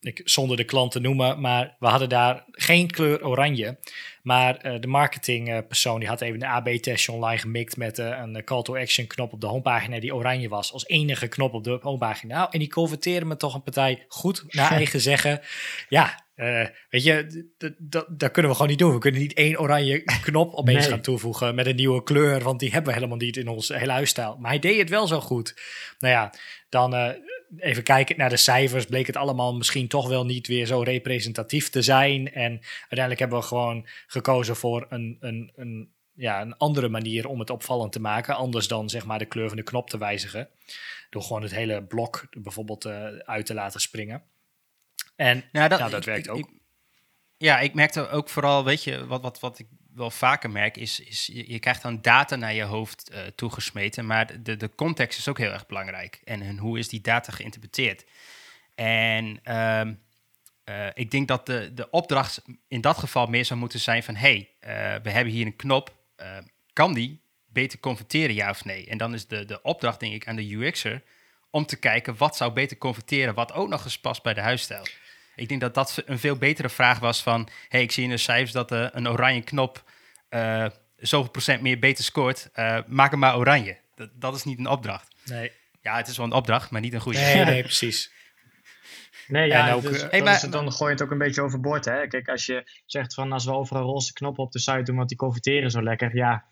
ik, 0.00 0.20
zonder 0.24 0.56
de 0.56 0.64
klant 0.64 0.92
te 0.92 1.00
noemen, 1.00 1.40
maar 1.40 1.76
we 1.78 1.86
hadden 1.86 2.08
daar 2.08 2.44
geen 2.50 2.90
kleur 2.90 3.26
oranje. 3.26 3.78
Maar 4.22 4.66
uh, 4.66 4.80
de 4.80 4.86
marketingpersoon 4.86 5.98
die 5.98 6.08
had 6.08 6.20
even 6.20 6.42
een 6.42 6.48
AB-testje 6.48 7.12
online 7.12 7.38
gemikt 7.38 7.76
met 7.76 7.98
uh, 7.98 8.20
een 8.22 8.44
call-to-action 8.44 9.06
knop 9.06 9.32
op 9.32 9.40
de 9.40 9.46
homepagina 9.46 10.00
die 10.00 10.14
oranje 10.14 10.48
was. 10.48 10.72
Als 10.72 10.86
enige 10.86 11.28
knop 11.28 11.54
op 11.54 11.64
de 11.64 11.78
homepagina. 11.82 12.36
Nou, 12.36 12.48
en 12.50 12.58
die 12.58 12.68
converteren 12.68 13.28
me 13.28 13.36
toch 13.36 13.54
een 13.54 13.62
partij 13.62 14.04
goed, 14.08 14.44
naar 14.48 14.70
eigen 14.80 15.00
zeggen. 15.00 15.40
Ja, 15.88 16.25
uh, 16.36 16.66
weet 16.90 17.04
je, 17.04 17.44
dat 18.08 18.30
kunnen 18.30 18.50
we 18.50 18.56
gewoon 18.56 18.70
niet 18.70 18.78
doen. 18.78 18.92
We 18.92 18.98
kunnen 18.98 19.20
niet 19.20 19.34
één 19.34 19.60
oranje 19.60 20.02
knop 20.22 20.54
opeens 20.54 20.80
nee. 20.80 20.88
gaan 20.88 21.00
toevoegen 21.00 21.54
met 21.54 21.66
een 21.66 21.76
nieuwe 21.76 22.02
kleur, 22.02 22.42
want 22.42 22.60
die 22.60 22.70
hebben 22.70 22.92
we 22.92 22.96
helemaal 22.96 23.18
niet 23.18 23.36
in 23.36 23.48
ons 23.48 23.68
hele 23.68 23.92
huisstijl. 23.92 24.36
Maar 24.38 24.50
hij 24.50 24.58
deed 24.58 24.78
het 24.78 24.88
wel 24.88 25.06
zo 25.06 25.20
goed. 25.20 25.60
Nou 25.98 26.14
ja, 26.14 26.32
dan 26.68 26.94
uh, 26.94 27.08
even 27.58 27.82
kijken 27.82 28.18
naar 28.18 28.28
de 28.28 28.36
cijfers, 28.36 28.84
bleek 28.84 29.06
het 29.06 29.16
allemaal 29.16 29.56
misschien 29.56 29.88
toch 29.88 30.08
wel 30.08 30.24
niet 30.24 30.46
weer 30.46 30.66
zo 30.66 30.80
representatief 30.80 31.70
te 31.70 31.82
zijn. 31.82 32.32
En 32.32 32.60
uiteindelijk 32.80 33.20
hebben 33.20 33.38
we 33.38 33.44
gewoon 33.44 33.86
gekozen 34.06 34.56
voor 34.56 34.86
een, 34.88 35.16
een, 35.20 35.52
een, 35.54 35.90
ja, 36.14 36.40
een 36.40 36.56
andere 36.56 36.88
manier 36.88 37.28
om 37.28 37.38
het 37.38 37.50
opvallend 37.50 37.92
te 37.92 38.00
maken, 38.00 38.36
anders 38.36 38.68
dan 38.68 38.90
zeg 38.90 39.06
maar 39.06 39.18
de 39.18 39.24
kleur 39.24 39.48
van 39.48 39.56
de 39.56 39.62
knop 39.62 39.90
te 39.90 39.98
wijzigen. 39.98 40.48
Door 41.10 41.22
gewoon 41.22 41.42
het 41.42 41.54
hele 41.54 41.82
blok 41.82 42.26
bijvoorbeeld 42.30 42.84
uh, 42.84 43.04
uit 43.06 43.46
te 43.46 43.54
laten 43.54 43.80
springen. 43.80 44.22
En 45.16 45.44
nou, 45.52 45.68
dat, 45.68 45.90
dat 45.90 46.04
werkt 46.04 46.28
ook. 46.28 46.50
ja, 47.36 47.58
ik 47.58 47.74
merkte 47.74 48.08
ook 48.08 48.28
vooral, 48.28 48.64
weet 48.64 48.84
je, 48.84 49.06
wat, 49.06 49.22
wat, 49.22 49.40
wat 49.40 49.58
ik 49.58 49.66
wel 49.94 50.10
vaker 50.10 50.50
merk, 50.50 50.76
is, 50.76 51.00
is 51.00 51.26
je, 51.26 51.52
je 51.52 51.58
krijgt 51.58 51.82
dan 51.82 52.02
data 52.02 52.36
naar 52.36 52.54
je 52.54 52.62
hoofd 52.62 53.10
uh, 53.12 53.18
toegesmeten, 53.20 54.06
maar 54.06 54.42
de, 54.42 54.56
de 54.56 54.74
context 54.74 55.18
is 55.18 55.28
ook 55.28 55.38
heel 55.38 55.52
erg 55.52 55.66
belangrijk. 55.66 56.20
En, 56.24 56.42
en 56.42 56.58
hoe 56.58 56.78
is 56.78 56.88
die 56.88 57.00
data 57.00 57.32
geïnterpreteerd? 57.32 58.04
En 58.74 59.40
uh, 59.44 59.80
uh, 60.64 60.86
ik 60.94 61.10
denk 61.10 61.28
dat 61.28 61.46
de, 61.46 61.70
de 61.74 61.90
opdracht 61.90 62.42
in 62.68 62.80
dat 62.80 62.98
geval 62.98 63.26
meer 63.26 63.44
zou 63.44 63.60
moeten 63.60 63.80
zijn 63.80 64.02
van, 64.02 64.14
hey, 64.14 64.50
we 65.02 65.10
hebben 65.10 65.32
hier 65.32 65.46
een 65.46 65.56
knop, 65.56 65.94
kan 66.72 66.94
die 66.94 67.20
beter 67.46 67.78
converteren, 67.78 68.34
ja 68.34 68.50
of 68.50 68.64
nee? 68.64 68.86
En 68.86 68.98
dan 68.98 69.14
is 69.14 69.26
de, 69.26 69.44
de 69.44 69.62
opdracht, 69.62 70.00
denk 70.00 70.14
ik, 70.14 70.28
aan 70.28 70.36
de 70.36 70.54
UX'er 70.54 71.02
om 71.50 71.66
te 71.66 71.76
kijken 71.76 72.16
wat 72.16 72.36
zou 72.36 72.52
beter 72.52 72.78
converteren, 72.78 73.34
wat 73.34 73.52
ook 73.52 73.68
nog 73.68 73.84
eens 73.84 74.00
past 74.00 74.22
bij 74.22 74.34
de 74.34 74.40
huisstijl. 74.40 74.86
Ik 75.36 75.48
denk 75.48 75.60
dat 75.60 75.74
dat 75.74 76.02
een 76.06 76.18
veel 76.18 76.36
betere 76.36 76.68
vraag 76.68 76.98
was 76.98 77.22
van... 77.22 77.48
hey, 77.68 77.82
ik 77.82 77.92
zie 77.92 78.04
in 78.04 78.10
de 78.10 78.16
cijfers 78.16 78.52
dat 78.52 78.72
uh, 78.72 78.86
een 78.90 79.08
oranje 79.08 79.42
knop 79.42 79.84
uh, 80.30 80.66
zoveel 80.96 81.30
procent 81.30 81.62
meer 81.62 81.78
beter 81.78 82.04
scoort. 82.04 82.50
Uh, 82.54 82.78
maak 82.86 83.10
hem 83.10 83.18
maar 83.20 83.36
oranje. 83.36 83.76
Dat, 83.94 84.10
dat 84.14 84.34
is 84.34 84.44
niet 84.44 84.58
een 84.58 84.68
opdracht. 84.68 85.14
Nee. 85.24 85.52
Ja, 85.80 85.96
het 85.96 86.08
is 86.08 86.16
wel 86.16 86.26
een 86.26 86.32
opdracht, 86.32 86.70
maar 86.70 86.80
niet 86.80 86.92
een 86.92 87.00
goede. 87.00 87.18
Nee, 87.18 87.44
nee 87.44 87.62
precies. 87.72 88.14
Nee, 89.28 89.48
ja, 89.48 89.72
ook, 89.72 89.82
dus, 89.82 90.06
hey, 90.10 90.22
maar, 90.22 90.50
dan 90.50 90.72
gooi 90.72 90.90
je 90.90 90.96
het 90.96 91.02
ook 91.02 91.10
een 91.10 91.18
beetje 91.18 91.42
overboord. 91.42 91.84
Hè? 91.84 92.06
Kijk, 92.06 92.28
als 92.28 92.46
je 92.46 92.82
zegt 92.86 93.14
van 93.14 93.32
als 93.32 93.44
we 93.44 93.52
overal 93.52 93.82
roze 93.82 94.12
knoppen 94.12 94.44
op 94.44 94.52
de 94.52 94.58
site 94.58 94.82
doen, 94.82 94.96
want 94.96 95.08
die 95.08 95.18
converteren 95.18 95.70
zo 95.70 95.82
lekker. 95.82 96.16
Ja, 96.16 96.44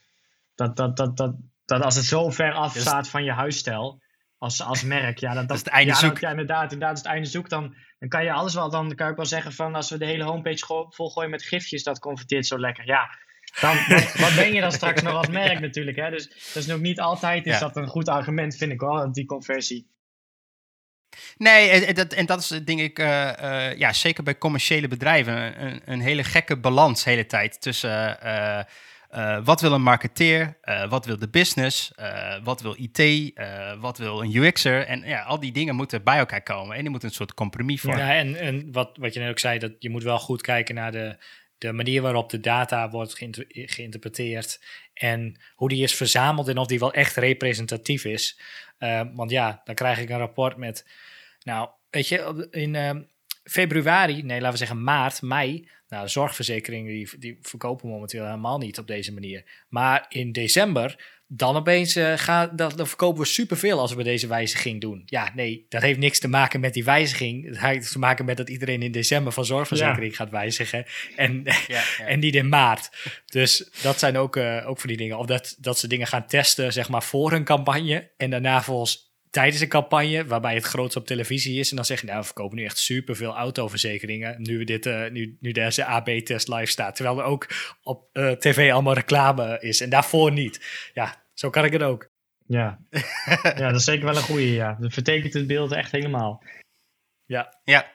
dat, 0.55 0.77
dat, 0.77 0.97
dat, 0.97 1.17
dat, 1.17 1.35
dat 1.65 1.83
als 1.83 1.95
het 1.95 2.05
zo 2.05 2.31
ver 2.31 2.53
af 2.53 2.77
staat 2.77 3.09
van 3.09 3.25
je 3.25 3.33
huisstijl, 3.33 4.03
als, 4.39 4.63
als 4.63 4.83
merk. 4.83 5.19
Ja, 5.19 5.35
dat, 5.35 5.49
dat, 5.49 5.57
is 5.57 5.65
het 5.65 5.73
einde 5.73 5.95
zoek. 5.95 6.19
Ja, 6.19 6.31
inderdaad, 6.31 6.73
inderdaad 6.73 6.97
is 6.97 7.03
het 7.03 7.13
einde 7.13 7.29
zoek. 7.29 7.49
Dan, 7.49 7.75
dan 7.99 8.09
kan 8.09 8.25
je 8.25 8.33
alles 8.33 8.55
wel, 8.55 8.71
dan 8.71 8.95
kan 8.95 9.11
ik 9.11 9.17
wel 9.17 9.27
zeggen 9.27 9.53
van 9.53 9.75
als 9.75 9.91
we 9.91 9.99
de 9.99 10.05
hele 10.05 10.25
homepage 10.25 10.87
volgooien 10.91 11.31
met 11.31 11.43
gifjes, 11.43 11.83
dat 11.83 11.99
converteert 11.99 12.47
zo 12.47 12.59
lekker. 12.59 12.87
Ja, 12.87 13.19
dan, 13.61 13.77
wat, 14.25 14.35
ben 14.35 14.53
je 14.53 14.61
dan 14.61 14.73
straks 14.73 15.03
nog 15.03 15.15
als 15.15 15.29
merk 15.29 15.61
natuurlijk. 15.61 15.97
Hè? 15.97 16.11
Dus 16.11 16.29
dat 16.29 16.63
is 16.63 16.67
nog 16.67 16.81
niet 16.81 17.01
altijd 17.01 17.47
is 17.47 17.59
dat 17.59 17.77
een 17.77 17.89
goed 17.89 18.09
argument, 18.09 18.57
vind 18.57 18.73
ik 18.73 18.81
wel, 18.81 19.13
die 19.13 19.27
conversie. 19.27 19.93
Nee, 21.37 21.69
en 21.71 21.95
dat, 21.95 22.13
en 22.13 22.27
dat 22.27 22.41
is 22.41 22.49
denk 22.49 22.81
ik, 22.81 22.99
uh, 22.99 23.33
uh, 23.43 23.77
ja, 23.77 23.93
zeker 23.93 24.25
bij 24.25 24.39
commerciële 24.39 24.89
bedrijven, 24.89 25.65
een, 25.65 25.83
een 25.85 26.01
hele 26.01 26.25
gekke 26.25 26.57
balans 26.57 27.05
de 27.05 27.11
hele 27.11 27.27
tijd 27.27 27.61
tussen 27.61 28.19
uh, 28.25 28.61
uh, 29.15 29.45
wat 29.45 29.61
wil 29.61 29.73
een 29.73 29.83
marketeer? 29.83 30.59
Uh, 30.65 30.89
wat 30.89 31.07
wil 31.07 31.19
de 31.19 31.29
business? 31.29 31.93
Uh, 32.01 32.37
wat 32.45 32.61
wil 32.61 32.77
IT? 32.79 33.33
wat 33.81 33.99
wil 33.99 34.23
een 34.23 34.37
UX'er? 34.37 34.87
En 34.87 35.03
ja, 35.05 35.23
al 35.23 35.41
die 35.41 35.53
dingen 35.53 35.75
moeten 35.75 36.05
bij 36.05 36.19
elkaar 36.19 36.43
komen. 36.43 36.77
En 36.77 36.81
die 36.81 36.91
moeten 36.91 37.09
een 37.09 37.15
soort 37.15 37.35
compromis 37.35 37.81
vormen. 37.81 38.07
Ja, 38.07 38.15
en, 38.15 38.37
en 38.37 38.73
wat, 38.73 38.97
wat 39.01 39.15
je 39.15 39.21
net 39.21 39.31
ook 39.31 39.39
zei, 39.39 39.59
dat 39.59 39.73
je 39.79 39.91
moet 39.91 40.03
wel 40.03 40.19
goed 40.19 40.43
kijken 40.43 40.75
naar 40.75 40.93
de, 40.93 41.17
de 41.59 41.73
manier 41.73 42.03
waarop 42.03 42.31
de 42.31 42.41
data 42.41 42.91
wordt 42.91 43.15
geïnter 43.15 43.45
geïnterpreteerd. 43.49 44.65
En 44.95 45.41
hoe 45.55 45.69
die 45.69 45.83
is 45.83 45.95
verzameld 45.95 46.49
en 46.49 46.59
of 46.59 46.67
die 46.67 46.79
wel 46.79 46.93
echt 46.93 47.17
representatief 47.17 48.05
is. 48.05 48.41
want 49.15 49.31
ja, 49.31 49.61
dan 49.65 49.75
krijg 49.75 49.99
ik 49.99 50.09
een 50.09 50.19
rapport 50.19 50.57
met... 50.57 50.87
Nou, 51.43 51.69
weet 51.91 52.09
je, 52.09 52.49
in 52.51 53.07
februari, 53.45 54.23
nee, 54.23 54.41
laten 54.41 54.51
we 54.51 54.65
zeggen 54.65 54.85
maart, 54.85 55.23
mei 55.23 55.69
nou, 55.95 56.09
zorgverzekeringen 56.09 56.93
die, 56.93 57.11
die 57.19 57.39
verkopen 57.43 57.89
momenteel 57.89 58.25
helemaal 58.25 58.59
niet 58.59 58.79
op 58.79 58.87
deze 58.87 59.13
manier. 59.13 59.45
Maar 59.69 60.07
in 60.09 60.33
december, 60.33 60.97
dan 61.27 61.57
opeens 61.57 61.97
uh, 61.97 62.13
gaan, 62.17 62.51
dan, 62.57 62.73
dan, 62.77 62.87
verkopen 62.87 63.21
we 63.21 63.27
superveel 63.27 63.81
als 63.81 63.95
we 63.95 64.03
deze 64.03 64.27
wijziging 64.27 64.81
doen. 64.81 65.03
Ja, 65.07 65.33
nee, 65.35 65.67
dat 65.69 65.83
heeft 65.83 65.99
niks 65.99 66.19
te 66.19 66.29
maken 66.29 66.61
met 66.61 66.75
die 66.75 66.85
wijziging. 66.85 67.47
Het 67.47 67.61
heeft 67.61 67.93
te 67.93 67.99
maken 67.99 68.25
met 68.25 68.37
dat 68.37 68.49
iedereen 68.49 68.83
in 68.83 68.93
december 68.93 69.33
van 69.33 69.45
zorgverzekering 69.45 70.17
gaat 70.17 70.31
wijzigen. 70.31 70.85
En, 71.17 71.43
ja, 71.45 71.57
ja. 71.69 71.83
en 72.07 72.19
niet 72.19 72.35
in 72.35 72.49
maart. 72.49 72.91
Dus 73.27 73.71
dat 73.83 73.99
zijn 73.99 74.17
ook, 74.17 74.37
uh, 74.37 74.69
ook 74.69 74.81
van 74.81 74.89
die 74.89 74.99
dingen. 74.99 75.19
Of 75.19 75.27
dat, 75.27 75.57
dat 75.59 75.79
ze 75.79 75.89
dingen 75.89 76.07
gaan 76.07 76.27
testen, 76.27 76.73
zeg 76.73 76.89
maar, 76.89 77.03
voor 77.03 77.33
een 77.33 77.45
campagne. 77.45 78.11
En 78.17 78.31
daarna 78.31 78.63
volgens 78.63 79.14
tijdens 79.35 79.61
een 79.61 79.69
campagne 79.69 80.27
waarbij 80.27 80.55
het 80.55 80.65
grootst 80.65 80.97
op 80.97 81.07
televisie 81.07 81.59
is. 81.59 81.71
En 81.71 81.77
dan 81.77 81.85
zeg 81.85 82.01
je, 82.01 82.07
nou, 82.07 82.19
we 82.19 82.25
verkopen 82.25 82.57
nu 82.57 82.65
echt 82.65 82.79
superveel 82.79 83.35
autoverzekeringen. 83.35 84.43
Nu, 84.43 84.59
we 84.59 84.65
dit, 84.65 84.87
uh, 84.87 85.11
nu, 85.11 85.37
nu 85.41 85.53
deze 85.53 85.85
AB-test 85.85 86.49
live 86.49 86.71
staat. 86.71 86.97
Terwijl 86.97 87.19
er 87.19 87.25
ook 87.25 87.47
op 87.83 88.09
uh, 88.13 88.31
tv 88.31 88.73
allemaal 88.73 88.95
reclame 88.95 89.59
is. 89.61 89.81
En 89.81 89.91
daarvoor 89.91 90.33
niet. 90.33 90.91
Ja, 90.93 91.25
zo 91.33 91.51
kan 91.51 91.65
ik 91.65 91.73
het 91.73 91.83
ook. 91.83 92.11
Ja, 92.47 92.79
ja 93.43 93.69
dat 93.69 93.75
is 93.75 93.85
zeker 93.85 94.05
wel 94.05 94.17
een 94.17 94.23
goede. 94.23 94.53
Ja. 94.53 94.77
Dat 94.81 94.93
vertekent 94.93 95.35
het 95.35 95.47
beeld 95.47 95.73
echt 95.73 95.93
helemaal. 95.93 96.43
Ja. 97.25 97.61
Ja. 97.65 97.93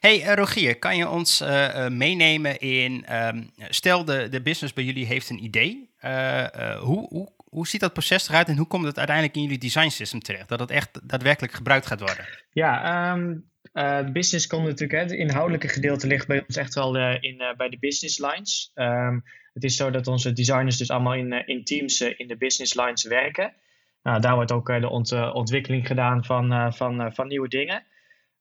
Hey 0.00 0.20
uh, 0.20 0.34
Rogier, 0.34 0.78
kan 0.78 0.96
je 0.96 1.08
ons 1.08 1.44
meenemen 1.88 2.58
in, 2.58 3.14
um, 3.14 3.50
stel 3.56 4.04
de, 4.04 4.28
de 4.28 4.42
business 4.42 4.72
bij 4.74 4.84
jullie 4.84 5.06
heeft 5.06 5.30
een 5.30 5.44
idee. 5.44 5.90
hoe, 6.80 7.06
hoe 7.08 7.33
hoe 7.54 7.66
ziet 7.66 7.80
dat 7.80 7.92
proces 7.92 8.28
eruit 8.28 8.48
en 8.48 8.56
hoe 8.56 8.66
komt 8.66 8.84
het 8.84 8.98
uiteindelijk 8.98 9.36
in 9.36 9.42
jullie 9.42 9.58
design 9.58 9.88
system 9.88 10.20
terecht? 10.20 10.48
Dat 10.48 10.60
het 10.60 10.70
echt 10.70 11.08
daadwerkelijk 11.08 11.52
gebruikt 11.52 11.86
gaat 11.86 12.00
worden? 12.00 12.26
Ja, 12.50 13.12
um, 13.12 13.50
uh, 13.72 14.10
business 14.12 14.46
komt 14.46 14.66
natuurlijk, 14.66 15.00
het 15.00 15.12
inhoudelijke 15.12 15.68
gedeelte 15.68 16.06
ligt 16.06 16.26
bij 16.26 16.44
ons 16.46 16.56
echt 16.56 16.74
wel 16.74 16.96
uh, 16.96 17.16
in, 17.20 17.34
uh, 17.40 17.54
bij 17.56 17.68
de 17.68 17.78
business 17.78 18.18
lines. 18.18 18.70
Um, 18.74 19.24
het 19.52 19.64
is 19.64 19.76
zo 19.76 19.90
dat 19.90 20.06
onze 20.06 20.32
designers 20.32 20.76
dus 20.76 20.90
allemaal 20.90 21.14
in, 21.14 21.46
in 21.46 21.64
teams 21.64 22.00
in 22.00 22.26
de 22.26 22.36
business 22.36 22.74
lines 22.74 23.04
werken. 23.04 23.52
Nou, 24.02 24.20
daar 24.20 24.34
wordt 24.34 24.52
ook 24.52 24.66
de 24.80 24.88
ont 24.88 25.12
ontwikkeling 25.32 25.86
gedaan 25.86 26.24
van, 26.24 26.74
van, 26.74 27.12
van 27.14 27.28
nieuwe 27.28 27.48
dingen. 27.48 27.84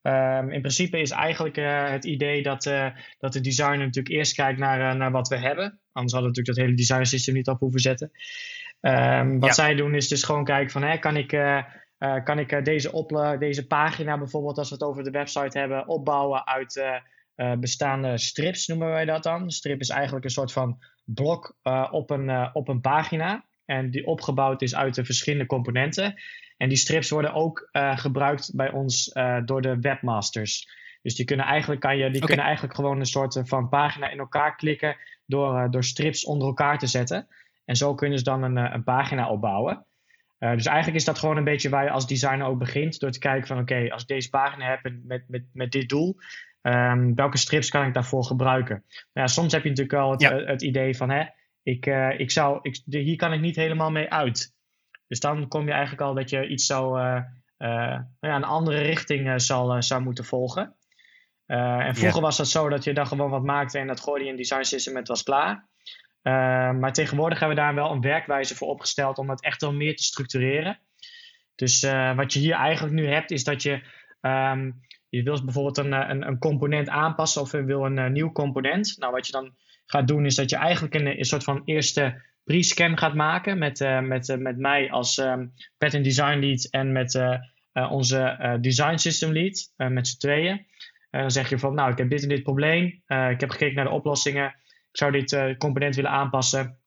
Um, 0.01 0.51
in 0.51 0.61
principe 0.61 0.99
is 0.99 1.11
eigenlijk 1.11 1.55
het 1.91 2.05
idee 2.05 2.43
dat, 2.43 2.63
dat 3.19 3.33
de 3.33 3.41
designer 3.41 3.77
natuurlijk 3.77 4.15
eerst 4.15 4.35
kijkt 4.35 4.59
naar, 4.59 4.95
naar 4.95 5.11
wat 5.11 5.27
we 5.27 5.37
hebben. 5.37 5.79
Anders 5.91 6.13
hadden 6.13 6.31
we 6.31 6.37
natuurlijk 6.37 6.55
dat 6.55 6.65
hele 6.65 6.75
design 6.75 7.03
system 7.03 7.33
niet 7.33 7.47
op 7.47 7.59
hoeven 7.59 7.79
zetten. 7.79 8.11
Um, 8.85 9.39
wat 9.39 9.55
zij 9.55 9.75
doen 9.75 9.95
is 9.95 10.07
dus 10.07 10.23
gewoon 10.23 10.43
kijken 10.43 10.71
van, 10.71 10.83
hè, 10.83 10.97
kan 10.97 11.17
ik, 11.17 11.31
uh, 11.31 11.63
uh, 11.99 12.23
kan 12.23 12.39
ik 12.39 12.51
uh, 12.51 12.63
deze, 12.63 13.35
deze 13.39 13.67
pagina 13.67 14.17
bijvoorbeeld, 14.17 14.57
als 14.57 14.69
we 14.69 14.75
het 14.75 14.83
over 14.83 15.03
de 15.03 15.11
website 15.11 15.59
hebben, 15.59 15.87
opbouwen 15.87 16.47
uit 16.47 16.83
bestaande 17.59 18.17
strips, 18.17 18.67
noemen 18.67 18.87
wij 18.87 19.05
dat 19.05 19.23
dan. 19.23 19.51
strip 19.51 19.79
is 19.79 19.89
eigenlijk 19.89 20.25
een 20.25 20.31
soort 20.31 20.51
van 20.51 20.79
blok 21.03 21.57
op, 21.91 22.09
een, 22.09 22.55
op 22.55 22.67
een 22.67 22.81
pagina. 22.81 23.45
En 23.65 23.91
die 23.91 24.05
opgebouwd 24.05 24.61
is 24.61 24.75
uit 24.75 24.95
de 24.95 25.05
verschillende 25.05 25.45
componenten. 25.45 26.21
En 26.57 26.69
die 26.69 26.77
strips 26.77 27.09
worden 27.09 27.33
ook 27.33 27.69
gebruikt 27.95 28.55
bij 28.55 28.71
ons 28.71 29.11
door 29.45 29.61
de 29.61 29.79
webmasters. 29.79 30.69
Dus 31.01 31.15
die 31.15 31.25
kunnen 31.25 31.45
eigenlijk, 31.45 31.81
kan 31.81 31.97
je, 31.97 32.11
die 32.11 32.25
kunnen 32.25 32.45
eigenlijk 32.45 32.75
gewoon 32.75 32.99
een 32.99 33.05
soort 33.05 33.41
van 33.43 33.69
pagina 33.69 34.09
in 34.09 34.19
elkaar 34.19 34.55
klikken 34.55 34.97
door, 35.25 35.71
door 35.71 35.83
strips 35.83 36.25
onder 36.25 36.47
elkaar 36.47 36.79
te 36.79 36.87
zetten. 36.87 37.27
En 37.65 37.75
zo 37.75 37.95
kunnen 37.95 38.17
ze 38.17 38.23
dan 38.23 38.43
een, 38.43 38.57
eh, 38.57 38.73
een 38.73 38.83
pagina 38.83 39.29
opbouwen. 39.29 39.85
dus 40.39 40.65
eigenlijk 40.65 40.97
is 40.97 41.05
dat 41.05 41.19
gewoon 41.19 41.37
een 41.37 41.43
beetje 41.43 41.69
waar 41.69 41.83
je 41.83 41.89
als 41.89 42.07
designer 42.07 42.47
ook 42.47 42.59
begint. 42.59 42.99
Door 42.99 43.11
te 43.11 43.19
kijken 43.19 43.47
van 43.47 43.59
oké, 43.59 43.89
als 43.91 44.01
ik 44.01 44.07
deze 44.07 44.29
pagina 44.29 44.69
heb 44.69 44.93
met, 45.03 45.23
met, 45.27 45.43
met 45.53 45.71
dit 45.71 45.89
doel, 45.89 46.15
ehm, 46.61 47.13
welke 47.13 47.37
strips 47.37 47.69
kan 47.69 47.85
ik 47.85 47.93
daarvoor 47.93 48.23
gebruiken? 48.23 48.83
Nou 48.87 49.27
ja, 49.27 49.27
soms 49.27 49.51
heb 49.51 49.63
je 49.63 49.69
natuurlijk 49.69 49.95
wel 49.95 50.11
het, 50.11 50.47
het 50.47 50.61
idee 50.61 50.97
van 50.97 51.09
hè, 51.09 51.23
ik, 51.61 51.85
ik 52.17 52.31
zou, 52.31 52.59
ik, 52.61 52.81
hier 52.85 53.15
kan 53.15 53.33
ik 53.33 53.39
niet 53.39 53.55
helemaal 53.55 53.91
mee 53.91 54.09
uit. 54.09 54.53
Dus 55.07 55.19
dan 55.19 55.47
kom 55.47 55.65
je 55.65 55.71
eigenlijk 55.71 56.01
al 56.01 56.13
dat 56.13 56.29
je 56.29 56.47
iets 56.47 56.65
zo 56.65 56.91
nou 56.93 58.05
ja, 58.19 58.35
een 58.35 58.43
andere 58.43 58.81
richting 58.81 59.41
zal, 59.41 59.83
zou 59.83 60.01
moeten 60.01 60.25
volgen. 60.25 60.75
en 61.45 61.95
vroeger 61.95 62.21
was 62.21 62.37
dat 62.37 62.47
zo 62.47 62.69
dat 62.69 62.83
je 62.83 62.93
dan 62.93 63.07
gewoon 63.07 63.29
wat 63.29 63.43
maakte 63.43 63.79
en 63.79 63.87
dat 63.87 63.99
gooide 63.99 64.25
je 64.25 64.31
in 64.31 64.37
design 64.37 64.63
system 64.63 64.93
en 64.93 64.99
het 64.99 65.07
was 65.07 65.23
klaar. 65.23 65.71
Uh, 66.23 66.33
maar 66.71 66.93
tegenwoordig 66.93 67.39
hebben 67.39 67.57
we 67.57 67.63
daar 67.63 67.75
wel 67.75 67.91
een 67.91 68.01
werkwijze 68.01 68.55
voor 68.55 68.67
opgesteld 68.67 69.17
om 69.17 69.29
het 69.29 69.43
echt 69.43 69.61
wel 69.61 69.73
meer 69.73 69.95
te 69.95 70.03
structureren. 70.03 70.79
Dus 71.55 71.83
uh, 71.83 72.15
wat 72.15 72.33
je 72.33 72.39
hier 72.39 72.53
eigenlijk 72.53 72.93
nu 72.93 73.07
hebt, 73.07 73.31
is 73.31 73.43
dat 73.43 73.61
je, 73.61 73.71
um, 74.21 74.81
je 75.09 75.23
wil 75.23 75.43
bijvoorbeeld 75.43 75.77
een, 75.77 75.91
een, 75.91 76.27
een, 76.27 76.37
component 76.37 76.89
aanpassen 76.89 77.41
of 77.41 77.51
je 77.51 77.63
wil 77.63 77.85
een, 77.85 77.97
een, 77.97 78.11
nieuw 78.11 78.31
component. 78.31 78.95
Nou, 78.97 79.11
wat 79.13 79.25
je 79.25 79.31
dan 79.31 79.55
gaat 79.85 80.07
doen, 80.07 80.25
is 80.25 80.35
dat 80.35 80.49
je 80.49 80.55
eigenlijk 80.55 80.93
een, 80.93 81.17
een 81.17 81.25
soort 81.25 81.43
van 81.43 81.61
eerste 81.65 82.21
pre-scan 82.43 82.97
gaat 82.97 83.13
maken 83.13 83.57
met, 83.57 83.79
met, 84.01 84.35
met 84.39 84.57
mij 84.57 84.91
als 84.91 85.17
um, 85.17 85.53
pattern 85.77 86.03
design 86.03 86.39
lead 86.39 86.67
en 86.69 86.91
met 86.91 87.19
onze 87.89 88.57
design 88.61 88.97
system 88.97 89.31
lead, 89.31 89.73
met 89.75 90.07
z'n 90.07 90.17
tweeën. 90.17 90.65
dan 91.09 91.31
zeg 91.31 91.49
je 91.49 91.59
van, 91.59 91.73
nou, 91.75 91.91
ik 91.91 91.97
heb 91.97 92.09
dit 92.09 92.21
en 92.21 92.29
dit 92.29 92.43
probleem. 92.43 92.85
ik 93.07 93.39
heb 93.39 93.49
gekeken 93.49 93.75
naar 93.75 93.85
de 93.85 93.91
oplossingen 93.91 94.55
zou 94.93 95.11
dit 95.11 95.31
uh, 95.31 95.57
component 95.57 95.95
willen 95.95 96.11
aanpassen. 96.11 96.77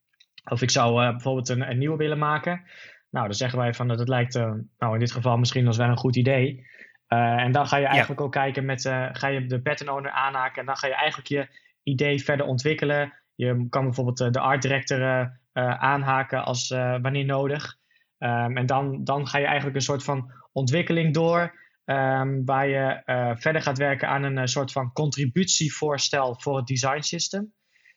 Of 0.45 0.63
ik 0.63 0.71
zou 0.71 1.03
uh, 1.03 1.11
bijvoorbeeld 1.11 1.49
een, 1.49 1.71
een, 1.71 1.79
nieuwe 1.79 1.97
willen 1.97 2.19
maken. 2.19 2.63
Nou, 3.11 3.27
dan 3.27 3.37
zeggen 3.37 3.59
wij 3.59 3.75
van 3.75 3.89
dat 3.89 3.99
het 3.99 4.09
lijkt, 4.09 4.35
uh, 4.35 4.53
nou 4.79 4.93
in 4.93 4.99
dit 4.99 5.13
geval 5.13 5.37
misschien 5.37 5.67
als 5.67 5.77
wel 5.77 5.89
een 5.89 5.97
goed 5.97 6.17
idee. 6.17 6.67
en 7.09 7.53
dan 7.53 7.67
ga 7.67 7.77
je 7.77 7.87
eigenlijk 7.87 8.21
ook 8.21 8.33
kijken 8.33 8.65
met, 8.65 8.83
ga 9.13 9.27
je 9.27 9.47
de 9.47 9.63
pattern 9.63 9.91
owner 9.91 10.11
aanhaken. 10.11 10.61
En 10.61 10.67
dan 10.67 10.77
ga 10.77 10.87
je 10.87 10.95
eigenlijk 10.95 11.29
je 11.29 11.49
idee 11.83 12.25
verder 12.25 12.47
ontwikkelen. 12.47 13.13
Je 13.35 13.67
kan 13.69 13.85
bijvoorbeeld 13.85 14.33
de 14.33 14.41
art 14.41 14.63
director 14.63 15.31
aanhaken 15.79 16.45
als 16.45 16.69
wanneer 17.03 17.25
nodig. 17.25 17.77
Um, 18.19 18.57
en 18.57 18.67
dan, 18.67 19.05
dan 19.05 19.27
ga 19.27 19.39
je 19.39 19.45
eigenlijk 19.47 19.77
een 19.77 19.83
soort 19.83 20.05
van 20.05 20.33
ontwikkeling 20.53 21.15
door. 21.15 21.65
Um, 21.85 22.45
waar 22.45 22.69
je 22.69 23.03
verder 23.39 23.63
gaat 23.63 23.79
werken 23.79 24.09
aan 24.09 24.23
een 24.23 24.49
soort 24.49 24.73
van 24.73 24.93
contributievoorstel 24.93 26.35
voor 26.41 26.57
het 26.57 26.67
design 26.67 27.01
system. 27.01 27.53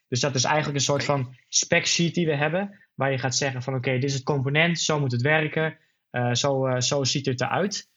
Dus 0.10 0.20
dat 0.20 0.36
is 0.36 0.43
eigenlijk 0.43 0.76
een 0.76 0.84
soort 0.84 1.03
van 1.03 1.36
spec 1.47 1.86
sheet 1.86 2.14
die 2.14 2.26
we 2.26 2.36
hebben, 2.36 2.80
waar 2.95 3.12
je 3.12 3.18
gaat 3.18 3.36
zeggen 3.36 3.62
van 3.62 3.76
oké, 3.76 3.91
dit 3.91 4.03
is 4.03 4.14
het 4.14 4.24
component, 4.24 4.80
zo 4.80 4.99
moet 4.99 5.12
het 5.12 5.22
werken, 5.22 5.78
uh, 6.12 6.34
zo, 6.34 6.68
uh, 6.68 6.80
zo 6.80 7.03
ziet 7.03 7.26
het 7.26 7.41
eruit. 7.41 7.88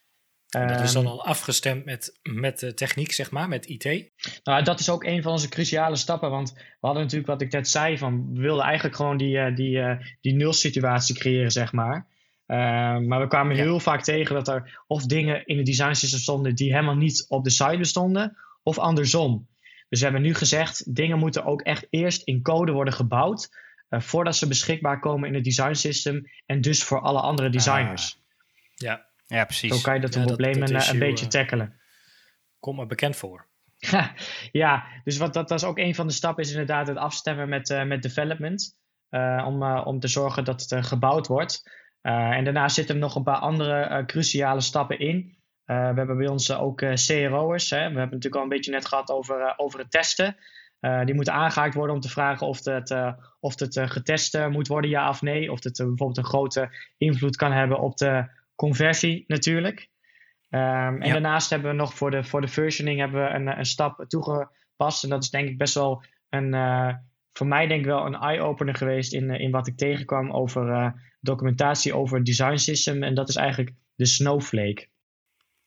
En 0.49 0.69
dat 0.69 0.81
is 0.81 0.93
dan 0.93 1.05
ehm, 1.05 1.13
al 1.13 1.25
afgestemd 1.25 1.85
met, 1.85 2.19
met 2.23 2.59
de 2.59 2.75
techniek, 2.75 3.13
zeg 3.13 3.31
maar, 3.31 3.49
met 3.49 3.67
IT? 3.67 4.11
Nou, 4.45 4.63
dat 4.63 4.81
is 4.81 4.91
ook 4.91 5.05
een 5.05 5.23
van 5.23 5.33
onze 5.33 5.49
cruciale 5.49 5.97
stappen. 5.97 6.31
Want 6.31 6.53
we 6.53 6.63
hadden 6.81 7.03
natuurlijk 7.03 7.31
wat 7.31 7.41
ik 7.41 7.53
net 7.53 7.69
zei: 7.69 7.99
van 7.99 8.35
we 8.35 8.41
wilden 8.41 8.65
eigenlijk 8.65 8.97
gewoon 8.97 9.17
die, 9.17 9.37
uh, 9.37 9.57
die, 9.57 9.81
die 10.21 10.35
nul-situatie 10.35 11.15
creëren, 11.15 11.51
zeg 11.51 11.73
maar. 11.73 12.07
Ehm, 12.47 13.07
maar 13.07 13.21
we 13.21 13.27
kwamen 13.27 13.57
heel 13.57 13.81
vaak 13.81 14.03
tegen 14.03 14.35
dat 14.35 14.49
er 14.49 14.83
of 14.87 15.07
dingen 15.07 15.47
in 15.47 15.57
het 15.57 15.67
design 15.67 15.93
system 15.93 16.21
stonden 16.21 16.55
die 16.55 16.73
helemaal 16.73 16.97
niet 16.97 17.25
op 17.29 17.45
de 17.45 17.51
site 17.51 17.79
bestonden, 17.79 18.37
of 18.63 18.79
andersom. 18.79 19.49
Dus 19.93 20.01
we 20.01 20.07
hebben 20.07 20.27
nu 20.27 20.35
gezegd, 20.35 20.95
dingen 20.95 21.19
moeten 21.19 21.45
ook 21.45 21.63
echt 21.63 21.87
eerst 21.91 22.23
in 22.23 22.43
code 22.43 22.73
worden 22.73 22.95
gebouwd. 22.95 23.49
Uh, 23.91 24.01
voordat 24.01 24.37
ze 24.37 24.49
beschikbaar 24.49 25.01
komen 25.01 25.29
in 25.29 25.35
het 25.35 25.45
design 25.45 25.75
system. 25.75 26.31
En 26.47 26.61
dus 26.61 26.85
voor 26.85 27.01
alle 27.01 27.21
andere 27.21 27.49
ah. 27.49 27.55
designers. 27.55 28.21
ja. 28.75 29.07
ja, 29.27 29.45
precies. 29.45 29.75
Zo 29.75 29.81
kan 29.81 29.95
je 29.95 30.01
dat 30.01 30.15
ja, 30.15 30.25
probleem 30.25 30.63
een, 30.63 30.89
een 30.89 30.99
beetje 30.99 31.25
uh, 31.25 31.31
tackelen. 31.31 31.81
Kom 32.61 32.77
me 32.77 32.87
bekend 32.87 33.17
voor. 33.17 33.47
ja, 34.53 34.87
dus 35.05 35.17
wat, 35.17 35.35
dat, 35.35 35.49
dat 35.49 35.59
is 35.59 35.67
ook 35.67 35.79
een 35.79 35.95
van 35.95 36.07
de 36.07 36.13
stappen, 36.13 36.45
is 36.45 36.51
inderdaad 36.51 36.87
het 36.89 36.97
afstemmen 36.97 37.49
met, 37.49 37.71
uh, 37.71 37.85
met 37.85 38.03
development. 38.03 38.77
om, 39.45 39.63
om 39.63 40.01
te 40.01 40.09
zorgen 40.09 40.45
dat 40.45 40.67
het 40.69 40.87
gebouwd 40.87 41.27
wordt. 41.27 41.71
en 42.03 42.45
daarna 42.45 42.69
zitten 42.69 42.95
er 42.95 43.01
nog 43.01 43.15
een 43.15 43.23
paar 43.23 43.39
andere 43.39 44.05
cruciale 44.07 44.61
stappen 44.61 44.99
in. 44.99 45.37
Eh, 45.65 45.77
we 45.77 45.97
hebben 45.99 46.17
bij 46.17 46.29
ons 46.29 46.53
ook 46.53 46.81
eh, 46.81 46.95
CRO'ers. 46.95 47.69
We 47.69 47.77
hebben 47.77 48.01
het 48.01 48.11
natuurlijk 48.11 48.37
al 48.37 48.43
een 48.43 48.49
beetje 48.49 48.71
net 48.71 48.87
gehad 48.87 49.11
over, 49.11 49.41
eh, 49.41 49.53
over 49.57 49.79
het 49.79 49.91
testen. 49.91 50.37
die 51.05 51.15
moeten 51.15 51.33
aangehaakt 51.33 51.75
worden 51.75 51.95
om 51.95 52.01
te 52.01 52.09
vragen 52.09 52.47
of 52.47 52.65
het, 52.65 52.95
of 53.41 53.61
het 53.61 53.81
getest 53.85 54.49
moet 54.49 54.69
worden, 54.69 54.91
ja 54.91 55.09
of 55.09 55.23
nee. 55.23 55.53
Of 55.53 55.65
het 55.65 55.77
bijvoorbeeld 55.77 56.17
een 56.17 56.25
grote 56.25 56.71
invloed 56.99 57.37
kan 57.37 57.53
hebben 57.53 57.79
op 57.79 57.97
de 57.97 58.29
conversie 58.55 59.25
natuurlijk. 59.27 59.89
Um, 60.51 61.03
en 61.03 61.13
daarnaast 61.13 61.51
hebben 61.51 61.71
we 61.71 61.77
nog 61.77 61.95
voor 61.95 62.11
de, 62.11 62.25
voor 62.25 62.41
de 62.41 62.49
versioning 62.49 62.99
hebben 62.99 63.23
we 63.23 63.31
een, 63.31 63.59
een 63.59 63.65
stap 63.65 64.05
toegepast. 64.09 65.05
En 65.05 65.09
dat 65.09 65.23
is 65.23 65.31
denk 65.31 65.49
ik 65.49 65.59
best 65.59 65.75
wel 65.75 66.05
een, 66.29 66.55
uh, 66.55 66.95
voor 67.33 67.47
mij 67.47 67.67
denk 67.67 67.81
ik 67.81 67.87
wel 67.87 68.07
een 68.07 68.21
eye-opener 68.21 68.75
geweest 68.75 69.13
in, 69.13 69.31
in 69.31 69.51
wat 69.51 69.67
ik 69.67 69.77
tegenkwam 69.77 70.31
over 70.31 70.69
uh, 70.69 70.91
documentatie 71.21 71.95
over 71.95 72.25
design 72.25 72.57
system. 72.57 73.03
En 73.03 73.15
dat 73.15 73.29
is 73.29 73.37
eigenlijk 73.37 73.75
de 73.95 74.07
Snowflake. 74.07 74.91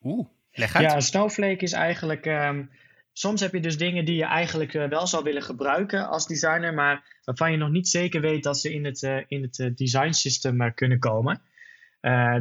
Oeh, 0.05 0.27
leg 0.51 0.75
uit. 0.75 0.91
Ja, 0.91 0.99
Snowflake 0.99 1.63
is 1.63 1.71
eigenlijk... 1.71 2.25
Um, 2.25 2.69
soms 3.17 3.41
heb 3.41 3.53
je 3.53 3.59
dus 3.59 3.77
dingen 3.77 4.05
die 4.05 4.15
je 4.15 4.25
eigenlijk 4.25 4.73
uh, 4.73 4.87
wel 4.87 5.07
zou 5.07 5.23
willen 5.23 5.43
gebruiken 5.43 6.07
als 6.07 6.27
designer, 6.27 6.73
maar 6.73 7.19
waarvan 7.23 7.51
je 7.51 7.57
nog 7.57 7.69
niet 7.69 7.87
zeker 7.87 8.21
weet 8.21 8.43
dat 8.43 8.59
ze 8.59 8.73
in 8.73 8.85
het, 8.85 9.01
uh, 9.01 9.17
in 9.27 9.41
het 9.41 9.59
uh, 9.59 9.75
design 9.75 10.11
system 10.11 10.73
kunnen 10.73 10.99
komen. 10.99 11.41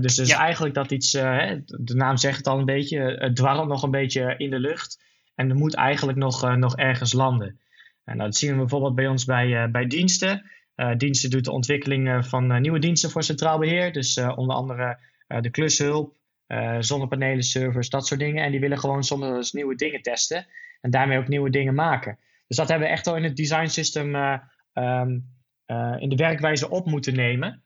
dus 0.01 0.15
dus 0.15 0.29
ja. 0.29 0.39
eigenlijk 0.39 0.75
dat 0.75 0.91
iets, 0.91 1.11
de 1.11 1.95
naam 1.95 2.17
zegt 2.17 2.37
het 2.37 2.47
al 2.47 2.59
een 2.59 2.65
beetje, 2.65 3.17
het 3.19 3.37
dwarrelt 3.37 3.69
nog 3.69 3.83
een 3.83 3.91
beetje 3.91 4.35
in 4.37 4.51
de 4.51 4.59
lucht. 4.59 5.03
En 5.35 5.51
er 5.51 5.57
moet 5.57 5.75
eigenlijk 5.75 6.19
nog, 6.19 6.57
nog 6.57 6.77
ergens 6.77 7.13
landen. 7.13 7.61
En 8.05 8.19
dat 8.19 8.37
zien 8.37 8.51
we 8.51 8.57
bijvoorbeeld 8.57 8.95
bij 8.95 9.09
ons 9.09 9.25
bij, 9.25 9.71
bij 9.71 9.87
diensten. 9.87 10.51
diensten 10.97 11.31
doet 11.31 11.45
de 11.45 11.53
ontwikkeling 11.53 12.27
van 12.27 12.61
nieuwe 12.61 12.79
diensten 12.79 13.11
voor 13.11 13.23
centraal 13.23 13.59
beheer. 13.59 13.93
Dus 13.93 14.19
onder 14.19 14.57
andere 14.57 14.99
de 15.41 15.51
klushulp, 15.51 16.15
uh, 16.49 16.77
zonnepanelen, 16.81 17.43
servers, 17.43 17.89
dat 17.89 18.07
soort 18.07 18.21
dingen. 18.21 18.45
En 18.45 18.51
die 18.51 18.61
willen 18.61 18.79
gewoon 18.79 19.05
soms 19.05 19.53
nieuwe 19.53 19.75
dingen 19.75 20.03
testen 20.03 20.47
en 20.81 20.91
daarmee 20.91 21.19
ook 21.19 21.29
nieuwe 21.29 21.51
dingen 21.51 21.75
maken. 21.75 22.19
Dus 22.47 22.57
dat 22.57 22.69
hebben 22.69 22.89
we 22.89 22.95
echt 22.95 23.07
al 23.07 23.17
in 23.17 23.25
het 23.25 23.37
design 23.37 23.67
system 23.67 24.15
uh, 24.15 24.39
um, 24.73 25.27
uh, 25.67 25.95
in 25.99 26.09
de 26.09 26.17
werkwijze 26.17 26.71
op 26.71 26.87
moeten 26.87 27.15
nemen. 27.15 27.63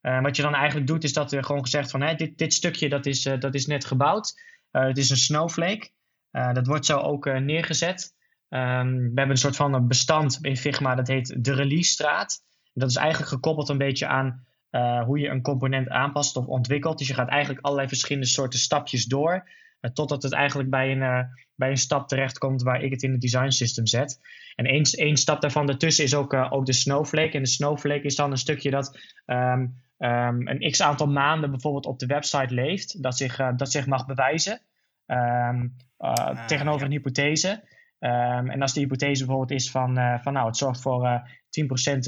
wat 0.00 0.36
je 0.36 0.42
dan 0.42 0.54
eigenlijk 0.54 0.86
doet, 0.86 1.04
is 1.04 1.12
dat 1.12 1.32
er 1.32 1.44
gewoon 1.44 1.62
gezegd 1.62 1.90
van 1.90 2.16
dit, 2.16 2.38
dit 2.38 2.52
stukje 2.52 2.88
dat 2.88 3.06
is, 3.06 3.22
dat 3.22 3.54
is 3.54 3.66
net 3.66 3.84
gebouwd. 3.84 4.42
het 4.70 4.98
is 4.98 5.10
een 5.10 5.16
snowflake. 5.16 5.90
dat 6.30 6.66
wordt 6.66 6.86
zo 6.86 6.98
ook 6.98 7.24
neergezet. 7.24 8.14
Um, 8.48 8.96
we 8.96 9.12
hebben 9.14 9.30
een 9.30 9.36
soort 9.36 9.56
van 9.56 9.88
bestand 9.88 10.38
in 10.42 10.56
Figma, 10.56 10.94
dat 10.94 11.08
heet 11.08 11.44
de 11.44 11.54
release 11.54 11.90
straat. 11.90 12.42
Dat 12.72 12.90
is 12.90 12.96
eigenlijk 12.96 13.30
gekoppeld 13.30 13.68
een 13.68 13.78
beetje 13.78 14.06
aan 14.06 14.46
uh, 14.70 15.04
hoe 15.04 15.18
je 15.18 15.28
een 15.28 15.42
component 15.42 15.88
aanpast 15.88 16.36
of 16.36 16.46
ontwikkelt. 16.46 16.98
Dus 16.98 17.08
je 17.08 17.14
gaat 17.14 17.28
eigenlijk 17.28 17.64
allerlei 17.64 17.88
verschillende 17.88 18.28
soorten 18.28 18.58
stapjes 18.58 19.04
door. 19.04 19.48
Uh, 19.80 19.90
totdat 19.90 20.22
het 20.22 20.32
eigenlijk 20.32 20.70
bij 20.70 20.90
een, 20.90 21.00
uh, 21.00 21.20
bij 21.54 21.70
een 21.70 21.76
stap 21.76 22.08
terechtkomt 22.08 22.62
waar 22.62 22.82
ik 22.82 22.90
het 22.90 23.02
in 23.02 23.12
het 23.12 23.20
design 23.20 23.50
system 23.50 23.86
zet. 23.86 24.20
En 24.54 24.64
één, 24.64 24.82
één 24.82 25.16
stap 25.16 25.40
daarvan 25.40 25.66
daartussen 25.66 26.04
is 26.04 26.14
ook, 26.14 26.34
ook 26.34 26.66
de 26.66 26.72
snowflake. 26.72 27.36
En 27.36 27.42
de 27.42 27.48
snowflake 27.48 28.02
is 28.02 28.16
dan 28.16 28.30
een 28.30 28.36
stukje 28.36 28.70
dat 28.70 28.98
um, 29.26 29.74
um, 29.98 30.48
een 30.48 30.70
x 30.70 30.82
aantal 30.82 31.06
maanden 31.06 31.50
bijvoorbeeld 31.50 31.86
op 31.86 31.98
de 31.98 32.06
website 32.06 32.54
leeft. 32.54 33.02
Dat 33.02 33.16
zich, 33.16 33.36
dat 33.56 33.70
zich 33.70 33.86
mag 33.86 34.06
bewijzen 34.06 34.60
um, 35.06 35.76
ah, 35.96 36.46
tegenover 36.46 36.80
ja. 36.80 36.86
een 36.86 36.92
hypothese. 36.92 37.62
en 37.98 38.62
als 38.62 38.72
de 38.72 38.80
hypothese 38.80 39.24
bijvoorbeeld 39.24 39.60
is 39.60 39.70
van, 39.70 39.94
van 40.22 40.32
nou, 40.32 40.46
het 40.46 40.56
zorgt 40.56 40.80
voor 40.80 41.22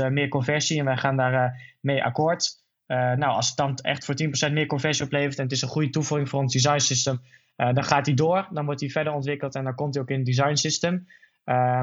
10% 0.09 0.12
meer 0.12 0.28
conversie 0.28 0.78
en 0.78 0.84
wij 0.84 0.97
gaan 0.97 1.16
daar 1.16 1.62
mee 1.80 2.05
akkoord. 2.05 2.61
Uh, 2.86 2.97
nou, 2.97 3.32
als 3.32 3.49
het 3.49 3.57
dan 3.57 3.74
echt 3.76 4.05
voor 4.05 4.14
10% 4.49 4.53
meer 4.53 4.66
conversie 4.66 5.05
oplevert 5.05 5.36
en 5.36 5.43
het 5.43 5.53
is 5.53 5.62
een 5.62 5.68
goede 5.68 5.90
toevoeging 5.90 6.28
voor 6.28 6.40
ons 6.40 6.53
design 6.53 6.78
system, 6.78 7.20
dan 7.57 7.84
gaat 7.84 8.07
hij 8.07 8.14
door. 8.14 8.49
Dan 8.51 8.64
wordt 8.64 8.80
hij 8.80 8.90
verder 8.90 9.12
ontwikkeld 9.12 9.55
en 9.55 9.64
dan 9.64 9.74
komt 9.74 9.95
hij 9.95 10.03
ook 10.03 10.11
in 10.11 10.16
het 10.16 10.26
design 10.26 10.55
system. 10.55 11.07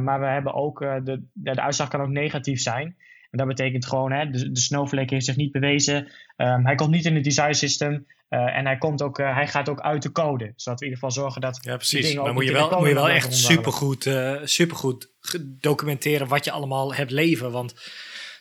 Maar 0.02 0.20
we 0.20 0.26
hebben 0.26 0.54
ook, 0.54 0.80
de, 0.80 1.24
de 1.34 1.62
uitslag 1.62 1.88
kan 1.88 2.02
ook 2.02 2.10
negatief 2.10 2.62
zijn. 2.62 2.96
En 3.30 3.38
dat 3.38 3.48
betekent 3.48 3.86
gewoon, 3.86 4.12
hè, 4.12 4.30
de, 4.30 4.52
de 4.52 4.60
Snowflake 4.60 5.14
heeft 5.14 5.26
zich 5.26 5.36
niet 5.36 5.52
bewezen. 5.52 6.12
Um, 6.38 6.66
hij 6.66 6.76
komt 6.76 6.92
niet 6.92 7.06
in 7.06 7.16
het 7.16 7.24
design 7.24 7.54
system. 7.54 8.06
Uh, 8.30 8.58
en 8.58 8.66
hij, 8.66 8.78
komt 8.78 9.02
ook, 9.02 9.20
uh, 9.20 9.36
hij 9.36 9.48
gaat 9.48 9.70
ook 9.70 9.82
uit 9.82 10.02
de 10.02 10.12
code. 10.12 10.54
Zodat 10.56 10.80
we 10.80 10.86
in 10.86 10.92
ieder 10.92 11.08
geval 11.08 11.24
zorgen 11.24 11.42
dat. 11.42 11.60
Ja, 11.62 11.76
precies. 11.76 12.14
Maar 12.14 12.34
moet 12.34 12.46
je, 12.46 12.52
wel, 12.52 12.80
moet 12.80 12.88
je 12.88 12.94
wel 12.94 13.10
echt 13.10 13.36
supergoed, 13.36 14.06
uh, 14.06 14.40
supergoed 14.44 15.12
documenteren 15.44 16.28
wat 16.28 16.46
je 16.46 16.52
allemaal 16.52 16.94
hebt 16.94 17.12
leven. 17.12 17.52
Want 17.52 17.74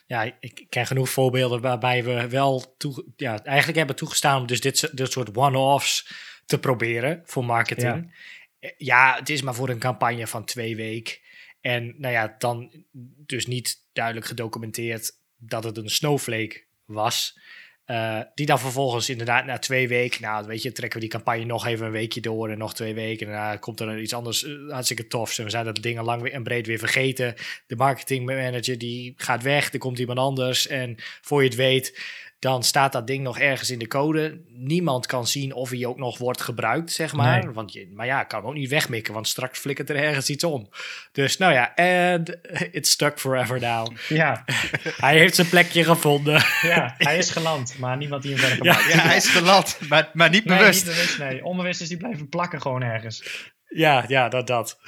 ja, 0.05 0.31
ik 0.39 0.65
ken 0.69 0.85
genoeg 0.85 1.09
voorbeelden 1.09 1.61
waarbij 1.61 2.03
we 2.03 2.27
wel 2.27 2.75
toe, 2.77 3.05
ja, 3.15 3.43
eigenlijk 3.43 3.77
hebben 3.77 3.95
toegestaan 3.95 4.41
om 4.41 4.47
dus 4.47 4.61
dit, 4.61 4.97
dit 4.97 5.11
soort 5.11 5.37
one-offs 5.37 6.13
te 6.45 6.59
proberen 6.59 7.21
voor 7.25 7.45
marketing. 7.45 8.11
Ja. 8.59 8.71
ja, 8.77 9.15
het 9.15 9.29
is 9.29 9.41
maar 9.41 9.55
voor 9.55 9.69
een 9.69 9.79
campagne 9.79 10.27
van 10.27 10.45
twee 10.45 10.75
weken. 10.75 11.17
En 11.61 11.95
nou 11.97 12.13
ja, 12.13 12.35
dan 12.37 12.85
dus 13.25 13.45
niet 13.45 13.87
duidelijk 13.99 14.27
gedocumenteerd 14.27 15.11
dat 15.37 15.63
het 15.63 15.77
een 15.77 15.89
snowflake 15.89 16.63
was. 16.85 17.39
Uh, 17.85 18.21
die 18.33 18.45
dan 18.45 18.59
vervolgens 18.59 19.09
inderdaad 19.09 19.45
na 19.45 19.57
twee 19.57 19.87
weken, 19.87 20.21
nou 20.21 20.45
weet 20.45 20.61
je, 20.61 20.71
trekken 20.71 20.99
we 20.99 21.05
die 21.05 21.15
campagne 21.15 21.45
nog 21.45 21.65
even 21.65 21.85
een 21.85 21.91
weekje 21.91 22.21
door 22.21 22.49
en 22.49 22.57
nog 22.57 22.73
twee 22.73 22.93
weken. 22.93 23.27
En 23.27 23.33
daarna 23.33 23.55
komt 23.55 23.79
er 23.79 23.99
iets 23.99 24.13
anders 24.13 24.43
uh, 24.43 24.71
hartstikke 24.71 25.07
tofs. 25.07 25.37
En 25.37 25.43
we 25.43 25.49
zijn 25.49 25.65
dat 25.65 25.75
dingen 25.75 26.03
lang 26.03 26.27
en 26.29 26.43
breed 26.43 26.67
weer 26.67 26.79
vergeten. 26.79 27.35
De 27.67 27.75
marketingmanager 27.75 28.77
die 28.77 29.13
gaat 29.17 29.43
weg, 29.43 29.73
er 29.73 29.79
komt 29.79 29.99
iemand 29.99 30.19
anders. 30.19 30.67
En 30.67 30.95
voor 31.21 31.41
je 31.41 31.47
het 31.47 31.57
weet, 31.57 31.99
dan 32.39 32.63
staat 32.63 32.91
dat 32.91 33.07
ding 33.07 33.23
nog 33.23 33.39
ergens 33.39 33.69
in 33.69 33.79
de 33.79 33.87
code. 33.87 34.41
Niemand 34.47 35.05
kan 35.05 35.27
zien 35.27 35.53
of 35.53 35.69
hij 35.69 35.85
ook 35.85 35.97
nog 35.97 36.17
wordt 36.17 36.41
gebruikt, 36.41 36.91
zeg 36.91 37.13
maar. 37.13 37.43
Nee. 37.43 37.53
Want 37.53 37.73
je, 37.73 37.91
maar 37.93 38.05
ja, 38.05 38.23
kan 38.23 38.39
hem 38.39 38.49
ook 38.49 38.55
niet 38.55 38.69
wegmikken, 38.69 39.13
want 39.13 39.27
straks 39.27 39.59
flikkert 39.59 39.89
er 39.89 39.95
ergens 39.95 40.29
iets 40.29 40.43
om. 40.43 40.69
Dus 41.11 41.37
nou 41.37 41.53
ja, 41.53 41.73
and 41.75 42.29
it's 42.77 42.91
stuck 42.91 43.19
forever 43.19 43.59
now. 43.59 43.97
Ja. 44.07 44.43
hij 45.05 45.17
heeft 45.17 45.35
zijn 45.35 45.49
plekje 45.49 45.83
gevonden. 45.83 46.43
ja, 46.61 46.95
hij 46.97 47.17
is 47.17 47.29
geland, 47.29 47.77
maar 47.77 47.97
niemand 47.97 48.21
die 48.23 48.31
hem 48.31 48.39
verder. 48.39 48.65
Ja, 48.65 48.79
ja, 48.79 48.97
hij 49.07 49.15
is 49.17 49.29
geland, 49.29 49.79
maar, 49.89 50.09
maar 50.13 50.29
niet 50.29 50.43
bewust. 50.43 50.85
Nee, 50.85 50.95
niet 50.95 51.03
bewust, 51.03 51.19
nee. 51.19 51.45
Onbewust 51.45 51.81
is 51.81 51.87
die 51.87 51.97
blijven 51.97 52.29
plakken 52.29 52.61
gewoon 52.61 52.81
ergens. 52.81 53.47
Ja, 53.65 54.05
ja, 54.07 54.29
dat, 54.29 54.47
dat. 54.47 54.79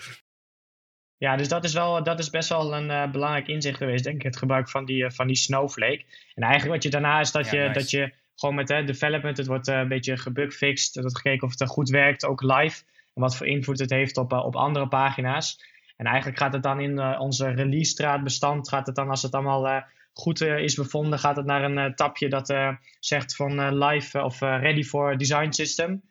Ja, 1.21 1.35
dus 1.35 1.47
dat 1.47 1.63
is, 1.63 1.73
wel, 1.73 2.03
dat 2.03 2.19
is 2.19 2.29
best 2.29 2.49
wel 2.49 2.73
een 2.73 2.89
uh, 2.89 3.11
belangrijk 3.11 3.47
inzicht 3.47 3.77
geweest, 3.77 4.03
denk 4.03 4.15
ik, 4.15 4.21
het 4.21 4.37
gebruik 4.37 4.69
van 4.69 4.85
die, 4.85 5.03
uh, 5.03 5.09
van 5.09 5.27
die 5.27 5.35
Snowflake. 5.35 6.03
En 6.35 6.43
eigenlijk 6.43 6.73
wat 6.73 6.83
je 6.83 6.89
daarna 6.89 7.19
is 7.19 7.31
dat, 7.31 7.49
ja, 7.49 7.51
je, 7.51 7.67
nice. 7.67 7.79
dat 7.79 7.89
je 7.89 8.13
gewoon 8.35 8.55
met 8.55 8.69
hè, 8.69 8.83
development, 8.83 9.37
het 9.37 9.47
wordt 9.47 9.67
uh, 9.67 9.77
een 9.77 9.87
beetje 9.87 10.17
gebugfixed, 10.17 10.95
er 10.95 11.01
wordt 11.01 11.17
gekeken 11.17 11.47
of 11.47 11.59
het 11.59 11.69
goed 11.69 11.89
werkt, 11.89 12.25
ook 12.25 12.41
live, 12.41 12.83
en 13.13 13.21
wat 13.21 13.35
voor 13.35 13.47
invloed 13.47 13.79
het 13.79 13.89
heeft 13.89 14.17
op, 14.17 14.31
op 14.31 14.55
andere 14.55 14.87
pagina's. 14.87 15.63
En 15.97 16.05
eigenlijk 16.05 16.37
gaat 16.37 16.53
het 16.53 16.63
dan 16.63 16.79
in 16.79 17.17
onze 17.19 17.49
release 17.49 18.21
gaat 18.61 18.85
het 18.85 18.95
dan 18.95 19.09
als 19.09 19.21
het 19.21 19.33
allemaal 19.33 19.83
goed 20.13 20.41
is 20.41 20.75
bevonden, 20.75 21.19
gaat 21.19 21.35
het 21.35 21.45
naar 21.45 21.63
een 21.63 21.95
tapje 21.95 22.29
dat 22.29 22.53
zegt 22.99 23.35
van 23.35 23.77
live 23.83 24.23
of 24.23 24.39
ready 24.39 24.83
for 24.83 25.17
design 25.17 25.51
system. 25.51 26.01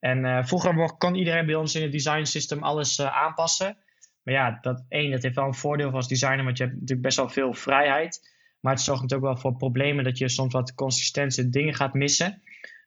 En 0.00 0.46
vroeger 0.46 0.96
kon 0.98 1.14
iedereen 1.14 1.46
bij 1.46 1.54
ons 1.54 1.74
in 1.74 1.82
het 1.82 1.92
design 1.92 2.24
system 2.24 2.62
alles 2.62 3.00
aanpassen. 3.00 3.76
Maar 4.22 4.34
ja, 4.34 4.58
dat 4.60 4.84
één, 4.88 5.10
dat 5.10 5.22
heeft 5.22 5.34
wel 5.34 5.46
een 5.46 5.54
voordeel 5.54 5.90
als 5.90 6.08
designer, 6.08 6.44
want 6.44 6.58
je 6.58 6.64
hebt 6.64 6.74
natuurlijk 6.74 7.02
best 7.02 7.16
wel 7.16 7.28
veel 7.28 7.54
vrijheid. 7.54 8.30
Maar 8.60 8.72
het 8.72 8.82
zorgt 8.82 9.02
natuurlijk 9.02 9.28
ook 9.28 9.34
wel 9.34 9.42
voor 9.42 9.58
problemen 9.58 10.04
dat 10.04 10.18
je 10.18 10.28
soms 10.28 10.52
wat 10.52 10.74
consistente 10.74 11.48
dingen 11.48 11.74
gaat 11.74 11.94
missen. 11.94 12.42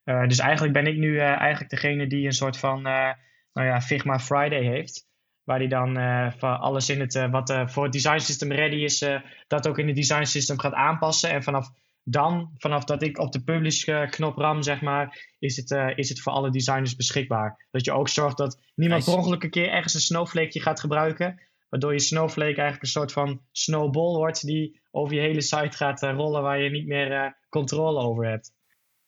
Uh, 0.05 0.27
dus 0.27 0.39
eigenlijk 0.39 0.73
ben 0.73 0.87
ik 0.87 0.97
nu 0.97 1.07
uh, 1.07 1.23
eigenlijk 1.23 1.69
degene 1.69 2.07
die 2.07 2.25
een 2.25 2.31
soort 2.31 2.57
van 2.57 2.77
uh, 2.77 3.11
nou 3.53 3.67
ja, 3.67 3.81
Figma 3.81 4.19
Friday 4.19 4.63
heeft. 4.63 5.07
Waar 5.43 5.59
die 5.59 5.67
dan 5.67 5.93
voor 6.37 6.49
alles 6.49 6.89
in 6.89 6.99
het, 6.99 7.29
wat 7.29 7.63
voor 7.65 7.83
het 7.83 7.91
design 7.91 8.19
system 8.19 8.51
ready 8.51 8.75
is, 8.75 9.05
dat 9.47 9.67
ook 9.67 9.77
in 9.77 9.87
het 9.87 9.95
design 9.95 10.23
system 10.23 10.59
gaat 10.59 10.73
aanpassen. 10.73 11.29
En 11.29 11.43
vanaf 11.43 11.71
dan, 12.07 12.51
vanaf 12.57 12.83
dat 12.83 13.03
ik 13.03 13.19
op 13.19 13.31
de 13.31 13.43
publish 13.43 13.83
knop 14.09 14.37
ram, 14.37 14.61
zeg 14.61 14.81
maar, 14.81 15.33
is 15.39 15.55
het, 15.55 15.71
uh, 15.71 15.91
is 15.95 16.09
het 16.09 16.21
voor 16.21 16.33
alle 16.33 16.51
designers 16.51 16.95
beschikbaar. 16.95 17.67
Dat 17.71 17.85
je 17.85 17.91
ook 17.91 18.09
zorgt 18.09 18.37
dat 18.37 18.61
niemand 18.75 18.99
nice. 18.99 19.11
per 19.11 19.19
ongeluk 19.19 19.43
een 19.43 19.49
keer 19.49 19.69
ergens 19.69 19.93
een 19.93 19.99
snowflake 19.99 20.61
gaat 20.61 20.79
gebruiken. 20.79 21.41
Waardoor 21.69 21.93
je 21.93 21.99
snowflake 21.99 22.55
eigenlijk 22.55 22.81
een 22.81 22.87
soort 22.87 23.11
van 23.11 23.41
snowball 23.51 24.15
wordt 24.15 24.45
die 24.45 24.81
over 24.91 25.15
je 25.15 25.21
hele 25.21 25.41
site 25.41 25.77
gaat 25.77 26.03
uh, 26.03 26.11
rollen 26.11 26.41
waar 26.41 26.61
je 26.61 26.69
niet 26.69 26.87
meer 26.87 27.11
uh, 27.11 27.27
controle 27.49 27.99
over 27.99 28.25
hebt. 28.25 28.53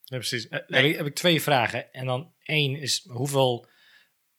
Ja, 0.04 0.18
precies. 0.18 0.50
Nee. 0.50 0.62
Heb, 0.68 0.84
ik, 0.84 0.98
heb 0.98 1.06
ik 1.06 1.16
twee 1.16 1.42
vragen. 1.42 1.92
En 1.92 2.06
dan 2.06 2.34
één 2.44 2.76
is 2.76 3.08
hoeveel 3.10 3.68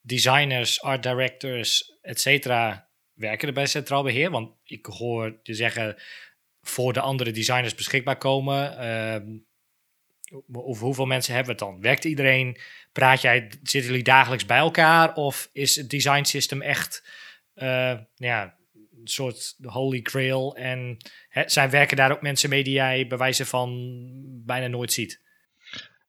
designers, 0.01 0.83
art 0.83 1.03
directors, 1.03 1.99
et 2.01 2.21
cetera, 2.21 2.89
werken 3.13 3.49
er 3.49 3.55
bij 3.55 3.67
Centraal 3.67 4.03
Beheer? 4.03 4.31
Want 4.31 4.55
ik 4.65 4.87
hoor 4.87 5.39
je 5.43 5.55
zeggen 5.55 5.97
voor 6.63 6.93
de 6.93 7.01
andere 7.01 7.31
designers 7.31 7.75
beschikbaar 7.75 8.17
komen. 8.19 8.73
Uh, 8.81 9.39
of 10.53 10.81
hoeveel 10.81 11.07
mensen 11.07 11.35
hebben 11.35 11.57
we 11.57 11.65
het 11.65 11.73
dan? 11.73 11.81
Werkt 11.83 12.05
iedereen? 12.05 12.57
Praat 12.93 13.21
jij, 13.21 13.49
zitten 13.63 13.91
jullie 13.91 14.05
dagelijks 14.05 14.47
bij 14.47 14.59
elkaar? 14.59 15.15
Of 15.15 15.51
is 15.53 15.77
het 15.77 15.91
design 15.91 16.25
system 16.25 16.63
echt 16.63 17.07
uh, 17.55 17.99
ja, 18.15 18.57
een 18.75 19.09
soort 19.09 19.57
holy 19.63 20.01
grail? 20.03 20.57
En 20.57 20.97
zijn 21.31 21.71
werken 21.71 21.97
daar 21.97 22.13
ook 22.13 22.23
mensen 22.23 22.51
mee 22.51 22.65
die 22.65 22.75
jij 22.75 23.07
bij 23.07 23.19
wijze 23.19 23.47
van 23.47 23.91
bijna 24.45 24.67
nooit 24.67 24.93
ziet? 24.93 25.21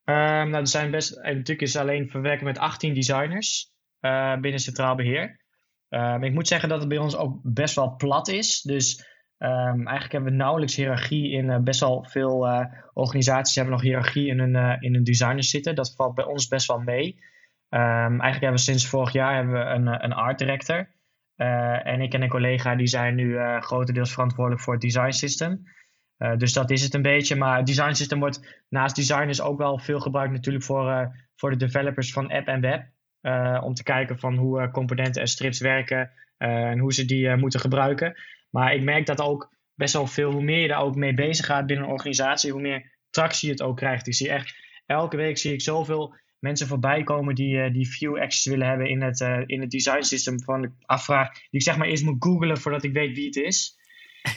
Um, 0.06 0.50
nou, 0.50 0.54
er 0.54 0.68
zijn 0.68 0.91
best, 0.91 1.16
natuurlijk 1.16 1.62
is 1.62 1.76
alleen 1.76 2.10
verwerken 2.10 2.45
met 2.45 2.58
18 2.58 2.93
designers 2.93 3.72
uh, 4.02 4.39
binnen 4.39 4.60
Centraal 4.60 4.95
Beheer. 4.95 5.39
Um, 5.89 6.24
ik 6.24 6.34
moet 6.34 6.47
zeggen 6.47 6.70
dat 6.70 6.80
het 6.80 6.89
bij 6.89 6.97
ons 6.97 7.16
ook 7.16 7.39
best 7.43 7.76
wel 7.76 7.95
plat 7.95 8.28
is. 8.28 8.62
Dus 8.62 9.06
Um, 9.40 9.88
eigenlijk 9.88 10.12
hebben 10.12 10.32
we 10.32 10.38
nauwelijks 10.38 10.76
hiërarchie 10.76 11.32
in 11.32 11.46
uh, 11.46 11.58
best 11.58 11.80
wel 11.80 12.04
veel 12.04 12.48
uh, 12.48 12.66
organisaties 12.94 13.56
hebben 13.56 13.74
nog 13.74 13.84
hiërarchie 13.84 14.28
in 14.28 14.40
hun, 14.40 14.56
uh, 14.56 14.76
in 14.80 14.94
hun 14.94 15.04
designers 15.04 15.50
zitten. 15.50 15.76
Dat 15.76 15.96
valt 15.96 16.16
bij 16.16 16.26
ons 16.26 16.48
best 16.48 16.68
wel 16.68 16.80
mee. 16.80 17.16
Um, 17.70 17.80
eigenlijk 17.90 18.32
hebben 18.32 18.52
we 18.52 18.58
sinds 18.58 18.88
vorig 18.88 19.12
jaar 19.12 19.36
hebben 19.36 19.54
we 19.54 19.60
een, 19.60 20.04
een 20.04 20.14
art 20.14 20.38
director. 20.38 20.88
en 21.36 22.02
ik 22.02 22.14
en 22.14 22.22
een 22.22 22.30
collega 22.30 22.76
die 22.76 22.88
zijn 22.88 23.16
nu 23.16 23.38
grotendeels 23.60 24.12
verantwoordelijk 24.12 24.64
voor 24.64 24.74
het 24.74 24.82
design 24.82 25.12
system. 25.12 25.64
dus 26.38 26.54
dat 26.54 26.70
is 26.70 26.84
het 26.84 26.94
een 26.94 27.02
beetje. 27.02 27.36
Maar 27.36 27.58
het 27.58 27.66
design 27.66 27.94
system 27.94 28.20
wordt 28.20 28.64
naast 28.70 28.96
designers 28.96 29.42
ook 29.42 29.58
wel 29.58 29.78
veel 29.78 30.00
gebruikt 30.00 30.32
natuurlijk 30.32 30.66
voor, 30.66 31.16
voor 31.36 31.50
de 31.50 31.56
developers 31.56 32.14
van 32.14 32.32
app 32.32 32.48
en 32.48 32.62
web. 32.62 32.86
om 33.64 33.74
te 33.74 33.84
kijken 33.84 34.20
van 34.20 34.36
hoe 34.36 34.72
componenten 34.72 35.22
en 35.22 35.28
strips 35.28 35.60
werken 35.60 36.12
en 36.38 36.80
hoe 36.80 36.94
ze 36.94 37.06
die 37.06 37.36
moeten 37.36 37.60
gebruiken. 37.60 38.16
Maar 38.50 38.74
ik 38.74 38.84
merk 38.84 39.06
dat 39.06 39.22
ook 39.22 39.54
best 39.76 39.93
wel 39.93 40.08
veel, 40.08 40.32
hoe 40.32 40.43
meer 40.43 40.62
je 40.62 40.68
daar 40.68 40.82
ook 40.82 40.95
mee 40.95 41.14
bezig 41.14 41.45
gaat 41.45 41.66
binnen 41.66 41.86
een 41.86 41.91
organisatie, 41.91 42.52
hoe 42.52 42.62
meer 42.62 42.97
tractie 43.10 43.50
het 43.50 43.62
ook 43.62 43.78
krijgt. 43.78 44.08
Ik 44.08 44.14
zie 44.14 44.30
echt, 44.30 44.56
elke 44.86 45.18
week 45.18 45.38
zie 45.38 45.54
ik 45.54 45.62
zoveel 45.62 46.16
mensen 46.39 46.68
voorbij 46.68 47.04
komen 47.04 47.36
die, 47.36 47.56
uh, 47.56 47.74
die 47.74 47.89
view 47.89 48.18
access 48.18 48.45
willen 48.45 48.68
hebben 48.68 48.89
in 48.89 49.02
het, 49.02 49.20
uh, 49.20 49.41
in 49.45 49.62
het 49.62 49.72
design 49.72 50.02
system. 50.02 50.43
Van 50.43 50.62
de 50.62 50.72
afvraag 50.86 51.34
die 51.34 51.47
ik 51.50 51.62
zeg 51.62 51.78
maar 51.78 51.88
eerst 51.88 52.04
moet 52.04 52.24
googlen 52.24 52.58
voordat 52.58 52.84
ik 52.84 52.93
weet 52.93 53.16
wie 53.16 53.26
het 53.26 53.36
is. 53.36 53.78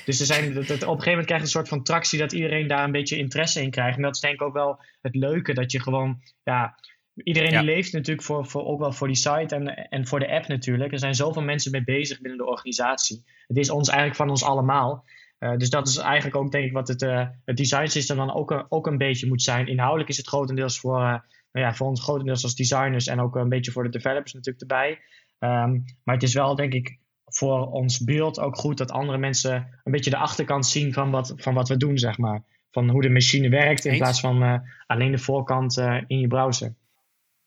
Dus 0.05 0.21
er 0.21 0.27
zijn, 0.27 0.55
dat, 0.55 0.67
dat, 0.67 0.83
op 0.83 0.83
een 0.83 0.89
gegeven 0.89 1.11
moment 1.11 1.27
krijg 1.27 1.41
je 1.41 1.47
een 1.47 1.53
soort 1.53 1.69
van 1.69 1.83
tractie 1.83 2.19
dat 2.19 2.33
iedereen 2.33 2.67
daar 2.67 2.85
een 2.85 2.93
beetje 2.93 3.17
interesse 3.17 3.63
in 3.63 3.71
krijgt. 3.71 3.97
En 3.97 4.03
dat 4.03 4.15
is 4.15 4.21
denk 4.21 4.35
ik 4.35 4.43
ook 4.43 4.53
wel 4.53 4.81
het 5.01 5.15
leuke, 5.15 5.55
dat 5.55 5.73
je 5.73 5.81
gewoon, 5.81 6.21
ja, 6.43 6.79
iedereen 7.15 7.51
ja. 7.51 7.61
die 7.61 7.75
leeft 7.75 7.93
natuurlijk 7.93 8.27
voor, 8.27 8.47
voor, 8.47 8.65
ook 8.65 8.79
wel 8.79 8.93
voor 8.93 9.07
die 9.07 9.17
site 9.17 9.55
en, 9.55 9.89
en 9.89 10.07
voor 10.07 10.21
de 10.21 10.31
app 10.31 10.47
natuurlijk. 10.47 10.93
Er 10.93 10.99
zijn 10.99 11.15
zoveel 11.15 11.43
mensen 11.43 11.71
mee 11.71 11.85
bezig 11.85 12.21
binnen 12.21 12.39
de 12.39 12.47
organisatie. 12.47 13.25
Het 13.47 13.57
is 13.57 13.71
ons 13.71 13.89
eigenlijk 13.89 14.19
van 14.19 14.31
ons 14.31 14.45
allemaal. 14.45 15.05
Uh, 15.39 15.57
dus 15.57 15.71
dat 15.71 15.89
is 15.89 15.97
eigenlijk 15.97 16.37
ook 16.37 16.51
denk 16.53 16.65
ik 16.65 16.73
wat 16.73 16.89
het, 16.89 17.03
uh, 17.03 17.27
het 17.45 17.57
design 17.57 17.87
system 17.87 18.17
dan 18.17 18.35
ook, 18.35 18.67
ook 18.69 18.87
een 18.87 18.99
beetje 18.99 19.27
moet 19.27 19.43
zijn. 19.43 19.67
Inhoudelijk 19.67 20.09
is 20.09 20.17
het 20.17 20.27
grotendeels 20.27 20.81
voor, 20.81 20.99
uh, 20.99 21.05
nou 21.53 21.67
ja, 21.67 21.75
voor 21.75 21.87
ons 21.87 22.03
grotendeels 22.03 22.43
als 22.43 22.55
designers 22.55 23.07
en 23.07 23.21
ook 23.21 23.37
een 23.37 23.49
beetje 23.49 23.73
voor 23.73 23.83
de 23.83 23.89
developers 23.89 24.33
natuurlijk 24.33 24.61
erbij. 24.61 24.91
Um, 25.39 25.85
maar 26.05 26.15
het 26.15 26.25
is 26.25 26.35
wel 26.35 26.55
denk 26.55 26.73
ik 26.73 26.99
voor 27.25 27.67
ons 27.67 28.05
beeld 28.05 28.41
ook 28.41 28.57
goed 28.57 28.79
dat 28.79 28.91
andere 28.91 29.19
mensen 29.19 29.81
een 29.85 29.93
beetje 29.93 30.11
de 30.11 30.17
achterkant 30.17 30.67
zien 30.67 30.93
van 30.93 31.11
wat, 31.11 31.35
van 31.37 31.55
wat 31.55 31.69
we 31.69 31.77
doen, 31.77 31.99
zeg 31.99 32.19
maar. 32.19 32.43
Van 32.71 32.89
hoe 32.89 33.03
de 33.03 33.11
machine 33.11 33.49
werkt 33.49 33.85
in 33.85 33.97
plaats 33.97 34.21
van 34.21 34.63
alleen 34.87 35.13
de 35.13 35.19
voorkant 35.19 35.77
in 36.07 36.19
je 36.19 36.27
browser. 36.27 36.75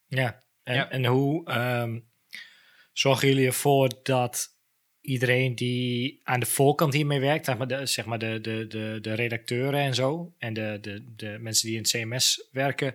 Ja, 0.08 0.44
en, 0.64 0.76
ja. 0.76 0.90
en 0.90 1.06
hoe 1.06 1.52
um, 1.82 2.10
zorgen 2.94 3.28
jullie 3.28 3.46
ervoor 3.46 4.00
dat 4.04 4.54
iedereen 5.02 5.56
die 5.56 6.22
aan 6.24 6.40
de 6.40 6.46
voorkant 6.46 6.94
hiermee 6.94 7.20
werkt, 7.20 7.46
zeg 7.46 7.58
maar 7.58 7.68
de, 7.68 7.86
zeg 7.86 8.06
maar 8.06 8.20
de, 8.20 8.42
de, 8.42 8.68
de, 8.68 8.98
de 9.02 9.14
redacteuren 9.14 9.80
en 9.80 9.96
zo, 9.96 10.34
en 10.38 10.54
de, 10.54 10.78
de, 10.82 11.14
de 11.16 11.38
mensen 11.40 11.68
die 11.68 11.76
in 11.78 11.82
het 11.82 11.92
CMS 11.92 12.48
werken, 12.52 12.94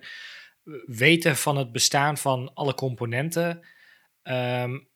weten 0.86 1.36
van 1.36 1.56
het 1.56 1.72
bestaan 1.72 2.18
van 2.18 2.54
alle 2.54 2.74
componenten. 2.74 3.66
Um, 4.22 4.88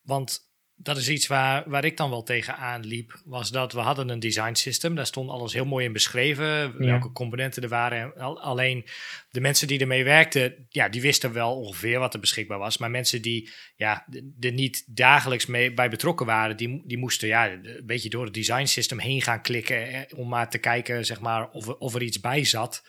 want 0.00 0.49
dat 0.82 0.96
is 0.96 1.08
iets 1.08 1.26
waar, 1.26 1.62
waar 1.66 1.84
ik 1.84 1.96
dan 1.96 2.10
wel 2.10 2.22
tegenaan 2.22 2.86
liep, 2.86 3.20
was 3.24 3.50
dat 3.50 3.72
we 3.72 3.80
hadden 3.80 4.08
een 4.08 4.20
design 4.20 4.54
system. 4.54 4.94
Daar 4.94 5.06
stond 5.06 5.30
alles 5.30 5.52
heel 5.52 5.64
mooi 5.64 5.84
in 5.84 5.92
beschreven, 5.92 6.78
welke 6.78 7.12
componenten 7.12 7.62
er 7.62 7.68
waren. 7.68 8.14
Alleen 8.40 8.84
de 9.30 9.40
mensen 9.40 9.66
die 9.66 9.80
ermee 9.80 10.04
werkten, 10.04 10.66
ja, 10.68 10.88
die 10.88 11.00
wisten 11.00 11.32
wel 11.32 11.56
ongeveer 11.56 11.98
wat 11.98 12.14
er 12.14 12.20
beschikbaar 12.20 12.58
was. 12.58 12.78
Maar 12.78 12.90
mensen 12.90 13.22
die 13.22 13.50
ja, 13.76 14.06
er 14.40 14.52
niet 14.52 14.84
dagelijks 14.86 15.46
mee 15.46 15.74
bij 15.74 15.90
betrokken 15.90 16.26
waren, 16.26 16.56
die, 16.56 16.82
die 16.84 16.98
moesten 16.98 17.28
ja, 17.28 17.50
een 17.52 17.82
beetje 17.84 18.10
door 18.10 18.24
het 18.24 18.34
design 18.34 18.64
system 18.64 18.98
heen 18.98 19.22
gaan 19.22 19.42
klikken 19.42 19.88
eh, 19.88 20.18
om 20.18 20.28
maar 20.28 20.50
te 20.50 20.58
kijken 20.58 21.06
zeg 21.06 21.20
maar, 21.20 21.50
of, 21.50 21.68
of 21.68 21.94
er 21.94 22.02
iets 22.02 22.20
bij 22.20 22.44
zat. 22.44 22.84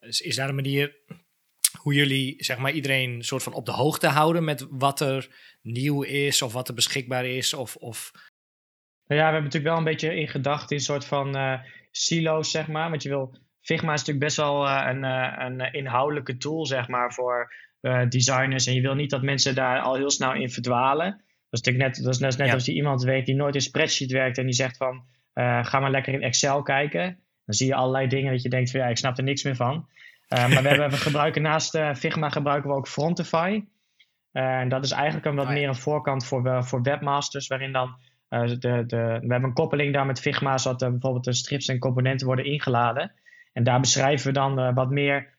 Dus 0.00 0.20
is 0.20 0.36
daar 0.36 0.48
een 0.48 0.54
manier 0.54 0.96
hoe 1.78 1.94
jullie 1.94 2.34
zeg 2.38 2.58
maar, 2.58 2.72
iedereen 2.72 3.24
soort 3.24 3.42
van 3.42 3.52
op 3.52 3.66
de 3.66 3.72
hoogte 3.72 4.06
houden 4.06 4.44
met 4.44 4.66
wat 4.70 5.00
er 5.00 5.28
nieuw 5.72 6.02
is 6.02 6.42
of 6.42 6.52
wat 6.52 6.68
er 6.68 6.74
beschikbaar 6.74 7.24
is? 7.24 7.54
Of, 7.54 7.76
of... 7.76 8.10
Nou 9.06 9.20
ja, 9.20 9.26
we 9.26 9.32
hebben 9.32 9.42
natuurlijk 9.42 9.64
wel 9.64 9.76
een 9.76 9.92
beetje 9.92 10.20
in 10.20 10.28
gedachten 10.28 10.68
in 10.68 10.76
een 10.76 10.82
soort 10.82 11.04
van 11.04 11.36
uh, 11.36 11.60
silo's, 11.90 12.50
zeg 12.50 12.68
maar. 12.68 12.90
Want 12.90 13.02
je 13.02 13.08
wil, 13.08 13.38
Figma 13.60 13.92
is 13.92 13.98
natuurlijk 13.98 14.24
best 14.24 14.36
wel 14.36 14.66
uh, 14.66 14.84
een, 14.88 15.04
uh, 15.04 15.34
een 15.38 15.72
inhoudelijke 15.72 16.36
tool, 16.36 16.66
zeg 16.66 16.88
maar, 16.88 17.12
voor 17.12 17.52
designers. 18.08 18.66
En 18.66 18.74
je 18.74 18.80
wil 18.80 18.94
niet 18.94 19.10
dat 19.10 19.22
mensen 19.22 19.54
daar 19.54 19.80
al 19.80 19.94
heel 19.94 20.10
snel 20.10 20.34
in 20.34 20.50
verdwalen. 20.50 21.10
Dat 21.10 21.60
is 21.60 21.60
natuurlijk 21.60 21.84
net, 21.84 22.04
dat 22.04 22.14
is 22.14 22.20
net, 22.20 22.36
net 22.36 22.46
ja. 22.46 22.52
als 22.52 22.64
die 22.64 22.74
iemand 22.74 23.02
weet 23.02 23.26
die 23.26 23.34
nooit 23.34 23.54
in 23.54 23.60
spreadsheet 23.60 24.12
werkt 24.12 24.38
en 24.38 24.44
die 24.44 24.54
zegt 24.54 24.76
van, 24.76 25.04
ga 25.62 25.80
maar 25.80 25.90
lekker 25.90 26.12
in 26.12 26.22
Excel 26.22 26.62
kijken. 26.62 27.18
Dan 27.44 27.54
zie 27.54 27.66
je 27.66 27.74
allerlei 27.74 28.06
dingen 28.06 28.32
dat 28.32 28.42
je 28.42 28.48
denkt 28.48 28.70
van 28.70 28.80
ja, 28.80 28.86
ik 28.86 28.96
snap 28.96 29.18
er 29.18 29.24
niks 29.24 29.42
meer 29.42 29.56
van. 29.56 29.88
maar 30.28 30.62
we, 30.62 30.68
hebben, 30.68 30.90
we 30.90 30.96
gebruiken 30.96 31.42
naast 31.42 31.78
Figma 31.96 32.28
gebruiken 32.28 32.70
we 32.70 32.76
ook 32.76 32.88
Frontify. 32.88 33.60
En 34.38 34.68
dat 34.68 34.84
is 34.84 34.90
eigenlijk 34.90 35.26
een 35.26 35.34
wat 35.34 35.46
oh 35.46 35.52
meer 35.52 35.68
een 35.68 35.74
voorkant 35.74 36.26
voor, 36.26 36.64
voor 36.64 36.82
webmasters, 36.82 37.46
waarin 37.46 37.72
dan 37.72 37.96
de, 38.28 38.58
de, 38.58 38.86
we 38.96 39.32
hebben 39.32 39.44
een 39.44 39.52
koppeling 39.52 39.92
daar 39.92 40.06
met 40.06 40.20
Figma, 40.20 40.58
zodat 40.58 40.90
bijvoorbeeld 40.90 41.24
de 41.24 41.32
strips 41.32 41.68
en 41.68 41.78
componenten 41.78 42.26
worden 42.26 42.44
ingeladen. 42.44 43.12
En 43.52 43.64
daar 43.64 43.80
beschrijven 43.80 44.26
we 44.26 44.32
dan 44.32 44.74
wat 44.74 44.90
meer 44.90 45.36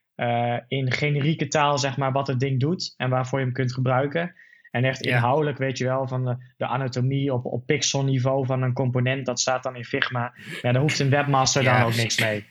in 0.68 0.91
generieke 0.91 1.47
taal, 1.47 1.78
zeg 1.78 1.97
maar, 1.97 2.12
wat 2.12 2.28
het 2.28 2.39
ding 2.39 2.60
doet 2.60 2.93
en 2.97 3.10
waarvoor 3.10 3.39
je 3.39 3.45
hem 3.45 3.54
kunt 3.54 3.74
gebruiken. 3.74 4.36
En 4.72 4.84
echt 4.84 5.02
inhoudelijk 5.02 5.58
weet 5.58 5.78
je 5.78 5.86
wel 5.86 6.08
van 6.08 6.26
de, 6.26 6.54
de 6.58 6.66
anatomie 6.66 7.34
op, 7.34 7.45
op 7.45 7.66
pixelniveau 7.66 8.45
van 8.45 8.62
een 8.62 8.74
component, 8.74 9.26
dat 9.26 9.39
staat 9.39 9.64
dan 9.64 9.76
in 9.76 9.86
Figma. 9.86 10.34
Ja, 10.62 10.72
daar 10.72 10.82
hoeft 10.82 11.00
een 11.00 11.10
webmaster 11.10 11.64
dan 11.64 11.82
ook 11.82 11.95
niks 11.95 12.20
mee. 12.20 12.45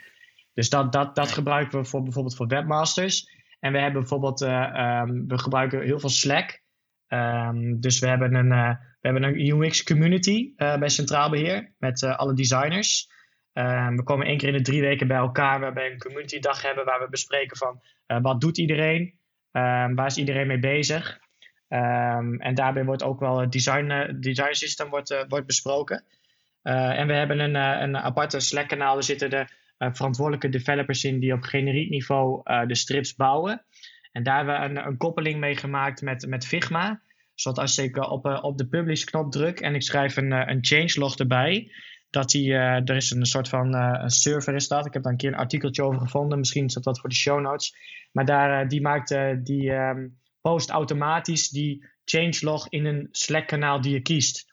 Dus 0.54 0.70
dat, 0.70 0.92
dat, 0.92 1.14
dat 1.14 1.32
gebruiken 1.32 1.78
we 1.78 1.84
voor, 1.84 2.02
bijvoorbeeld 2.02 2.36
voor 2.36 2.46
webmasters. 2.46 3.36
En 3.60 3.72
we 3.72 3.78
hebben 3.78 4.00
bijvoorbeeld, 4.00 4.42
uh, 4.42 5.00
um, 5.02 5.28
we 5.28 5.38
gebruiken 5.38 5.82
heel 5.82 6.00
veel 6.00 6.08
Slack. 6.08 6.62
Um, 7.08 7.80
dus 7.80 7.98
we 7.98 8.06
hebben 8.06 8.34
een, 8.34 8.52
uh, 8.52 8.70
we 9.00 9.08
hebben 9.08 9.22
een 9.22 9.62
UX 9.62 9.82
community 9.82 10.52
uh, 10.56 10.78
bij 10.78 10.88
Centraal 10.88 11.30
Beheer 11.30 11.74
met 11.78 12.02
alle 12.02 12.34
designers. 12.34 13.10
Um, 13.52 13.96
we 13.96 14.02
komen 14.02 14.26
één 14.26 14.38
keer 14.38 14.48
in 14.48 14.56
de 14.56 14.62
drie 14.62 14.80
weken 14.80 15.06
bij 15.08 15.16
elkaar 15.16 15.60
waarbij 15.60 15.86
we 15.86 15.92
een 15.92 15.98
community 15.98 16.38
dag 16.38 16.62
hebben 16.62 16.84
waar 16.84 17.00
we 17.00 17.08
bespreken 17.08 17.56
van 17.56 17.80
wat 18.22 18.40
doet 18.40 18.58
iedereen, 18.58 19.18
waar 19.50 20.06
is 20.06 20.16
iedereen 20.16 20.46
mee 20.46 20.58
bezig. 20.58 21.18
En 21.68 22.54
daarbij 22.54 22.84
wordt 22.84 23.02
ook 23.02 23.20
wel 23.20 23.40
het 23.40 23.52
design, 23.52 24.16
design 24.20 24.52
system 24.52 24.88
wordt, 24.88 25.24
wordt 25.28 25.46
besproken. 25.46 26.04
En 26.62 27.06
we 27.06 27.12
hebben 27.12 27.38
een, 27.38 27.54
een 27.54 27.96
aparte 27.96 28.40
Slack-kanaal. 28.40 28.96
Er 28.96 29.02
zitten 29.02 29.30
de 29.30 29.46
verantwoordelijke 29.78 30.48
developers 30.48 31.04
in 31.04 31.20
die 31.20 31.32
op 31.32 31.42
generiek 31.42 31.90
niveau 31.90 32.42
de 32.66 32.74
strips 32.74 33.14
bouwen. 33.14 33.64
En 34.12 34.22
daar 34.22 34.36
hebben 34.36 34.60
we 34.60 34.80
een, 34.80 34.86
een, 34.86 34.96
koppeling 34.96 35.40
mee 35.40 35.56
gemaakt 35.56 36.02
met, 36.02 36.26
met 36.26 36.46
Figma. 36.46 37.02
Zodat 37.34 37.58
als 37.58 37.78
ik 37.78 37.96
op, 38.10 38.26
op 38.42 38.58
de 38.58 38.68
publish-knop 38.68 39.32
druk 39.32 39.60
en 39.60 39.74
ik 39.74 39.82
schrijf 39.82 40.16
een, 40.16 40.30
een 40.50 40.64
changelog 40.64 41.16
erbij, 41.16 41.72
dat 42.10 42.30
die, 42.30 42.54
er 42.54 42.96
is 42.96 43.10
een 43.10 43.26
soort 43.26 43.48
van 43.48 43.74
een 43.74 44.10
server 44.10 44.54
is. 44.54 44.68
Ik 44.68 44.92
heb 44.92 45.02
daar 45.02 45.12
een 45.12 45.18
keer 45.18 45.32
een 45.32 45.38
artikeltje 45.38 45.82
over 45.82 46.00
gevonden. 46.00 46.38
Misschien 46.38 46.64
is 46.64 46.74
dat 46.74 47.00
voor 47.00 47.08
de 47.08 47.14
show 47.14 47.40
notes. 47.40 47.74
Maar 48.12 48.24
daar, 48.24 48.68
die 48.68 48.80
maakt 48.80 49.16
die. 49.44 49.70
Um, 49.70 50.18
post 50.40 50.70
automatisch 50.70 51.48
die 51.48 51.84
changelog 52.04 52.68
in 52.68 52.84
een 52.84 53.08
Slack-kanaal 53.10 53.80
die 53.80 53.92
je 53.92 54.00
kiest. 54.00 54.46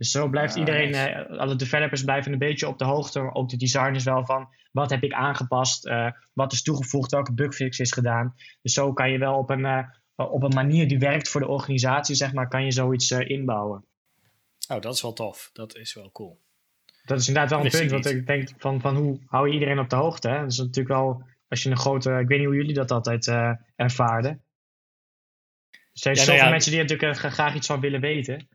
Dus 0.00 0.10
zo 0.10 0.28
blijft 0.28 0.56
iedereen, 0.56 0.94
uh, 0.94 1.38
alle 1.38 1.56
developers 1.56 2.04
blijven 2.04 2.32
een 2.32 2.38
beetje 2.38 2.68
op 2.68 2.78
de 2.78 2.84
hoogte, 2.84 3.20
maar 3.20 3.34
ook 3.34 3.48
de 3.48 3.56
designers 3.56 4.04
wel 4.04 4.24
van 4.24 4.48
wat 4.72 4.90
heb 4.90 5.02
ik 5.02 5.12
aangepast, 5.12 5.86
uh, 5.86 6.10
wat 6.32 6.52
is 6.52 6.62
toegevoegd, 6.62 7.10
welke 7.10 7.32
bugfix 7.32 7.78
is 7.78 7.92
gedaan. 7.92 8.34
Dus 8.62 8.72
zo 8.72 8.92
kan 8.92 9.10
je 9.10 9.18
wel 9.18 9.38
op 9.38 9.50
een, 9.50 9.60
uh, 9.60 9.84
op 10.16 10.42
een 10.42 10.54
manier 10.54 10.88
die 10.88 10.98
werkt 10.98 11.28
voor 11.28 11.40
de 11.40 11.48
organisatie, 11.48 12.14
zeg 12.14 12.32
maar, 12.32 12.48
kan 12.48 12.64
je 12.64 12.70
zoiets 12.70 13.10
inbouwen. 13.10 13.84
Oh, 14.68 14.80
dat 14.80 14.94
is 14.94 15.02
wel 15.02 15.12
tof. 15.12 15.50
Dat 15.52 15.76
is 15.76 15.94
wel 15.94 16.10
cool. 16.12 16.40
Dat 17.04 17.18
is 17.18 17.28
inderdaad 17.28 17.50
wel 17.50 17.64
een 17.64 17.70
punt, 17.70 17.90
want 17.90 18.06
ik 18.06 18.26
denk 18.26 18.48
van, 18.56 18.80
van 18.80 18.96
hoe 18.96 19.18
hou 19.26 19.48
je 19.48 19.54
iedereen 19.54 19.78
op 19.78 19.90
de 19.90 19.96
hoogte? 19.96 20.28
Hè? 20.28 20.40
Dat 20.40 20.50
is 20.50 20.58
natuurlijk 20.58 20.88
wel, 20.88 21.22
als 21.48 21.62
je 21.62 21.70
een 21.70 21.76
grote, 21.76 22.10
ik 22.10 22.28
weet 22.28 22.38
niet 22.38 22.46
hoe 22.46 22.56
jullie 22.56 22.74
dat 22.74 22.90
altijd 22.90 23.26
ervaarden. 23.76 24.30
Er 25.70 25.80
zijn 25.92 26.14
ja, 26.14 26.20
zoveel 26.20 26.40
nou 26.40 26.50
mensen 26.50 26.72
die 26.72 26.80
natuurlijk 26.80 27.16
graag 27.18 27.54
iets 27.54 27.66
van 27.66 27.80
willen 27.80 28.00
weten. 28.00 28.48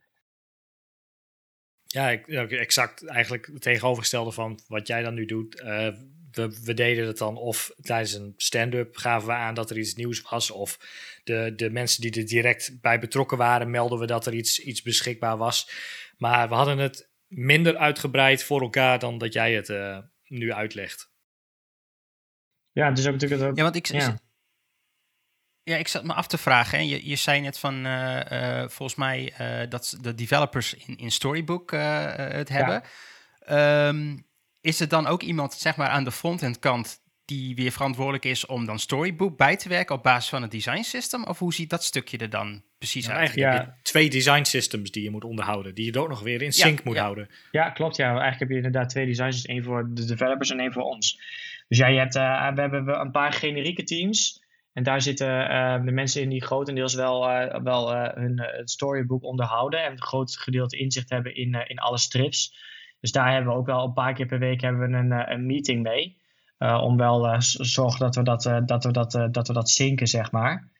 Ja, 1.96 2.12
exact 2.48 3.08
eigenlijk 3.08 3.46
het 3.46 3.62
tegenovergestelde 3.62 4.32
van 4.32 4.60
wat 4.68 4.88
jij 4.88 5.02
dan 5.02 5.14
nu 5.14 5.26
doet. 5.26 5.62
Uh, 5.62 5.88
we, 6.32 6.62
we, 6.64 6.74
deden 6.74 7.08
het 7.08 7.18
dan 7.18 7.38
of 7.38 7.72
tijdens 7.82 8.14
een 8.14 8.34
stand-up 8.38 8.98
gaven 8.98 9.28
we 9.28 9.34
aan 9.34 9.54
dat 9.54 9.70
er 9.70 9.78
iets 9.78 9.96
nieuws 9.96 10.22
was. 10.22 10.52
Of 10.52 10.80
de, 11.24 11.54
de 11.56 11.70
mensen 11.70 12.02
die 12.02 12.12
er 12.12 12.28
direct 12.28 12.82
bij 12.82 13.00
betrokken 13.00 13.38
waren, 13.38 13.70
melden 13.70 14.00
we 14.00 14.06
dat 14.06 14.26
er 14.26 14.34
iets, 14.34 14.60
iets 14.60 14.82
beschikbaar 14.82 15.38
was. 15.38 15.70
Maar 16.18 16.50
we 16.50 16.56
hadden 16.56 16.78
het 16.78 17.10
minder 17.28 17.78
uitgebreid 17.78 18.44
voor 18.44 18.62
elkaar 18.62 19.00
dan 19.00 19.18
dat 19.18 19.34
jij 19.34 19.54
het 19.54 19.70
uh, 19.70 19.98
nu 20.28 20.54
uitlegt. 20.54 21.12
Ja, 22.72 22.92
dus 22.92 23.06
ook 23.06 23.12
natuurlijk. 23.12 23.58
Ja, 23.58 23.64
want 23.64 23.76
ik, 23.76 23.86
ja. 23.86 24.20
Ja, 25.66 25.76
ik 25.76 25.88
zat 25.88 26.04
me 26.04 26.14
af 26.14 26.28
te 26.28 26.38
vragen. 26.38 26.78
Hè. 26.78 26.84
Je, 26.84 27.10
je 27.10 27.16
zei 27.16 27.42
net 27.42 27.60
van, 27.60 27.86
uh, 27.86 28.60
volgens 28.68 28.96
mij, 28.96 29.34
uh, 29.42 29.70
dat 29.70 29.98
de 30.02 30.16
developers 30.16 30.74
in, 30.74 30.98
in 30.98 31.12
Storybook 31.12 31.72
het 31.72 32.50
hebben. 32.50 32.84
Ehm, 33.40 34.18
is 34.62 34.80
er 34.80 34.88
dan 34.88 35.08
ook 35.08 35.22
iemand, 35.22 35.54
zeg 35.54 35.76
maar, 35.76 35.90
aan 35.90 36.04
de 36.04 36.12
frontend 36.12 36.60
kant 36.60 37.00
die 37.26 37.56
weer 37.56 37.72
verantwoordelijk 37.72 38.26
is 38.26 38.46
om 38.46 38.66
dan 38.66 38.80
Storybook 38.80 39.38
bij 39.38 39.56
te 39.56 39.70
werken 39.70 39.96
op 39.96 40.04
basis 40.04 40.30
van 40.30 40.42
het 40.42 40.52
design 40.52 40.82
system? 40.82 41.24
Of 41.24 41.40
hoe 41.40 41.54
ziet 41.54 41.70
dat 41.70 41.84
stukje 41.84 42.18
er 42.18 42.30
dan 42.30 42.64
precies 42.78 43.10
uit? 43.10 43.18
Eigenlijk 43.18 43.52
ja. 43.52 43.58
heb 43.58 43.66
je 43.66 43.82
twee 43.82 44.10
design 44.10 44.44
systems 44.44 44.92
die 44.92 45.04
je 45.04 45.10
moet 45.10 45.24
onderhouden, 45.24 45.76
die 45.76 45.86
je 45.86 46.00
ook 46.00 46.10
nog 46.10 46.22
weer 46.22 46.42
in 46.42 46.52
sync 46.52 46.84
moet 46.84 46.98
houden. 46.98 47.30
Ja, 47.52 47.70
klopt. 47.70 47.96
Ja, 47.96 48.08
eigenlijk 48.08 48.40
heb 48.40 48.50
je 48.50 48.56
inderdaad 48.56 48.90
twee 48.90 49.06
design 49.06 49.32
systems, 49.32 49.56
één 49.56 49.64
voor 49.64 49.90
de 49.94 50.06
developers 50.06 50.50
en 50.50 50.60
één 50.60 50.74
voor 50.74 50.84
ons. 50.84 51.22
Dus 51.68 51.78
ja, 51.78 51.88
je 51.88 52.00
hebt, 52.00 52.14
we 52.14 52.62
hebben 52.62 53.00
een 53.00 53.12
paar 53.12 53.34
generieke 53.34 53.84
teams. 53.84 54.44
En 54.76 54.84
daar 54.84 55.02
zitten 55.02 55.52
uh, 55.52 55.86
de 55.86 55.92
mensen 55.92 56.22
in 56.22 56.30
die 56.30 56.44
grotendeels 56.44 56.94
wel, 56.94 57.30
uh, 57.30 57.62
wel 57.64 57.96
uh, 57.96 58.14
hun 58.14 58.40
het 58.40 58.70
storybook 58.70 59.24
onderhouden 59.24 59.84
en 59.84 59.92
een 59.92 60.02
groot 60.02 60.38
gedeelte 60.38 60.78
inzicht 60.78 61.10
hebben 61.10 61.36
in, 61.36 61.54
in 61.68 61.80
alle 61.80 61.98
strips. 61.98 62.56
Dus 63.00 63.12
daar 63.12 63.32
hebben 63.32 63.52
we 63.52 63.58
ook 63.60 63.66
wel 63.66 63.84
een 63.84 63.94
paar 63.94 64.14
keer 64.14 64.26
per 64.26 64.40
week 64.40 64.62
hebben 64.62 64.92
we 64.92 64.98
een, 64.98 65.32
een 65.32 65.46
meeting 65.46 65.84
mee. 65.84 66.18
om 66.58 66.98
wel 66.98 67.42
zorgen 67.42 68.00
dat 68.00 68.16
we 68.16 68.24
dat, 68.24 68.44
dat, 68.66 68.84
we 68.84 68.92
dat, 68.92 69.12
dat 69.32 69.48
we 69.48 69.54
dat 69.54 69.70
zinken, 69.70 70.08
zeg 70.08 70.32
maar. 70.32 70.72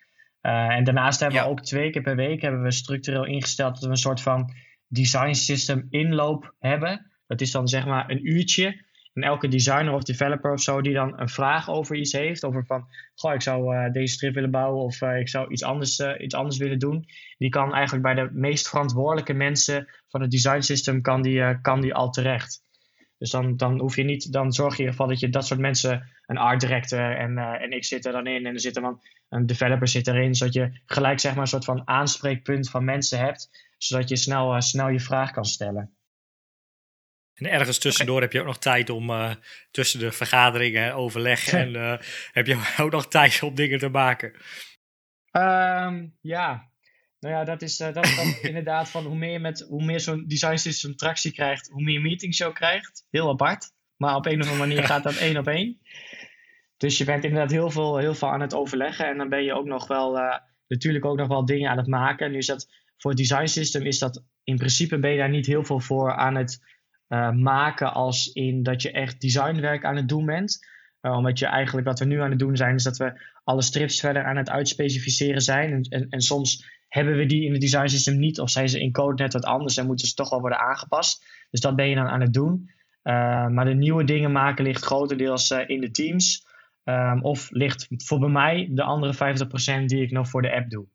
en 0.42 0.84
daarnaast 0.84 1.20
hebben 1.20 1.42
we 1.44 1.50
ook 1.50 1.62
twee 1.62 1.90
keer 1.90 2.02
per 2.02 2.16
week 2.16 2.42
hebben 2.42 2.62
we 2.62 2.72
structureel 2.72 3.26
ingesteld 3.26 3.74
dat 3.74 3.84
we 3.84 3.90
een 3.90 3.98
soort 3.98 4.22
van 4.22 4.54
design 4.88 5.34
system 5.34 5.88
inloop 5.90 6.54
hebben. 6.60 7.12
Dat 7.28 7.42
is 7.42 7.52
dan 7.52 7.68
zeg 7.68 7.86
maar 7.86 8.10
een 8.10 8.30
uurtje 8.30 8.84
en 9.16 9.24
elke 9.24 9.48
designer 9.48 9.94
of 9.94 10.04
developer 10.04 10.52
of 10.52 10.62
zo 10.62 10.82
die 10.82 10.94
dan 10.94 11.20
een 11.20 11.30
vraag 11.30 11.70
over 11.70 11.96
iets 11.96 12.12
heeft, 12.12 12.44
over 12.44 12.66
van, 12.66 12.88
goh, 13.16 13.34
ik 13.34 13.42
zou 13.42 13.76
uh, 13.76 13.92
deze 13.92 14.14
strip 14.14 14.34
willen 14.34 14.52
bouwen 14.52 14.84
of 14.84 15.02
uh, 15.02 15.20
ik 15.20 15.30
zou 15.30 15.52
iets 15.52 15.64
anders, 15.64 16.00
uh, 16.00 16.12
iets 16.18 16.36
anders 16.36 16.58
willen 16.58 16.80
doen, 16.80 17.06
die 17.38 17.50
kan 17.50 17.74
eigenlijk 17.74 18.04
bij 18.04 18.14
de 18.14 18.30
meest 18.32 18.70
verantwoordelijke 18.70 19.34
mensen 19.34 19.88
van 20.08 20.22
het 20.22 20.32
design 20.32 20.62
system, 20.62 21.02
kan 21.02 21.22
die, 21.22 21.62
kan 21.62 21.82
die 21.82 21.94
al 21.94 22.10
terecht. 22.10 22.64
Dus 23.18 23.32
dan, 23.32 23.58
dan 23.58 23.80
hoef 23.80 23.96
je 23.96 24.04
niet, 24.04 24.32
dan 24.32 24.52
zorg 24.52 24.78
je 24.78 24.84
in 24.84 24.90
ieder 24.90 24.96
geval 24.96 25.08
dat 25.08 25.20
je 25.20 25.30
dat 25.30 25.46
soort 25.46 25.60
mensen, 25.60 26.10
een 26.26 26.38
art 26.38 26.60
director 26.60 27.18
en, 27.18 27.38
en 27.38 27.72
ik 27.72 27.86
zit 27.86 28.06
er 28.06 28.12
dan 28.12 28.28
in 28.28 28.46
en 28.46 28.54
er 28.54 28.60
zit 28.60 28.76
er 28.76 28.82
dan 28.82 29.02
een 29.30 29.46
developer 29.46 29.88
zit 29.88 30.08
erin, 30.08 30.36
zodat 30.36 30.54
je 30.54 30.80
gelijk 30.86 31.20
zeg 31.20 31.32
maar 31.32 31.42
een 31.42 31.48
soort 31.48 31.66
van 31.66 31.88
aanspreekpunt 31.88 32.70
van 32.70 32.84
mensen 32.84 33.20
hebt, 33.20 33.50
zodat 33.78 34.10
je 34.10 34.16
snel, 34.16 34.62
snel 34.62 34.90
je 34.90 35.00
vraag 35.00 35.32
kan 35.32 35.46
stellen. 35.46 35.96
En 37.36 37.52
ergens 37.52 37.78
tussendoor 37.78 38.22
heb 38.22 38.32
je 38.32 38.40
ook 38.40 38.46
nog 38.46 38.60
tijd 38.60 38.90
om 38.90 39.10
uh, 39.10 39.32
tussen 39.72 40.00
de 40.00 40.12
vergaderingen, 40.12 40.94
overleg 40.94 41.48
en 41.54 41.74
uh, 41.74 41.98
heb 42.32 42.48
je 42.48 42.74
ook 42.84 42.92
nog 42.92 43.08
tijd 43.08 43.44
om 43.44 43.56
dingen 43.56 43.80
te 43.80 43.90
maken. 43.90 44.34
Um, 45.32 46.18
ja, 46.22 46.70
nou 47.20 47.36
ja, 47.36 47.44
dat 47.44 47.62
is, 47.62 47.80
uh, 47.80 47.94
dat 47.94 48.06
is 48.06 48.16
dan 48.16 48.36
inderdaad 48.50 48.90
van 48.90 49.06
hoe 49.06 49.16
meer, 49.16 49.42
met, 49.42 49.66
hoe 49.70 49.84
meer 49.84 50.00
zo'n 50.00 50.28
design 50.28 50.56
system 50.56 50.96
tractie 50.96 51.32
krijgt, 51.32 51.68
hoe 51.68 51.84
meer 51.84 52.02
meetings 52.02 52.38
je 52.38 52.46
ook 52.46 52.56
krijgt. 52.56 53.08
Heel 53.10 53.30
apart, 53.30 53.72
maar 53.96 54.16
op 54.16 54.26
een 54.26 54.42
of 54.42 54.50
andere 54.50 54.68
manier 54.68 54.84
gaat 54.84 55.04
dat 55.04 55.18
één 55.18 55.38
op 55.38 55.48
één. 55.48 55.80
Dus 56.78 56.98
je 56.98 57.06
bent 57.06 57.24
inderdaad 57.24 57.52
heel 57.52 57.70
veel, 57.70 57.98
heel 57.98 58.16
veel 58.16 58.32
aan 58.32 58.42
het 58.42 58.54
overleggen 58.54 59.08
en 59.08 59.18
dan 59.18 59.30
ben 59.30 59.44
je 59.44 59.54
ook 59.54 59.66
nog 59.66 59.88
wel, 59.88 60.20
natuurlijk 60.68 61.06
ook 61.06 61.18
nog 61.18 61.28
wel 61.28 61.46
dingen 61.46 61.70
aan 61.70 61.78
het 61.78 61.88
maken. 61.88 62.32
Nu 62.32 62.38
is 62.38 62.46
dat 62.46 62.68
voor 62.98 63.12
het 63.12 63.20
design 63.20 63.46
system 63.46 63.86
is 63.86 64.00
dat 64.00 64.24
in 64.44 64.58
principe 64.58 65.00
ben 65.00 65.12
je 65.12 65.18
daar 65.18 65.30
niet 65.30 65.46
heel 65.46 65.64
veel 65.64 65.80
voor 65.80 66.16
aan 66.16 66.36
het 66.36 66.75
uh, 67.10 67.32
maken 67.32 67.94
als 67.94 68.32
in 68.32 68.64
dat 68.64 68.82
je 68.82 68.92
echt 68.92 69.22
designwerk 69.22 69.86
aan 69.86 69.96
het 69.96 70.10
doen 70.10 70.26
bent. 70.26 70.60
Uh, 71.02 71.18
omdat 71.18 71.40
je 71.40 71.46
eigenlijk 71.46 71.88
wat 71.88 72.00
we 72.00 72.06
nu 72.06 72.22
aan 72.22 72.30
het 72.30 72.40
doen 72.40 72.56
zijn, 72.56 72.76
is 72.76 72.84
dat 72.84 72.98
we 72.98 73.22
alle 73.44 73.62
strips 73.62 74.00
verder 74.00 74.24
aan 74.24 74.38
het 74.38 74.50
uitspecificeren 74.50 75.42
zijn. 75.42 75.84
En, 75.90 76.10
en, 76.10 76.22
soms 76.22 76.66
hebben 76.88 77.16
we 77.16 77.26
die 77.26 77.46
in 77.46 77.52
het 77.52 77.62
design 77.62 77.88
system 77.88 78.20
niet, 78.20 78.40
of 78.40 78.50
zijn 78.50 78.70
ze 78.70 78.80
in 78.80 78.92
code 78.92 79.24
net 79.24 79.34
wat 79.34 79.46
anders 79.46 79.78
en 79.78 79.86
moeten 79.86 80.08
ze 80.08 80.14
toch 80.14 80.30
wel 80.30 80.40
worden 80.40 80.60
aangepast. 80.60 81.26
Dus 81.52 81.60
dat 81.60 81.76
ben 81.76 81.90
je 81.90 81.96
dan 81.96 82.08
aan 82.08 82.22
het 82.22 82.34
doen. 82.34 82.70
Uh, 83.04 83.48
maar 83.48 83.66
de 83.66 83.74
nieuwe 83.74 84.04
dingen 84.04 84.32
maken 84.32 84.64
ligt 84.64 84.86
grotendeels 84.86 85.52
in 85.52 85.82
de 85.82 85.92
teams. 85.92 86.46
Um, 86.84 87.24
of 87.24 87.52
ligt 87.52 87.88
voor 87.90 88.20
bij 88.20 88.30
mij 88.30 88.70
de 88.72 88.84
andere 88.84 89.14
50% 89.82 89.86
die 89.86 90.02
ik 90.02 90.12
nog 90.12 90.30
voor 90.30 90.42
de 90.42 90.56
app 90.56 90.70
doe. 90.70 90.88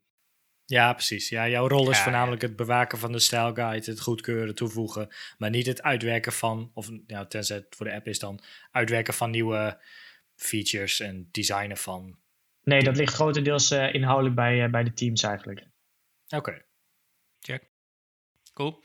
Ja, 0.70 0.92
precies. 0.92 1.28
Ja, 1.28 1.48
jouw 1.48 1.68
rol 1.68 1.90
is 1.90 1.98
voornamelijk 1.98 2.42
het 2.42 2.56
bewaken 2.56 2.98
van 2.98 3.12
de 3.12 3.18
stijlguide, 3.18 3.90
het 3.90 4.00
goedkeuren, 4.00 4.54
toevoegen, 4.54 5.08
maar 5.38 5.50
niet 5.50 5.66
het 5.66 5.82
uitwerken 5.82 6.32
van, 6.32 6.70
of 6.74 6.90
ja, 7.06 7.26
tenzij 7.26 7.56
het 7.56 7.66
voor 7.76 7.86
de 7.86 7.92
app 7.92 8.06
is 8.06 8.18
dan, 8.18 8.40
uitwerken 8.70 9.14
van 9.14 9.30
nieuwe 9.30 9.80
features 10.36 11.00
en 11.00 11.28
designen 11.30 11.76
van. 11.76 12.18
Nee, 12.62 12.82
dat 12.82 12.96
ligt 12.96 13.14
grotendeels 13.14 13.70
uh, 13.70 13.94
inhoudelijk 13.94 14.34
bij, 14.34 14.64
uh, 14.64 14.70
bij 14.70 14.84
de 14.84 14.92
teams 14.92 15.22
eigenlijk. 15.22 15.66
Oké. 16.28 16.62
Check. 17.40 17.62
Cool. 18.54 18.84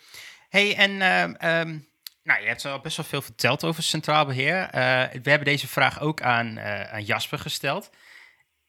Hey, 0.49 0.75
en 0.75 0.91
uh, 0.91 1.59
um, 1.61 1.87
Nou, 2.23 2.41
je 2.41 2.47
hebt 2.47 2.65
al 2.65 2.79
best 2.79 2.97
wel 2.97 3.05
veel 3.05 3.21
verteld 3.21 3.63
over 3.63 3.83
centraal 3.83 4.25
beheer. 4.25 4.63
Uh, 4.63 4.71
we 5.21 5.29
hebben 5.29 5.45
deze 5.45 5.67
vraag 5.67 5.99
ook 5.99 6.21
aan, 6.21 6.57
uh, 6.57 6.93
aan 6.93 7.03
Jasper 7.03 7.39
gesteld 7.39 7.89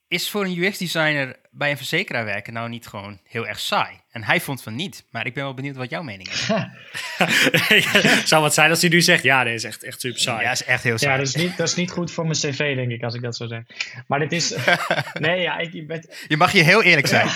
is 0.07 0.29
voor 0.29 0.45
een 0.45 0.63
UX-designer 0.63 1.35
bij 1.51 1.71
een 1.71 1.77
verzekeraar 1.77 2.25
werken 2.25 2.53
nou 2.53 2.69
niet 2.69 2.87
gewoon 2.87 3.19
heel 3.23 3.47
erg 3.47 3.59
saai? 3.59 3.99
En 4.11 4.23
hij 4.23 4.41
vond 4.41 4.63
van 4.63 4.75
niet, 4.75 5.03
maar 5.11 5.25
ik 5.25 5.33
ben 5.33 5.43
wel 5.43 5.53
benieuwd 5.53 5.75
wat 5.75 5.89
jouw 5.89 6.01
mening 6.01 6.29
is. 6.29 6.45
Zou 8.29 8.41
wat 8.41 8.53
zijn 8.53 8.69
als 8.69 8.81
hij 8.81 8.89
nu 8.89 9.01
zegt, 9.01 9.23
ja, 9.23 9.43
dit 9.43 9.53
is 9.53 9.63
echt, 9.63 9.83
echt 9.83 10.01
super 10.01 10.19
saai. 10.19 10.43
Ja, 10.43 10.51
is 10.51 10.63
echt 10.63 10.83
heel 10.83 10.97
saai. 10.97 11.11
Ja, 11.11 11.17
dat 11.17 11.27
is, 11.27 11.35
niet, 11.35 11.57
dat 11.57 11.67
is 11.67 11.75
niet 11.75 11.91
goed 11.91 12.11
voor 12.11 12.23
mijn 12.23 12.37
cv, 12.37 12.75
denk 12.75 12.91
ik, 12.91 13.03
als 13.03 13.13
ik 13.13 13.21
dat 13.21 13.35
zo 13.35 13.47
zeg. 13.47 13.63
Maar 14.07 14.19
dit 14.19 14.31
is... 14.31 14.55
nee, 15.13 15.41
ja, 15.41 15.57
ik... 15.57 15.87
Ben... 15.87 16.09
Je 16.27 16.37
mag 16.37 16.51
hier 16.51 16.63
heel 16.63 16.83
eerlijk 16.83 17.07
zijn. 17.07 17.29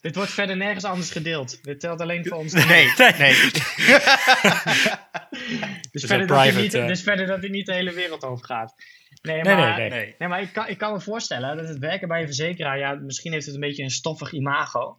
dit 0.00 0.14
wordt 0.14 0.30
verder 0.30 0.56
nergens 0.56 0.84
anders 0.84 1.10
gedeeld. 1.10 1.64
Dit 1.64 1.80
telt 1.80 2.00
alleen 2.00 2.26
voor 2.26 2.38
ons. 2.38 2.52
Nee, 2.52 2.92
nee. 3.18 3.34
dus, 5.90 6.04
verder 6.04 6.26
private, 6.26 6.52
dat 6.52 6.62
niet, 6.62 6.74
uh... 6.74 6.86
dus 6.86 7.02
verder 7.02 7.26
dat 7.26 7.40
hij 7.40 7.48
niet 7.48 7.66
de 7.66 7.74
hele 7.74 7.92
wereld 7.92 8.24
over 8.24 8.44
gaat. 8.44 8.74
Nee, 9.24 9.42
maar, 9.44 9.78
nee, 9.78 9.88
nee, 9.90 10.14
nee. 10.18 10.28
maar 10.28 10.40
ik, 10.40 10.52
kan, 10.52 10.68
ik 10.68 10.78
kan 10.78 10.92
me 10.92 11.00
voorstellen 11.00 11.56
dat 11.56 11.68
het 11.68 11.78
werken 11.78 12.08
bij 12.08 12.20
een 12.20 12.26
verzekeraar, 12.26 12.78
ja, 12.78 12.94
misschien 12.94 13.32
heeft 13.32 13.46
het 13.46 13.54
een 13.54 13.60
beetje 13.60 13.82
een 13.82 13.90
stoffig 13.90 14.32
imago. 14.32 14.98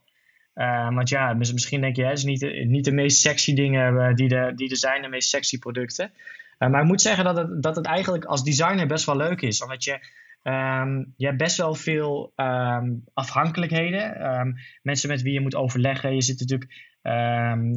Uh, 0.56 0.94
want 0.94 1.10
ja, 1.10 1.34
misschien 1.34 1.82
denk 1.82 1.96
je, 1.96 2.06
het 2.06 2.18
is 2.18 2.24
niet 2.24 2.40
de, 2.40 2.48
niet 2.48 2.86
de 2.86 2.92
meest 2.92 3.20
sexy 3.20 3.54
dingen 3.54 3.94
uh, 3.94 4.14
die, 4.14 4.36
er, 4.36 4.56
die 4.56 4.70
er 4.70 4.78
zijn, 4.78 5.02
de 5.02 5.08
meest 5.08 5.30
sexy 5.30 5.60
producten. 5.60 6.12
Uh, 6.60 6.70
maar 6.70 6.82
ik 6.82 6.88
moet 6.88 7.02
zeggen 7.02 7.24
dat 7.24 7.38
het, 7.38 7.64
dat 7.64 7.76
het 7.76 7.86
eigenlijk 7.86 8.26
als 8.26 8.44
designer 8.44 8.88
best 8.88 9.06
wel 9.06 9.18
leuk 9.18 9.42
is. 9.42 9.64
Omdat 9.64 9.84
je, 9.84 9.92
um, 10.44 11.14
je 11.18 11.26
hebt 11.26 11.38
best 11.38 11.58
wel 11.58 11.76
veel 11.76 12.34
um, 12.36 13.04
afhankelijkheden. 13.14 14.34
Um, 14.40 14.56
mensen 14.82 15.10
met 15.10 15.22
wie 15.22 15.34
je 15.34 15.42
moet 15.42 15.56
overleggen. 15.56 16.16
Je 16.16 16.22
zit 16.22 16.40
natuurlijk, 16.40 16.72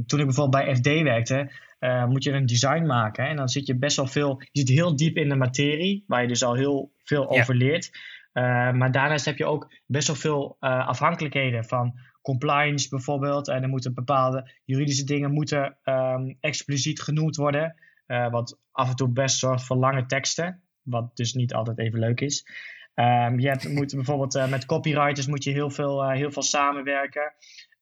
toen 0.07 0.21
ik 0.21 0.27
bijvoorbeeld 0.27 0.65
bij 0.65 0.75
FD 0.75 1.03
werkte, 1.03 1.51
uh, 1.81 2.07
moet 2.07 2.25
je 2.25 2.33
een 2.33 2.47
design 2.47 2.87
maken. 2.87 3.27
En 3.27 3.37
dan 3.37 3.49
zit 3.49 3.67
je 3.67 3.79
best 3.79 3.97
wel 3.97 4.07
veel, 4.07 4.37
je 4.39 4.61
zit 4.61 4.69
heel 4.69 4.97
diep 4.97 5.17
in 5.17 5.29
de 5.29 5.35
materie, 5.35 6.05
waar 6.07 6.23
je 6.23 6.29
dus 6.29 6.45
al 6.45 6.55
heel 6.55 6.93
veel 7.03 7.31
over 7.31 7.55
leert. 7.55 7.91
Uh, 8.33 8.73
maar 8.73 8.93
daarnaast 8.93 9.25
heb 9.25 9.39
je 9.39 9.45
ook 9.45 9.73
best 9.87 10.07
wel 10.07 10.17
veel 10.17 10.57
uh, 10.61 10.89
afhankelijkheden 10.89 11.65
van 11.65 11.99
compliance 12.23 12.89
bijvoorbeeld. 12.89 13.49
En 13.49 13.63
er 13.63 13.69
moeten 13.69 13.95
bepaalde 13.95 14.51
juridische 14.65 15.05
dingen 15.05 15.33
moeten 15.33 15.77
um, 15.85 16.37
expliciet 16.41 17.03
genoemd 17.03 17.37
worden. 17.37 17.75
wat 18.07 18.59
af 18.73 18.89
en 18.89 18.97
toe 18.97 19.09
best 19.09 19.39
zorgt 19.39 19.65
voor 19.65 19.77
lange 19.77 20.07
teksten, 20.07 20.63
wat 20.83 21.17
dus 21.17 21.35
niet 21.35 21.55
altijd 21.55 21.79
even 21.79 21.99
leuk 21.99 22.21
is. 22.21 22.47
Um, 22.95 23.41
je 23.41 23.49
hebt, 23.49 23.69
moet 23.69 23.95
bijvoorbeeld 23.95 24.49
met 24.51 24.67
copywriters 24.67 25.27
moet 25.27 25.45
je 25.45 25.51
heel 25.51 25.71
veel, 25.71 26.11
heel 26.11 26.31
veel 26.31 26.43
samenwerken. 26.43 27.33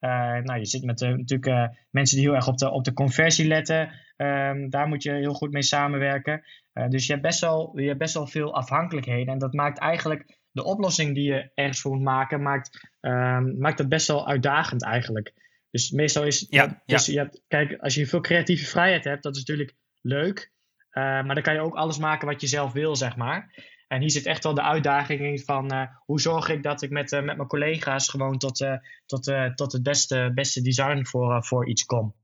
Uh, 0.01 0.11
nou, 0.43 0.59
je 0.59 0.67
zit 0.67 0.85
met 0.85 1.01
uh, 1.01 1.09
natuurlijk 1.09 1.47
uh, 1.47 1.79
mensen 1.91 2.17
die 2.17 2.27
heel 2.27 2.35
erg 2.35 2.49
op 2.49 2.59
de, 2.59 2.71
op 2.71 2.85
de 2.85 2.93
conversie 2.93 3.47
letten. 3.47 3.91
Um, 4.17 4.71
daar 4.71 4.89
moet 4.89 5.03
je 5.03 5.13
heel 5.13 5.35
goed 5.35 5.51
mee 5.51 5.63
samenwerken. 5.63 6.43
dus 6.89 7.07
je 7.07 7.13
hebt, 7.13 7.25
best 7.25 7.41
wel, 7.41 7.79
je 7.79 7.87
hebt 7.87 7.99
best 7.99 8.15
wel 8.15 8.27
veel 8.27 8.55
afhankelijkheden. 8.55 9.33
En 9.33 9.39
dat 9.39 9.53
maakt 9.53 9.79
eigenlijk 9.79 10.39
de 10.51 10.65
oplossing 10.65 11.15
die 11.15 11.33
je 11.33 11.51
ergens 11.55 11.81
voor 11.81 11.95
moet 11.95 12.03
maken, 12.03 12.43
maakt, 12.43 12.89
um, 13.01 13.59
maakt 13.59 13.79
het 13.79 13.89
best 13.89 14.07
wel 14.07 14.29
uitdagend 14.29 14.85
eigenlijk. 14.85 15.33
Dus 15.71 15.91
meestal 15.91 16.25
is. 16.25 16.47
Ja, 16.51 16.83
dus. 16.87 17.07
Je 17.07 17.19
hebt, 17.19 17.43
kijk, 17.49 17.81
als 17.81 17.95
je 17.95 18.07
veel 18.07 18.21
creatieve 18.21 18.67
vrijheid 18.67 19.05
hebt, 19.05 19.23
dat 19.23 19.37
is 19.37 19.45
natuurlijk 19.45 19.77
leuk. 20.01 20.53
maar 20.93 21.35
dan 21.35 21.43
kan 21.43 21.55
je 21.55 21.61
ook 21.61 21.75
alles 21.75 21.99
maken 21.99 22.29
wat 22.29 22.41
je 22.41 22.47
zelf 22.47 22.73
wil, 22.73 22.97
zeg 22.97 23.17
maar. 23.17 23.55
En 23.87 24.01
hier 24.01 24.11
zit 24.11 24.27
echt 24.27 24.43
wel 24.43 24.55
de 24.55 24.63
uitdaging 24.63 25.21
in 25.21 25.39
van 25.39 25.75
uh, 25.75 25.83
hoe 26.05 26.21
zorg 26.21 26.49
ik 26.49 26.63
dat 26.63 26.83
ik 26.83 26.91
met, 26.91 27.13
uh, 27.13 27.23
met 27.23 27.37
mijn 27.37 27.49
collega's 27.49 28.09
gewoon 28.09 28.39
tot, 28.39 28.61
uh, 28.61 28.77
tot, 29.07 29.33
tot 29.55 29.73
het 29.73 29.83
beste, 29.83 30.31
beste 30.35 30.63
design 30.63 31.05
voor, 31.05 31.45
voor 31.45 31.69
iets 31.69 31.85
kom. 31.85 32.15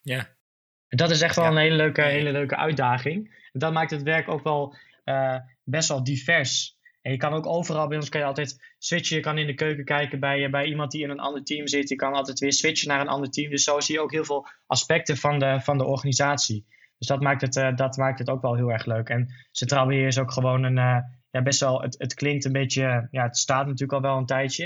Ja. 0.00 0.18
En 0.88 0.96
dat 0.96 1.10
is 1.10 1.20
echt 1.20 1.36
wel 1.36 1.44
ja. 1.44 1.50
een 1.50 1.56
hele 1.56 1.76
leuke, 1.76 2.02
hele 2.02 2.32
leuke 2.32 2.56
uitdaging. 2.56 3.42
En 3.52 3.60
dat 3.60 3.72
maakt 3.72 3.90
het 3.90 4.02
werk 4.02 4.28
ook 4.28 4.42
wel 4.42 4.76
best 5.64 5.88
wel 5.88 6.04
divers. 6.04 6.78
En 7.04 7.12
je 7.12 7.18
kan 7.18 7.32
ook 7.32 7.46
overal 7.46 7.88
bij 7.88 7.96
ons 7.96 8.08
kan 8.08 8.20
je 8.20 8.26
altijd 8.26 8.74
switchen. 8.78 9.16
Je 9.16 9.22
kan 9.22 9.38
in 9.38 9.46
de 9.46 9.54
keuken 9.54 9.84
kijken 9.84 10.20
bij, 10.20 10.50
bij 10.50 10.64
iemand 10.64 10.90
die 10.90 11.02
in 11.02 11.10
een 11.10 11.20
ander 11.20 11.44
team 11.44 11.66
zit. 11.66 11.88
Je 11.88 11.94
kan 11.94 12.12
altijd 12.12 12.38
weer 12.38 12.52
switchen 12.52 12.88
naar 12.88 13.00
een 13.00 13.08
ander 13.08 13.30
team. 13.30 13.50
Dus 13.50 13.64
zo 13.64 13.80
zie 13.80 13.94
je 13.94 14.00
ook 14.00 14.12
heel 14.12 14.24
veel 14.24 14.48
aspecten 14.66 15.16
van 15.16 15.38
de, 15.38 15.60
van 15.60 15.78
de 15.78 15.84
organisatie. 15.84 16.66
Dus 16.98 17.06
dat 17.06 17.20
maakt, 17.20 17.40
het, 17.40 17.56
uh, 17.56 17.76
dat 17.76 17.96
maakt 17.96 18.18
het 18.18 18.30
ook 18.30 18.42
wel 18.42 18.54
heel 18.54 18.72
erg 18.72 18.84
leuk. 18.84 19.08
En 19.08 19.34
Centraal 19.50 19.86
Beheer 19.86 20.06
is 20.06 20.18
ook 20.18 20.32
gewoon 20.32 20.62
een, 20.62 20.76
uh, 20.76 20.98
ja, 21.30 21.42
best 21.42 21.60
wel, 21.60 21.82
het, 21.82 21.94
het 21.98 22.14
klinkt 22.14 22.44
een 22.44 22.52
beetje, 22.52 23.08
ja, 23.10 23.22
het 23.22 23.36
staat 23.36 23.66
natuurlijk 23.66 23.92
al 23.92 24.00
wel 24.00 24.16
een 24.16 24.26
tijdje. 24.26 24.64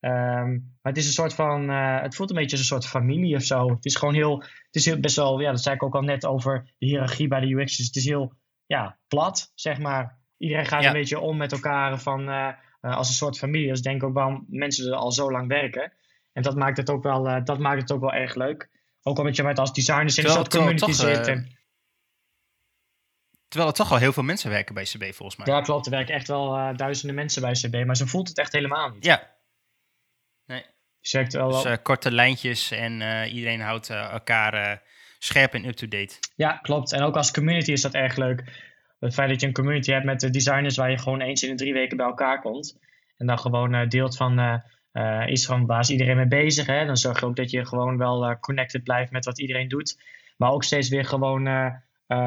Um, 0.00 0.76
maar 0.82 0.92
het 0.92 0.96
is 0.96 1.06
een 1.06 1.12
soort 1.12 1.34
van, 1.34 1.70
uh, 1.70 2.00
het 2.00 2.14
voelt 2.14 2.30
een 2.30 2.36
beetje 2.36 2.50
als 2.50 2.60
een 2.60 2.66
soort 2.66 2.86
familie 2.86 3.36
of 3.36 3.42
zo. 3.42 3.70
Het 3.70 3.84
is 3.84 3.96
gewoon 3.96 4.14
heel, 4.14 4.38
het 4.42 4.74
is 4.74 4.84
heel, 4.84 5.00
best 5.00 5.16
wel, 5.16 5.40
ja, 5.40 5.50
dat 5.50 5.62
zei 5.62 5.74
ik 5.74 5.82
ook 5.82 5.94
al 5.94 6.02
net 6.02 6.26
over 6.26 6.74
de 6.78 6.86
hiërarchie 6.86 7.28
bij 7.28 7.40
de 7.40 7.54
UX. 7.54 7.76
Dus 7.76 7.86
het 7.86 7.96
is 7.96 8.04
heel, 8.04 8.32
ja, 8.66 8.98
plat, 9.08 9.52
zeg 9.54 9.78
maar. 9.78 10.18
Iedereen 10.38 10.66
gaat 10.66 10.82
ja. 10.82 10.86
een 10.86 10.92
beetje 10.92 11.20
om 11.20 11.36
met 11.36 11.52
elkaar 11.52 11.98
van, 11.98 12.28
als 12.80 13.08
een 13.08 13.14
soort 13.14 13.38
familie. 13.38 13.70
Is 13.70 13.82
denk 13.82 13.96
ik 13.96 14.08
ook 14.08 14.14
waarom 14.14 14.44
mensen 14.48 14.86
er 14.86 14.98
al 14.98 15.12
zo 15.12 15.30
lang 15.30 15.48
werken. 15.48 15.92
En 16.32 16.42
dat 16.42 16.56
maakt 16.56 16.76
het 16.76 16.90
ook 16.90 17.02
wel, 17.02 17.44
dat 17.44 17.58
maakt 17.58 17.80
het 17.80 17.92
ook 17.92 18.00
wel 18.00 18.12
erg 18.12 18.34
leuk. 18.34 18.70
Ook 19.02 19.18
omdat 19.18 19.36
je 19.36 19.42
met 19.42 19.58
als 19.58 19.72
designers 19.72 20.18
in 20.18 20.24
een 20.24 20.30
soort 20.30 20.48
community 20.48 20.92
zit. 20.92 21.55
Terwijl 23.56 23.76
er 23.76 23.84
toch 23.84 23.92
al 23.92 24.04
heel 24.04 24.12
veel 24.12 24.22
mensen 24.22 24.50
werken 24.50 24.74
bij 24.74 24.84
CB 24.84 25.14
volgens 25.14 25.36
mij. 25.36 25.54
Ja, 25.54 25.60
klopt. 25.60 25.86
Er 25.86 25.92
werken 25.92 26.14
echt 26.14 26.28
wel 26.28 26.56
uh, 26.56 26.76
duizenden 26.76 27.16
mensen 27.16 27.42
bij 27.42 27.52
CB, 27.52 27.86
maar 27.86 27.96
ze 27.96 28.06
voelt 28.06 28.28
het 28.28 28.38
echt 28.38 28.52
helemaal 28.52 28.88
niet. 28.88 29.04
Ja. 29.04 29.30
Nee. 30.46 30.64
Ze 31.00 31.16
werkt 31.16 31.32
wel 31.32 31.48
dus 31.48 31.64
uh, 31.64 31.72
korte 31.82 32.10
lijntjes 32.12 32.70
en 32.70 33.00
uh, 33.00 33.34
iedereen 33.34 33.60
houdt 33.60 33.90
elkaar 33.90 34.82
scherp 35.18 35.54
en 35.54 35.64
up-to-date. 35.64 36.14
Ja, 36.34 36.52
klopt. 36.52 36.92
En 36.92 37.02
ook 37.02 37.16
als 37.16 37.30
community 37.30 37.72
is 37.72 37.82
dat 37.82 37.94
erg 37.94 38.16
leuk. 38.16 38.42
Het 39.00 39.14
feit 39.14 39.28
dat 39.28 39.40
je 39.40 39.46
een 39.46 39.52
community 39.52 39.92
hebt 39.92 40.04
met 40.04 40.20
de 40.20 40.30
designers 40.30 40.76
waar 40.76 40.90
je 40.90 40.98
gewoon 40.98 41.20
eens 41.20 41.42
in 41.42 41.50
de 41.50 41.56
drie 41.56 41.72
weken 41.72 41.96
bij 41.96 42.06
elkaar 42.06 42.40
komt. 42.40 42.78
En 43.16 43.26
dan 43.26 43.38
gewoon 43.38 43.88
deelt 43.88 44.16
van, 44.16 44.62
is 45.26 45.46
gewoon 45.46 45.66
waar 45.66 45.80
is 45.80 45.90
iedereen 45.90 46.16
mee 46.16 46.26
bezig. 46.26 46.66
Hè? 46.66 46.86
Dan 46.86 46.96
zorg 46.96 47.20
je 47.20 47.26
ook 47.26 47.36
dat 47.36 47.50
je 47.50 47.66
gewoon 47.66 47.98
wel 47.98 48.38
connected 48.38 48.82
blijft 48.82 49.10
met 49.12 49.24
wat 49.24 49.40
iedereen 49.40 49.68
doet. 49.68 50.00
Maar 50.36 50.50
ook 50.50 50.64
steeds 50.64 50.88
weer 50.88 51.04
gewoon 51.04 51.48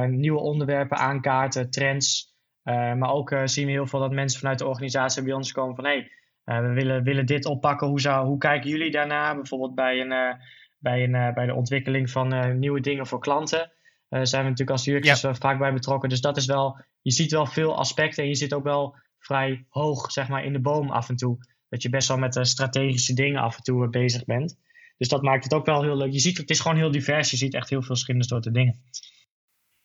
nieuwe 0.07 0.39
onderwerpen 0.39 0.97
aankaarten, 0.97 1.69
trends. 1.69 2.37
Uh, 2.63 2.93
maar 2.93 3.11
ook 3.11 3.31
uh, 3.31 3.41
zien 3.45 3.65
we 3.65 3.71
heel 3.71 3.87
veel 3.87 3.99
dat 3.99 4.11
mensen 4.11 4.39
vanuit 4.39 4.59
de 4.59 4.67
organisatie 4.67 5.23
bij 5.23 5.33
ons 5.33 5.51
komen 5.51 5.75
van 5.75 5.85
hé, 5.85 6.07
hey, 6.43 6.61
we 6.61 6.73
willen, 6.73 7.03
willen 7.03 7.25
dit 7.25 7.45
oppakken. 7.45 7.87
Hoe, 7.87 8.01
zou, 8.01 8.27
hoe 8.27 8.37
kijken 8.37 8.69
jullie 8.69 8.91
daarna? 8.91 9.35
Bijvoorbeeld 9.35 9.75
bij, 9.75 9.99
een, 9.99 10.37
bij, 10.79 11.03
een, 11.03 11.33
bij 11.33 11.45
de 11.45 11.53
ontwikkeling 11.53 12.09
van 12.09 12.59
nieuwe 12.59 12.79
dingen 12.79 13.07
voor 13.07 13.19
klanten. 13.19 13.71
Zijn 14.09 14.43
we 14.43 14.49
natuurlijk 14.49 14.69
als 14.69 14.87
UX'ers 14.87 15.21
ja. 15.21 15.33
vaak 15.33 15.57
bij 15.57 15.73
betrokken. 15.73 16.09
Dus 16.09 16.21
dat 16.21 16.37
is 16.37 16.45
wel, 16.45 16.79
je 17.01 17.11
ziet 17.11 17.31
wel 17.31 17.45
veel 17.45 17.77
aspecten 17.77 18.23
en 18.23 18.29
je 18.29 18.35
zit 18.35 18.53
ook 18.53 18.63
wel 18.63 18.95
vrij 19.19 19.65
hoog 19.69 20.11
zeg 20.11 20.27
maar, 20.27 20.43
in 20.43 20.53
de 20.53 20.61
boom 20.61 20.89
af 20.89 21.09
en 21.09 21.15
toe. 21.15 21.37
Dat 21.69 21.81
je 21.81 21.89
best 21.89 22.07
wel 22.07 22.17
met 22.17 22.39
strategische 22.41 23.13
dingen 23.13 23.41
af 23.41 23.57
en 23.57 23.63
toe 23.63 23.89
bezig 23.89 24.25
bent. 24.25 24.57
Dus 24.97 25.07
dat 25.07 25.21
maakt 25.21 25.43
het 25.43 25.53
ook 25.53 25.65
wel 25.65 25.81
heel 25.81 25.97
leuk. 25.97 26.11
Je 26.11 26.19
ziet, 26.19 26.37
het 26.37 26.49
is 26.49 26.59
gewoon 26.59 26.77
heel 26.77 26.91
divers. 26.91 27.31
Je 27.31 27.37
ziet 27.37 27.53
echt 27.53 27.69
heel 27.69 27.79
veel 27.79 27.87
verschillende 27.87 28.27
soorten 28.27 28.53
dingen. 28.53 28.81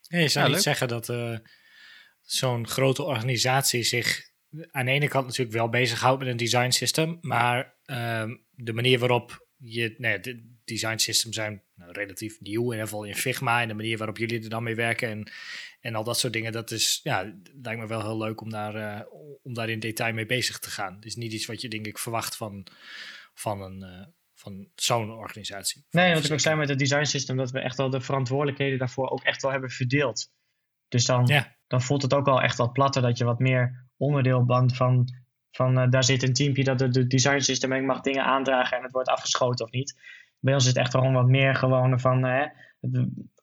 Ja, 0.07 0.19
je 0.19 0.27
zou 0.27 0.47
ja, 0.47 0.53
niet 0.53 0.63
zeggen 0.63 0.87
dat 0.87 1.09
uh, 1.09 1.37
zo'n 2.21 2.67
grote 2.67 3.03
organisatie 3.03 3.83
zich 3.83 4.29
aan 4.71 4.85
de 4.85 4.91
ene 4.91 5.07
kant 5.07 5.25
natuurlijk 5.25 5.55
wel 5.55 5.69
bezighoudt 5.69 6.19
met 6.19 6.27
een 6.27 6.37
design 6.37 6.69
system, 6.69 7.17
maar 7.21 7.75
um, 7.85 8.43
de 8.51 8.73
manier 8.73 8.99
waarop 8.99 9.47
je, 9.57 9.95
nee, 9.97 10.19
de 10.19 10.55
design 10.65 10.97
systems 10.97 11.35
zijn 11.35 11.63
nou, 11.75 11.91
relatief 11.91 12.41
nieuw, 12.41 12.63
in 12.63 12.71
ieder 12.71 12.83
geval 12.83 13.03
in 13.03 13.15
Figma, 13.15 13.61
en 13.61 13.67
de 13.67 13.73
manier 13.73 13.97
waarop 13.97 14.17
jullie 14.17 14.43
er 14.43 14.49
dan 14.49 14.63
mee 14.63 14.75
werken 14.75 15.09
en, 15.09 15.31
en 15.79 15.95
al 15.95 16.03
dat 16.03 16.19
soort 16.19 16.33
dingen, 16.33 16.51
dat 16.51 16.71
is, 16.71 16.99
ja, 17.03 17.33
lijkt 17.61 17.81
me 17.81 17.87
wel 17.87 18.01
heel 18.01 18.17
leuk 18.17 18.41
om 18.41 18.49
daar, 18.49 18.75
uh, 18.75 19.01
om 19.43 19.53
daar 19.53 19.69
in 19.69 19.79
detail 19.79 20.13
mee 20.13 20.25
bezig 20.25 20.59
te 20.59 20.69
gaan. 20.69 20.95
Het 20.95 21.05
is 21.05 21.15
niet 21.15 21.33
iets 21.33 21.45
wat 21.45 21.61
je 21.61 21.69
denk 21.69 21.85
ik 21.85 21.97
verwacht 21.97 22.35
van, 22.35 22.67
van 23.33 23.61
een, 23.61 23.79
uh, 23.79 24.05
van 24.35 24.67
zo'n 24.75 25.11
organisatie. 25.11 25.85
Nee, 25.89 26.13
wat 26.13 26.25
ik 26.25 26.31
ook 26.31 26.39
zei 26.39 26.55
met 26.55 26.69
het 26.69 26.79
design 26.79 27.03
system, 27.03 27.37
dat 27.37 27.51
we 27.51 27.59
echt 27.59 27.77
wel 27.77 27.89
de 27.89 28.01
verantwoordelijkheden 28.01 28.79
daarvoor 28.79 29.09
ook 29.09 29.23
echt 29.23 29.41
wel 29.41 29.51
hebben 29.51 29.69
verdeeld. 29.69 30.29
Dus 30.87 31.05
dan, 31.05 31.25
ja. 31.25 31.55
dan 31.67 31.81
voelt 31.81 32.01
het 32.01 32.13
ook 32.13 32.25
wel 32.25 32.41
echt 32.41 32.57
wat 32.57 32.73
platter 32.73 33.01
dat 33.01 33.17
je 33.17 33.25
wat 33.25 33.39
meer 33.39 33.87
onderdeel 33.97 34.45
bent 34.45 34.75
van, 34.75 35.07
van 35.51 35.79
uh, 35.79 35.89
daar 35.89 36.03
zit 36.03 36.23
een 36.23 36.33
teampje 36.33 36.63
dat 36.63 36.79
het 36.79 36.93
de 36.93 37.07
design 37.07 37.39
system 37.39 37.71
en 37.71 37.79
ik 37.79 37.85
mag 37.85 38.01
dingen 38.01 38.23
aandragen 38.23 38.77
en 38.77 38.83
het 38.83 38.91
wordt 38.91 39.09
afgeschoten 39.09 39.65
of 39.65 39.71
niet. 39.71 39.99
Bij 40.39 40.53
ons 40.53 40.63
is 40.63 40.69
het 40.69 40.77
echt 40.77 40.91
gewoon 40.91 41.13
wat 41.13 41.27
meer 41.27 41.55
gewoon 41.55 41.99
van, 41.99 42.25
uh, 42.25 42.45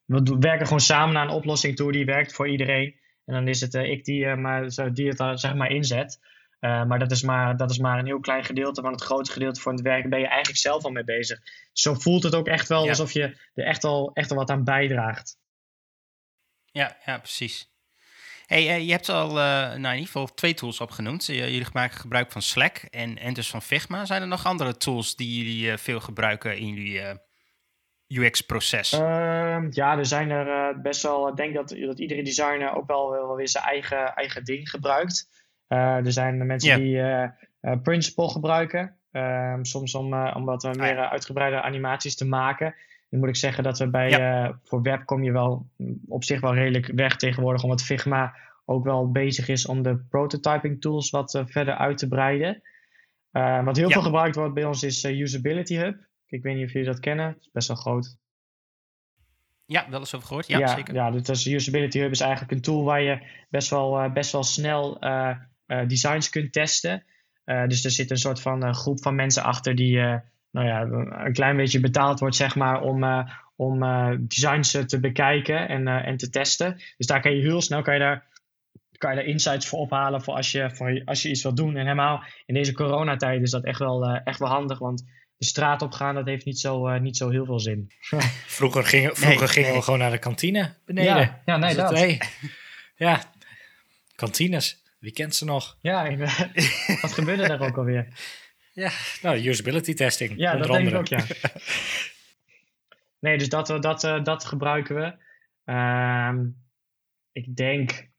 we 0.05 0.37
werken 0.39 0.67
gewoon 0.67 0.81
samen 0.81 1.15
naar 1.15 1.25
een 1.25 1.35
oplossing 1.35 1.77
toe 1.77 1.93
die 1.93 2.05
werkt 2.05 2.35
voor 2.35 2.49
iedereen. 2.49 3.01
En 3.25 3.35
dan 3.35 3.49
is 3.49 3.61
het 3.61 3.75
uh, 3.75 3.91
ik 3.91 4.05
die, 4.05 4.37
maar, 4.37 4.69
die 4.93 5.09
het 5.09 5.41
zeg 5.41 5.55
maar 5.55 5.71
inzet. 5.71 6.21
Uh, 6.65 6.85
maar, 6.85 6.99
dat 6.99 7.11
is 7.11 7.23
maar 7.23 7.57
dat 7.57 7.71
is 7.71 7.79
maar 7.79 7.99
een 7.99 8.07
heel 8.07 8.21
klein 8.21 8.45
gedeelte 8.45 8.81
van 8.81 8.93
het 8.93 9.03
grote 9.03 9.33
gedeelte 9.33 9.61
van 9.61 9.73
het 9.75 9.83
werk. 9.83 10.09
ben 10.09 10.19
je 10.19 10.27
eigenlijk 10.27 10.59
zelf 10.59 10.85
al 10.85 10.91
mee 10.91 11.05
bezig. 11.05 11.41
Zo 11.73 11.95
voelt 11.95 12.23
het 12.23 12.35
ook 12.35 12.47
echt 12.47 12.69
wel 12.69 12.83
ja. 12.83 12.89
alsof 12.89 13.13
je 13.13 13.37
er 13.55 13.65
echt 13.65 13.85
al, 13.85 14.11
echt 14.15 14.31
al 14.31 14.37
wat 14.37 14.51
aan 14.51 14.65
bijdraagt. 14.65 15.39
Ja, 16.65 16.97
ja 17.05 17.19
precies. 17.19 17.71
Hey, 18.47 18.79
uh, 18.79 18.87
je 18.87 18.91
hebt 18.91 19.09
al 19.09 19.29
uh, 19.29 19.35
nou 19.35 19.77
in 19.77 19.93
ieder 19.93 20.07
geval 20.07 20.35
twee 20.35 20.55
tools 20.55 20.81
opgenoemd. 20.81 21.27
jullie 21.27 21.67
maken 21.73 21.99
gebruik 21.99 22.33
van 22.33 22.43
Slack 22.43 22.77
en, 22.77 23.19
en 23.19 23.35
dus 23.35 23.51
van 23.51 23.63
Figma. 23.63 24.05
Zijn 24.05 24.23
er 24.23 24.29
nog 24.29 24.47
andere 24.47 24.77
tools 24.77 25.17
die 25.17 25.39
jullie 25.39 25.77
veel 25.77 26.01
gebruiken 26.01 26.59
in 26.59 26.69
jullie 26.69 27.21
UX-proces? 28.07 28.93
Ehm, 28.93 29.69
ja, 29.71 29.99
er 29.99 30.07
zijn 30.07 30.31
er 30.31 30.81
best 30.81 31.03
wel. 31.03 31.29
Ik 31.29 31.37
denk 31.37 31.55
dat, 31.55 31.69
dat 31.69 31.99
iedere 31.99 32.23
designer 32.23 32.75
ook 32.75 32.87
wel, 32.87 33.11
wel 33.11 33.37
weer 33.37 33.49
zijn 33.49 33.65
eigen, 33.65 34.15
eigen 34.15 34.45
ding 34.45 34.71
gebruikt. 34.71 35.42
Er 35.67 36.13
zijn 36.13 36.47
mensen 36.47 36.81
die 36.81 37.03
Principle 37.83 38.29
gebruiken. 38.29 38.97
Ehm, 39.13 39.65
soms 39.65 39.95
om, 39.95 40.15
om 40.15 40.45
wat 40.45 40.65
ah, 40.65 40.75
meer 40.75 41.09
uitgebreide 41.09 41.63
animaties 41.63 42.17
te 42.17 42.27
maken. 42.27 42.75
Dan 43.11 43.21
moet 43.21 43.29
ik 43.29 43.37
zeggen 43.37 43.65
dat 43.65 43.79
we 43.79 43.89
bij, 43.89 44.55
voor 44.65 44.83
web 44.83 45.05
kom 45.05 45.23
je 45.23 45.33
wel 45.33 45.67
op 46.09 46.25
zich 46.25 46.41
wel 46.41 46.55
redelijk 46.55 46.87
weg 46.87 47.17
tegenwoordig. 47.17 47.63
Omdat 47.63 47.83
Figma 47.83 48.35
ook 48.65 48.85
wel 48.85 49.11
bezig 49.11 49.49
is 49.49 49.67
om 49.67 49.83
de 49.83 49.97
prototyping 49.97 50.81
tools 50.81 51.11
wat 51.11 51.43
verder 51.47 51.75
uit 51.75 51.99
te 51.99 52.09
breiden. 52.09 52.63
Uh, 53.33 53.65
wat 53.65 53.77
heel 53.77 53.91
veel 53.91 54.03
gebruikt 54.03 54.37
wordt 54.37 54.55
bij 54.55 54.65
ons 54.65 54.83
is 54.83 55.05
Usability 55.05 55.77
Hub. 55.77 56.07
Ik 56.27 56.43
weet 56.43 56.57
niet 56.57 56.65
of 56.65 56.73
jullie 56.73 56.89
dat 56.89 57.01
kennen. 57.01 57.27
Het 57.27 57.41
is 57.41 57.51
best 57.53 57.69
wel 57.69 57.77
groot. 57.77 58.17
Ja, 59.65 59.91
wel 59.91 59.99
eens 59.99 60.15
over 60.15 60.27
gehoord. 60.27 60.47
Ja, 60.47 60.67
zeker. 60.67 60.95
Ja, 60.95 61.11
dus 61.11 61.47
Usability 61.47 61.99
Hub 61.99 62.11
is 62.11 62.21
eigenlijk 62.21 62.53
een 62.53 62.61
tool 62.61 62.85
waar 62.85 63.03
je 63.03 63.23
best 63.51 63.71
wel, 63.71 64.11
best 64.13 64.33
wel 64.33 64.43
snel 64.43 64.99
designs 65.87 66.31
kunt 66.31 66.53
testen. 66.53 67.05
dus 67.45 67.85
er 67.85 67.91
zit 67.91 68.11
een 68.11 68.17
soort 68.17 68.41
van 68.41 68.75
groep 68.75 69.03
van 69.03 69.15
mensen 69.15 69.43
achter 69.43 69.75
die 69.75 69.97
nou 70.51 70.67
ja, 70.67 70.81
een 71.25 71.33
klein 71.33 71.57
beetje 71.57 71.81
betaald 71.81 72.21
wordt, 72.21 72.37
zeg 72.37 72.55
maar, 72.55 72.81
om, 72.81 73.27
om 73.57 73.81
designs 74.29 74.71
te 74.87 75.01
bekijken 75.01 75.69
en, 75.69 75.89
en 75.89 76.17
te 76.17 76.31
testen. 76.31 76.81
Dus 76.97 77.07
daar 77.07 77.21
kan 77.21 77.35
je 77.35 77.43
heel 77.43 77.61
snel 77.61 77.83
kan 77.83 77.95
je 77.95 78.01
daar 78.01 78.31
kan 79.03 79.11
je 79.11 79.17
daar 79.17 79.27
insights 79.27 79.67
voor 79.67 79.79
ophalen 79.79 80.23
voor 80.23 80.35
als 80.35 80.53
je, 80.53 80.71
voor 80.71 81.03
als 81.05 81.23
je 81.23 81.29
iets 81.29 81.43
wilt 81.43 81.57
doen. 81.57 81.77
En 81.77 81.83
helemaal 81.83 82.25
in 82.47 82.55
deze 82.55 82.73
coronatijd 82.73 83.43
is 83.43 83.51
dat 83.51 83.65
echt 83.65 83.79
wel, 83.79 84.09
uh, 84.09 84.21
echt 84.25 84.39
wel 84.39 84.49
handig, 84.49 84.79
want 84.79 85.05
de 85.37 85.45
straat 85.45 85.83
op 85.83 85.93
gaan, 85.93 86.15
dat 86.15 86.27
heeft 86.27 86.45
niet 86.45 86.59
zo, 86.59 86.89
uh, 86.89 87.01
niet 87.01 87.17
zo 87.17 87.31
heel 87.31 87.45
veel 87.45 87.61
zin. 87.61 87.93
vroeger 88.59 88.85
gingen, 88.85 89.17
vroeger 89.17 89.49
gingen 89.49 89.73
we 89.73 89.83
gewoon 89.83 89.99
naar 89.99 90.11
de 90.11 90.19
kantine 90.19 90.75
beneden. 90.85 91.17
Ja, 91.17 91.43
ja 91.45 91.57
nee, 91.57 91.75
dat. 91.75 91.91
Hey, 91.91 92.21
ja, 92.97 93.21
kantines. 94.15 94.82
Wie 95.03 95.13
kent 95.13 95.35
ze 95.35 95.45
nog? 95.45 95.79
Ja, 95.81 96.17
wat 97.03 97.13
gebeurde 97.13 97.49
daar 97.49 97.61
ook 97.61 97.77
alweer? 97.77 98.07
Ja, 98.73 98.91
nou, 99.23 99.49
usability 99.49 99.95
testing. 99.95 100.33
Ja, 100.37 100.57
dat 100.57 100.67
denk 100.67 100.89
ik 100.89 100.95
ook, 100.95 101.07
ja. 101.07 101.25
nee, 103.21 103.39
dus 103.39 103.49
dat, 103.49 103.67
dat, 103.67 104.05
uh, 104.05 104.25
dat 104.25 104.45
gebruiken 104.45 104.95
we. 104.95 105.15
Uh, 105.65 106.39
ik 107.33 107.57
denk 107.57 108.11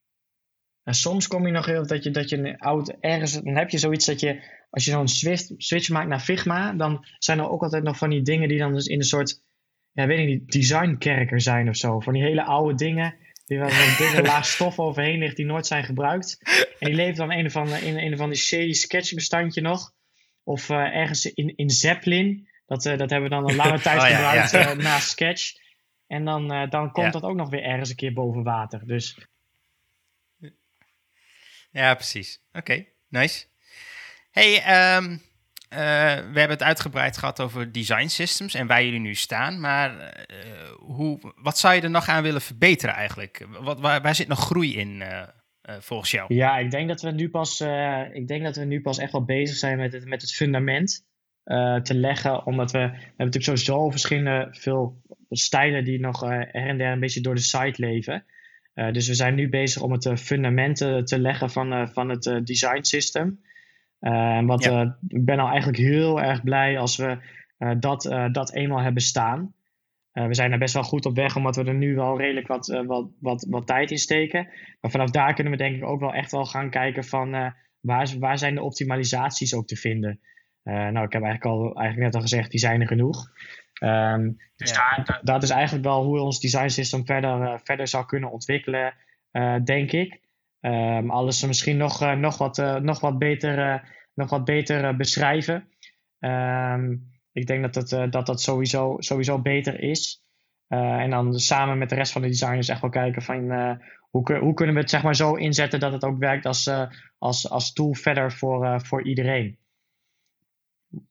en 0.84 0.93
soms 0.93 1.27
kom 1.27 1.45
je 1.45 1.51
nog 1.51 1.65
heel 1.65 1.88
dat 1.88 2.03
je, 2.03 2.11
dat 2.11 2.29
je 2.29 2.38
een 2.38 2.57
oud 2.57 2.95
ergens, 2.99 3.34
dan 3.34 3.55
heb 3.55 3.69
je 3.69 3.77
zoiets 3.77 4.05
dat 4.05 4.19
je, 4.19 4.43
als 4.69 4.86
je 4.86 4.91
zo'n 4.91 5.07
switch, 5.07 5.49
switch 5.57 5.89
maakt 5.89 6.07
naar 6.07 6.19
Figma, 6.19 6.73
dan 6.73 7.05
zijn 7.17 7.39
er 7.39 7.49
ook 7.49 7.63
altijd 7.63 7.84
nog 7.84 7.97
van 7.97 8.09
die 8.09 8.21
dingen 8.21 8.49
die 8.49 8.57
dan 8.57 8.73
dus 8.73 8.86
in 8.86 8.97
een 8.97 9.05
soort, 9.05 9.41
ja, 9.91 10.07
weet 10.07 10.19
ik 10.19 10.25
niet, 10.25 10.51
designkerker 10.51 11.41
zijn 11.41 11.69
of 11.69 11.75
zo. 11.75 11.99
Van 11.99 12.13
die 12.13 12.23
hele 12.23 12.43
oude 12.43 12.75
dingen, 12.75 13.15
die 13.45 13.59
waar 13.59 13.71
een 13.71 13.95
dikke 13.97 14.21
laag 14.31 14.45
stof 14.45 14.79
overheen 14.79 15.19
ligt, 15.19 15.35
die 15.35 15.45
nooit 15.45 15.67
zijn 15.67 15.83
gebruikt. 15.83 16.39
En 16.79 16.87
die 16.87 16.95
leven 16.95 17.15
dan 17.15 17.31
een 17.31 17.45
of 17.45 17.55
andere, 17.55 17.85
in 17.85 17.97
een 17.97 18.17
van 18.17 18.29
die 18.29 18.39
shady 18.39 18.73
sketchbestandje 18.73 19.61
nog. 19.61 19.91
Of 20.43 20.69
uh, 20.69 20.77
ergens 20.77 21.25
in, 21.25 21.53
in 21.55 21.69
Zeppelin. 21.69 22.47
Dat, 22.65 22.85
uh, 22.85 22.97
dat 22.97 23.09
hebben 23.09 23.29
we 23.29 23.35
dan 23.35 23.49
een 23.49 23.55
lange 23.55 23.79
tijd 23.89 23.99
oh, 23.99 24.05
gebruikt 24.05 24.51
ja, 24.51 24.59
ja. 24.59 24.75
Uh, 24.75 24.83
na 24.83 24.99
Sketch. 24.99 25.61
En 26.07 26.25
dan, 26.25 26.67
dan 26.69 26.91
komt 26.91 27.13
dat 27.13 27.23
ook 27.23 27.35
nog 27.35 27.49
weer 27.49 27.63
ergens 27.63 27.89
een 27.89 27.95
keer 27.95 28.13
boven 28.13 28.43
water. 28.43 28.81
Dus 28.85 29.17
ja, 31.73 31.93
precies. 31.95 32.39
Oké, 32.51 32.85
nice. 33.07 33.45
Hey, 34.31 34.95
um, 34.95 35.21
we 35.74 36.39
hebben 36.39 36.49
het 36.49 36.63
uitgebreid 36.63 37.17
gehad 37.17 37.41
over 37.41 37.71
design 37.71 38.07
systems 38.07 38.53
en 38.53 38.67
waar 38.67 38.84
jullie 38.84 38.99
nu 38.99 39.15
staan. 39.15 39.59
Maar 39.59 39.91
uh, 39.91 40.38
hoe, 40.78 41.34
wat 41.36 41.57
zou 41.57 41.74
je 41.74 41.82
er 41.82 41.89
nog 41.89 42.07
aan 42.07 42.24
willen 42.24 42.41
verbeteren 42.41 42.95
eigenlijk? 42.95 43.47
Wat, 43.61 43.80
waar, 43.80 44.15
zit 44.15 44.28
nog 44.28 44.39
groei 44.39 44.78
in 44.78 45.01
uh, 45.01 45.24
volgens 45.80 46.11
jou? 46.11 46.34
Ja, 46.34 46.57
ik 46.57 46.71
denk 46.71 46.88
dat 46.88 47.01
we 47.01 47.11
nu 47.11 47.30
pas, 47.30 47.61
ik 48.13 48.28
denk 48.28 48.43
dat 48.43 48.55
we 48.55 48.63
nu 48.63 48.82
pas 48.82 48.97
echt 48.97 49.11
wel 49.11 49.26
bezig 49.26 49.55
zijn 49.55 49.78
met 49.78 49.93
het, 49.93 50.05
met 50.05 50.21
het 50.21 50.34
fundament 50.34 51.05
te 51.84 51.93
leggen. 51.93 52.45
Omdat 52.45 52.71
we, 52.71 52.80
we 52.80 52.84
hebben 52.86 53.13
natuurlijk 53.17 53.43
sowieso 53.43 53.89
verschillende 53.89 54.47
veel 54.51 55.01
stijlen 55.30 55.84
die 55.84 55.99
nog 55.99 56.21
her 56.21 56.49
en 56.51 56.78
der 56.78 56.91
een 56.91 56.99
beetje 56.99 57.21
door 57.21 57.36
de 57.36 57.41
site 57.41 57.82
leven. 57.82 58.26
Dus 58.74 59.07
we 59.07 59.13
zijn 59.13 59.36
nu 59.36 59.49
bezig 59.49 59.82
om 59.82 59.91
het 59.91 60.11
fundamenten 60.15 61.05
te 61.05 61.19
leggen 61.19 61.49
van, 61.49 61.89
van 61.89 62.09
het 62.09 62.41
design 62.43 62.84
system. 62.84 63.39
En 64.04 64.45
wat, 64.45 64.64
ja. 64.64 64.97
ik 65.08 65.26
ben 65.26 65.39
al 65.39 65.47
eigenlijk 65.47 65.78
heel 65.78 66.22
erg 66.22 66.43
blij 66.43 66.80
als 66.80 66.97
we 66.97 67.18
dat, 67.80 68.16
dat 68.32 68.54
eenmaal 68.54 68.82
hebben 68.82 69.01
staan. 69.01 69.54
we 70.12 70.34
zijn 70.34 70.51
er 70.51 70.58
best 70.58 70.74
wel 70.74 70.84
goed 70.84 71.06
op 71.06 71.16
weg, 71.16 71.36
omdat 71.36 71.56
we 71.56 71.64
er 71.64 71.74
nu 71.74 71.95
wel 71.95 72.18
redelijk 72.18 72.47
wat, 72.47 72.84
wat, 72.86 73.10
wat, 73.20 73.45
wat 73.49 73.68
tijd 73.68 73.91
in 73.91 73.97
steken. 73.97 74.47
Maar 74.82 74.91
vanaf 74.91 75.10
daar 75.10 75.34
kunnen 75.34 75.54
we 75.54 75.60
denk 75.60 75.76
ik 75.76 75.84
ook 75.84 75.99
wel 75.99 76.14
echt 76.14 76.32
wel 76.32 76.45
gaan 76.45 76.70
kijken 76.70 77.04
van 77.04 77.54
waar, 77.80 78.14
waar 78.20 78.38
zijn 78.38 78.56
de 78.56 78.62
optimalisaties 78.62 79.56
ook 79.56 79.68
te 79.68 79.76
vinden. 79.76 80.20
nou, 80.64 81.06
ik 81.06 81.14
heb 81.14 81.24
eigenlijk 81.24 81.45
al 81.45 81.76
eigenlijk 81.76 82.06
net 82.06 82.16
al 82.16 82.22
gezegd, 82.22 82.51
die 82.51 82.60
zijn 82.60 82.82
er 82.82 82.88
genoeg. 82.88 83.32
Um, 83.84 84.38
dus 84.56 84.74
daar, 84.74 85.20
dat 85.24 85.43
is 85.43 85.49
eigenlijk 85.49 85.86
wel 85.86 86.04
hoe 86.04 86.20
ons 86.20 86.39
design 86.39 86.68
system 86.68 87.06
verder, 87.06 87.41
uh, 87.41 87.54
verder 87.64 87.88
zou 87.88 88.06
kunnen 88.06 88.32
ontwikkelen, 88.32 88.93
uh, 89.32 89.56
denk 89.64 89.91
ik. 89.91 90.22
Um, 90.66 91.09
alles 91.09 91.45
misschien 91.45 91.78
nog, 91.78 92.01
uh, 92.01 92.14
nog, 92.14 92.38
wat, 92.38 92.57
nog 92.82 92.99
wat 92.99 93.18
beter, 93.18 93.84
nog 94.14 94.30
wat 94.30 94.45
beter 94.45 94.95
beschrijven. 94.95 95.68
Um, 96.20 97.11
ik 97.32 97.47
denk 97.47 97.74
dat 97.74 97.89
dat, 97.89 98.11
dat, 98.11 98.26
dat 98.26 98.41
sowieso, 98.41 98.95
sowieso 98.97 99.41
beter 99.41 99.80
is. 99.80 100.24
en 100.68 101.09
dan 101.09 101.39
samen 101.39 101.78
met 101.78 101.89
de 101.89 101.95
rest 101.95 102.11
van 102.11 102.22
de 102.22 102.28
designers 102.28 102.68
echt 102.68 102.82
wel 102.82 102.89
kijken 102.89 103.22
van 103.22 103.51
hoe, 104.09 104.38
hoe 104.38 104.53
kunnen 104.53 104.76
we 104.76 104.82
het 104.82 104.89
zeg 104.89 105.03
maar 105.03 105.16
zo 105.16 105.36
inzetten 105.36 105.80
dat 105.80 105.91
het 105.91 106.03
ook 106.03 106.18
werkt 106.18 106.45
als, 106.45 106.70
als, 107.18 107.49
als 107.49 107.74
tool 107.74 107.93
verder 107.93 108.32
voor, 108.32 108.82
voor 108.86 109.03
iedereen. 109.03 109.57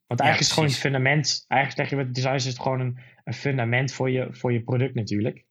Want 0.06 0.20
eigenlijk 0.20 0.40
is 0.40 0.46
het 0.46 0.54
gewoon 0.54 0.68
een 0.68 0.74
fundament. 0.74 1.44
Eigenlijk 1.48 1.80
zeg 1.80 1.98
je 1.98 2.04
met 2.04 2.14
design 2.14 2.34
is 2.34 2.44
het 2.44 2.60
gewoon 2.60 2.80
een, 2.80 2.98
een 3.24 3.34
fundament 3.34 3.92
voor 3.92 4.10
je, 4.10 4.28
voor 4.30 4.52
je 4.52 4.62
product 4.62 4.94
natuurlijk. 4.94 5.44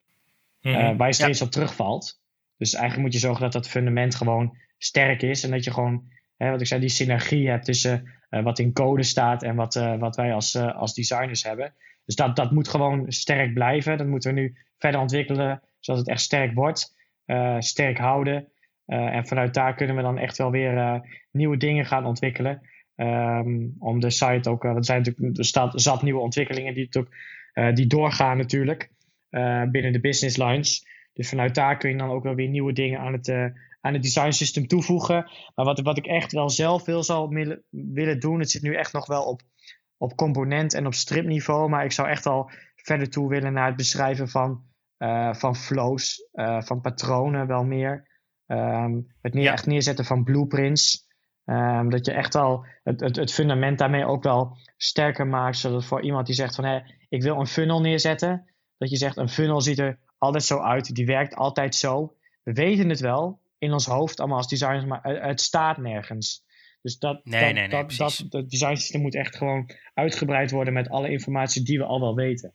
Mm 0.61 0.97
waar 0.97 1.07
je 1.07 1.13
steeds 1.13 1.41
op 1.41 1.51
terugvalt. 1.51 2.20
Dus 2.61 2.73
eigenlijk 2.73 3.03
moet 3.03 3.13
je 3.13 3.27
zorgen 3.27 3.41
dat 3.41 3.51
dat 3.51 3.67
fundament 3.67 4.15
gewoon 4.15 4.57
sterk 4.77 5.21
is. 5.21 5.43
En 5.43 5.51
dat 5.51 5.63
je 5.63 5.71
gewoon, 5.71 6.03
hè, 6.37 6.49
wat 6.49 6.61
ik 6.61 6.67
zei, 6.67 6.79
die 6.79 6.89
synergie 6.89 7.49
hebt 7.49 7.65
tussen 7.65 8.11
uh, 8.29 8.43
wat 8.43 8.59
in 8.59 8.73
code 8.73 9.03
staat 9.03 9.43
en 9.43 9.55
wat, 9.55 9.75
uh, 9.75 9.97
wat 9.97 10.15
wij 10.15 10.33
als, 10.33 10.55
uh, 10.55 10.75
als 10.75 10.93
designers 10.93 11.43
hebben. 11.43 11.73
Dus 12.05 12.15
dat, 12.15 12.35
dat 12.35 12.51
moet 12.51 12.67
gewoon 12.67 13.11
sterk 13.11 13.53
blijven. 13.53 13.97
Dat 13.97 14.07
moeten 14.07 14.33
we 14.33 14.39
nu 14.39 14.55
verder 14.77 14.99
ontwikkelen, 14.99 15.61
zodat 15.79 16.01
het 16.01 16.09
echt 16.09 16.21
sterk 16.21 16.53
wordt. 16.53 16.95
sterk 17.59 17.97
houden. 17.97 18.47
en 18.85 19.27
vanuit 19.27 19.53
daar 19.53 19.75
kunnen 19.75 19.95
we 19.95 20.01
dan 20.01 20.17
echt 20.17 20.37
wel 20.37 20.51
weer 20.51 21.01
nieuwe 21.31 21.57
dingen 21.57 21.85
gaan 21.85 22.05
ontwikkelen. 22.05 22.61
Um, 22.95 23.75
om 23.79 23.99
de 23.99 24.09
site 24.09 24.49
ook, 24.49 24.63
uh, 24.63 24.75
er 24.75 24.85
zijn 24.85 24.97
natuurlijk 24.97 25.37
er 25.37 25.45
staat 25.45 25.81
zat 25.81 26.01
nieuwe 26.01 26.19
ontwikkelingen 26.19 26.73
die, 26.73 26.89
die 27.73 27.87
doorgaan 27.87 28.37
natuurlijk 28.37 28.89
binnen 29.71 29.91
de 29.91 29.99
business 30.01 30.37
lines. 30.37 30.85
Dus 31.13 31.29
vanuit 31.29 31.55
daar 31.55 31.77
kun 31.77 31.89
je 31.89 31.97
dan 31.97 32.09
ook 32.09 32.23
wel 32.23 32.35
weer 32.35 32.47
nieuwe 32.47 32.73
dingen 32.73 32.99
aan 32.99 33.13
het, 33.13 33.29
aan 33.81 33.93
het 33.93 34.03
design 34.03 34.31
system 34.31 34.67
toevoegen. 34.67 35.29
Maar 35.55 35.65
wat, 35.65 35.79
wat 35.79 35.97
ik 35.97 36.05
echt 36.05 36.31
wel 36.31 36.49
zelf 36.49 36.83
veel 36.83 37.03
zou 37.03 37.59
willen 37.69 38.19
doen, 38.19 38.39
het 38.39 38.51
zit 38.51 38.61
nu 38.61 38.75
echt 38.75 38.93
nog 38.93 39.07
wel 39.07 39.23
op, 39.23 39.41
op 39.97 40.15
component 40.15 40.73
en 40.73 40.85
op 40.85 40.93
stripniveau, 40.93 41.69
maar 41.69 41.83
ik 41.83 41.91
zou 41.91 42.07
echt 42.07 42.25
al 42.25 42.51
verder 42.75 43.09
toe 43.09 43.29
willen 43.29 43.53
naar 43.53 43.67
het 43.67 43.75
beschrijven 43.75 44.29
van, 44.29 44.63
van 45.31 45.55
flows, 45.55 46.27
van 46.59 46.81
patronen 46.81 47.47
wel 47.47 47.63
meer. 47.63 48.09
Um, 48.51 49.07
het 49.21 49.33
neer, 49.33 49.51
echt 49.51 49.65
neerzetten 49.65 50.05
van 50.05 50.23
blueprints. 50.23 51.07
Um, 51.45 51.89
dat 51.89 52.05
je 52.05 52.11
echt 52.11 52.35
al 52.35 52.65
het, 52.83 52.99
het, 52.99 53.15
het, 53.15 53.33
fundament 53.33 53.77
daarmee 53.77 54.05
ook 54.05 54.23
wel 54.23 54.57
sterker 54.77 55.27
maakt. 55.27 55.57
Zodat 55.57 55.85
voor 55.85 56.01
iemand 56.01 56.25
die 56.25 56.35
zegt 56.35 56.55
van 56.55 56.65
hé, 56.65 56.79
ik 57.09 57.21
wil 57.21 57.39
een 57.39 57.47
funnel 57.47 57.81
neerzetten. 57.81 58.45
Dat 58.77 58.89
je 58.89 58.97
zegt 58.97 59.17
een 59.17 59.29
funnel 59.29 59.61
ziet 59.61 59.79
er 59.79 59.99
altijd 60.21 60.43
zo 60.43 60.59
uit. 60.59 60.95
Die 60.95 61.05
werkt 61.05 61.35
altijd 61.35 61.75
zo. 61.75 62.15
We 62.43 62.53
weten 62.53 62.89
het 62.89 62.99
wel 62.99 63.39
in 63.57 63.71
ons 63.71 63.85
hoofd 63.85 64.19
allemaal 64.19 64.37
als 64.37 64.47
designers, 64.47 64.85
maar 64.85 65.03
het, 65.03 65.41
staat 65.41 65.77
nergens. 65.77 66.45
Dus 66.81 66.97
dat, 66.97 67.25
nee, 67.25 67.41
dat, 67.41 67.53
nee, 67.53 67.67
nee, 67.67 67.69
dat, 67.69 67.95
dat, 67.95 68.25
dat 68.29 68.49
design 68.49 68.75
systeem 68.75 69.01
moet 69.01 69.15
echt 69.15 69.35
gewoon 69.35 69.69
uitgebreid 69.93 70.51
worden 70.51 70.73
met 70.73 70.89
alle 70.89 71.09
informatie 71.09 71.63
die 71.63 71.77
we 71.77 71.83
al 71.83 71.99
wel 71.99 72.15
weten. 72.15 72.53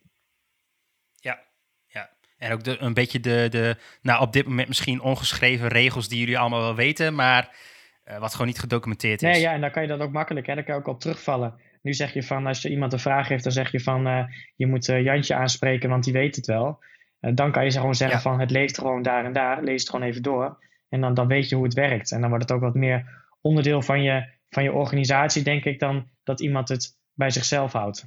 Ja, 1.15 1.43
ja. 1.87 2.09
En 2.37 2.51
ook 2.51 2.63
de, 2.63 2.77
een 2.79 2.93
beetje 2.93 3.19
de, 3.19 3.47
de, 3.49 3.77
nou 4.01 4.21
op 4.21 4.33
dit 4.33 4.47
moment 4.47 4.67
misschien 4.67 5.01
ongeschreven 5.01 5.67
regels 5.67 6.07
die 6.07 6.19
jullie 6.19 6.39
allemaal 6.39 6.61
wel 6.61 6.75
weten, 6.75 7.15
maar 7.15 7.57
uh, 8.05 8.19
wat 8.19 8.31
gewoon 8.31 8.47
niet 8.47 8.59
gedocumenteerd 8.59 9.21
is. 9.21 9.31
Nee, 9.31 9.41
ja, 9.41 9.53
en 9.53 9.61
dan 9.61 9.71
kan 9.71 9.81
je 9.81 9.87
dat 9.87 9.99
ook 9.99 10.11
makkelijk, 10.11 10.47
hè? 10.47 10.55
daar 10.55 10.63
kan 10.63 10.73
je 10.73 10.79
ook 10.79 10.87
op 10.87 10.99
terugvallen. 10.99 11.61
Nu 11.81 11.93
zeg 11.93 12.13
je 12.13 12.23
van, 12.23 12.47
als 12.47 12.61
je 12.61 12.69
iemand 12.69 12.93
een 12.93 12.99
vraag 12.99 13.27
heeft, 13.27 13.43
dan 13.43 13.51
zeg 13.51 13.71
je 13.71 13.79
van, 13.79 14.07
uh, 14.07 14.23
je 14.55 14.67
moet 14.67 14.87
uh, 14.87 15.03
Jantje 15.03 15.35
aanspreken, 15.35 15.89
want 15.89 16.03
die 16.03 16.13
weet 16.13 16.35
het 16.35 16.45
wel. 16.45 16.79
Dan 17.19 17.51
kan 17.51 17.63
je 17.63 17.71
gewoon 17.71 17.95
zeggen 17.95 18.21
van, 18.21 18.39
het 18.39 18.51
leeft 18.51 18.77
gewoon 18.77 19.01
daar 19.01 19.25
en 19.25 19.33
daar, 19.33 19.63
lees 19.63 19.81
het 19.81 19.89
gewoon 19.89 20.05
even 20.05 20.23
door. 20.23 20.65
En 20.89 21.01
dan, 21.01 21.13
dan 21.13 21.27
weet 21.27 21.49
je 21.49 21.55
hoe 21.55 21.63
het 21.63 21.73
werkt. 21.73 22.11
En 22.11 22.21
dan 22.21 22.29
wordt 22.29 22.43
het 22.43 22.53
ook 22.53 22.63
wat 22.63 22.75
meer 22.75 23.25
onderdeel 23.41 23.81
van 23.81 24.03
je, 24.03 24.29
van 24.49 24.63
je 24.63 24.71
organisatie, 24.71 25.43
denk 25.43 25.65
ik, 25.65 25.79
dan 25.79 26.09
dat 26.23 26.41
iemand 26.41 26.69
het 26.69 26.97
bij 27.13 27.29
zichzelf 27.29 27.71
houdt. 27.71 28.05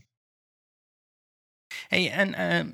Hey, 1.89 2.11
en 2.11 2.35
ehm, 2.35 2.71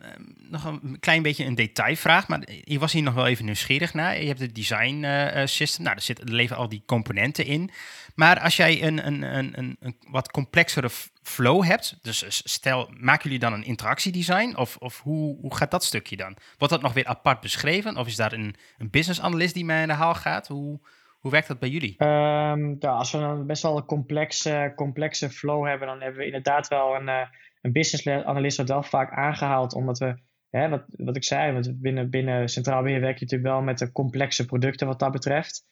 nog 0.51 0.65
een 0.65 0.97
klein 1.01 1.23
beetje 1.23 1.45
een 1.45 1.55
detailvraag, 1.55 2.29
maar 2.29 2.49
je 2.65 2.79
was 2.79 2.93
hier 2.93 3.03
nog 3.03 3.15
wel 3.15 3.27
even 3.27 3.45
nieuwsgierig 3.45 3.95
naar. 3.95 4.21
Je 4.21 4.27
hebt 4.27 4.41
het 4.41 4.55
design 4.55 5.03
uh, 5.05 5.47
system, 5.47 5.85
nou, 5.85 5.97
er, 5.97 6.03
zit, 6.03 6.21
er 6.21 6.33
leven 6.33 6.57
al 6.57 6.69
die 6.69 6.83
componenten 6.87 7.47
in. 7.47 7.71
Maar 8.15 8.41
als 8.41 8.57
jij 8.57 8.83
een, 8.83 9.07
een, 9.07 9.23
een, 9.23 9.59
een, 9.59 9.77
een 9.81 9.97
wat 10.09 10.31
complexere 10.31 10.91
flow 11.27 11.65
hebt, 11.65 11.99
dus 12.03 12.25
stel, 12.53 12.91
maken 12.99 13.23
jullie 13.23 13.39
dan 13.39 13.53
een 13.53 13.65
interactiedesign? 13.65 14.57
Of, 14.57 14.77
of 14.77 15.01
hoe, 15.01 15.41
hoe 15.41 15.57
gaat 15.57 15.71
dat 15.71 15.85
stukje 15.85 16.17
dan? 16.17 16.37
Wordt 16.59 16.75
dat 16.75 16.83
nog 16.83 16.93
weer 16.93 17.07
apart 17.07 17.41
beschreven? 17.41 17.97
Of 17.97 18.07
is 18.07 18.17
daar 18.17 18.33
een, 18.33 18.55
een 18.79 18.91
business 18.91 19.21
analyst 19.21 19.55
die 19.55 19.65
mee 19.65 19.81
aan 19.81 19.89
de 19.89 19.95
haal 19.95 20.15
gaat? 20.15 20.49
Hoe, 20.49 20.81
hoe 21.21 21.31
werkt 21.31 21.49
dat 21.49 21.59
bij 21.59 21.69
jullie? 21.69 22.05
Um, 22.05 22.79
als 22.81 23.13
we 23.13 23.19
dan 23.19 23.47
best 23.47 23.63
wel 23.63 23.77
een 23.77 23.85
complexe, 23.85 24.73
complexe 24.77 25.31
flow 25.31 25.67
hebben, 25.67 25.89
dan 25.89 26.01
hebben 26.01 26.19
we 26.19 26.27
inderdaad 26.27 26.69
wel 26.69 26.95
een, 26.95 27.09
uh, 27.09 27.21
een 27.63 27.73
business 27.73 28.27
analyst 28.27 28.57
wordt 28.57 28.73
wel 28.73 28.83
vaak 28.83 29.13
aangehaald, 29.13 29.75
omdat 29.75 29.99
we, 29.99 30.15
wat, 30.51 30.85
wat 30.89 31.17
ik 31.17 31.25
zei, 31.25 31.53
want 31.53 31.81
binnen, 31.81 32.11
binnen 32.11 32.49
Centraal 32.49 32.83
Beheer 32.83 33.01
werk 33.01 33.19
je 33.19 33.25
natuurlijk 33.25 33.53
wel 33.53 33.63
met 33.63 33.79
de 33.79 33.93
complexe 33.93 34.45
producten 34.45 34.87
wat 34.87 34.99
dat 34.99 35.13
betreft. 35.13 35.65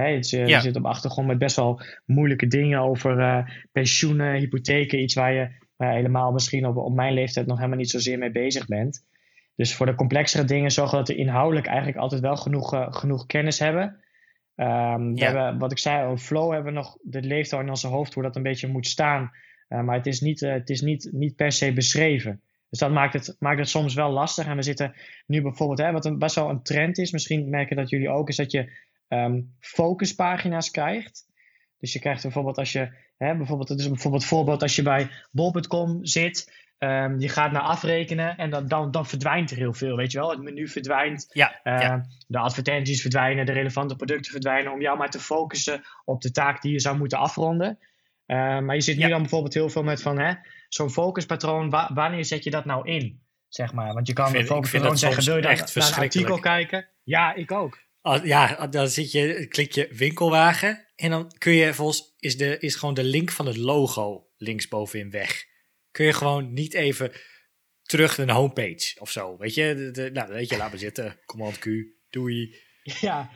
Hè, 0.00 0.06
je, 0.06 0.46
je 0.46 0.60
zit 0.60 0.76
op 0.76 0.86
achtergrond 0.86 1.26
met 1.26 1.38
best 1.38 1.56
wel 1.56 1.80
moeilijke 2.06 2.46
dingen 2.46 2.78
over 2.78 3.18
uh, 3.18 3.48
pensioenen, 3.72 4.34
hypotheken, 4.34 5.02
iets 5.02 5.14
waar 5.14 5.32
je 5.32 5.48
uh, 5.78 5.90
helemaal 5.90 6.32
misschien 6.32 6.66
op, 6.66 6.76
op 6.76 6.94
mijn 6.94 7.12
leeftijd 7.12 7.46
nog 7.46 7.56
helemaal 7.56 7.78
niet 7.78 7.90
zozeer 7.90 8.18
mee 8.18 8.30
bezig 8.30 8.66
bent. 8.66 9.04
Dus 9.56 9.74
voor 9.74 9.86
de 9.86 9.94
complexere 9.94 10.44
dingen 10.44 10.70
zorgen 10.70 10.98
dat 10.98 11.08
we 11.08 11.14
inhoudelijk 11.14 11.66
eigenlijk 11.66 11.98
altijd 11.98 12.20
wel 12.20 12.36
genoeg, 12.36 12.74
uh, 12.74 12.86
genoeg 12.90 13.26
kennis 13.26 13.58
hebben. 13.58 13.84
Um, 14.56 15.16
ja. 15.16 15.24
hebben, 15.24 15.58
wat 15.58 15.72
ik 15.72 15.78
zei, 15.78 16.06
over 16.06 16.24
flow 16.24 16.52
hebben 16.52 16.72
we 16.72 16.78
nog, 16.78 16.96
dit 17.02 17.24
leeft 17.24 17.52
al 17.52 17.60
in 17.60 17.68
onze 17.68 17.88
hoofd 17.88 18.14
hoe 18.14 18.22
dat 18.22 18.36
een 18.36 18.42
beetje 18.42 18.68
moet 18.68 18.86
staan. 18.86 19.30
Uh, 19.68 19.82
maar 19.82 19.96
het 19.96 20.06
is, 20.06 20.20
niet, 20.20 20.40
het 20.40 20.70
is 20.70 20.80
niet, 20.80 21.08
niet 21.12 21.36
per 21.36 21.52
se 21.52 21.72
beschreven. 21.72 22.40
Dus 22.70 22.78
dat 22.78 22.90
maakt 22.90 23.12
het, 23.12 23.36
maakt 23.38 23.58
het 23.58 23.68
soms 23.68 23.94
wel 23.94 24.10
lastig. 24.10 24.46
En 24.46 24.56
we 24.56 24.62
zitten 24.62 24.94
nu 25.26 25.42
bijvoorbeeld, 25.42 25.78
hè, 25.78 25.92
wat 25.92 26.04
een, 26.04 26.18
best 26.18 26.34
wel 26.34 26.50
een 26.50 26.62
trend 26.62 26.98
is, 26.98 27.12
misschien 27.12 27.50
merken 27.50 27.76
dat 27.76 27.90
jullie 27.90 28.10
ook, 28.10 28.28
is 28.28 28.36
dat 28.36 28.52
je 28.52 28.70
um, 29.08 29.54
focuspagina's 29.60 30.70
krijgt. 30.70 31.26
Dus 31.78 31.92
je 31.92 31.98
krijgt 31.98 32.22
bijvoorbeeld 32.22 32.58
als 32.58 32.72
je, 32.72 32.92
hè, 33.16 33.36
bijvoorbeeld, 33.36 33.68
het 33.68 33.80
is 33.80 33.88
bijvoorbeeld 33.88 34.24
voorbeeld 34.24 34.62
als 34.62 34.76
je 34.76 34.82
bij 34.82 35.10
bol.com 35.30 36.04
zit, 36.04 36.52
um, 36.78 37.20
je 37.20 37.28
gaat 37.28 37.52
naar 37.52 37.62
afrekenen 37.62 38.36
en 38.36 38.50
dan, 38.50 38.68
dan, 38.68 38.90
dan 38.90 39.06
verdwijnt 39.06 39.50
er 39.50 39.56
heel 39.56 39.72
veel, 39.72 39.96
weet 39.96 40.12
je 40.12 40.18
wel. 40.18 40.30
Het 40.30 40.42
menu 40.42 40.68
verdwijnt, 40.68 41.26
ja, 41.32 41.60
uh, 41.64 41.80
ja. 41.80 42.06
de 42.26 42.38
advertenties 42.38 43.00
verdwijnen, 43.00 43.46
de 43.46 43.52
relevante 43.52 43.96
producten 43.96 44.32
verdwijnen, 44.32 44.72
om 44.72 44.80
jou 44.80 44.98
maar 44.98 45.10
te 45.10 45.20
focussen 45.20 45.82
op 46.04 46.20
de 46.22 46.30
taak 46.30 46.62
die 46.62 46.72
je 46.72 46.80
zou 46.80 46.96
moeten 46.96 47.18
afronden. 47.18 47.78
Uh, 48.26 48.58
maar 48.60 48.74
je 48.74 48.80
zit 48.80 48.96
nu 48.96 49.02
Ja. 49.02 49.08
dan 49.08 49.20
bijvoorbeeld 49.20 49.54
heel 49.54 49.68
veel 49.68 49.82
met 49.82 50.02
van, 50.02 50.18
hè, 50.18 50.32
zo'n 50.68 50.90
focuspatroon, 50.90 51.70
wa- 51.70 51.90
wanneer 51.94 52.24
zet 52.24 52.44
je 52.44 52.50
dat 52.50 52.64
nou 52.64 52.88
in? 52.88 53.22
Zeg 53.48 53.72
maar, 53.72 53.92
want 53.94 54.06
je 54.06 54.12
kan 54.12 54.34
een 54.34 54.46
focuspatroon 54.46 54.98
zeggen, 54.98 55.24
wil 55.24 55.36
je 55.36 55.42
dan 55.42 55.50
echt 55.50 55.74
naar 55.74 55.88
een 55.88 55.94
artikel 56.02 56.38
kijken? 56.38 56.88
Ja, 57.02 57.34
ik 57.34 57.52
ook. 57.52 57.82
Ja, 58.22 58.66
dan 58.66 58.88
zit 58.88 59.12
je, 59.12 59.46
klik 59.48 59.72
je 59.72 59.88
winkelwagen 59.92 60.86
en 60.96 61.10
dan 61.10 61.32
kun 61.38 61.52
je 61.52 61.74
volgens 61.74 62.14
is, 62.18 62.36
de, 62.36 62.58
is 62.58 62.74
gewoon 62.74 62.94
de 62.94 63.04
link 63.04 63.30
van 63.30 63.46
het 63.46 63.56
logo 63.56 64.30
linksbovenin 64.36 65.10
weg. 65.10 65.44
Kun 65.90 66.04
je 66.04 66.12
gewoon 66.12 66.52
niet 66.52 66.74
even 66.74 67.12
terug 67.82 68.16
naar 68.16 68.26
de 68.26 68.32
homepage 68.32 69.00
of 69.00 69.10
zo. 69.10 69.38
Weet 69.38 69.54
je, 69.54 70.10
nou, 70.12 70.32
weet 70.32 70.48
je, 70.48 70.56
laat 70.56 70.70
maar 70.70 70.78
zitten. 70.78 71.20
Command 71.26 71.58
Q, 71.58 71.66
doei. 72.10 72.54
Ja. 73.00 73.30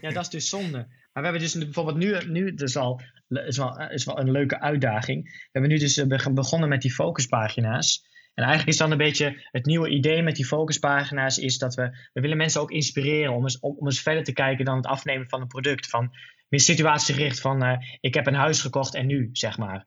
ja, 0.00 0.10
dat 0.10 0.22
is 0.22 0.28
dus 0.28 0.48
zonde. 0.48 0.78
Maar 1.12 1.22
we 1.22 1.28
hebben 1.30 1.40
dus 1.40 1.54
bijvoorbeeld 1.58 1.96
nu, 1.96 2.30
nu 2.30 2.54
dus 2.54 2.76
al, 2.76 3.00
is 3.28 3.56
wel, 3.56 3.80
is 3.90 4.04
wel 4.04 4.18
een 4.18 4.30
leuke 4.30 4.60
uitdaging. 4.60 5.24
We 5.24 5.48
hebben 5.52 5.70
nu 5.70 5.78
dus 5.78 5.96
eh, 5.96 6.06
be- 6.06 6.32
begonnen 6.32 6.68
met 6.68 6.82
die 6.82 6.92
focuspagina's. 6.92 8.04
En 8.36 8.44
eigenlijk 8.44 8.68
is 8.72 8.76
dan 8.76 8.90
een 8.90 8.98
beetje 8.98 9.46
het 9.50 9.66
nieuwe 9.66 9.88
idee 9.88 10.22
met 10.22 10.36
die 10.36 10.46
focuspagina's 10.46 11.38
is 11.38 11.58
dat 11.58 11.74
we, 11.74 12.08
we 12.12 12.20
willen 12.20 12.36
mensen 12.36 12.60
ook 12.60 12.70
inspireren 12.70 13.32
om 13.32 13.42
eens, 13.42 13.58
om, 13.58 13.76
om 13.78 13.86
eens 13.86 14.02
verder 14.02 14.24
te 14.24 14.32
kijken 14.32 14.64
dan 14.64 14.76
het 14.76 14.86
afnemen 14.86 15.28
van 15.28 15.40
een 15.40 15.46
product. 15.46 15.88
Van 15.88 16.12
meer 16.48 16.60
situatiegericht 16.60 17.40
van 17.40 17.62
eh, 17.62 17.78
ik 18.00 18.14
heb 18.14 18.26
een 18.26 18.34
huis 18.34 18.60
gekocht 18.60 18.94
en 18.94 19.06
nu, 19.06 19.28
zeg 19.32 19.58
maar. 19.58 19.86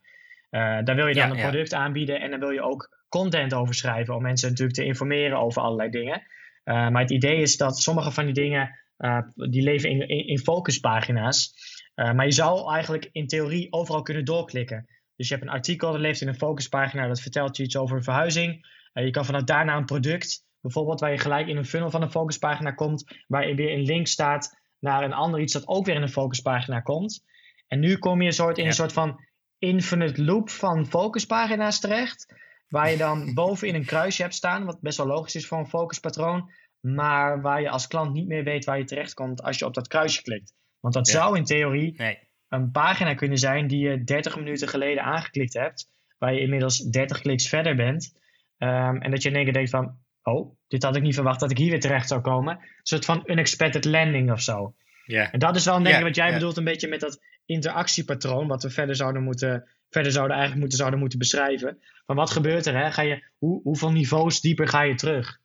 Eh, 0.49 0.77
daar 0.83 0.95
wil 0.95 1.07
je 1.07 1.13
dan 1.13 1.27
Ja, 1.27 1.31
een 1.31 1.37
ja. 1.37 1.49
product 1.49 1.73
aanbieden 1.73 2.21
en 2.21 2.29
dan 2.29 2.39
wil 2.39 2.49
je 2.49 2.61
ook 2.61 3.05
content 3.09 3.53
over 3.53 3.75
schrijven 3.75 4.15
om 4.15 4.21
mensen 4.21 4.49
natuurlijk 4.49 4.77
te 4.77 4.85
informeren 4.85 5.39
over 5.39 5.61
allerlei 5.61 5.89
dingen. 5.89 6.21
Uh, 6.65 6.89
maar 6.89 7.01
het 7.01 7.11
idee 7.11 7.41
is 7.41 7.57
dat 7.57 7.79
sommige 7.79 8.11
van 8.11 8.25
die 8.25 8.33
dingen, 8.33 8.79
uh, 8.97 9.21
die 9.35 9.61
leven 9.61 9.89
in, 9.89 10.07
in, 10.07 10.27
in 10.27 10.39
focuspagina's. 10.39 11.53
Uh, 11.95 12.11
maar 12.11 12.25
je 12.25 12.31
zou 12.31 12.73
eigenlijk 12.73 13.09
in 13.11 13.27
theorie 13.27 13.73
overal 13.73 14.01
kunnen 14.01 14.25
doorklikken. 14.25 14.87
Dus 15.19 15.27
je 15.27 15.33
hebt 15.35 15.47
een 15.47 15.53
artikel 15.53 15.91
dat 15.91 16.01
leeft 16.01 16.21
in 16.21 16.27
een 16.27 16.35
focuspagina, 16.35 17.07
dat 17.07 17.21
vertelt 17.21 17.57
je 17.57 17.63
iets 17.63 17.77
over 17.77 17.97
een 17.97 18.03
verhuizing. 18.03 18.67
Uh, 18.93 19.03
je 19.05 19.11
kan 19.11 19.25
vanuit 19.25 19.47
daarna 19.47 19.77
een 19.77 19.85
product, 19.85 20.43
bijvoorbeeld 20.61 20.99
waar 20.99 21.11
je 21.11 21.17
gelijk 21.17 21.47
in 21.47 21.57
een 21.57 21.65
funnel 21.65 21.89
van 21.89 22.01
een 22.01 22.11
focuspagina 22.11 22.71
komt, 22.71 23.23
waar 23.27 23.47
je 23.47 23.55
weer 23.55 23.73
een 23.73 23.83
link 23.83 24.07
staat 24.07 24.59
naar 24.79 25.03
een 25.03 25.13
ander 25.13 25.39
iets 25.39 25.53
dat 25.53 25.67
ook 25.67 25.85
weer 25.85 25.95
in 25.95 26.01
een 26.01 26.09
focuspagina 26.09 26.79
komt. 26.79 27.23
En 27.67 27.79
nu 27.79 27.97
kom 27.97 28.21
je 28.21 28.27
een 28.27 28.33
soort, 28.33 28.57
in 28.57 28.63
Ja. 28.63 28.69
een 28.69 28.75
soort 28.75 28.93
van 28.93 29.25
infinite 29.57 30.23
loop 30.23 30.49
van 30.49 30.85
focuspagina's 30.87 31.79
terecht. 31.79 32.33
Waar 32.67 32.91
je 32.91 32.97
dan 32.97 33.33
bovenin 33.33 33.75
een 33.75 33.85
kruisje 33.85 34.21
hebt 34.21 34.35
staan, 34.35 34.65
wat 34.65 34.81
best 34.81 34.97
wel 34.97 35.07
logisch 35.07 35.35
is 35.35 35.47
voor 35.47 35.57
een 35.57 35.69
focuspatroon. 35.69 36.51
Maar 36.79 37.41
waar 37.41 37.61
je 37.61 37.69
als 37.69 37.87
klant 37.87 38.13
niet 38.13 38.27
meer 38.27 38.43
weet 38.43 38.65
waar 38.65 38.77
je 38.77 38.83
terechtkomt 38.83 39.41
als 39.41 39.59
je 39.59 39.65
op 39.65 39.73
dat 39.73 39.87
kruisje 39.87 40.21
klikt. 40.21 40.53
Want 40.79 40.93
dat 40.93 41.07
Ja. 41.07 41.13
zou 41.13 41.37
in 41.37 41.43
theorie 41.43 41.93
Nee. 41.97 42.27
Een 42.49 42.71
pagina 42.71 43.13
kunnen 43.13 43.37
zijn 43.37 43.67
die 43.67 43.89
je 43.89 44.03
30 44.03 44.35
minuten 44.35 44.67
geleden 44.67 45.03
aangeklikt 45.03 45.53
hebt. 45.53 45.89
Waar 46.17 46.33
je 46.33 46.39
inmiddels 46.39 46.77
30 46.77 47.19
kliks 47.19 47.47
verder 47.47 47.75
bent. 47.75 48.13
Ehm, 48.57 48.95
en 48.95 49.11
dat 49.11 49.21
je 49.21 49.29
in 49.29 49.35
één 49.35 49.43
keer 49.43 49.53
denkt 49.53 49.69
van, 49.69 49.97
oh, 50.23 50.55
dit 50.67 50.83
had 50.83 50.95
ik 50.95 51.01
niet 51.01 51.15
verwacht 51.15 51.39
dat 51.39 51.51
ik 51.51 51.57
hier 51.57 51.69
weer 51.69 51.79
terecht 51.79 52.07
zou 52.07 52.21
komen. 52.21 52.57
Een 52.57 52.67
soort 52.83 53.05
van 53.05 53.23
unexpected 53.25 53.85
landing 53.85 54.31
of 54.31 54.41
zo. 54.41 54.73
Ja, 55.05 55.31
En 55.31 55.39
dat 55.39 55.55
is 55.55 55.65
wel 55.65 55.79
ik 55.79 55.87
Ja, 55.87 56.01
wat 56.01 56.15
jij 56.15 56.33
bedoelt 56.33 56.57
een 56.57 56.63
beetje 56.63 56.87
met 56.87 56.99
dat 56.99 57.19
interactiepatroon. 57.45 58.47
Wat 58.47 58.63
we 58.63 58.69
verder 58.69 58.95
zouden 58.95 59.23
moeten, 59.23 59.69
verder 59.89 60.11
zouden 60.11 60.31
eigenlijk 60.31 60.61
moeten, 60.61 60.77
zouden 60.77 60.99
moeten 60.99 61.19
beschrijven. 61.19 61.81
Van 62.05 62.15
wat 62.15 62.29
gebeurt 62.29 62.65
er? 62.65 62.77
Hè? 62.77 62.91
Ga 62.91 63.01
je, 63.01 63.23
hoe, 63.37 63.61
hoeveel 63.61 63.91
niveaus 63.91 64.41
dieper 64.41 64.67
ga 64.67 64.81
je 64.81 64.95
terug? 64.95 65.39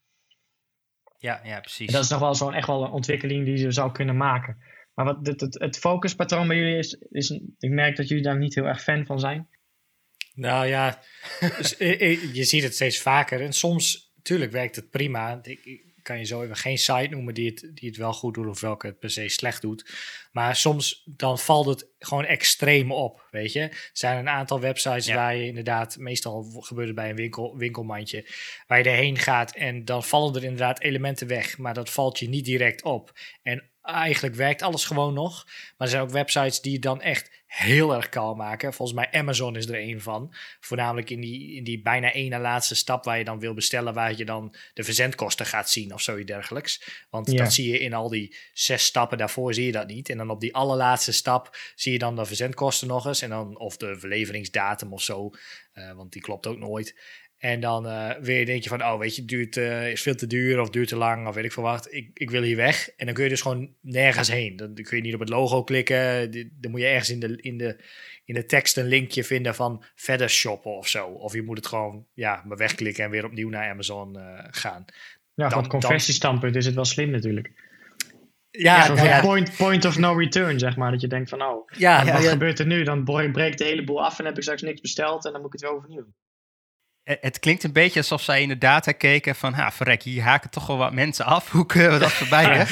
Ja, 1.19 1.41
ja, 1.45 1.61
precies. 1.61 1.87
En 1.87 1.93
dat 1.93 2.03
is 2.03 2.11
nog 2.11 2.21
wel 2.21 2.35
zo'n 2.35 2.55
echt 2.55 2.67
wel 2.67 2.85
een 2.85 2.91
ontwikkeling 2.91 3.45
die 3.45 3.59
je 3.59 3.71
zou 3.71 3.93
kunnen 3.93 4.17
maken. 4.17 4.57
Maar 4.95 5.05
wat 5.05 5.27
het, 5.27 5.41
het, 5.41 5.59
het 5.59 5.79
focuspatroon 5.79 6.49
bij 6.49 6.57
jullie 6.57 6.79
is, 6.79 6.97
is, 7.11 7.31
ik 7.59 7.71
merk 7.71 7.97
dat 7.97 8.09
jullie 8.09 8.25
daar 8.25 8.39
niet 8.39 8.55
heel 8.55 8.67
erg 8.67 8.83
fan 8.83 9.07
van 9.07 9.21
zijn. 9.21 9.49
nou 10.35 10.67
ja, 10.67 11.01
dus, 11.59 11.75
je 12.33 12.45
ziet 12.45 12.63
het 12.63 12.75
steeds 12.75 13.01
vaker. 13.01 13.41
En 13.41 13.53
soms, 13.53 14.13
natuurlijk 14.17 14.53
werkt 14.53 14.77
het 14.77 14.91
prima. 14.91 15.39
Ik, 15.43 15.65
ik 15.65 15.95
kan 16.05 16.19
je 16.19 16.25
zo 16.25 16.43
even 16.43 16.57
geen 16.57 16.79
site 16.79 17.09
noemen 17.11 17.35
die 17.35 17.51
het, 17.51 17.71
die 17.75 17.89
het 17.89 17.99
wel 17.99 18.13
goed 18.13 18.35
doet 18.35 18.47
of 18.47 18.61
welke 18.61 18.87
het 18.87 18.99
per 18.99 19.11
se 19.11 19.29
slecht 19.29 19.63
doet. 19.63 19.91
Maar 20.33 20.57
soms 20.57 21.03
dan 21.05 21.39
valt 21.39 21.67
het 21.67 21.89
gewoon 21.99 22.25
extreem 22.25 22.93
op, 22.93 23.27
weet 23.31 23.53
je. 23.53 23.61
Er 23.61 23.91
zijn 23.93 24.19
een 24.19 24.29
aantal 24.29 24.61
websites 24.61 25.07
Ja. 25.07 25.15
waar 25.15 25.37
je 25.37 25.47
inderdaad, 25.47 25.97
meestal 25.97 26.43
gebeurt 26.43 26.87
het 26.87 26.97
bij 26.97 27.11
een 27.11 27.17
winkel, 27.17 27.57
winkelmandje, 27.57 28.27
waar 28.67 28.79
je 28.79 28.85
erheen 28.85 29.19
gaat 29.19 29.55
en 29.55 29.85
dan 29.85 30.05
vallen 30.05 30.35
er 30.35 30.43
inderdaad 30.43 30.81
elementen 30.81 31.27
weg, 31.27 31.59
maar 31.59 31.75
dat 31.75 31.91
valt 31.91 32.19
je 32.19 32.29
niet 32.29 32.45
direct 32.45 32.83
op. 32.83 33.13
En 33.43 33.71
eigenlijk 33.85 34.35
werkt 34.35 34.63
alles 34.63 34.85
gewoon 34.85 35.15
nog. 35.15 35.45
Maar 35.47 35.75
er 35.77 35.89
zijn 35.89 36.03
ook 36.03 36.11
websites 36.11 36.61
die 36.61 36.73
het 36.73 36.83
dan 36.83 37.01
echt 37.01 37.43
heel 37.47 37.95
erg 37.95 38.09
kaal 38.09 38.35
maken. 38.35 38.75
Volgens 38.75 38.99
mij 38.99 39.21
Amazon 39.21 39.57
is 39.57 39.67
er 39.69 39.79
een 39.81 40.01
van. 40.01 40.35
Voornamelijk 40.61 41.11
in 41.11 41.21
die, 41.21 41.55
in 41.57 41.65
die 41.65 41.83
bijna 41.83 42.13
ene 42.13 42.39
laatste 42.39 42.75
stap 42.75 43.05
waar 43.05 43.19
je 43.19 43.25
dan 43.25 43.39
wil 43.39 43.55
bestellen, 43.55 43.95
waar 43.95 44.17
je 44.17 44.25
dan 44.25 44.55
de 44.75 44.85
verzendkosten 44.85 45.47
gaat 45.47 45.71
zien 45.71 45.93
of 45.95 46.01
zoiets 46.01 46.27
dergelijks. 46.27 47.05
Want 47.11 47.31
Ja. 47.31 47.37
dat 47.43 47.53
zie 47.53 47.71
je 47.73 47.79
in 47.79 47.95
al 47.95 48.09
die 48.09 48.37
zes 48.53 48.85
stappen 48.85 49.19
daarvoor 49.19 49.55
zie 49.55 49.67
je 49.67 49.73
dat 49.73 49.87
niet. 49.87 50.09
En 50.09 50.17
dan 50.17 50.31
op 50.31 50.41
die 50.41 50.55
allerlaatste 50.55 51.13
stap 51.13 51.57
zie 51.75 51.93
je 51.93 51.99
dan 51.99 52.17
de 52.17 52.25
verzendkosten 52.25 52.89
nog 52.89 53.07
eens. 53.07 53.23
En 53.23 53.31
dan 53.31 53.59
of 53.59 53.77
de 53.77 53.99
verleveringsdatum 53.99 54.93
of 54.93 55.03
zo. 55.03 55.31
eh, 55.73 55.93
want 55.93 56.13
die 56.13 56.23
klopt 56.23 56.47
ook 56.47 56.59
nooit. 56.59 56.95
En 57.45 57.61
dan 57.61 57.87
eh, 57.87 58.11
weer 58.21 58.47
denk 58.47 58.63
je 58.63 58.69
van, 58.69 58.83
oh 58.83 58.99
weet 58.99 59.15
je, 59.15 59.21
het 59.21 59.31
duurt, 59.31 59.57
eh, 59.57 59.91
is 59.91 60.03
veel 60.03 60.15
te 60.15 60.27
duur 60.27 60.61
of 60.61 60.71
duurt 60.71 60.89
te 60.89 60.97
lang 60.97 61.27
of 61.29 61.35
weet 61.35 61.45
ik 61.45 61.53
veel 61.53 61.63
wat. 61.63 61.87
Ik, 61.91 62.11
ik 62.15 62.31
wil 62.31 62.43
hier 62.43 62.57
weg. 62.57 62.91
En 62.97 63.07
dan 63.07 63.15
kun 63.15 63.25
je 63.25 63.31
dus 63.31 63.43
gewoon 63.43 63.75
nergens 63.81 64.31
heen. 64.31 64.57
Dan 64.57 64.75
kun 64.75 64.97
je 64.97 65.03
niet 65.03 65.15
op 65.15 65.21
het 65.21 65.29
logo 65.29 65.65
klikken. 65.65 66.31
Dan 66.61 66.71
moet 66.71 66.81
je 66.81 66.87
ergens 66.87 67.11
in 67.11 67.21
de, 67.21 67.39
in 67.41 67.59
de, 67.59 67.85
in 68.25 68.35
de 68.35 68.47
tekst 68.47 68.77
een 68.77 68.87
linkje 68.87 69.25
vinden 69.25 69.55
van 69.55 69.85
verder 69.95 70.31
shoppen 70.31 70.77
of 70.77 70.89
zo. 70.89 71.07
Of 71.07 71.33
je 71.35 71.43
moet 71.43 71.57
het 71.57 71.67
gewoon 71.67 72.07
ja, 72.15 72.43
maar 72.47 72.57
wegklikken 72.57 73.05
en 73.05 73.11
weer 73.11 73.25
opnieuw 73.25 73.49
naar 73.49 73.71
Amazon 73.71 74.19
eh, 74.19 74.45
gaan. 74.51 74.85
Ja, 75.35 75.51
van 75.51 75.59
het 75.63 75.69
conversiestandpunt 75.69 76.57
is 76.57 76.67
het 76.67 76.75
wel 76.75 76.85
slim 76.85 77.11
natuurlijk. 77.11 77.51
Ja, 78.51 78.87
nou 78.89 79.09
ja, 79.09 79.21
point, 79.21 79.57
point 79.57 79.85
of 79.85 79.99
no 79.99 80.13
return, 80.13 80.59
zeg 80.59 80.77
maar. 80.77 80.91
Dat 80.91 81.01
je 81.01 81.09
denkt 81.09 81.31
van, 81.31 81.43
oh, 81.43 81.69
ja, 81.79 82.05
wat 82.13 82.25
gebeurt 82.25 82.59
er 82.59 82.67
nu? 82.67 82.85
Dan 82.85 83.05
bre- 83.05 83.31
breekt 83.31 83.59
de 83.59 83.65
hele 83.65 83.85
boel 83.85 84.05
af 84.05 84.19
en 84.19 84.25
heb 84.25 84.37
ik 84.37 84.43
straks 84.43 84.63
niks 84.63 84.81
besteld 84.81 85.25
en 85.25 85.33
dan 85.33 85.41
moet 85.41 85.55
ik 85.55 85.61
het 85.61 85.71
weer 85.71 85.79
overnieuw 85.79 86.03
doen. 86.03 86.15
Eh, 87.05 87.17
Het 87.21 87.39
klinkt 87.39 87.65
een 87.65 87.73
beetje 87.73 87.99
alsof 88.01 88.23
zij 88.23 88.43
in 88.43 88.49
de 88.49 88.59
data 88.59 88.93
keken 88.93 89.35
van, 89.35 89.53
ha, 89.53 89.71
verrek, 89.73 90.03
hier 90.03 90.23
haken 90.23 90.51
toch 90.51 90.67
wel 90.67 90.77
wat 90.77 90.93
mensen 90.93 91.25
af. 91.25 91.51
Hoe 91.53 91.67
kunnen 91.67 91.93
we 91.93 91.99
dat 91.99 92.13
vermijden? 92.13 92.67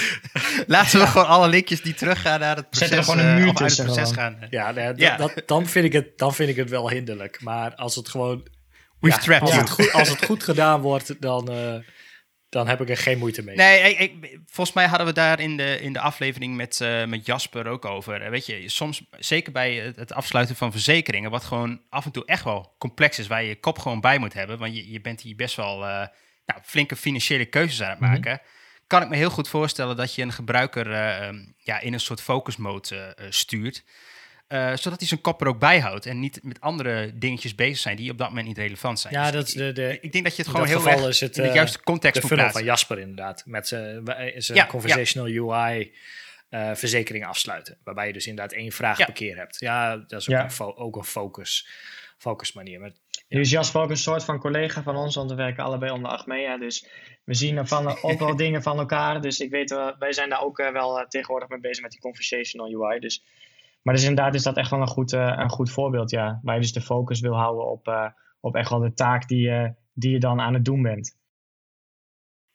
Laten 0.66 1.00
we 1.00 1.06
gewoon 1.06 1.26
alle 1.26 1.48
linkjes 1.48 1.82
die 1.82 1.94
teruggaan 1.94 2.40
naar 2.40 2.56
het 2.56 2.70
proces, 2.70 2.88
Zetten 2.88 2.98
er 2.98 3.04
gewoon 3.04 3.30
een 3.30 3.36
eh, 3.36 3.44
muur 3.44 3.46
uit 3.48 3.58
het 3.58 3.66
tussen 3.66 3.84
proces 3.84 4.12
gaan. 4.12 4.36
Ja, 4.50 4.70
nou 4.70 4.94
ja, 4.96 5.16
dat- 5.16 5.42
dan, 5.46 5.66
vind 5.66 5.84
ik 5.84 5.92
het, 5.92 6.18
dan 6.18 6.34
vind 6.34 6.48
ik 6.48 6.56
het 6.56 6.70
wel 6.70 6.90
hinderlijk. 6.90 7.38
Maar 7.42 7.74
als 7.74 7.94
het 7.96 8.08
gewoon 8.08 8.46
We've 9.00 9.18
trapped 9.18 9.42
als, 9.48 9.50
you. 9.50 9.60
het 9.62 9.70
goed, 9.70 9.92
als 9.92 10.08
het 10.08 10.24
goed 10.24 10.42
gedaan 10.42 10.80
wordt, 10.80 11.20
dan, 11.20 11.50
eh, 11.50 11.74
dan 12.52 12.68
heb 12.68 12.80
ik 12.80 12.88
er 12.88 12.96
geen 12.96 13.18
moeite 13.18 13.42
mee. 13.42 13.56
Nee, 13.56 13.80
ik, 13.94 13.98
ik- 13.98 14.38
volgens 14.46 14.76
mij 14.76 14.86
hadden 14.86 15.06
we 15.06 15.12
daar 15.12 15.40
in 15.40 15.56
de, 15.56 15.80
in 15.80 15.92
de 15.92 16.00
aflevering 16.00 16.56
met, 16.56 16.80
eh, 16.80 17.04
met 17.04 17.26
Jasper 17.26 17.66
ook 17.66 17.84
over. 17.84 18.22
Eh, 18.22 18.30
Weet 18.30 18.46
je, 18.46 18.68
soms, 18.68 19.02
zeker 19.18 19.52
bij 19.52 19.74
het, 19.96 20.12
afsluiten 20.12 20.56
van 20.56 20.70
verzekeringen, 20.72 21.30
wat 21.30 21.44
gewoon 21.44 21.80
af 21.88 22.04
en 22.04 22.10
toe 22.12 22.24
echt 22.26 22.44
wel 22.44 22.74
complex 22.78 23.18
is, 23.18 23.26
waar 23.26 23.42
je 23.42 23.48
je 23.48 23.60
kop 23.60 23.78
gewoon 23.78 24.00
bij 24.00 24.18
moet 24.18 24.32
hebben. 24.32 24.58
Want 24.58 24.76
je, 24.76 24.90
je 24.90 25.00
bent 25.00 25.20
hier 25.20 25.36
best 25.36 25.56
wel 25.56 25.74
eh, 25.86 26.06
nou, 26.46 26.60
flinke 26.64 26.96
financiële 26.96 27.44
keuzes 27.44 27.82
aan 27.82 27.90
het 27.90 28.00
Mhm. 28.00 28.10
maken. 28.10 28.40
Kan 28.86 29.02
ik 29.02 29.08
me 29.08 29.16
heel 29.16 29.30
goed 29.30 29.48
voorstellen 29.48 29.96
dat 29.96 30.14
je 30.14 30.22
een 30.22 30.32
gebruiker 30.32 30.92
eh, 30.92 31.26
ehm, 31.26 31.36
ja, 31.58 31.80
in 31.80 31.92
een 31.92 32.00
soort 32.00 32.20
focus 32.22 32.56
mode 32.56 32.96
eh, 32.96 33.26
stuurt. 33.30 33.84
Eh, 34.52 34.76
zodat 34.76 34.98
hij 34.98 35.08
zijn 35.08 35.20
kop 35.20 35.40
er 35.40 35.46
ook 35.46 35.58
bij 35.58 35.80
houdt 35.80 36.06
en 36.06 36.20
niet 36.20 36.40
met 36.42 36.60
andere 36.60 37.18
dingetjes 37.18 37.54
bezig 37.54 37.78
zijn 37.78 37.96
die 37.96 38.10
op 38.10 38.18
dat 38.18 38.28
moment 38.28 38.46
niet 38.46 38.58
relevant 38.58 39.00
zijn. 39.00 39.14
ja, 39.14 39.22
Dus 39.24 39.32
dat 39.32 39.46
is 39.48 39.54
de, 39.54 39.72
de, 39.72 39.98
ik 40.00 40.12
denk 40.12 40.24
dat 40.24 40.36
je 40.36 40.42
het 40.42 40.50
gewoon 40.50 40.66
heel 40.66 40.80
geval 40.80 40.98
erg 40.98 41.08
is 41.08 41.20
het, 41.20 41.36
in 41.36 41.42
de 41.42 41.48
eh, 41.48 41.54
juiste 41.54 41.82
context 41.82 42.20
de 42.22 42.26
moet 42.26 42.36
plaatsen. 42.36 42.58
van 42.58 42.64
Jasper 42.64 42.98
inderdaad. 42.98 43.42
Met 43.46 43.68
zijn 43.68 44.04
Ja, 44.04 44.34
ja. 44.54 44.66
conversational 44.66 45.28
UI 45.28 45.94
eh, 46.48 46.70
verzekering 46.74 47.26
afsluiten. 47.26 47.78
Waarbij 47.84 48.06
je 48.06 48.12
dus 48.12 48.26
inderdaad 48.26 48.52
één 48.52 48.72
vraag 48.72 48.98
Ja. 48.98 49.04
per 49.04 49.14
keer 49.14 49.36
hebt. 49.36 49.60
Ja, 49.60 49.96
dat 49.96 50.20
is 50.20 50.28
ook, 50.28 50.34
Ja. 50.36 50.44
een, 50.44 50.50
fo- 50.50 50.74
ook 50.76 50.96
een 50.96 51.04
focus, 51.04 51.68
focus 52.18 52.52
manier. 52.52 52.80
Maar 52.80 52.92
Nu 53.28 53.40
is 53.40 53.50
Jasper 53.50 53.80
ook 53.80 53.90
een 53.90 53.96
soort 53.96 54.24
van 54.24 54.38
collega 54.38 54.82
van 54.82 54.96
ons, 54.96 55.14
want 55.14 55.30
we 55.30 55.36
werken 55.36 55.64
allebei 55.64 55.92
onder 55.92 56.10
Achmea. 56.10 56.58
Dus 56.58 56.86
we 57.24 57.34
zien 57.34 57.66
van, 57.66 58.02
ook 58.02 58.18
wel 58.18 58.36
dingen 58.44 58.62
van 58.62 58.78
elkaar. 58.78 59.20
Dus 59.20 59.40
ik 59.40 59.50
weet, 59.50 59.70
wel, 59.70 59.94
wij 59.98 60.12
zijn 60.12 60.28
daar 60.28 60.42
ook 60.42 60.58
eh, 60.58 60.72
wel 60.72 60.98
eh, 61.00 61.06
tegenwoordig 61.06 61.48
mee 61.48 61.60
bezig 61.60 61.82
met 61.82 61.90
die 61.90 62.00
conversational 62.00 62.82
UI. 62.88 62.98
Dus, 63.00 63.24
maar 63.82 63.94
dus 63.94 64.04
inderdaad 64.04 64.34
is 64.34 64.42
dat 64.42 64.56
echt 64.56 64.70
wel 64.70 64.80
een 64.80 64.86
goed, 64.86 65.12
eh, 65.12 65.34
een 65.36 65.50
goed 65.50 65.70
voorbeeld, 65.70 66.10
ja. 66.10 66.40
Waar 66.42 66.54
je 66.54 66.60
dus 66.60 66.72
de 66.72 66.80
focus 66.80 67.20
wil 67.20 67.34
houden 67.34 67.66
op, 67.66 67.88
eh, 67.88 68.08
op 68.40 68.54
echt 68.54 68.70
wel 68.70 68.78
de 68.78 68.92
taak 68.92 69.28
die, 69.28 69.40
je 69.40 69.74
die 69.92 70.10
je 70.10 70.18
dan 70.18 70.40
aan 70.40 70.54
het 70.54 70.64
doen 70.64 70.82
bent. 70.82 71.16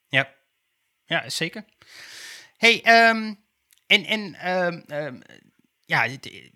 Ja, 0.08 0.34
ja 1.06 1.30
zeker. 1.30 1.66
hey, 2.58 2.82
ehm, 2.84 3.34
en, 3.88 4.06
en 4.06 4.34
ehm, 4.34 4.82
ehm, 4.88 5.20
ja, 5.88 6.08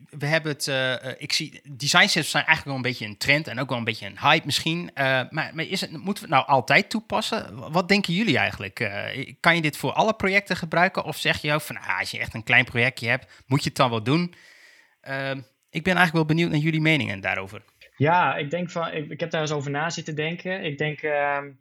we 0.10 0.26
hebben 0.26 0.52
het, 0.52 0.68
eh, 0.68 1.06
eh, 1.06 1.15
ik 1.18 1.34
zie, 1.34 1.61
design 1.64 2.03
systems 2.03 2.30
zijn 2.30 2.45
eigenlijk 2.45 2.65
wel 2.65 2.76
een 2.76 2.91
beetje 2.91 3.06
een 3.06 3.18
trend 3.18 3.48
en 3.48 3.60
ook 3.60 3.69
wel 3.69 3.77
een 3.77 3.84
beetje 3.84 4.06
een 4.06 4.19
hype 4.19 4.45
misschien. 4.45 4.91
Eh, 4.93 5.06
maar 5.30 5.52
maar 5.53 5.65
is 5.65 5.81
het, 5.81 5.91
moeten 5.91 6.23
we 6.23 6.30
het 6.30 6.30
nou 6.30 6.45
altijd 6.45 6.89
toepassen? 6.89 7.72
Wat 7.72 7.88
denken 7.88 8.14
jullie 8.14 8.38
eigenlijk? 8.38 8.80
Eh, 8.80 9.34
kan 9.39 9.56
je 9.56 9.61
dit 9.61 9.77
voor 9.77 9.91
alle 9.91 10.14
projecten 10.14 10.56
gebruiken? 10.56 11.03
Of 11.03 11.18
zeg 11.18 11.41
je 11.41 11.53
ook 11.53 11.61
van, 11.61 11.77
ah, 11.77 11.99
als 11.99 12.11
je 12.11 12.19
echt 12.19 12.34
een 12.34 12.43
klein 12.43 12.65
projectje 12.65 13.07
hebt, 13.07 13.43
moet 13.45 13.64
je 13.64 13.69
het 13.69 13.77
dan 13.77 13.89
wel 13.89 14.03
doen? 14.03 14.34
Ehm, 15.01 15.37
ik 15.69 15.83
ben 15.83 15.95
eigenlijk 15.95 16.13
wel 16.13 16.25
benieuwd 16.25 16.49
naar 16.51 16.59
jullie 16.59 16.81
meningen 16.81 17.19
daarover. 17.21 17.63
Ja, 17.97 18.35
ik 18.35 18.49
denk 18.49 18.69
van, 18.69 18.91
ik, 18.93 19.09
ik 19.09 19.19
heb 19.19 19.31
daar 19.31 19.41
eens 19.41 19.51
over 19.51 19.71
na 19.71 19.89
zitten 19.89 20.15
denken. 20.15 20.63
Ik 20.63 20.77
denk, 20.77 21.01
ehm, 21.01 21.51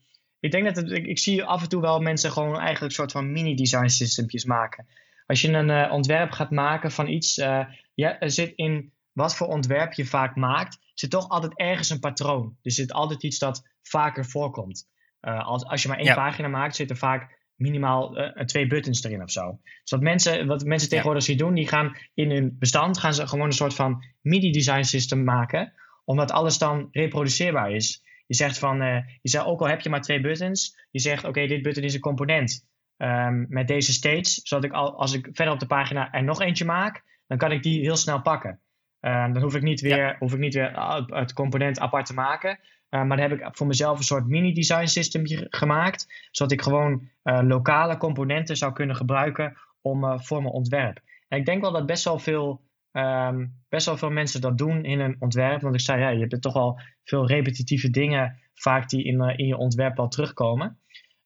ik 0.40 0.50
denk 0.50 0.64
dat 0.64 0.76
het, 0.76 0.90
ik, 0.90 1.06
ik 1.06 1.18
zie 1.18 1.44
af 1.44 1.62
en 1.62 1.68
toe 1.68 1.80
wel 1.80 2.00
mensen 2.00 2.32
gewoon 2.32 2.52
eigenlijk 2.58 2.80
een 2.80 2.90
soort 2.90 3.12
van 3.12 3.32
mini-design 3.32 3.86
systempjes 3.86 4.44
maken. 4.44 4.86
Als 5.26 5.40
je 5.40 5.48
een 5.52 5.70
eh, 5.70 5.92
ontwerp 5.92 6.30
gaat 6.30 6.50
maken 6.50 6.90
van 6.90 7.08
iets, 7.08 7.38
eh, 7.38 7.66
ja, 7.94 8.18
er 8.20 8.30
zit 8.30 8.52
in 8.54 8.92
wat 9.12 9.36
voor 9.36 9.46
ontwerp 9.46 9.92
je 9.92 10.04
vaak 10.06 10.36
maakt, 10.36 10.78
zit 10.94 11.10
toch 11.10 11.28
altijd 11.28 11.58
ergens 11.58 11.90
een 11.90 12.00
patroon. 12.00 12.56
Er 12.62 12.72
zit 12.72 12.92
altijd 12.92 13.22
iets 13.22 13.38
dat 13.38 13.62
vaker 13.82 14.24
voorkomt. 14.26 14.88
Eh, 15.20 15.46
als, 15.46 15.64
als 15.64 15.82
je 15.82 15.88
maar 15.88 15.96
één 15.96 16.06
Ja. 16.06 16.14
pagina 16.14 16.48
maakt, 16.48 16.76
zitten 16.76 16.96
vaak 16.96 17.38
minimaal 17.60 18.16
eh, 18.16 18.44
twee 18.44 18.66
buttons 18.66 19.04
erin 19.04 19.22
of 19.22 19.30
zo. 19.30 19.58
Dus 19.62 19.90
wat 19.90 20.00
mensen, 20.00 20.46
wat 20.46 20.64
mensen 20.64 20.88
Ja. 20.88 20.94
tegenwoordig 20.94 21.24
zien 21.24 21.36
doen, 21.36 21.54
die 21.54 21.68
gaan 21.68 21.96
in 22.14 22.30
hun 22.30 22.56
bestand 22.58 22.98
gaan 22.98 23.14
ze 23.14 23.26
gewoon 23.26 23.46
een 23.46 23.52
soort 23.52 23.74
van 23.74 24.04
MIDI-design 24.20 24.82
system 24.82 25.24
maken 25.24 25.72
omdat 26.04 26.30
alles 26.30 26.58
dan 26.58 26.88
reproduceerbaar 26.92 27.70
is. 27.72 28.04
Je 28.26 28.34
zegt 28.34 28.58
van, 28.58 28.80
eh, 28.82 28.96
je 29.22 29.28
zegt, 29.28 29.44
ook 29.44 29.60
al 29.60 29.68
heb 29.68 29.80
je 29.80 29.88
maar 29.90 30.00
twee 30.00 30.20
buttons, 30.20 30.86
je 30.90 30.98
zegt, 31.00 31.24
oké, 31.24 31.46
dit 31.46 31.62
button 31.62 31.82
is 31.82 31.94
een 31.94 32.00
component 32.00 32.68
ehm, 32.96 33.44
met 33.48 33.68
deze 33.68 33.92
states, 33.92 34.34
zodat 34.34 34.64
ik 34.64 34.72
al, 34.72 34.98
als 34.98 35.12
ik 35.12 35.28
verder 35.32 35.54
op 35.54 35.60
de 35.60 35.66
pagina 35.66 36.12
er 36.12 36.24
nog 36.24 36.40
eentje 36.40 36.64
maak, 36.64 37.02
dan 37.26 37.38
kan 37.38 37.52
ik 37.52 37.62
die 37.62 37.80
heel 37.80 37.96
snel 37.96 38.20
pakken. 38.22 38.60
Ehm, 39.00 39.32
dan 39.32 39.42
hoef 39.42 39.54
ik 39.54 39.62
niet 39.62 39.80
weer, 39.80 40.16
hoef 40.18 40.32
ik 40.32 40.38
niet 40.38 40.54
weer 40.54 40.74
ah, 40.74 41.08
het 41.08 41.32
component 41.32 41.78
apart 41.78 42.06
te 42.06 42.14
maken. 42.14 42.58
Eh, 42.90 43.02
maar 43.02 43.16
dan 43.16 43.30
heb 43.30 43.40
ik 43.40 43.48
voor 43.56 43.66
mezelf 43.66 43.98
een 43.98 44.04
soort 44.04 44.26
mini-design 44.26 44.86
system 44.86 45.22
gemaakt, 45.50 46.28
zodat 46.30 46.52
ik 46.52 46.62
gewoon 46.62 47.08
eh, 47.22 47.40
lokale 47.42 47.96
componenten 47.96 48.56
zou 48.56 48.72
kunnen 48.72 48.96
gebruiken 48.96 49.56
om, 49.80 50.04
eh, 50.04 50.18
voor 50.18 50.42
mijn 50.42 50.54
ontwerp. 50.54 51.00
En 51.28 51.38
ik 51.38 51.46
denk 51.46 51.60
wel 51.60 51.72
dat 51.72 51.86
best 51.86 52.04
wel 52.04 52.18
veel 52.18 52.68
Ehm, 52.92 53.46
best 53.68 53.86
wel 53.86 53.96
veel 53.96 54.10
mensen 54.10 54.40
dat 54.40 54.58
doen 54.58 54.84
in 54.84 55.00
een 55.00 55.16
ontwerp. 55.18 55.60
Want 55.60 55.74
ik 55.74 55.80
zei, 55.80 56.00
ja, 56.00 56.08
je 56.08 56.26
hebt 56.26 56.42
toch 56.42 56.54
al 56.54 56.80
veel 57.04 57.26
repetitieve 57.26 57.90
dingen 57.90 58.38
vaak 58.54 58.88
die 58.88 59.04
in, 59.04 59.20
in 59.20 59.46
je 59.46 59.56
ontwerp 59.56 59.98
al 59.98 60.08
terugkomen. 60.08 60.78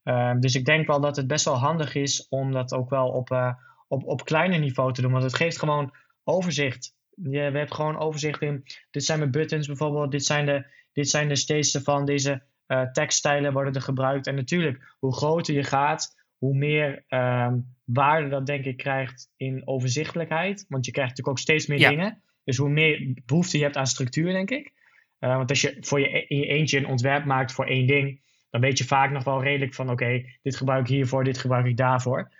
Ehm, 0.02 0.40
dus 0.40 0.54
ik 0.54 0.64
denk 0.64 0.86
wel 0.86 1.00
dat 1.00 1.16
het 1.16 1.26
best 1.26 1.44
wel 1.44 1.58
handig 1.58 1.94
is 1.94 2.28
om 2.28 2.52
dat 2.52 2.74
ook 2.74 2.90
wel 2.90 3.08
op, 3.08 3.56
op, 3.88 4.04
op 4.04 4.24
kleiner 4.24 4.58
niveau 4.58 4.92
te 4.92 5.02
doen. 5.02 5.12
Want 5.12 5.24
het 5.24 5.34
geeft 5.34 5.58
gewoon 5.58 5.94
overzicht. 6.24 6.94
Je, 7.22 7.30
we 7.30 7.38
hebben 7.38 7.72
gewoon 7.72 7.98
overzicht 7.98 8.42
in, 8.42 8.62
dit 8.90 9.04
zijn 9.04 9.18
mijn 9.18 9.30
buttons 9.30 9.66
bijvoorbeeld, 9.66 10.10
dit 10.10 10.24
zijn 10.24 10.46
de, 10.46 10.66
dit 10.92 11.08
zijn 11.08 11.28
de 11.28 11.36
states 11.36 11.74
ervan, 11.74 12.04
deze 12.04 12.42
eh, 12.66 12.82
tekststijlen 12.90 13.52
worden 13.52 13.72
er 13.72 13.82
gebruikt. 13.82 14.26
En 14.26 14.34
natuurlijk, 14.34 14.94
hoe 14.98 15.14
groter 15.14 15.54
je 15.54 15.64
gaat, 15.64 16.14
hoe 16.38 16.56
meer 16.56 17.04
ehm, 17.08 17.58
waarde 17.84 18.28
dat 18.28 18.46
denk 18.46 18.64
ik 18.64 18.76
krijgt 18.76 19.30
in 19.36 19.66
overzichtelijkheid. 19.66 20.64
Want 20.68 20.86
je 20.86 20.92
krijgt 20.92 21.10
natuurlijk 21.10 21.38
ook 21.38 21.44
steeds 21.44 21.66
meer 21.66 21.78
Ja. 21.78 21.88
dingen. 21.88 22.22
Dus 22.44 22.56
hoe 22.56 22.68
meer 22.68 23.22
behoefte 23.26 23.56
je 23.56 23.62
hebt 23.62 23.76
aan 23.76 23.86
structuur, 23.86 24.32
denk 24.32 24.50
ik. 24.50 24.72
Uh, 25.20 25.36
want 25.36 25.50
als 25.50 25.60
je 25.60 25.76
voor 25.80 26.00
je, 26.00 26.26
in 26.26 26.38
je 26.38 26.46
eentje 26.46 26.78
een 26.78 26.86
ontwerp 26.86 27.24
maakt 27.24 27.52
voor 27.52 27.66
één 27.66 27.86
ding, 27.86 28.20
dan 28.50 28.60
weet 28.60 28.78
je 28.78 28.84
vaak 28.84 29.10
nog 29.10 29.24
wel 29.24 29.42
redelijk 29.42 29.74
van 29.74 29.90
oké, 29.90 30.24
dit 30.42 30.56
gebruik 30.56 30.80
ik 30.80 30.94
hiervoor, 30.94 31.24
dit 31.24 31.38
gebruik 31.38 31.66
ik 31.66 31.76
daarvoor. 31.76 32.32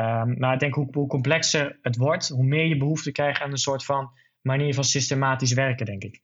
Um, 0.00 0.38
maar 0.38 0.54
ik 0.54 0.60
denk 0.60 0.74
hoe, 0.74 0.88
hoe, 0.92 1.08
complexer 1.08 1.78
het 1.82 1.96
wordt, 1.96 2.28
hoe 2.28 2.44
meer 2.44 2.66
je 2.66 2.76
behoefte 2.76 3.12
krijgt 3.12 3.40
aan 3.40 3.50
een 3.50 3.56
soort 3.56 3.84
van 3.84 4.10
manier 4.40 4.74
van 4.74 4.84
systematisch 4.84 5.52
werken, 5.52 5.86
denk 5.86 6.02
ik. 6.02 6.14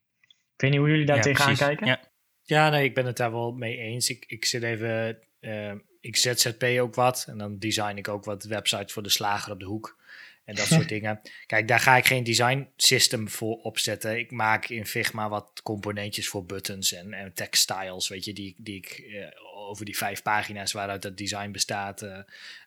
Ik 0.57 0.63
weet 0.63 0.71
niet 0.71 0.81
hoe 0.81 0.89
jullie 0.89 1.07
daar 1.07 1.17
Ja, 1.17 1.23
tegenaan 1.23 1.55
precies. 1.55 1.67
kijken. 1.67 1.87
Ja. 1.87 2.01
Ja, 2.43 2.69
nee, 2.69 2.85
ik 2.85 2.95
ben 2.95 3.07
het 3.07 3.17
daar 3.17 3.33
wel 3.33 3.53
mee 3.53 3.77
eens. 3.77 4.11
Ik, 4.11 4.25
ik 4.27 4.45
zit 4.45 4.63
even, 4.63 5.19
uh, 5.41 5.73
ik 6.01 6.17
ZZP 6.17 6.65
ook 6.81 6.95
wat 6.95 7.25
en 7.29 7.39
dan 7.39 7.59
design 7.59 7.97
ik 7.97 8.09
ook 8.09 8.25
wat 8.25 8.45
websites 8.45 8.93
voor 8.93 9.03
de 9.03 9.09
slager 9.09 9.53
op 9.53 9.59
de 9.61 9.67
hoek 9.67 9.99
en 10.45 10.55
dat 10.55 10.67
soort 10.67 10.89
dingen. 10.97 11.21
Kijk, 11.47 11.69
daar 11.69 11.81
ga 11.81 11.97
ik 11.97 12.07
geen 12.07 12.25
design 12.25 12.69
system 12.77 13.29
voor 13.29 13.57
opzetten. 13.57 14.19
Ik 14.19 14.31
maak 14.31 14.69
in 14.69 14.87
Figma 14.87 15.29
wat 15.29 15.61
componentjes 15.63 16.29
voor 16.29 16.45
buttons 16.45 16.93
en, 16.93 17.13
en 17.13 17.33
textiles, 17.35 18.09
weet 18.09 18.25
je, 18.25 18.33
die, 18.33 18.55
die 18.59 18.77
ik 18.77 19.05
uh, 19.07 19.27
over 19.69 19.85
die 19.85 19.97
vijf 19.97 20.23
pagina's 20.23 20.73
waaruit 20.73 21.03
dat 21.03 21.17
design 21.17 21.51
bestaat 21.51 22.03
uh, 22.03 22.19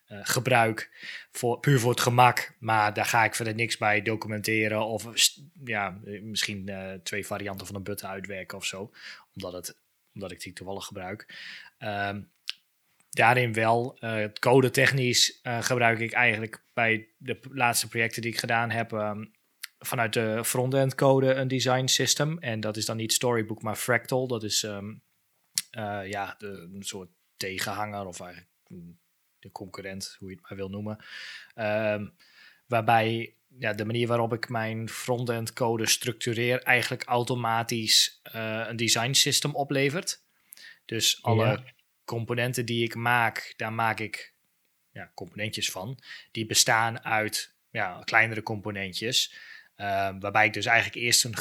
uh, 0.10 0.20
gebruik. 0.22 1.08
Voor, 1.32 1.60
puur 1.60 1.80
voor 1.80 1.90
het 1.90 2.00
gemak, 2.00 2.56
maar 2.60 2.94
daar 2.94 3.06
ga 3.06 3.24
ik 3.24 3.36
verder 3.36 3.56
niks 3.56 3.78
bij 3.78 4.02
documenteren 4.02 4.86
of 4.86 5.08
ja, 5.64 6.00
misschien 6.22 6.70
uh, 6.70 6.94
twee 6.94 7.26
varianten 7.26 7.68
van 7.68 7.76
een 7.76 7.84
button 7.84 8.10
uitwerken 8.10 8.58
of 8.58 8.66
zo, 8.66 8.92
omdat, 9.34 9.54
het, 9.54 9.78
omdat 10.14 10.32
ik 10.32 10.42
die 10.42 10.54
toevallig 10.54 10.86
gebruik. 10.86 11.36
Um, 11.80 12.32
daarin 13.10 13.54
wel. 13.54 13.98
Uh, 14.00 14.26
code 14.40 14.70
technisch 14.70 15.40
gebruik 15.44 16.00
ik 16.00 16.12
eigenlijk 16.12 16.64
bij 16.74 17.08
de 17.18 17.40
laatste 17.52 17.88
projecten 17.88 18.22
die 18.22 18.32
ik 18.32 18.40
gedaan 18.40 18.70
heb 18.70 18.92
um, 18.92 19.32
vanuit 19.80 20.14
de 20.14 20.46
front-end 20.46 20.96
code 20.96 21.34
een 21.34 21.48
design 21.48 21.86
system. 21.86 22.38
En 22.40 22.60
dat 22.60 22.78
is 22.78 22.86
dan 22.86 22.98
niet 22.98 23.14
Storybook, 23.14 23.62
maar 23.62 23.76
Fractal. 23.76 24.28
Dat 24.28 24.44
is 24.44 24.64
uh, 24.64 24.80
ja, 26.10 26.36
de, 26.38 26.70
een 26.74 26.84
soort 26.84 27.10
tegenhanger 27.38 28.06
of 28.06 28.20
eigenlijk 28.20 28.50
de 29.40 29.52
concurrent, 29.52 30.16
hoe 30.20 30.30
je 30.30 30.36
het 30.36 30.50
maar 30.50 30.58
wil 30.58 30.70
noemen. 30.70 31.06
Um, 31.56 32.14
waarbij 32.68 33.34
ja, 33.58 33.74
de 33.74 33.86
manier 33.86 34.08
waarop 34.08 34.34
ik 34.34 34.50
mijn 34.50 34.90
front-end 34.90 35.54
code 35.54 35.88
structureer 35.88 36.64
eigenlijk 36.64 37.04
automatisch 37.04 38.22
uh, 38.36 38.66
een 38.68 38.76
design 38.76 39.14
system 39.14 39.56
oplevert. 39.56 40.24
Dus 40.86 41.24
alle 41.24 41.46
ja. 41.46 41.64
componenten 42.06 42.66
die 42.66 42.84
ik 42.84 42.96
maak, 42.96 43.54
daar 43.58 43.74
maak 43.74 44.00
ik 44.00 44.34
ja, 44.92 45.12
componentjes 45.16 45.72
van. 45.72 46.00
Die 46.32 46.46
bestaan 46.46 47.04
uit 47.04 47.56
ja, 47.70 48.02
kleinere 48.04 48.44
componentjes. 48.44 49.34
Uh, 49.76 50.10
waarbij 50.20 50.46
ik 50.46 50.54
dus 50.54 50.66
eigenlijk 50.66 51.06
eerst 51.06 51.24
een 51.24 51.38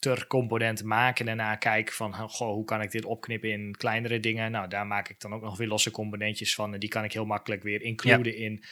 groter 0.00 0.26
component 0.26 0.82
maak 0.84 1.18
en 1.18 1.26
daarna 1.26 1.56
kijk 1.56 1.92
van 1.92 2.14
goh, 2.14 2.52
hoe 2.52 2.64
kan 2.64 2.82
ik 2.82 2.90
dit 2.90 3.04
opknippen 3.04 3.50
in 3.50 3.76
kleinere 3.76 4.20
dingen. 4.20 4.50
Nou, 4.50 4.68
daar 4.68 4.86
maak 4.86 5.08
ik 5.08 5.20
dan 5.20 5.34
ook 5.34 5.42
nog 5.42 5.58
weer 5.58 5.68
losse 5.68 5.90
componentjes 5.90 6.54
van. 6.54 6.74
En 6.74 6.80
die 6.80 6.88
kan 6.88 7.04
ik 7.04 7.12
heel 7.12 7.24
makkelijk 7.24 7.62
weer 7.62 7.82
includen 7.82 8.32
ja. 8.32 8.38
in, 8.38 8.64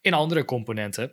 in 0.00 0.12
andere 0.12 0.44
componenten. 0.44 1.12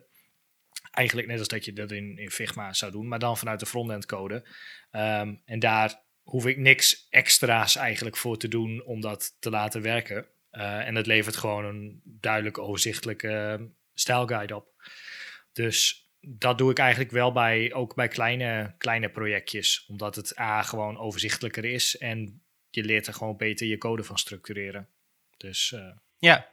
Eigenlijk 0.91 1.27
net 1.27 1.39
als 1.39 1.47
dat 1.47 1.65
je 1.65 1.73
dat 1.73 1.91
in, 1.91 2.17
in 2.17 2.31
Figma 2.31 2.73
zou 2.73 2.91
doen, 2.91 3.07
maar 3.07 3.19
dan 3.19 3.37
vanuit 3.37 3.59
de 3.59 3.65
frontend 3.65 4.05
code. 4.05 4.47
Um, 4.91 5.41
en 5.45 5.59
daar 5.59 6.01
hoef 6.21 6.45
ik 6.45 6.57
niks 6.57 7.07
extra's 7.09 7.75
eigenlijk 7.75 8.17
voor 8.17 8.37
te 8.37 8.47
doen 8.47 8.83
om 8.85 9.01
dat 9.01 9.35
te 9.39 9.49
laten 9.49 9.81
werken. 9.81 10.27
Uh, 10.51 10.87
en 10.87 10.95
het 10.95 11.05
levert 11.05 11.35
gewoon 11.35 11.65
een 11.65 12.01
duidelijk 12.03 12.57
overzichtelijke 12.57 13.57
uh, 13.59 13.67
stijlguide 13.93 14.55
op. 14.55 14.67
Dus 15.53 16.09
dat 16.21 16.57
doe 16.57 16.71
ik 16.71 16.77
eigenlijk 16.77 17.11
wel 17.11 17.31
bij, 17.31 17.73
ook 17.73 17.95
bij 17.95 18.07
kleine, 18.07 18.73
kleine 18.77 19.09
projectjes. 19.09 19.85
Omdat 19.87 20.15
het 20.15 20.39
A, 20.39 20.61
gewoon 20.61 20.97
overzichtelijker 20.97 21.65
is. 21.65 21.97
En 21.97 22.41
je 22.69 22.83
leert 22.83 23.07
er 23.07 23.13
gewoon 23.13 23.37
beter 23.37 23.67
je 23.67 23.77
code 23.77 24.03
van 24.03 24.17
structureren. 24.17 24.87
Dus... 25.37 25.71
Uh... 25.75 25.91
Ja, 26.17 26.47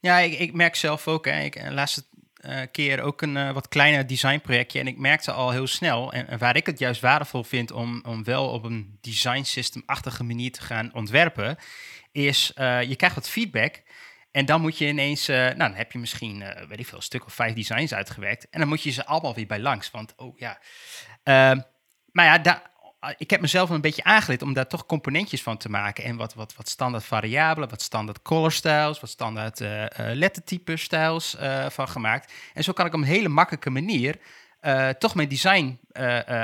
ja 0.00 0.18
ik, 0.18 0.38
ik 0.38 0.52
merk 0.52 0.74
zelf 0.74 1.08
ook. 1.08 1.26
Ik, 1.26 1.70
laatste 1.70 2.04
uh, 2.40 2.60
keer 2.72 3.00
ook 3.00 3.22
een 3.22 3.52
wat 3.52 3.68
kleiner 3.68 4.06
designprojectje. 4.06 4.80
En 4.80 4.86
ik 4.86 4.98
merkte 4.98 5.32
al 5.32 5.50
heel 5.50 5.66
snel, 5.66 6.12
en, 6.12 6.38
waar 6.38 6.56
ik 6.56 6.66
het 6.66 6.78
juist 6.78 7.00
waardevol 7.00 7.44
vind 7.44 7.70
om, 7.70 8.02
om 8.06 8.24
wel 8.24 8.50
op 8.50 8.64
een 8.64 8.98
design 9.00 9.42
system-achtige 9.42 10.24
manier 10.24 10.52
te 10.52 10.62
gaan 10.62 10.94
ontwerpen, 10.94 11.56
is 12.12 12.52
je 12.56 12.94
krijgt 12.96 13.14
wat 13.14 13.28
feedback. 13.28 13.82
En 14.34 14.44
dan 14.44 14.60
moet 14.60 14.78
je 14.78 14.86
ineens, 14.86 15.26
nou 15.26 15.56
dan 15.56 15.74
heb 15.74 15.92
je 15.92 15.98
misschien, 15.98 16.44
weet 16.68 16.78
ik 16.78 16.86
veel, 16.86 16.96
een 16.96 17.02
stuk 17.02 17.26
of 17.26 17.34
vijf 17.34 17.54
designs 17.54 17.94
uitgewerkt. 17.94 18.48
En 18.50 18.60
dan 18.60 18.68
moet 18.68 18.82
je 18.82 18.90
ze 18.90 19.06
allemaal 19.06 19.34
weer 19.34 19.46
bij 19.46 19.60
langs. 19.60 19.90
Want, 19.90 20.14
oh 20.16 20.38
ja. 20.38 20.58
Ehm, 21.22 21.60
maar 22.12 22.24
ja, 22.24 22.38
daar 22.38 22.72
Ah, 23.04 23.12
ik 23.16 23.30
heb 23.30 23.40
mezelf 23.40 23.70
een 23.70 23.80
beetje 23.80 24.04
aangeleerd 24.04 24.42
om 24.42 24.52
daar 24.52 24.66
toch 24.66 24.86
componentjes 24.86 25.42
van 25.42 25.56
te 25.56 25.68
maken. 25.68 26.04
En 26.04 26.16
wat, 26.16 26.34
wat, 26.34 26.56
wat 26.56 26.68
standaard 26.68 27.04
variabelen, 27.04 27.68
wat 27.68 27.82
standaard 27.82 28.22
color 28.22 28.52
styles, 28.52 29.00
wat 29.00 29.10
standaard 29.10 29.60
lettertype 29.96 30.76
styles 30.76 31.36
van 31.68 31.88
gemaakt. 31.88 32.32
En 32.54 32.64
zo 32.64 32.72
kan 32.72 32.86
ik 32.86 32.94
op 32.94 33.00
een 33.00 33.06
hele 33.06 33.28
makkelijke 33.28 33.70
manier 33.70 34.18
toch 34.98 35.14
mijn 35.14 35.28
design 35.28 35.80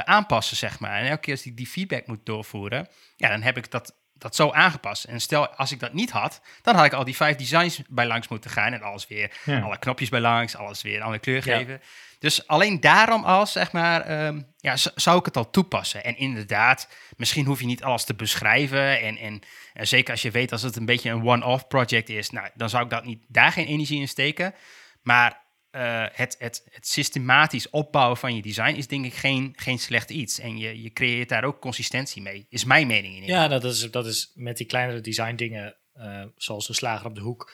aanpassen, 0.04 0.56
zeg 0.56 0.80
maar. 0.80 0.98
En 1.00 1.06
elke 1.06 1.20
keer 1.20 1.34
als 1.34 1.46
ik 1.46 1.56
die 1.56 1.66
feedback 1.66 2.06
moet 2.06 2.26
doorvoeren, 2.26 2.88
ja, 3.16 3.28
dan 3.28 3.42
heb 3.42 3.56
ik 3.56 3.70
dat 3.70 3.94
dat 4.20 4.36
zo 4.36 4.50
aangepast. 4.50 5.04
En 5.04 5.20
stel, 5.20 5.48
als 5.48 5.72
ik 5.72 5.80
dat 5.80 5.92
niet 5.92 6.10
had, 6.10 6.40
dan 6.62 6.74
had 6.74 6.84
ik 6.84 6.92
al 6.92 7.04
die 7.04 7.16
vijf 7.16 7.36
designs 7.36 7.82
bij 7.88 8.06
langs 8.06 8.28
moeten 8.28 8.50
gaan. 8.50 8.72
En 8.72 8.82
alles 8.82 9.06
weer, 9.06 9.30
alle 9.46 9.78
knopjes 9.78 10.08
bij 10.08 10.20
langs, 10.20 10.56
alles 10.56 10.82
weer 10.82 10.96
een 10.96 11.02
andere 11.02 11.20
kleur 11.20 11.42
geven. 11.42 11.80
Dus 12.18 12.46
alleen 12.46 12.80
daarom 12.80 13.24
als, 13.24 13.52
zeg 13.52 13.72
maar, 13.72 14.00
ehm, 14.00 14.40
ja, 14.56 14.76
zou 14.76 15.18
ik 15.18 15.24
het 15.24 15.36
al 15.36 15.50
toepassen. 15.50 16.04
En 16.04 16.16
inderdaad, 16.16 16.88
misschien 17.16 17.46
hoef 17.46 17.60
je 17.60 17.66
niet 17.66 17.82
alles 17.82 18.04
te 18.04 18.14
beschrijven. 18.14 19.00
En, 19.00 19.16
en, 19.16 19.40
en 19.72 19.88
zeker 19.88 20.10
als 20.10 20.22
je 20.22 20.30
weet 20.30 20.52
als 20.52 20.62
het 20.62 20.76
een 20.76 20.84
beetje 20.84 21.10
een 21.10 21.26
one-off 21.26 21.66
project 21.66 22.08
is, 22.08 22.30
nou, 22.30 22.48
dan 22.54 22.68
zou 22.68 22.84
ik 22.84 22.90
dat 22.90 23.04
niet, 23.04 23.24
daar 23.28 23.52
geen 23.52 23.66
energie 23.66 24.00
in 24.00 24.08
steken. 24.08 24.54
Maar 25.02 25.40
uh, 25.72 26.06
het, 26.12 26.36
het, 26.38 26.68
het 26.70 26.88
systematisch 26.88 27.70
opbouwen 27.70 28.16
van 28.16 28.34
je 28.34 28.42
design 28.42 28.74
is 28.74 28.86
denk 28.86 29.04
ik 29.04 29.14
geen, 29.14 29.52
geen 29.56 29.78
slecht 29.78 30.10
iets. 30.10 30.38
En 30.38 30.58
je, 30.58 30.82
je 30.82 30.92
creëert 30.92 31.28
daar 31.28 31.44
ook 31.44 31.60
consistentie 31.60 32.22
mee, 32.22 32.46
is 32.48 32.64
mijn 32.64 32.86
mening 32.86 33.16
in. 33.16 33.24
Ja, 33.24 33.48
dat 33.48 33.64
is, 33.64 33.90
dat 33.90 34.06
is 34.06 34.32
met 34.34 34.56
die 34.56 34.66
kleinere 34.66 35.00
design 35.00 35.34
dingen, 35.34 35.76
uh, 35.96 36.24
zoals 36.36 36.66
de 36.66 36.72
slager 36.72 37.06
op 37.06 37.14
de 37.14 37.20
hoek, 37.20 37.52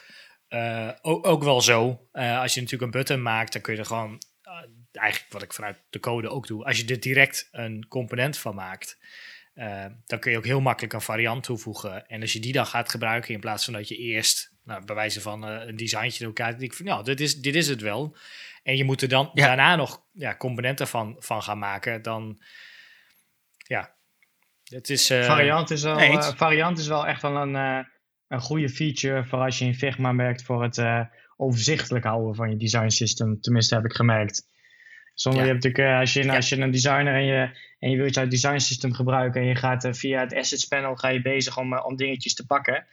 uh, 0.49 0.91
ook, 1.03 1.27
ook 1.27 1.43
wel 1.43 1.61
zo. 1.61 2.09
als 2.13 2.55
je 2.55 2.61
natuurlijk 2.61 2.83
een 2.83 3.01
button 3.01 3.23
maakt, 3.23 3.53
dan 3.53 3.63
kun 3.63 3.73
je 3.73 3.79
er 3.79 3.87
gewoon, 3.87 4.19
eigenlijk 4.93 5.33
wat 5.33 5.43
ik 5.43 5.53
vanuit 5.53 5.83
de 5.91 6.01
code 6.01 6.29
ook 6.29 6.47
doe, 6.47 6.65
als 6.65 6.79
je 6.79 6.87
er 6.87 7.01
direct 7.01 7.49
een 7.53 7.87
component 7.89 8.39
van 8.39 8.55
maakt, 8.55 8.99
dan 10.07 10.19
kun 10.19 10.31
je 10.31 10.37
ook 10.37 10.45
heel 10.45 10.61
makkelijk 10.61 10.93
een 10.93 11.01
variant 11.01 11.43
toevoegen. 11.43 12.07
En 12.07 12.21
als 12.21 12.33
je 12.33 12.41
die 12.41 12.53
dan 12.53 12.67
gaat 12.67 12.91
gebruiken 12.91 13.35
in 13.35 13.41
plaats 13.41 13.65
van 13.65 13.73
dat 13.73 13.89
je 13.89 13.97
eerst 13.97 14.56
nou, 14.67 14.85
bij 14.85 14.95
wijze 14.95 15.21
van 15.21 15.51
uh, 15.51 15.67
een 15.67 15.77
designtje 15.77 16.21
in 16.21 16.27
elkaar. 16.27 16.63
Ik 16.63 16.75
van, 16.75 16.87
nou, 16.87 17.05
dit 17.05 17.21
is, 17.21 17.41
dit 17.41 17.55
is 17.55 17.69
het 17.69 17.81
wel. 17.81 18.17
En 18.63 18.77
je 18.77 18.85
moet 18.85 19.03
er 19.03 19.09
dan 19.09 19.31
daarna 19.35 19.77
nog 19.77 20.03
ja, 20.13 20.37
componenten 20.37 20.89
van, 20.89 21.17
van 21.19 21.43
gaan 21.43 21.59
maken. 21.59 22.03
Dan, 22.03 22.43
ja, 23.57 23.95
het 24.65 24.91
is... 24.91 25.11
Uh, 25.11 25.25
variant, 25.25 25.71
is 25.71 25.83
wel, 25.83 26.01
uh, 26.01 26.23
variant 26.23 26.79
is 26.79 26.87
wel 26.87 27.07
echt 27.07 27.23
wel 27.23 27.37
een, 27.37 27.55
een 28.29 28.41
goede 28.41 28.69
feature 28.69 29.25
voor 29.25 29.39
als 29.39 29.59
je 29.59 29.65
in 29.65 29.75
Figma 29.75 30.13
merkt 30.13 30.43
voor 30.43 30.63
het 30.63 31.09
overzichtelijk 31.37 32.05
houden 32.05 32.35
van 32.35 32.51
je 32.51 32.57
design 32.57 32.89
system. 32.89 33.41
Tenminste, 33.41 33.75
heb 33.75 33.85
ik 33.85 33.93
gemerkt. 33.93 34.49
Zonder 35.15 35.43
je 35.43 35.49
hebt 35.49 35.65
natuurlijk, 35.65 36.01
als 36.01 36.13
je, 36.13 36.33
als 36.33 36.49
je 36.49 36.57
een 36.57 36.71
designer 36.71 37.15
en 37.15 37.25
je, 37.25 37.59
en 37.79 37.91
je 37.91 37.97
wilt 37.97 38.15
je 38.15 38.27
design 38.27 38.59
system 38.59 38.93
gebruiken 38.93 39.41
en 39.41 39.47
je 39.47 39.55
gaat 39.55 39.89
via 39.91 40.21
het 40.21 40.35
assets 40.35 40.65
panel 40.65 40.95
ga 40.95 41.09
je 41.09 41.23
bezig 41.23 41.59
om, 41.59 41.79
om 41.79 41.97
dingetjes 41.97 42.35
te 42.35 42.47
pakken 42.47 42.87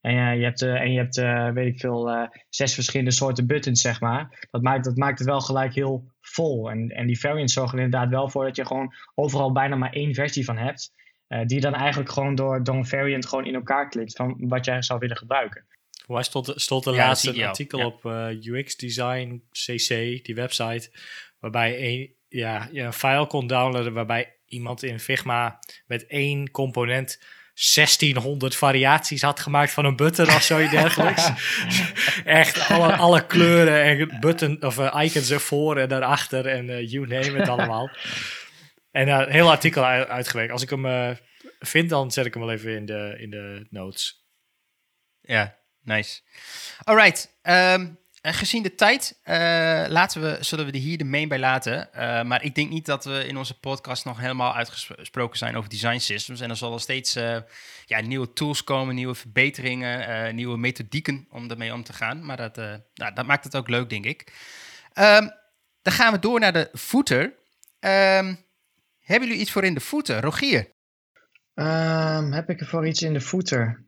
en 0.00 0.14
ja, 0.14 0.30
je 0.30 0.44
hebt, 0.44 0.62
uh, 0.62 0.80
en 0.80 0.92
je 0.92 0.98
hebt 0.98 1.16
uh, 1.16 1.50
weet 1.50 1.74
ik 1.74 1.80
veel, 1.80 2.10
uh, 2.10 2.28
zes 2.48 2.74
verschillende 2.74 3.10
soorten 3.10 3.46
buttons, 3.46 3.80
zeg 3.80 4.00
maar. 4.00 4.46
Dat 4.50 4.62
maakt, 4.62 4.84
dat 4.84 4.96
maakt 4.96 5.18
het 5.18 5.28
wel 5.28 5.40
gelijk 5.40 5.74
heel 5.74 6.10
vol. 6.20 6.70
En, 6.70 6.88
en 6.88 7.06
die 7.06 7.20
variants 7.20 7.52
zorgen 7.52 7.78
er 7.78 7.84
inderdaad 7.84 8.10
wel 8.10 8.28
voor 8.28 8.44
dat 8.44 8.56
je 8.56 8.66
gewoon 8.66 8.94
overal 9.14 9.52
bijna 9.52 9.76
maar 9.76 9.92
één 9.92 10.14
versie 10.14 10.44
van 10.44 10.56
hebt. 10.56 10.92
die 11.46 11.60
dan 11.60 11.74
eigenlijk 11.74 12.10
gewoon 12.10 12.34
door, 12.34 12.64
door 12.64 12.74
een 12.74 12.86
variant 12.86 13.26
gewoon 13.26 13.46
in 13.46 13.54
elkaar 13.54 13.88
klikt 13.88 14.16
van 14.16 14.36
wat 14.38 14.64
jij 14.64 14.82
zou 14.82 14.98
willen 14.98 15.16
gebruiken. 15.16 15.66
Waar 16.06 16.24
stond, 16.24 16.52
stond 16.54 16.86
er 16.86 16.94
ja, 16.94 17.06
laatst 17.06 17.26
een 17.26 17.42
artikel 17.42 17.78
ja. 17.78 17.86
op 17.86 18.04
UX 18.44 18.76
Design 18.76 19.42
CC, 19.50 19.88
die 20.24 20.34
website, 20.34 20.90
waarbij 21.38 21.88
een, 21.88 22.14
ja, 22.28 22.68
je 22.72 22.82
een 22.82 22.92
file 22.92 23.26
kon 23.26 23.46
downloaden 23.46 23.92
waarbij 23.92 24.36
iemand 24.46 24.82
in 24.82 25.00
Figma 25.00 25.58
met 25.86 26.06
één 26.06 26.50
component 26.50 27.20
1600 27.74 28.56
variaties 28.56 29.22
had 29.22 29.40
gemaakt 29.40 29.72
van 29.72 29.84
een 29.84 29.96
button 29.96 30.26
of 30.26 30.42
zoiets 30.42 30.70
dergelijks. 30.80 31.30
Echt 32.24 32.68
alle, 32.68 32.96
alle 32.96 33.26
kleuren 33.26 33.82
en 33.82 34.20
button 34.20 34.62
of 34.62 34.78
uh, 34.78 35.00
icons 35.02 35.30
ervoor 35.30 35.76
en 35.76 35.88
daarachter 35.88 36.46
en 36.46 36.68
uh, 36.68 36.90
you 36.90 37.06
name 37.06 37.38
it 37.38 37.48
allemaal. 37.48 37.90
En 38.90 39.08
een 39.08 39.30
heel 39.30 39.50
artikel 39.50 39.84
uit, 39.84 40.08
uitgewerkt. 40.08 40.52
Als 40.52 40.62
ik 40.62 40.70
hem 40.70 41.16
vind, 41.58 41.90
dan 41.90 42.10
zet 42.10 42.26
ik 42.26 42.34
hem 42.34 42.42
wel 42.42 42.52
even 42.52 42.76
in 42.76 42.86
de, 42.86 43.16
in 43.18 43.30
de 43.30 43.66
notes. 43.70 44.24
Ja, 45.20 45.56
nice. 45.82 46.20
Alright. 46.84 47.38
Um, 47.42 47.52
en 47.52 47.98
gezien 48.34 48.62
de 48.62 48.74
tijd, 48.74 49.18
uh, 49.24 49.34
laten 49.88 50.22
we, 50.22 50.38
zullen 50.40 50.66
we 50.66 50.72
er 50.72 50.78
hier 50.78 50.98
de 50.98 51.04
main 51.04 51.28
bij 51.28 51.38
laten. 51.38 51.88
Uh, 51.94 52.22
maar 52.22 52.44
ik 52.44 52.54
denk 52.54 52.70
niet 52.70 52.86
dat 52.86 53.04
we 53.04 53.26
in 53.26 53.36
onze 53.36 53.58
podcast 53.58 54.04
nog 54.04 54.18
helemaal 54.18 54.54
uitgesproken 54.54 55.38
zijn 55.38 55.56
over 55.56 55.70
design 55.70 55.98
systems. 55.98 56.40
En 56.40 56.50
er 56.50 56.56
zullen 56.56 56.80
steeds 56.80 57.16
uh, 57.16 57.38
ja, 57.84 58.00
nieuwe 58.00 58.32
tools 58.32 58.64
komen, 58.64 58.94
nieuwe 58.94 59.14
verbeteringen, 59.14 60.34
nieuwe 60.34 60.58
methodieken 60.58 61.26
om 61.30 61.50
ermee 61.50 61.72
om 61.72 61.84
te 61.84 61.92
gaan. 61.92 62.24
Maar 62.24 62.36
dat, 62.36 62.56
nou, 62.94 63.14
dat 63.14 63.26
maakt 63.26 63.44
het 63.44 63.56
ook 63.56 63.68
leuk, 63.68 63.90
denk 63.90 64.04
ik. 64.04 64.32
Um, 64.94 65.30
dan 65.82 65.92
gaan 65.92 66.12
we 66.12 66.18
door 66.18 66.40
naar 66.40 66.52
de 66.52 66.70
footer. 66.72 67.22
Um, 67.80 68.44
hebben 68.98 69.28
jullie 69.28 69.40
iets 69.40 69.50
voor 69.50 69.64
in 69.64 69.74
de 69.74 69.80
footer? 69.80 70.20
Rogier? 70.20 70.70
Um, 71.54 72.32
heb 72.32 72.50
ik 72.50 72.60
er 72.60 72.66
voor 72.66 72.86
iets 72.86 73.02
in 73.02 73.12
de 73.12 73.20
footer? 73.20 73.84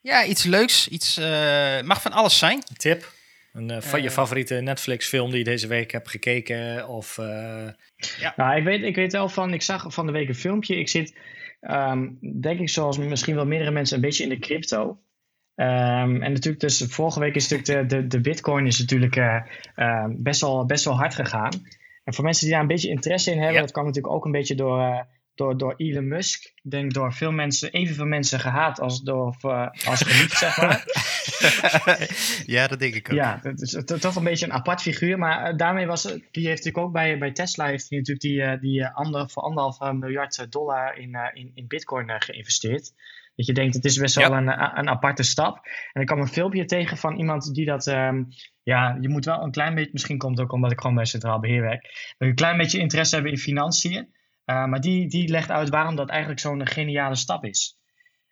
Ja, 0.00 0.24
iets 0.24 0.42
leuks. 0.44 0.88
Iets, 0.88 1.16
mag 1.84 2.02
van 2.02 2.12
alles 2.12 2.38
zijn. 2.38 2.62
Tip? 2.76 3.20
Een, 3.52 3.82
van 3.82 4.02
je 4.02 4.10
favoriete 4.10 4.54
Netflix-film 4.54 5.28
die 5.28 5.38
je 5.38 5.44
deze 5.44 5.66
week 5.66 5.90
hebt 5.90 6.10
gekeken? 6.10 6.88
Of, 6.88 7.18
uh... 7.18 7.68
ja. 8.18 8.32
Nou, 8.36 8.56
ik 8.56 8.64
weet, 8.64 8.82
ik 8.82 8.96
weet 8.96 9.12
wel 9.12 9.28
van, 9.28 9.52
ik 9.52 9.62
zag 9.62 9.94
van 9.94 10.06
de 10.06 10.12
week 10.12 10.28
een 10.28 10.34
filmpje. 10.34 10.76
Ik 10.76 10.88
zit, 10.88 11.18
um, 11.60 12.18
denk 12.40 12.60
ik, 12.60 12.68
zoals 12.68 12.98
misschien 12.98 13.34
wel 13.34 13.46
meerdere 13.46 13.70
mensen, 13.70 13.96
een 13.96 14.02
beetje 14.02 14.22
in 14.22 14.28
de 14.28 14.38
crypto. 14.38 14.98
Um, 15.54 16.22
en 16.22 16.32
natuurlijk, 16.32 16.60
dus 16.60 16.84
vorige 16.88 17.20
week 17.20 17.34
is 17.34 17.48
natuurlijk 17.48 17.90
de, 17.90 17.96
de, 17.96 18.06
de 18.06 18.20
Bitcoin 18.20 18.66
is 18.66 18.78
natuurlijk 18.78 19.16
uh, 19.16 20.06
best, 20.08 20.40
wel, 20.40 20.66
best 20.66 20.84
wel 20.84 20.96
hard 20.96 21.14
gegaan. 21.14 21.66
En 22.04 22.14
voor 22.14 22.24
mensen 22.24 22.44
die 22.44 22.52
daar 22.52 22.62
een 22.62 22.68
beetje 22.68 22.88
interesse 22.88 23.30
in 23.30 23.38
hebben, 23.38 23.60
dat 23.60 23.72
kwam 23.72 23.84
natuurlijk 23.84 24.14
ook 24.14 24.24
een 24.24 24.32
beetje 24.32 24.54
door 24.54 25.06
door, 25.34 25.58
door 25.58 25.74
Elon 25.76 26.08
Musk. 26.08 26.44
Ik 26.44 26.70
denk 26.70 26.92
door 26.92 27.12
veel 27.12 27.32
mensen, 27.32 27.70
evenveel 27.70 28.06
mensen 28.06 28.40
gehaat 28.40 28.80
als, 28.80 29.02
door, 29.02 29.36
uh, 29.42 29.68
als 29.86 30.02
geliefd, 30.02 30.38
zeg 30.38 30.56
maar. 30.56 30.84
ja, 32.56 32.66
dat 32.66 32.78
denk 32.78 32.94
ik 32.94 33.08
ook. 33.10 33.16
Ja, 33.16 33.40
dat 33.42 33.60
is 33.60 33.76
toch 33.84 34.16
een 34.16 34.24
beetje 34.24 34.46
een 34.46 34.52
apart 34.52 34.82
figuur. 34.82 35.18
Maar 35.18 35.50
uh, 35.50 35.56
daarmee 35.56 35.86
was, 35.86 36.02
die 36.02 36.46
heeft 36.46 36.64
natuurlijk 36.64 36.78
ook 36.78 36.92
bij, 36.92 37.18
bij 37.18 37.32
Tesla 37.32 37.66
heeft 37.66 37.88
hij 37.88 37.98
natuurlijk 37.98 38.26
die, 38.26 38.40
uh, 38.40 38.60
die 38.60 38.86
ander, 38.86 39.30
voor 39.30 39.42
anderhalf 39.42 39.92
miljard 39.92 40.52
dollar 40.52 40.98
in, 40.98 41.16
in, 41.32 41.50
in 41.54 41.66
bitcoin 41.66 42.10
geïnvesteerd. 42.22 42.92
Dat 43.36 43.46
je 43.46 43.52
denkt, 43.52 43.74
het 43.74 43.84
is 43.84 43.96
best 43.96 44.14
wel 44.14 44.32
een, 44.32 44.48
een 44.78 44.88
aparte 44.88 45.22
stap. 45.22 45.66
En 45.92 46.00
ik 46.00 46.06
kwam 46.06 46.20
een 46.20 46.28
filmpje 46.28 46.64
tegen 46.64 46.96
van 46.96 47.16
iemand 47.16 47.54
die 47.54 47.66
dat... 47.66 47.86
Um, 47.86 48.28
ja, 48.62 48.98
je 49.00 49.08
moet 49.08 49.24
wel 49.24 49.42
een 49.42 49.50
klein 49.50 49.74
beetje... 49.74 49.90
Misschien 49.92 50.18
komt 50.18 50.36
het 50.36 50.46
ook 50.46 50.52
omdat 50.52 50.72
ik 50.72 50.80
gewoon 50.80 50.96
bij 50.96 51.04
Centraal 51.04 51.40
Beheer 51.40 51.62
werk. 51.62 52.14
Een 52.18 52.34
klein 52.34 52.56
beetje 52.56 52.78
interesse 52.78 53.14
hebben 53.14 53.32
in 53.32 53.38
financiën. 53.38 54.08
Uh, 54.52 54.64
maar 54.64 54.80
die, 54.80 55.08
die 55.08 55.28
legt 55.28 55.50
uit 55.50 55.68
waarom 55.68 55.96
dat 55.96 56.08
eigenlijk 56.08 56.40
zo'n 56.40 56.66
geniale 56.66 57.14
stap 57.14 57.44
is. 57.44 57.80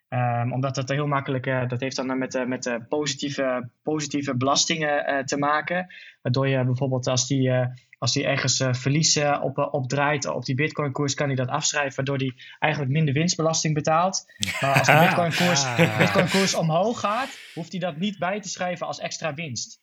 Um, 0.08 0.52
omdat 0.52 0.74
dat 0.74 0.88
heel 0.88 1.06
makkelijk, 1.06 1.46
uh, 1.46 1.68
dat 1.68 1.80
heeft 1.80 1.96
dan 1.96 2.18
met, 2.18 2.34
uh, 2.34 2.44
met 2.44 2.80
positieve, 2.88 3.70
positieve 3.82 4.36
belastingen 4.36 5.26
te 5.26 5.38
maken. 5.38 5.94
Waardoor 6.22 6.48
je 6.48 6.64
bijvoorbeeld 6.64 7.06
als 7.06 7.26
die, 7.26 7.52
als 7.98 8.12
die 8.12 8.24
ergens 8.24 8.64
verlies 8.70 9.20
op, 9.40 9.68
opdraait 9.70 10.26
op 10.26 10.44
die 10.44 10.54
bitcoin 10.54 10.92
koers, 10.92 11.14
kan 11.14 11.26
hij 11.26 11.36
dat 11.36 11.48
afschrijven. 11.48 11.94
Waardoor 11.94 12.16
hij 12.16 12.32
eigenlijk 12.58 12.92
minder 12.92 13.14
winstbelasting 13.14 13.74
betaalt. 13.74 14.24
Maar 14.60 14.78
als 14.78 14.86
de 14.86 14.98
bitcoin 14.98 15.34
koers, 15.34 15.64
ah. 15.64 15.98
bitcoin 15.98 16.28
koers 16.28 16.54
omhoog 16.54 17.00
gaat, 17.00 17.38
hoeft 17.54 17.70
hij 17.70 17.80
dat 17.80 17.96
niet 17.96 18.18
bij 18.18 18.40
te 18.40 18.48
schrijven 18.48 18.86
als 18.86 18.98
extra 18.98 19.34
winst. 19.34 19.80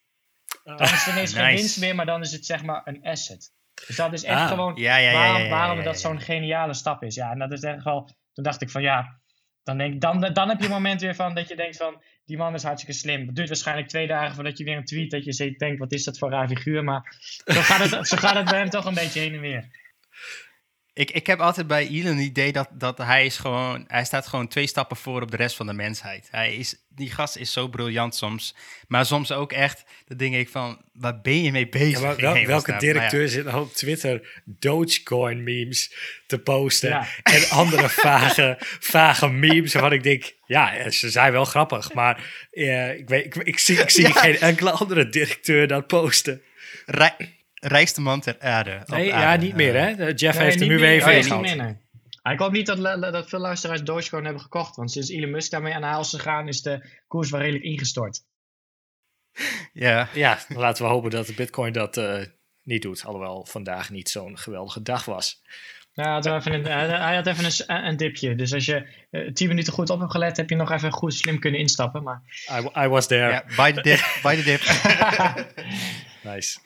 Dan 0.64 0.80
is 0.80 0.92
het 0.92 1.14
ineens 1.14 1.34
nice. 1.34 1.46
geen 1.46 1.56
winst 1.56 1.80
meer, 1.80 1.96
maar 1.96 2.06
dan 2.06 2.22
is 2.22 2.32
het 2.32 2.46
zeg 2.46 2.64
maar 2.64 2.82
een 2.86 3.04
asset. 3.04 3.56
Dus 3.86 3.96
dat 3.96 4.14
is 4.14 4.24
echt 4.24 4.40
ah, 4.40 4.48
gewoon 4.48 4.82
waarom, 4.82 5.50
waarom 5.50 5.84
dat 5.84 6.00
zo'n 6.00 6.22
geniale 6.22 6.74
stap 6.74 7.04
is. 7.04 7.16
Ja, 7.16 7.32
en 7.32 7.40
dat 7.40 7.52
is 7.52 7.62
echt 7.62 7.84
wel. 7.84 8.06
Toen 8.34 8.44
dacht 8.44 8.62
ik 8.62 8.70
van 8.70 8.82
ja, 8.82 9.20
Dan, 9.64 9.78
denk, 9.78 10.02
dan, 10.02 10.20
dan 10.34 10.50
heb 10.50 10.60
je 10.60 10.66
een 10.66 10.72
moment 10.72 11.02
weer 11.02 11.16
van 11.16 11.36
dat 11.36 11.48
je 11.48 11.56
denkt 11.56 11.78
van, 11.78 12.02
die 12.26 12.38
man 12.38 12.54
is 12.54 12.64
hartstikke 12.64 13.00
slim. 13.00 13.26
Het 13.26 13.36
duurt 13.36 13.48
waarschijnlijk 13.48 13.88
twee 13.88 14.08
dagen 14.08 14.36
voordat 14.36 14.58
je 14.58 14.64
weer 14.64 14.78
een 14.78 14.86
tweet 14.86 15.12
dat 15.12 15.24
je 15.24 15.56
denkt, 15.58 15.80
wat 15.80 15.92
is 15.92 16.04
dat 16.04 16.18
voor 16.18 16.30
raar 16.30 16.48
figuur. 16.48 16.84
Maar 16.84 17.16
zo 17.46 17.62
gaat 17.62 17.90
het, 17.90 18.08
zo 18.08 18.18
gaat 18.18 18.36
het 18.36 18.50
bij 18.50 18.60
hem 18.60 18.70
toch 18.70 18.86
een 18.86 18.94
beetje 18.94 19.20
heen 19.20 19.34
en 19.34 19.40
weer. 19.40 19.66
Ik, 20.98 21.12
ik 21.12 21.28
heb 21.28 21.40
altijd 21.40 21.68
bij 21.68 21.88
Elon 21.88 22.16
het 22.18 22.26
idee 22.26 22.52
dat, 22.52 22.68
dat 22.72 22.98
hij 22.98 23.26
is 23.26 23.38
gewoon... 23.38 23.84
Hij 23.88 24.06
staat 24.06 24.28
gewoon 24.28 24.48
twee 24.48 24.68
stappen 24.68 24.98
voor 24.98 25.22
op 25.22 25.32
de 25.32 25.38
rest 25.38 25.56
van 25.56 25.66
de 25.68 25.74
mensheid. 25.74 26.28
Hij 26.32 26.56
is, 26.56 26.76
die 26.90 27.12
gast 27.12 27.36
is 27.36 27.52
zo 27.54 27.68
briljant 27.68 28.16
soms. 28.16 28.56
Maar 28.88 29.06
soms 29.06 29.32
ook 29.32 29.52
echt, 29.52 29.84
dan 30.08 30.18
denk 30.18 30.36
ik 30.36 30.50
van... 30.50 30.82
Waar 30.94 31.22
ben 31.22 31.44
je 31.44 31.52
mee 31.52 31.70
bezig? 31.70 32.00
Ja, 32.02 32.16
wel- 32.16 32.46
welke 32.46 32.78
directeur 32.78 33.20
Maar 33.20 33.30
zit 33.30 33.46
nou 33.46 33.62
op 33.62 33.74
Twitter 33.74 34.42
Dogecoin 34.46 35.44
memes 35.44 35.94
te 36.28 36.40
posten 36.40 36.90
Ja. 36.90 37.08
en 37.24 37.50
andere 37.50 37.90
vage, 38.10 38.56
vage 38.80 39.28
memes 39.30 39.74
waarvan 39.74 39.94
ik 39.94 40.04
denk, 40.04 40.34
ja, 40.46 40.90
ze 40.92 41.10
zijn 41.10 41.32
wel 41.32 41.46
grappig, 41.46 41.94
maar 41.94 42.48
eh, 42.52 42.98
ik, 42.98 43.10
weet, 43.10 43.26
ik, 43.26 43.36
ik 43.36 43.60
zie, 43.60 43.78
ik 43.80 43.90
zie 43.90 44.14
geen 44.14 44.40
enkele 44.40 44.72
andere 44.72 45.10
directeur 45.10 45.68
dat 45.68 45.88
posten. 45.88 46.42
rij- 46.86 47.36
rijkste 47.68 48.02
man 48.02 48.20
ter 48.22 48.40
aarde. 48.40 48.82
Nee, 48.86 49.06
ja, 49.06 49.36
niet 49.36 49.56
meer 49.56 49.74
hè. 49.74 49.88
Jeff 50.10 50.38
Nee, 50.38 50.46
heeft 50.46 50.60
niet 50.60 50.70
nu 50.70 50.78
weer 50.80 50.90
even 50.92 51.08
Nee, 51.08 51.16
in 51.16 51.22
niet 51.22 51.28
gehad. 51.32 51.42
meer, 51.42 51.56
nee. 51.56 51.78
Maar 52.24 52.34
ik 52.36 52.42
hoop 52.42 52.52
niet 52.52 52.66
dat, 52.66 53.02
dat 53.02 53.30
veel 53.30 53.40
luisteraars 53.40 53.84
Dogecoin 53.84 54.24
hebben 54.24 54.42
gekocht. 54.42 54.76
Want 54.76 54.92
sinds 54.92 55.10
Elon 55.10 55.32
Musk 55.32 55.52
daarmee 55.52 55.74
aan 55.74 55.82
de 55.82 55.88
haal 55.88 56.02
is 56.02 56.10
gegaan, 56.10 56.48
is 56.48 56.62
de 56.62 56.90
koers 57.08 57.30
wel 57.30 57.40
redelijk 57.40 57.64
ingestort. 57.64 58.20
Ja, 59.74 60.08
Ja, 60.14 60.40
laten 60.48 60.84
we 60.84 60.90
hopen 60.90 61.10
dat 61.12 61.28
de 61.28 61.34
bitcoin 61.34 61.74
dat 61.74 61.98
eh, 61.98 62.22
niet 62.64 62.82
doet. 62.82 63.06
Alhoewel 63.06 63.46
vandaag 63.46 63.90
niet 63.90 64.10
zo'n 64.10 64.38
geweldige 64.38 64.82
dag 64.82 65.06
was. 65.06 65.42
Ja, 65.92 66.04
hij 66.04 66.12
had 66.12 66.26
wel 66.26 66.36
even 66.36 66.54
een, 66.54 66.66
hij 66.92 67.16
had 67.16 67.28
even 67.28 67.46
een, 67.46 67.86
een 67.86 67.98
dipje. 67.98 68.36
Dus 68.36 68.54
als 68.54 68.66
je 68.66 68.88
eh, 69.10 69.32
tien 69.34 69.48
minuten 69.48 69.74
goed 69.74 69.90
op 69.90 70.00
hebt 70.00 70.12
gelet, 70.12 70.38
heb 70.38 70.50
je 70.50 70.56
nog 70.56 70.72
even 70.72 70.92
goed 70.92 71.14
slim 71.14 71.40
kunnen 71.40 71.60
instappen. 71.60 72.04
Maar 72.04 72.22
I, 72.52 72.84
I 72.84 72.88
was 72.88 73.08
there. 73.08 73.32
ja 73.32 73.44
by 73.56 73.72
the 73.72 73.82
dip, 73.82 74.20
by 74.24 74.36
the 74.36 74.44
dip. 74.44 74.62
Nice. 76.34 76.60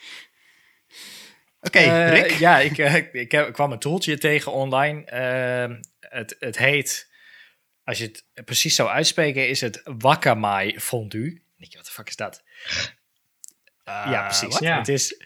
Oké, 1.62 1.80
Eh, 1.80 2.10
Rick. 2.10 2.32
Ja, 2.32 2.60
ik, 2.60 2.78
eh, 2.78 2.96
ik, 2.96 3.14
ik, 3.14 3.32
heb- 3.32 3.48
ik 3.48 3.54
kwam 3.54 3.72
een 3.72 3.80
tooltje 3.80 4.18
tegen 4.18 4.52
online. 4.52 5.06
Ehm, 5.06 5.82
het, 6.00 6.36
het 6.40 6.58
heet, 6.58 7.12
als 7.84 7.98
je 7.98 8.04
het 8.06 8.46
precies 8.46 8.76
zou 8.76 8.90
uitspreken, 8.90 9.48
is 9.50 9.62
het 9.62 9.82
Wakamai 9.84 10.80
fondue. 10.80 11.42
Denk 11.58 11.72
je, 11.72 11.78
wat 11.78 11.86
de 11.86 11.92
fuck 11.92 12.08
is 12.08 12.16
dat? 12.16 12.44
ja, 13.86 14.24
precies. 14.26 14.54
wat? 14.54 14.60
Ja. 14.60 14.78
Het 14.78 14.88
is, 14.88 15.22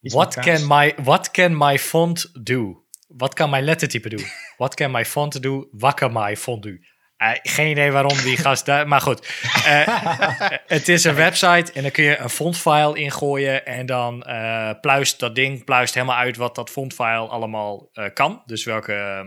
what 0.00 0.34
can, 0.34 0.66
my, 0.66 0.94
what 0.96 1.30
can 1.30 1.56
my 1.56 1.78
font 1.78 2.44
do? 2.44 2.84
Wat 3.08 3.34
kan 3.34 3.50
mijn 3.50 3.64
lettertype 3.64 4.08
doen? 4.08 4.24
What 4.56 4.74
can 4.74 4.90
my 4.90 5.04
font 5.04 5.42
do? 5.42 5.68
Wakamai 5.72 6.36
fondue. 6.36 6.86
Eh, 7.32 7.38
geen 7.42 7.70
idee 7.70 7.90
waarom 7.90 8.16
die 8.22 8.36
gast 8.36 8.66
daar... 8.66 8.88
Maar 8.88 9.00
goed, 9.00 9.26
Eh, 9.64 10.50
het 10.66 10.88
is 10.88 11.04
een 11.04 11.14
website 11.14 11.72
en 11.72 11.82
dan 11.82 11.90
kun 11.90 12.04
je 12.04 12.18
een 12.18 12.28
fontfile 12.30 12.98
ingooien 12.98 13.66
en 13.66 13.86
dan 13.86 14.22
eh, 14.22 14.70
pluist 14.80 15.18
dat 15.20 15.34
ding 15.34 15.64
pluist 15.64 15.94
helemaal 15.94 16.16
uit 16.16 16.36
wat 16.36 16.54
dat 16.54 16.70
fontfile 16.70 17.26
allemaal 17.28 17.88
eh, 17.92 18.06
kan. 18.14 18.42
Dus 18.46 18.64
welke 18.64 19.26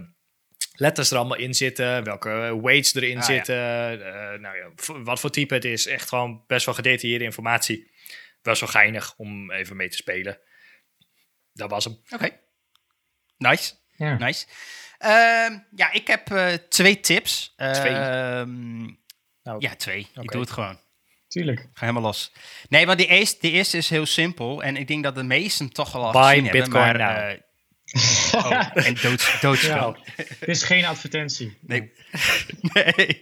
letters 0.71 1.11
er 1.11 1.17
allemaal 1.17 1.37
in 1.37 1.53
zitten, 1.53 2.03
welke 2.03 2.59
weights 2.61 2.95
erin 2.95 3.09
Ah, 3.21 3.27
ja. 3.27 3.33
zitten, 3.33 3.55
eh, 3.55 4.39
nou 4.39 4.57
ja, 4.57 4.69
wat 5.03 5.19
voor 5.19 5.29
type 5.29 5.53
het 5.53 5.65
is. 5.65 5.85
Echt 5.87 6.09
gewoon 6.09 6.43
best 6.47 6.65
wel 6.65 6.75
gedetailleerde 6.75 7.23
informatie. 7.25 7.91
Best 8.41 8.59
wel 8.59 8.69
geinig 8.69 9.13
om 9.17 9.51
even 9.51 9.75
mee 9.75 9.89
te 9.89 9.97
spelen. 9.97 10.39
Dat 11.53 11.69
was 11.69 11.83
hem. 11.83 12.01
Oké. 12.09 12.29
Nice. 13.37 13.73
ja. 13.95 14.17
Nice. 14.17 14.45
Ehm, 14.97 15.57
ja, 15.75 15.91
ik 15.91 16.07
heb 16.07 16.31
eh, 16.31 16.53
twee 16.69 16.99
tips. 16.99 17.53
Twee? 17.55 17.93
Ehm, 17.93 18.83
Nou, 19.43 19.59
ja, 19.59 19.75
twee. 19.75 20.07
Ik 20.21 20.31
doe 20.31 20.41
het 20.41 20.51
gewoon. 20.51 20.79
tuurlijk. 21.27 21.59
Ga 21.59 21.67
helemaal 21.73 22.01
los. 22.01 22.31
Nee, 22.69 22.85
maar 22.85 22.97
die 22.97 23.07
eerste, 23.07 23.37
die 23.41 23.51
eerste 23.51 23.77
is 23.77 23.89
heel 23.89 24.05
simpel. 24.05 24.63
En 24.63 24.77
ik 24.77 24.87
denk 24.87 25.03
dat 25.03 25.15
de 25.15 25.23
meesten 25.23 25.69
toch 25.69 25.91
wel 25.91 26.05
al 26.05 26.11
Buy 26.11 26.23
gezien 26.23 26.43
hebben. 26.43 26.61
Bitcoin 26.61 26.97
maar, 26.97 26.97
now. 26.97 27.29
eh, 27.29 27.37
oh, 28.33 28.85
en 28.87 28.95
dood, 29.01 29.37
doodspel. 29.41 29.97
Dit 30.15 30.49
is 30.49 30.63
geen 30.63 30.85
advertentie. 30.85 31.57
Nee. 31.61 31.91
nee. 32.73 33.19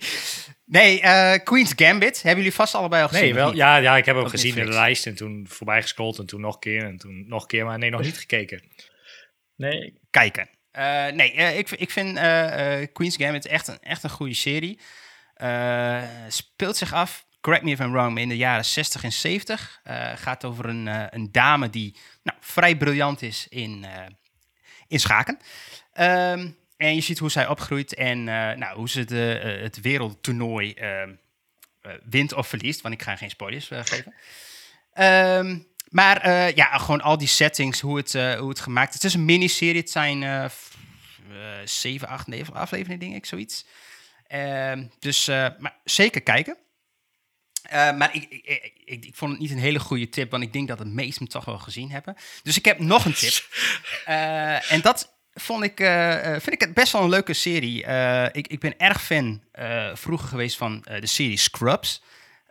Nee, 0.66 1.02
eh, 1.02 1.44
Queen's 1.44 1.74
Gambit. 1.76 2.16
Hebben 2.22 2.44
jullie 2.44 2.58
vast 2.58 2.76
allebei 2.76 3.02
al 3.02 3.08
gezien? 3.08 3.24
Nee, 3.24 3.34
wel, 3.34 3.56
ja, 3.56 3.78
ja, 3.78 3.98
ik 3.98 4.06
heb 4.06 4.16
hem 4.16 4.28
gezien 4.28 4.58
in 4.58 4.66
de 4.66 4.72
lijst 4.72 5.06
en 5.06 5.16
toen 5.16 5.46
voorbij 5.50 5.82
gescrolld 5.82 6.20
en 6.20 6.26
toen 6.26 6.42
nog 6.42 6.54
een 6.54 6.60
keer 6.60 6.84
en 6.84 6.98
toen 6.98 7.28
nog 7.28 7.42
een 7.42 7.48
keer, 7.48 7.66
maar 7.66 7.78
nee, 7.78 7.90
nog 7.90 8.02
niet 8.02 8.18
gekeken. 8.18 8.62
Nee, 9.56 10.00
kijken. 10.10 10.50
Eh, 10.76 11.08
nee, 11.14 11.32
eh, 11.34 11.58
ik, 11.58 11.72
ik 11.72 11.92
vind 11.92 12.18
eh, 12.18 12.88
Queen's 12.94 13.16
Gambit 13.16 13.46
echt 13.46 13.68
een, 13.68 13.80
echt 13.82 14.04
een 14.04 14.10
goede 14.10 14.34
serie. 14.34 14.80
Speelt 16.28 16.78
zich 16.78 16.94
af, 16.94 17.26
correct 17.42 17.64
me 17.64 17.72
if 17.72 17.80
I'm 17.80 17.92
wrong, 17.92 18.20
in 18.20 18.30
de 18.30 18.38
jaren 18.38 18.66
60 18.66 19.04
en 19.04 19.12
70. 19.12 19.80
Eh, 19.84 20.12
gaat 20.16 20.46
over 20.46 20.66
een, 20.66 21.16
een 21.16 21.32
dame 21.32 21.70
die 21.70 21.96
nou, 22.24 22.38
vrij 22.42 22.78
briljant 22.78 23.22
is 23.22 23.48
in, 23.50 23.86
in 24.88 25.00
schaken. 25.00 25.40
Ehm, 25.94 26.50
en 26.78 26.96
je 26.96 27.02
ziet 27.02 27.20
hoe 27.20 27.32
zij 27.32 27.48
opgroeit 27.48 27.94
en 27.94 28.24
nou, 28.24 28.76
hoe 28.76 28.90
ze 28.90 29.00
het 29.62 29.82
wereldtoernooi 29.82 30.74
ehm, 30.74 31.12
eh, 31.86 31.94
wint 32.04 32.34
of 32.34 32.48
verliest. 32.48 32.82
Want 32.82 32.94
ik 32.94 33.02
ga 33.02 33.16
geen 33.16 33.30
spoilers 33.30 33.68
geven. 33.68 34.14
Ehm, 34.94 35.60
maar 35.96 36.22
eh, 36.22 36.56
ja, 36.56 36.78
gewoon 36.78 37.02
al 37.02 37.18
die 37.18 37.28
settings, 37.28 37.80
hoe 37.80 37.98
het, 37.98 38.16
eh, 38.16 38.34
hoe 38.34 38.50
het 38.50 38.60
gemaakt 38.60 38.88
is. 38.88 38.94
Het 38.94 39.04
is 39.04 39.14
een 39.14 39.26
miniserie. 39.26 39.82
Het 39.82 39.90
zijn 39.90 40.24
eh, 40.24 40.46
zeven, 41.66 42.08
acht, 42.08 42.28
negen 42.28 42.54
afleveringen, 42.54 43.00
denk 43.00 43.16
ik, 43.16 43.26
zoiets. 43.26 43.66
Ehm, 44.28 44.86
dus 45.00 45.28
maar 45.28 45.76
zeker 45.84 46.22
kijken. 46.22 46.58
Maar 47.72 48.16
ik, 48.16 48.26
ik, 48.30 48.74
ik, 48.86 49.06
ik, 49.06 49.16
vond 49.16 49.32
het 49.32 49.40
niet 49.40 49.52
een 49.52 49.58
hele 49.58 49.80
goede 49.80 50.10
tip, 50.10 50.32
want 50.32 50.44
ik 50.44 50.54
denk 50.54 50.68
dat 50.68 50.78
de 50.78 50.86
meesten 50.86 51.24
hem 51.24 51.32
toch 51.32 51.46
wel 51.46 51.60
gezien 51.60 51.92
hebben. 51.92 52.16
Dus 52.44 52.58
ik 52.58 52.66
heb 52.66 52.80
nog 52.80 53.06
een 53.06 53.14
tip. 53.14 53.48
En 54.70 54.82
dat 54.82 55.14
vond 55.34 55.64
ik, 55.64 55.78
vind 56.32 56.52
ik 56.52 56.62
het 56.62 56.74
best 56.74 56.92
wel 56.92 57.02
een 57.02 57.10
leuke 57.10 57.34
serie. 57.34 57.84
Ik, 58.32 58.48
ik 58.48 58.60
ben 58.60 58.78
erg 58.78 59.04
fan 59.04 59.42
vroeger 59.94 60.28
geweest 60.28 60.58
van 60.58 60.86
de 61.00 61.08
serie 61.08 61.38
Scrubs. 61.38 62.02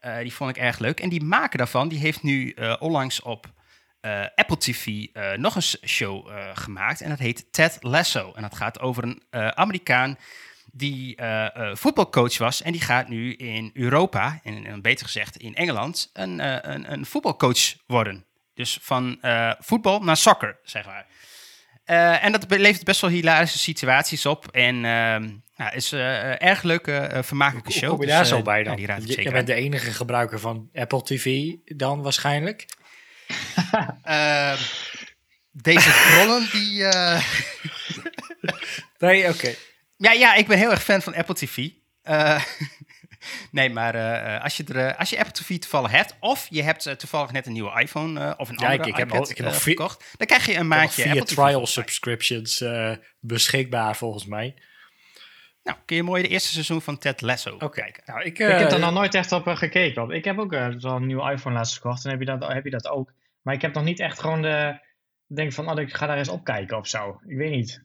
Eh, 0.05 0.19
die 0.19 0.35
vond 0.35 0.51
ik 0.51 0.57
erg 0.57 0.79
leuk. 0.79 1.01
En 1.01 1.09
die 1.09 1.23
maker 1.23 1.59
daarvan, 1.59 1.89
die 1.89 1.99
heeft 1.99 2.23
nu 2.23 2.51
eh, 2.51 2.77
onlangs 2.79 3.23
op 3.23 3.53
eh, 4.01 4.25
Apple 4.35 4.59
TV 4.59 5.07
nog 5.37 5.55
een 5.55 5.89
show 5.89 6.31
gemaakt. 6.55 7.01
En 7.01 7.09
dat 7.09 7.19
heet 7.19 7.53
Ted 7.53 7.79
Lasso. 7.81 8.33
En 8.35 8.43
dat 8.43 8.57
gaat 8.57 8.81
over 8.81 9.03
een 9.05 9.23
Amerikaan 9.57 10.19
die 10.73 11.19
voetbalcoach 11.73 12.39
was. 12.39 12.63
En 12.63 12.73
die 12.73 12.81
gaat 12.81 13.09
nu 13.09 13.35
in 13.35 13.71
Europa, 13.75 14.41
en, 14.43 14.83
beter 14.83 15.07
gezegd 15.07 15.37
in 15.37 15.55
Engeland, 15.55 16.11
een, 16.13 16.39
een, 16.71 16.93
een 16.93 17.07
voetbalcoach 17.07 17.75
worden. 17.87 18.25
Dus 18.55 18.79
van 18.83 19.19
voetbal 19.59 20.01
naar 20.01 20.17
soccer, 20.17 20.59
zeg 20.63 20.87
maar. 20.87 21.07
Eh, 21.85 22.25
en 22.25 22.33
dat 22.33 22.45
levert 22.49 22.85
best 22.85 23.01
wel 23.01 23.11
hilarische 23.11 23.59
situaties 23.59 24.27
op. 24.27 24.49
En 24.51 24.85
ehm 24.85 25.29
nou, 25.57 25.75
is 25.75 25.93
eh, 25.93 26.43
erg 26.43 26.63
leuke, 26.63 26.97
eh, 26.97 27.23
vermakelijke 27.23 27.73
Hoe 27.73 27.79
show. 27.81 27.91
kom 27.91 28.01
je 28.01 28.07
Dus, 28.07 28.15
daar 28.15 28.25
eh, 28.25 28.31
zo 28.31 28.43
bij 28.43 28.59
ja, 28.59 28.65
dan? 28.65 28.79
ik 28.79 29.23
je, 29.23 29.31
bent 29.31 29.47
de 29.47 29.55
enige 29.55 29.91
gebruiker 29.91 30.41
van 30.41 30.69
Apple 30.75 31.03
TV 31.03 31.53
dan 31.65 32.03
waarschijnlijk. 32.03 32.67
Ehm, 34.03 34.59
deze 35.53 36.15
rollen, 36.15 36.49
die... 36.53 36.85
Nee, 38.99 39.29
oké. 39.29 39.55
Ja, 39.97 40.13
ja, 40.13 40.35
ik 40.35 40.47
ben 40.47 40.59
heel 40.59 40.71
erg 40.71 40.83
fan 40.83 41.03
van 41.03 41.15
Apple 41.15 41.35
TV. 41.35 41.69
Eh, 43.25 43.47
nee, 43.51 43.71
maar 43.71 43.95
eh, 43.95 44.43
als, 44.45 44.57
je 44.57 44.65
er, 44.65 44.77
eh, 44.77 44.99
als 44.99 45.11
je 45.11 45.19
Apple 45.19 45.33
TV 45.33 45.59
toevallig 45.59 45.91
hebt, 45.91 46.15
of 46.21 46.47
je 46.51 46.63
hebt 46.63 46.87
eh, 46.87 46.95
toevallig 46.95 47.33
net 47.33 47.47
een 47.47 47.53
nieuwe 47.53 47.81
iPhone 47.81 48.21
eh, 48.21 48.33
of 48.37 48.49
een 48.49 48.59
Ja, 48.59 48.65
andere 48.67 48.83
ik- 48.83 48.89
ik 48.89 48.97
heb 48.97 49.07
iPad 49.09 49.21
al- 49.21 49.31
ik 49.31 49.37
heb 49.37 49.47
eh, 49.47 49.53
nog 49.53 49.63
vier- 49.63 49.77
gekocht, 49.77 50.05
dan 50.17 50.27
krijg 50.27 50.47
je 50.47 50.53
een 50.55 50.69
Nog 50.69 50.79
maandje 50.79 51.03
Via 51.03 51.11
Apple 51.11 51.25
TV 51.27 51.35
trial 51.35 51.67
subscriptions 51.67 52.61
eh, 52.61 52.93
beschikbaar 53.21 53.97
volgens 53.97 54.27
mij. 54.27 54.55
Nou, 55.63 55.79
kun 55.85 55.97
je 55.97 56.03
mooi 56.03 56.23
de 56.23 56.29
eerste 56.29 56.53
seizoen 56.53 56.83
van 56.83 56.99
Ted 56.99 57.21
Lasso 57.21 57.55
Oké. 57.55 57.69
kijken. 57.69 58.03
Nou, 58.07 58.21
ik, 58.21 58.27
ik 58.27 58.39
heb 58.39 58.51
eh, 58.51 58.73
er 58.73 58.79
nog 58.79 58.93
nooit 58.93 59.15
echt 59.15 59.33
op 59.33 59.47
eh, 59.47 59.57
gekeken. 59.57 60.01
want 60.01 60.13
Ik 60.13 60.25
heb 60.25 60.39
ook 60.39 60.53
eh, 60.53 60.69
wel 60.69 60.97
een 60.97 61.07
nieuwe 61.07 61.31
iPhone 61.33 61.55
laatst 61.55 61.75
gekocht. 61.75 62.05
En 62.05 62.11
heb 62.11 62.19
je, 62.21 62.27
dat, 62.27 62.53
heb 62.53 62.65
je 62.65 62.71
dat 62.71 62.89
ook. 62.89 63.13
Maar 63.43 63.55
ik 63.55 63.63
heb 63.63 63.75
nog 63.75 63.85
niet 63.85 64.01
echt 64.01 64.21
gewoon 64.21 64.43
de... 64.43 64.79
Denk 65.27 65.53
van, 65.53 65.71
oh, 65.71 65.81
ik 65.81 65.95
ga 65.95 66.07
daar 66.07 66.19
eens 66.19 66.29
op 66.29 66.45
kijken 66.45 66.77
of 66.77 66.87
zo. 66.89 67.21
Ik 67.27 67.37
weet 67.37 67.51
niet. 67.51 67.83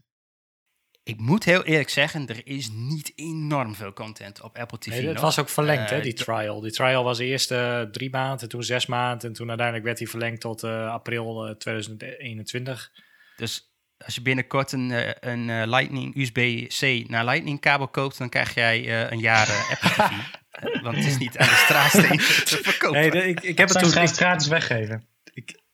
Ik 1.09 1.19
moet 1.19 1.43
heel 1.43 1.63
eerlijk 1.63 1.89
zeggen, 1.89 2.27
er 2.27 2.41
is 2.43 2.69
niet 2.73 3.11
enorm 3.15 3.75
veel 3.75 3.93
content 3.93 4.41
op 4.41 4.57
Apple 4.57 4.77
TV 4.77 4.87
Nee, 4.87 5.03
het 5.05 5.13
nog. 5.13 5.21
was 5.21 5.39
ook 5.39 5.49
verlengd, 5.49 5.89
hè, 5.89 5.95
Eh, 5.97 6.03
die 6.03 6.13
trial. 6.13 6.61
Die 6.61 6.71
trial 6.71 7.03
was 7.03 7.19
eerst 7.19 7.51
eh, 7.51 7.81
drie 7.81 8.09
maanden, 8.09 8.49
toen 8.49 8.63
zes 8.63 8.85
maanden. 8.85 9.27
En 9.27 9.33
toen 9.35 9.47
uiteindelijk 9.47 9.85
werd 9.85 9.97
die 9.97 10.09
verlengd 10.09 10.41
tot 10.41 10.63
eh, 10.63 10.91
april 10.91 11.47
eh, 11.47 11.55
2021. 11.55 12.91
Dus 13.37 13.71
als 14.05 14.15
je 14.15 14.21
binnenkort 14.21 14.71
een, 14.71 14.91
eh, 14.91 15.11
een 15.31 15.49
eh, 15.49 15.67
Lightning 15.67 16.15
USB-C 16.15 17.09
naar 17.09 17.25
Lightning 17.25 17.59
kabel 17.59 17.87
koopt, 17.87 18.17
dan 18.17 18.29
krijg 18.29 18.53
jij 18.53 18.79
eh, 19.03 19.11
een 19.11 19.19
jaar 19.19 19.47
Apple 19.71 19.89
TV. 19.89 20.11
Want 20.83 20.95
het 20.95 21.05
is 21.05 21.17
niet 21.17 21.37
aan 21.37 21.47
de 21.47 21.53
straatsteen 21.65 22.17
te 22.17 22.59
verkopen. 22.63 22.99
Nee, 22.99 23.11
de- 23.11 23.27
ik, 23.27 23.39
ik 23.41 23.57
heb 23.57 23.69
het 23.69 23.79
toen, 23.79 24.07
gratis 24.07 24.47
weggeven. 24.47 25.07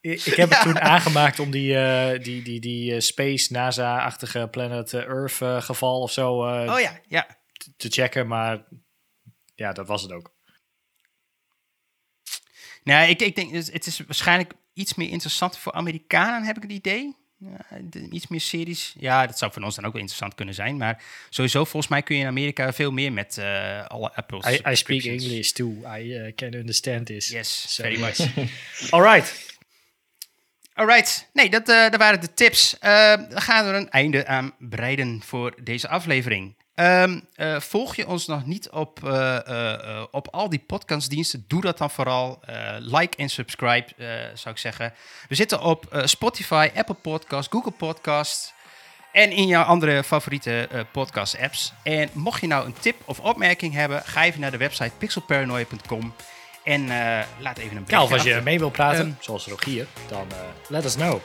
Ik, 0.05 0.35
heb 0.35 0.49
het 0.49 0.61
toen 0.61 0.79
aangemaakt 0.79 1.39
om 1.39 1.51
die, 1.51 1.77
eh, 1.77 2.23
die, 2.23 2.41
die, 2.41 2.59
die 2.59 2.93
eh, 2.93 2.99
Space 2.99 3.53
NASA-achtige 3.53 4.47
Planet 4.51 4.93
eh, 4.93 5.01
Earth 5.01 5.63
geval 5.63 6.01
of 6.01 6.11
zo. 6.11 6.31
Oh 6.33 6.79
ja, 6.79 6.99
ja. 7.07 7.27
te 7.77 7.89
checken, 7.89 8.27
maar 8.27 8.63
ja, 9.55 9.73
dat 9.73 9.87
was 9.87 10.01
het 10.01 10.11
ook. 10.11 10.33
Nee, 12.83 13.09
ik, 13.09 13.21
ik 13.21 13.35
denk, 13.35 13.53
het 13.53 13.71
het 13.71 13.85
is 13.85 13.99
waarschijnlijk 13.99 14.53
iets 14.73 14.95
meer 14.95 15.09
interessant 15.09 15.57
voor 15.57 15.73
Amerikanen, 15.73 16.43
heb 16.43 16.55
ik 16.55 16.61
het 16.61 16.71
idee. 16.71 17.15
Ja, 17.37 17.79
iets 18.11 18.27
meer 18.27 18.41
series. 18.41 18.95
Ja, 18.99 19.25
dat 19.27 19.37
zou 19.37 19.51
voor 19.51 19.61
ons 19.61 19.75
dan 19.75 19.85
ook 19.85 19.91
wel 19.91 20.01
interessant 20.01 20.35
kunnen 20.35 20.55
zijn. 20.55 20.77
Maar 20.77 21.03
sowieso, 21.29 21.63
volgens 21.63 21.87
mij 21.87 22.01
kun 22.03 22.15
je 22.15 22.21
in 22.21 22.27
Amerika 22.27 22.73
veel 22.73 22.91
meer 22.91 23.13
met 23.13 23.37
alle 23.87 24.13
Apple 24.13 24.51
I, 24.51 24.71
I 24.71 24.75
speak. 24.75 25.03
English 25.03 25.51
too. 25.51 25.71
I 25.97 26.01
uh, 26.01 26.35
can 26.35 26.53
understand 26.53 27.05
this. 27.05 27.27
Yes, 27.27 27.73
So- 27.75 27.83
very 27.83 27.99
much. 27.99 28.19
All 28.93 29.01
right. 29.01 29.54
Alright, 30.75 31.29
nee, 31.33 31.49
dat, 31.49 31.65
dat 31.65 31.95
waren 31.95 32.21
de 32.21 32.33
tips. 32.33 32.79
Eh, 32.79 33.13
dan 33.29 33.41
gaan 33.41 33.65
we 33.65 33.71
er 33.71 33.77
een 33.77 33.89
einde 33.89 34.27
aan 34.27 34.53
breiden 34.57 35.21
voor 35.25 35.53
deze 35.63 35.87
aflevering. 35.87 36.55
Ehm, 36.75 37.19
eh, 37.35 37.59
volg 37.59 37.95
je 37.95 38.07
ons 38.07 38.27
nog 38.27 38.45
niet 38.45 38.69
op, 38.69 39.03
op 40.11 40.27
al 40.31 40.49
die 40.49 40.63
podcastdiensten? 40.67 41.45
Doe 41.47 41.61
dat 41.61 41.77
dan 41.77 41.91
vooral. 41.91 42.39
Like 42.79 43.17
en 43.17 43.29
subscribe, 43.29 43.87
zou 44.33 44.55
ik 44.55 44.61
zeggen. 44.61 44.93
We 45.27 45.35
zitten 45.35 45.61
op 45.61 46.01
Spotify, 46.03 46.69
Apple 46.75 46.95
Podcast, 46.95 47.51
Google 47.51 47.71
Podcast 47.71 48.53
en 49.11 49.31
in 49.31 49.47
jouw 49.47 49.63
andere 49.63 50.03
favoriete 50.03 50.69
podcast-apps. 50.91 51.73
En 51.83 52.09
mocht 52.13 52.41
je 52.41 52.47
nou 52.47 52.65
een 52.65 52.75
tip 52.79 52.95
of 53.05 53.19
opmerking 53.19 53.73
hebben, 53.73 54.01
ga 54.01 54.23
even 54.23 54.39
naar 54.39 54.51
de 54.51 54.57
website 54.57 54.91
pixelparanoia.com 54.97 56.13
en 56.65 56.89
eh, 56.89 57.25
laat 57.39 57.57
even 57.57 57.77
een 57.77 57.83
Ja, 57.87 58.01
of 58.01 58.07
berichtje 58.07 58.29
als 58.31 58.39
je 58.39 58.45
mee 58.45 58.59
wil 58.59 58.69
praten, 58.69 58.99
Ehm, 59.05 59.11
zoals 59.19 59.47
Rogier, 59.47 59.87
dan 60.07 60.25
eh, 60.31 60.37
let 60.67 60.85
us 60.85 60.95
know. 60.95 61.19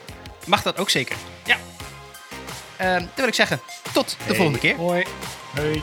Mag 0.47 0.62
dat 0.62 0.79
ook 0.79 0.91
zeker. 0.91 1.17
Ja. 1.45 1.57
Ehm, 2.77 2.99
dan 2.99 3.09
wil 3.15 3.27
ik 3.27 3.35
zeggen, 3.35 3.61
tot 3.93 4.09
de 4.19 4.25
Hey, 4.25 4.35
volgende 4.35 4.59
keer. 4.59 4.77
Hoi. 4.77 5.05
Hoi. 5.57 5.83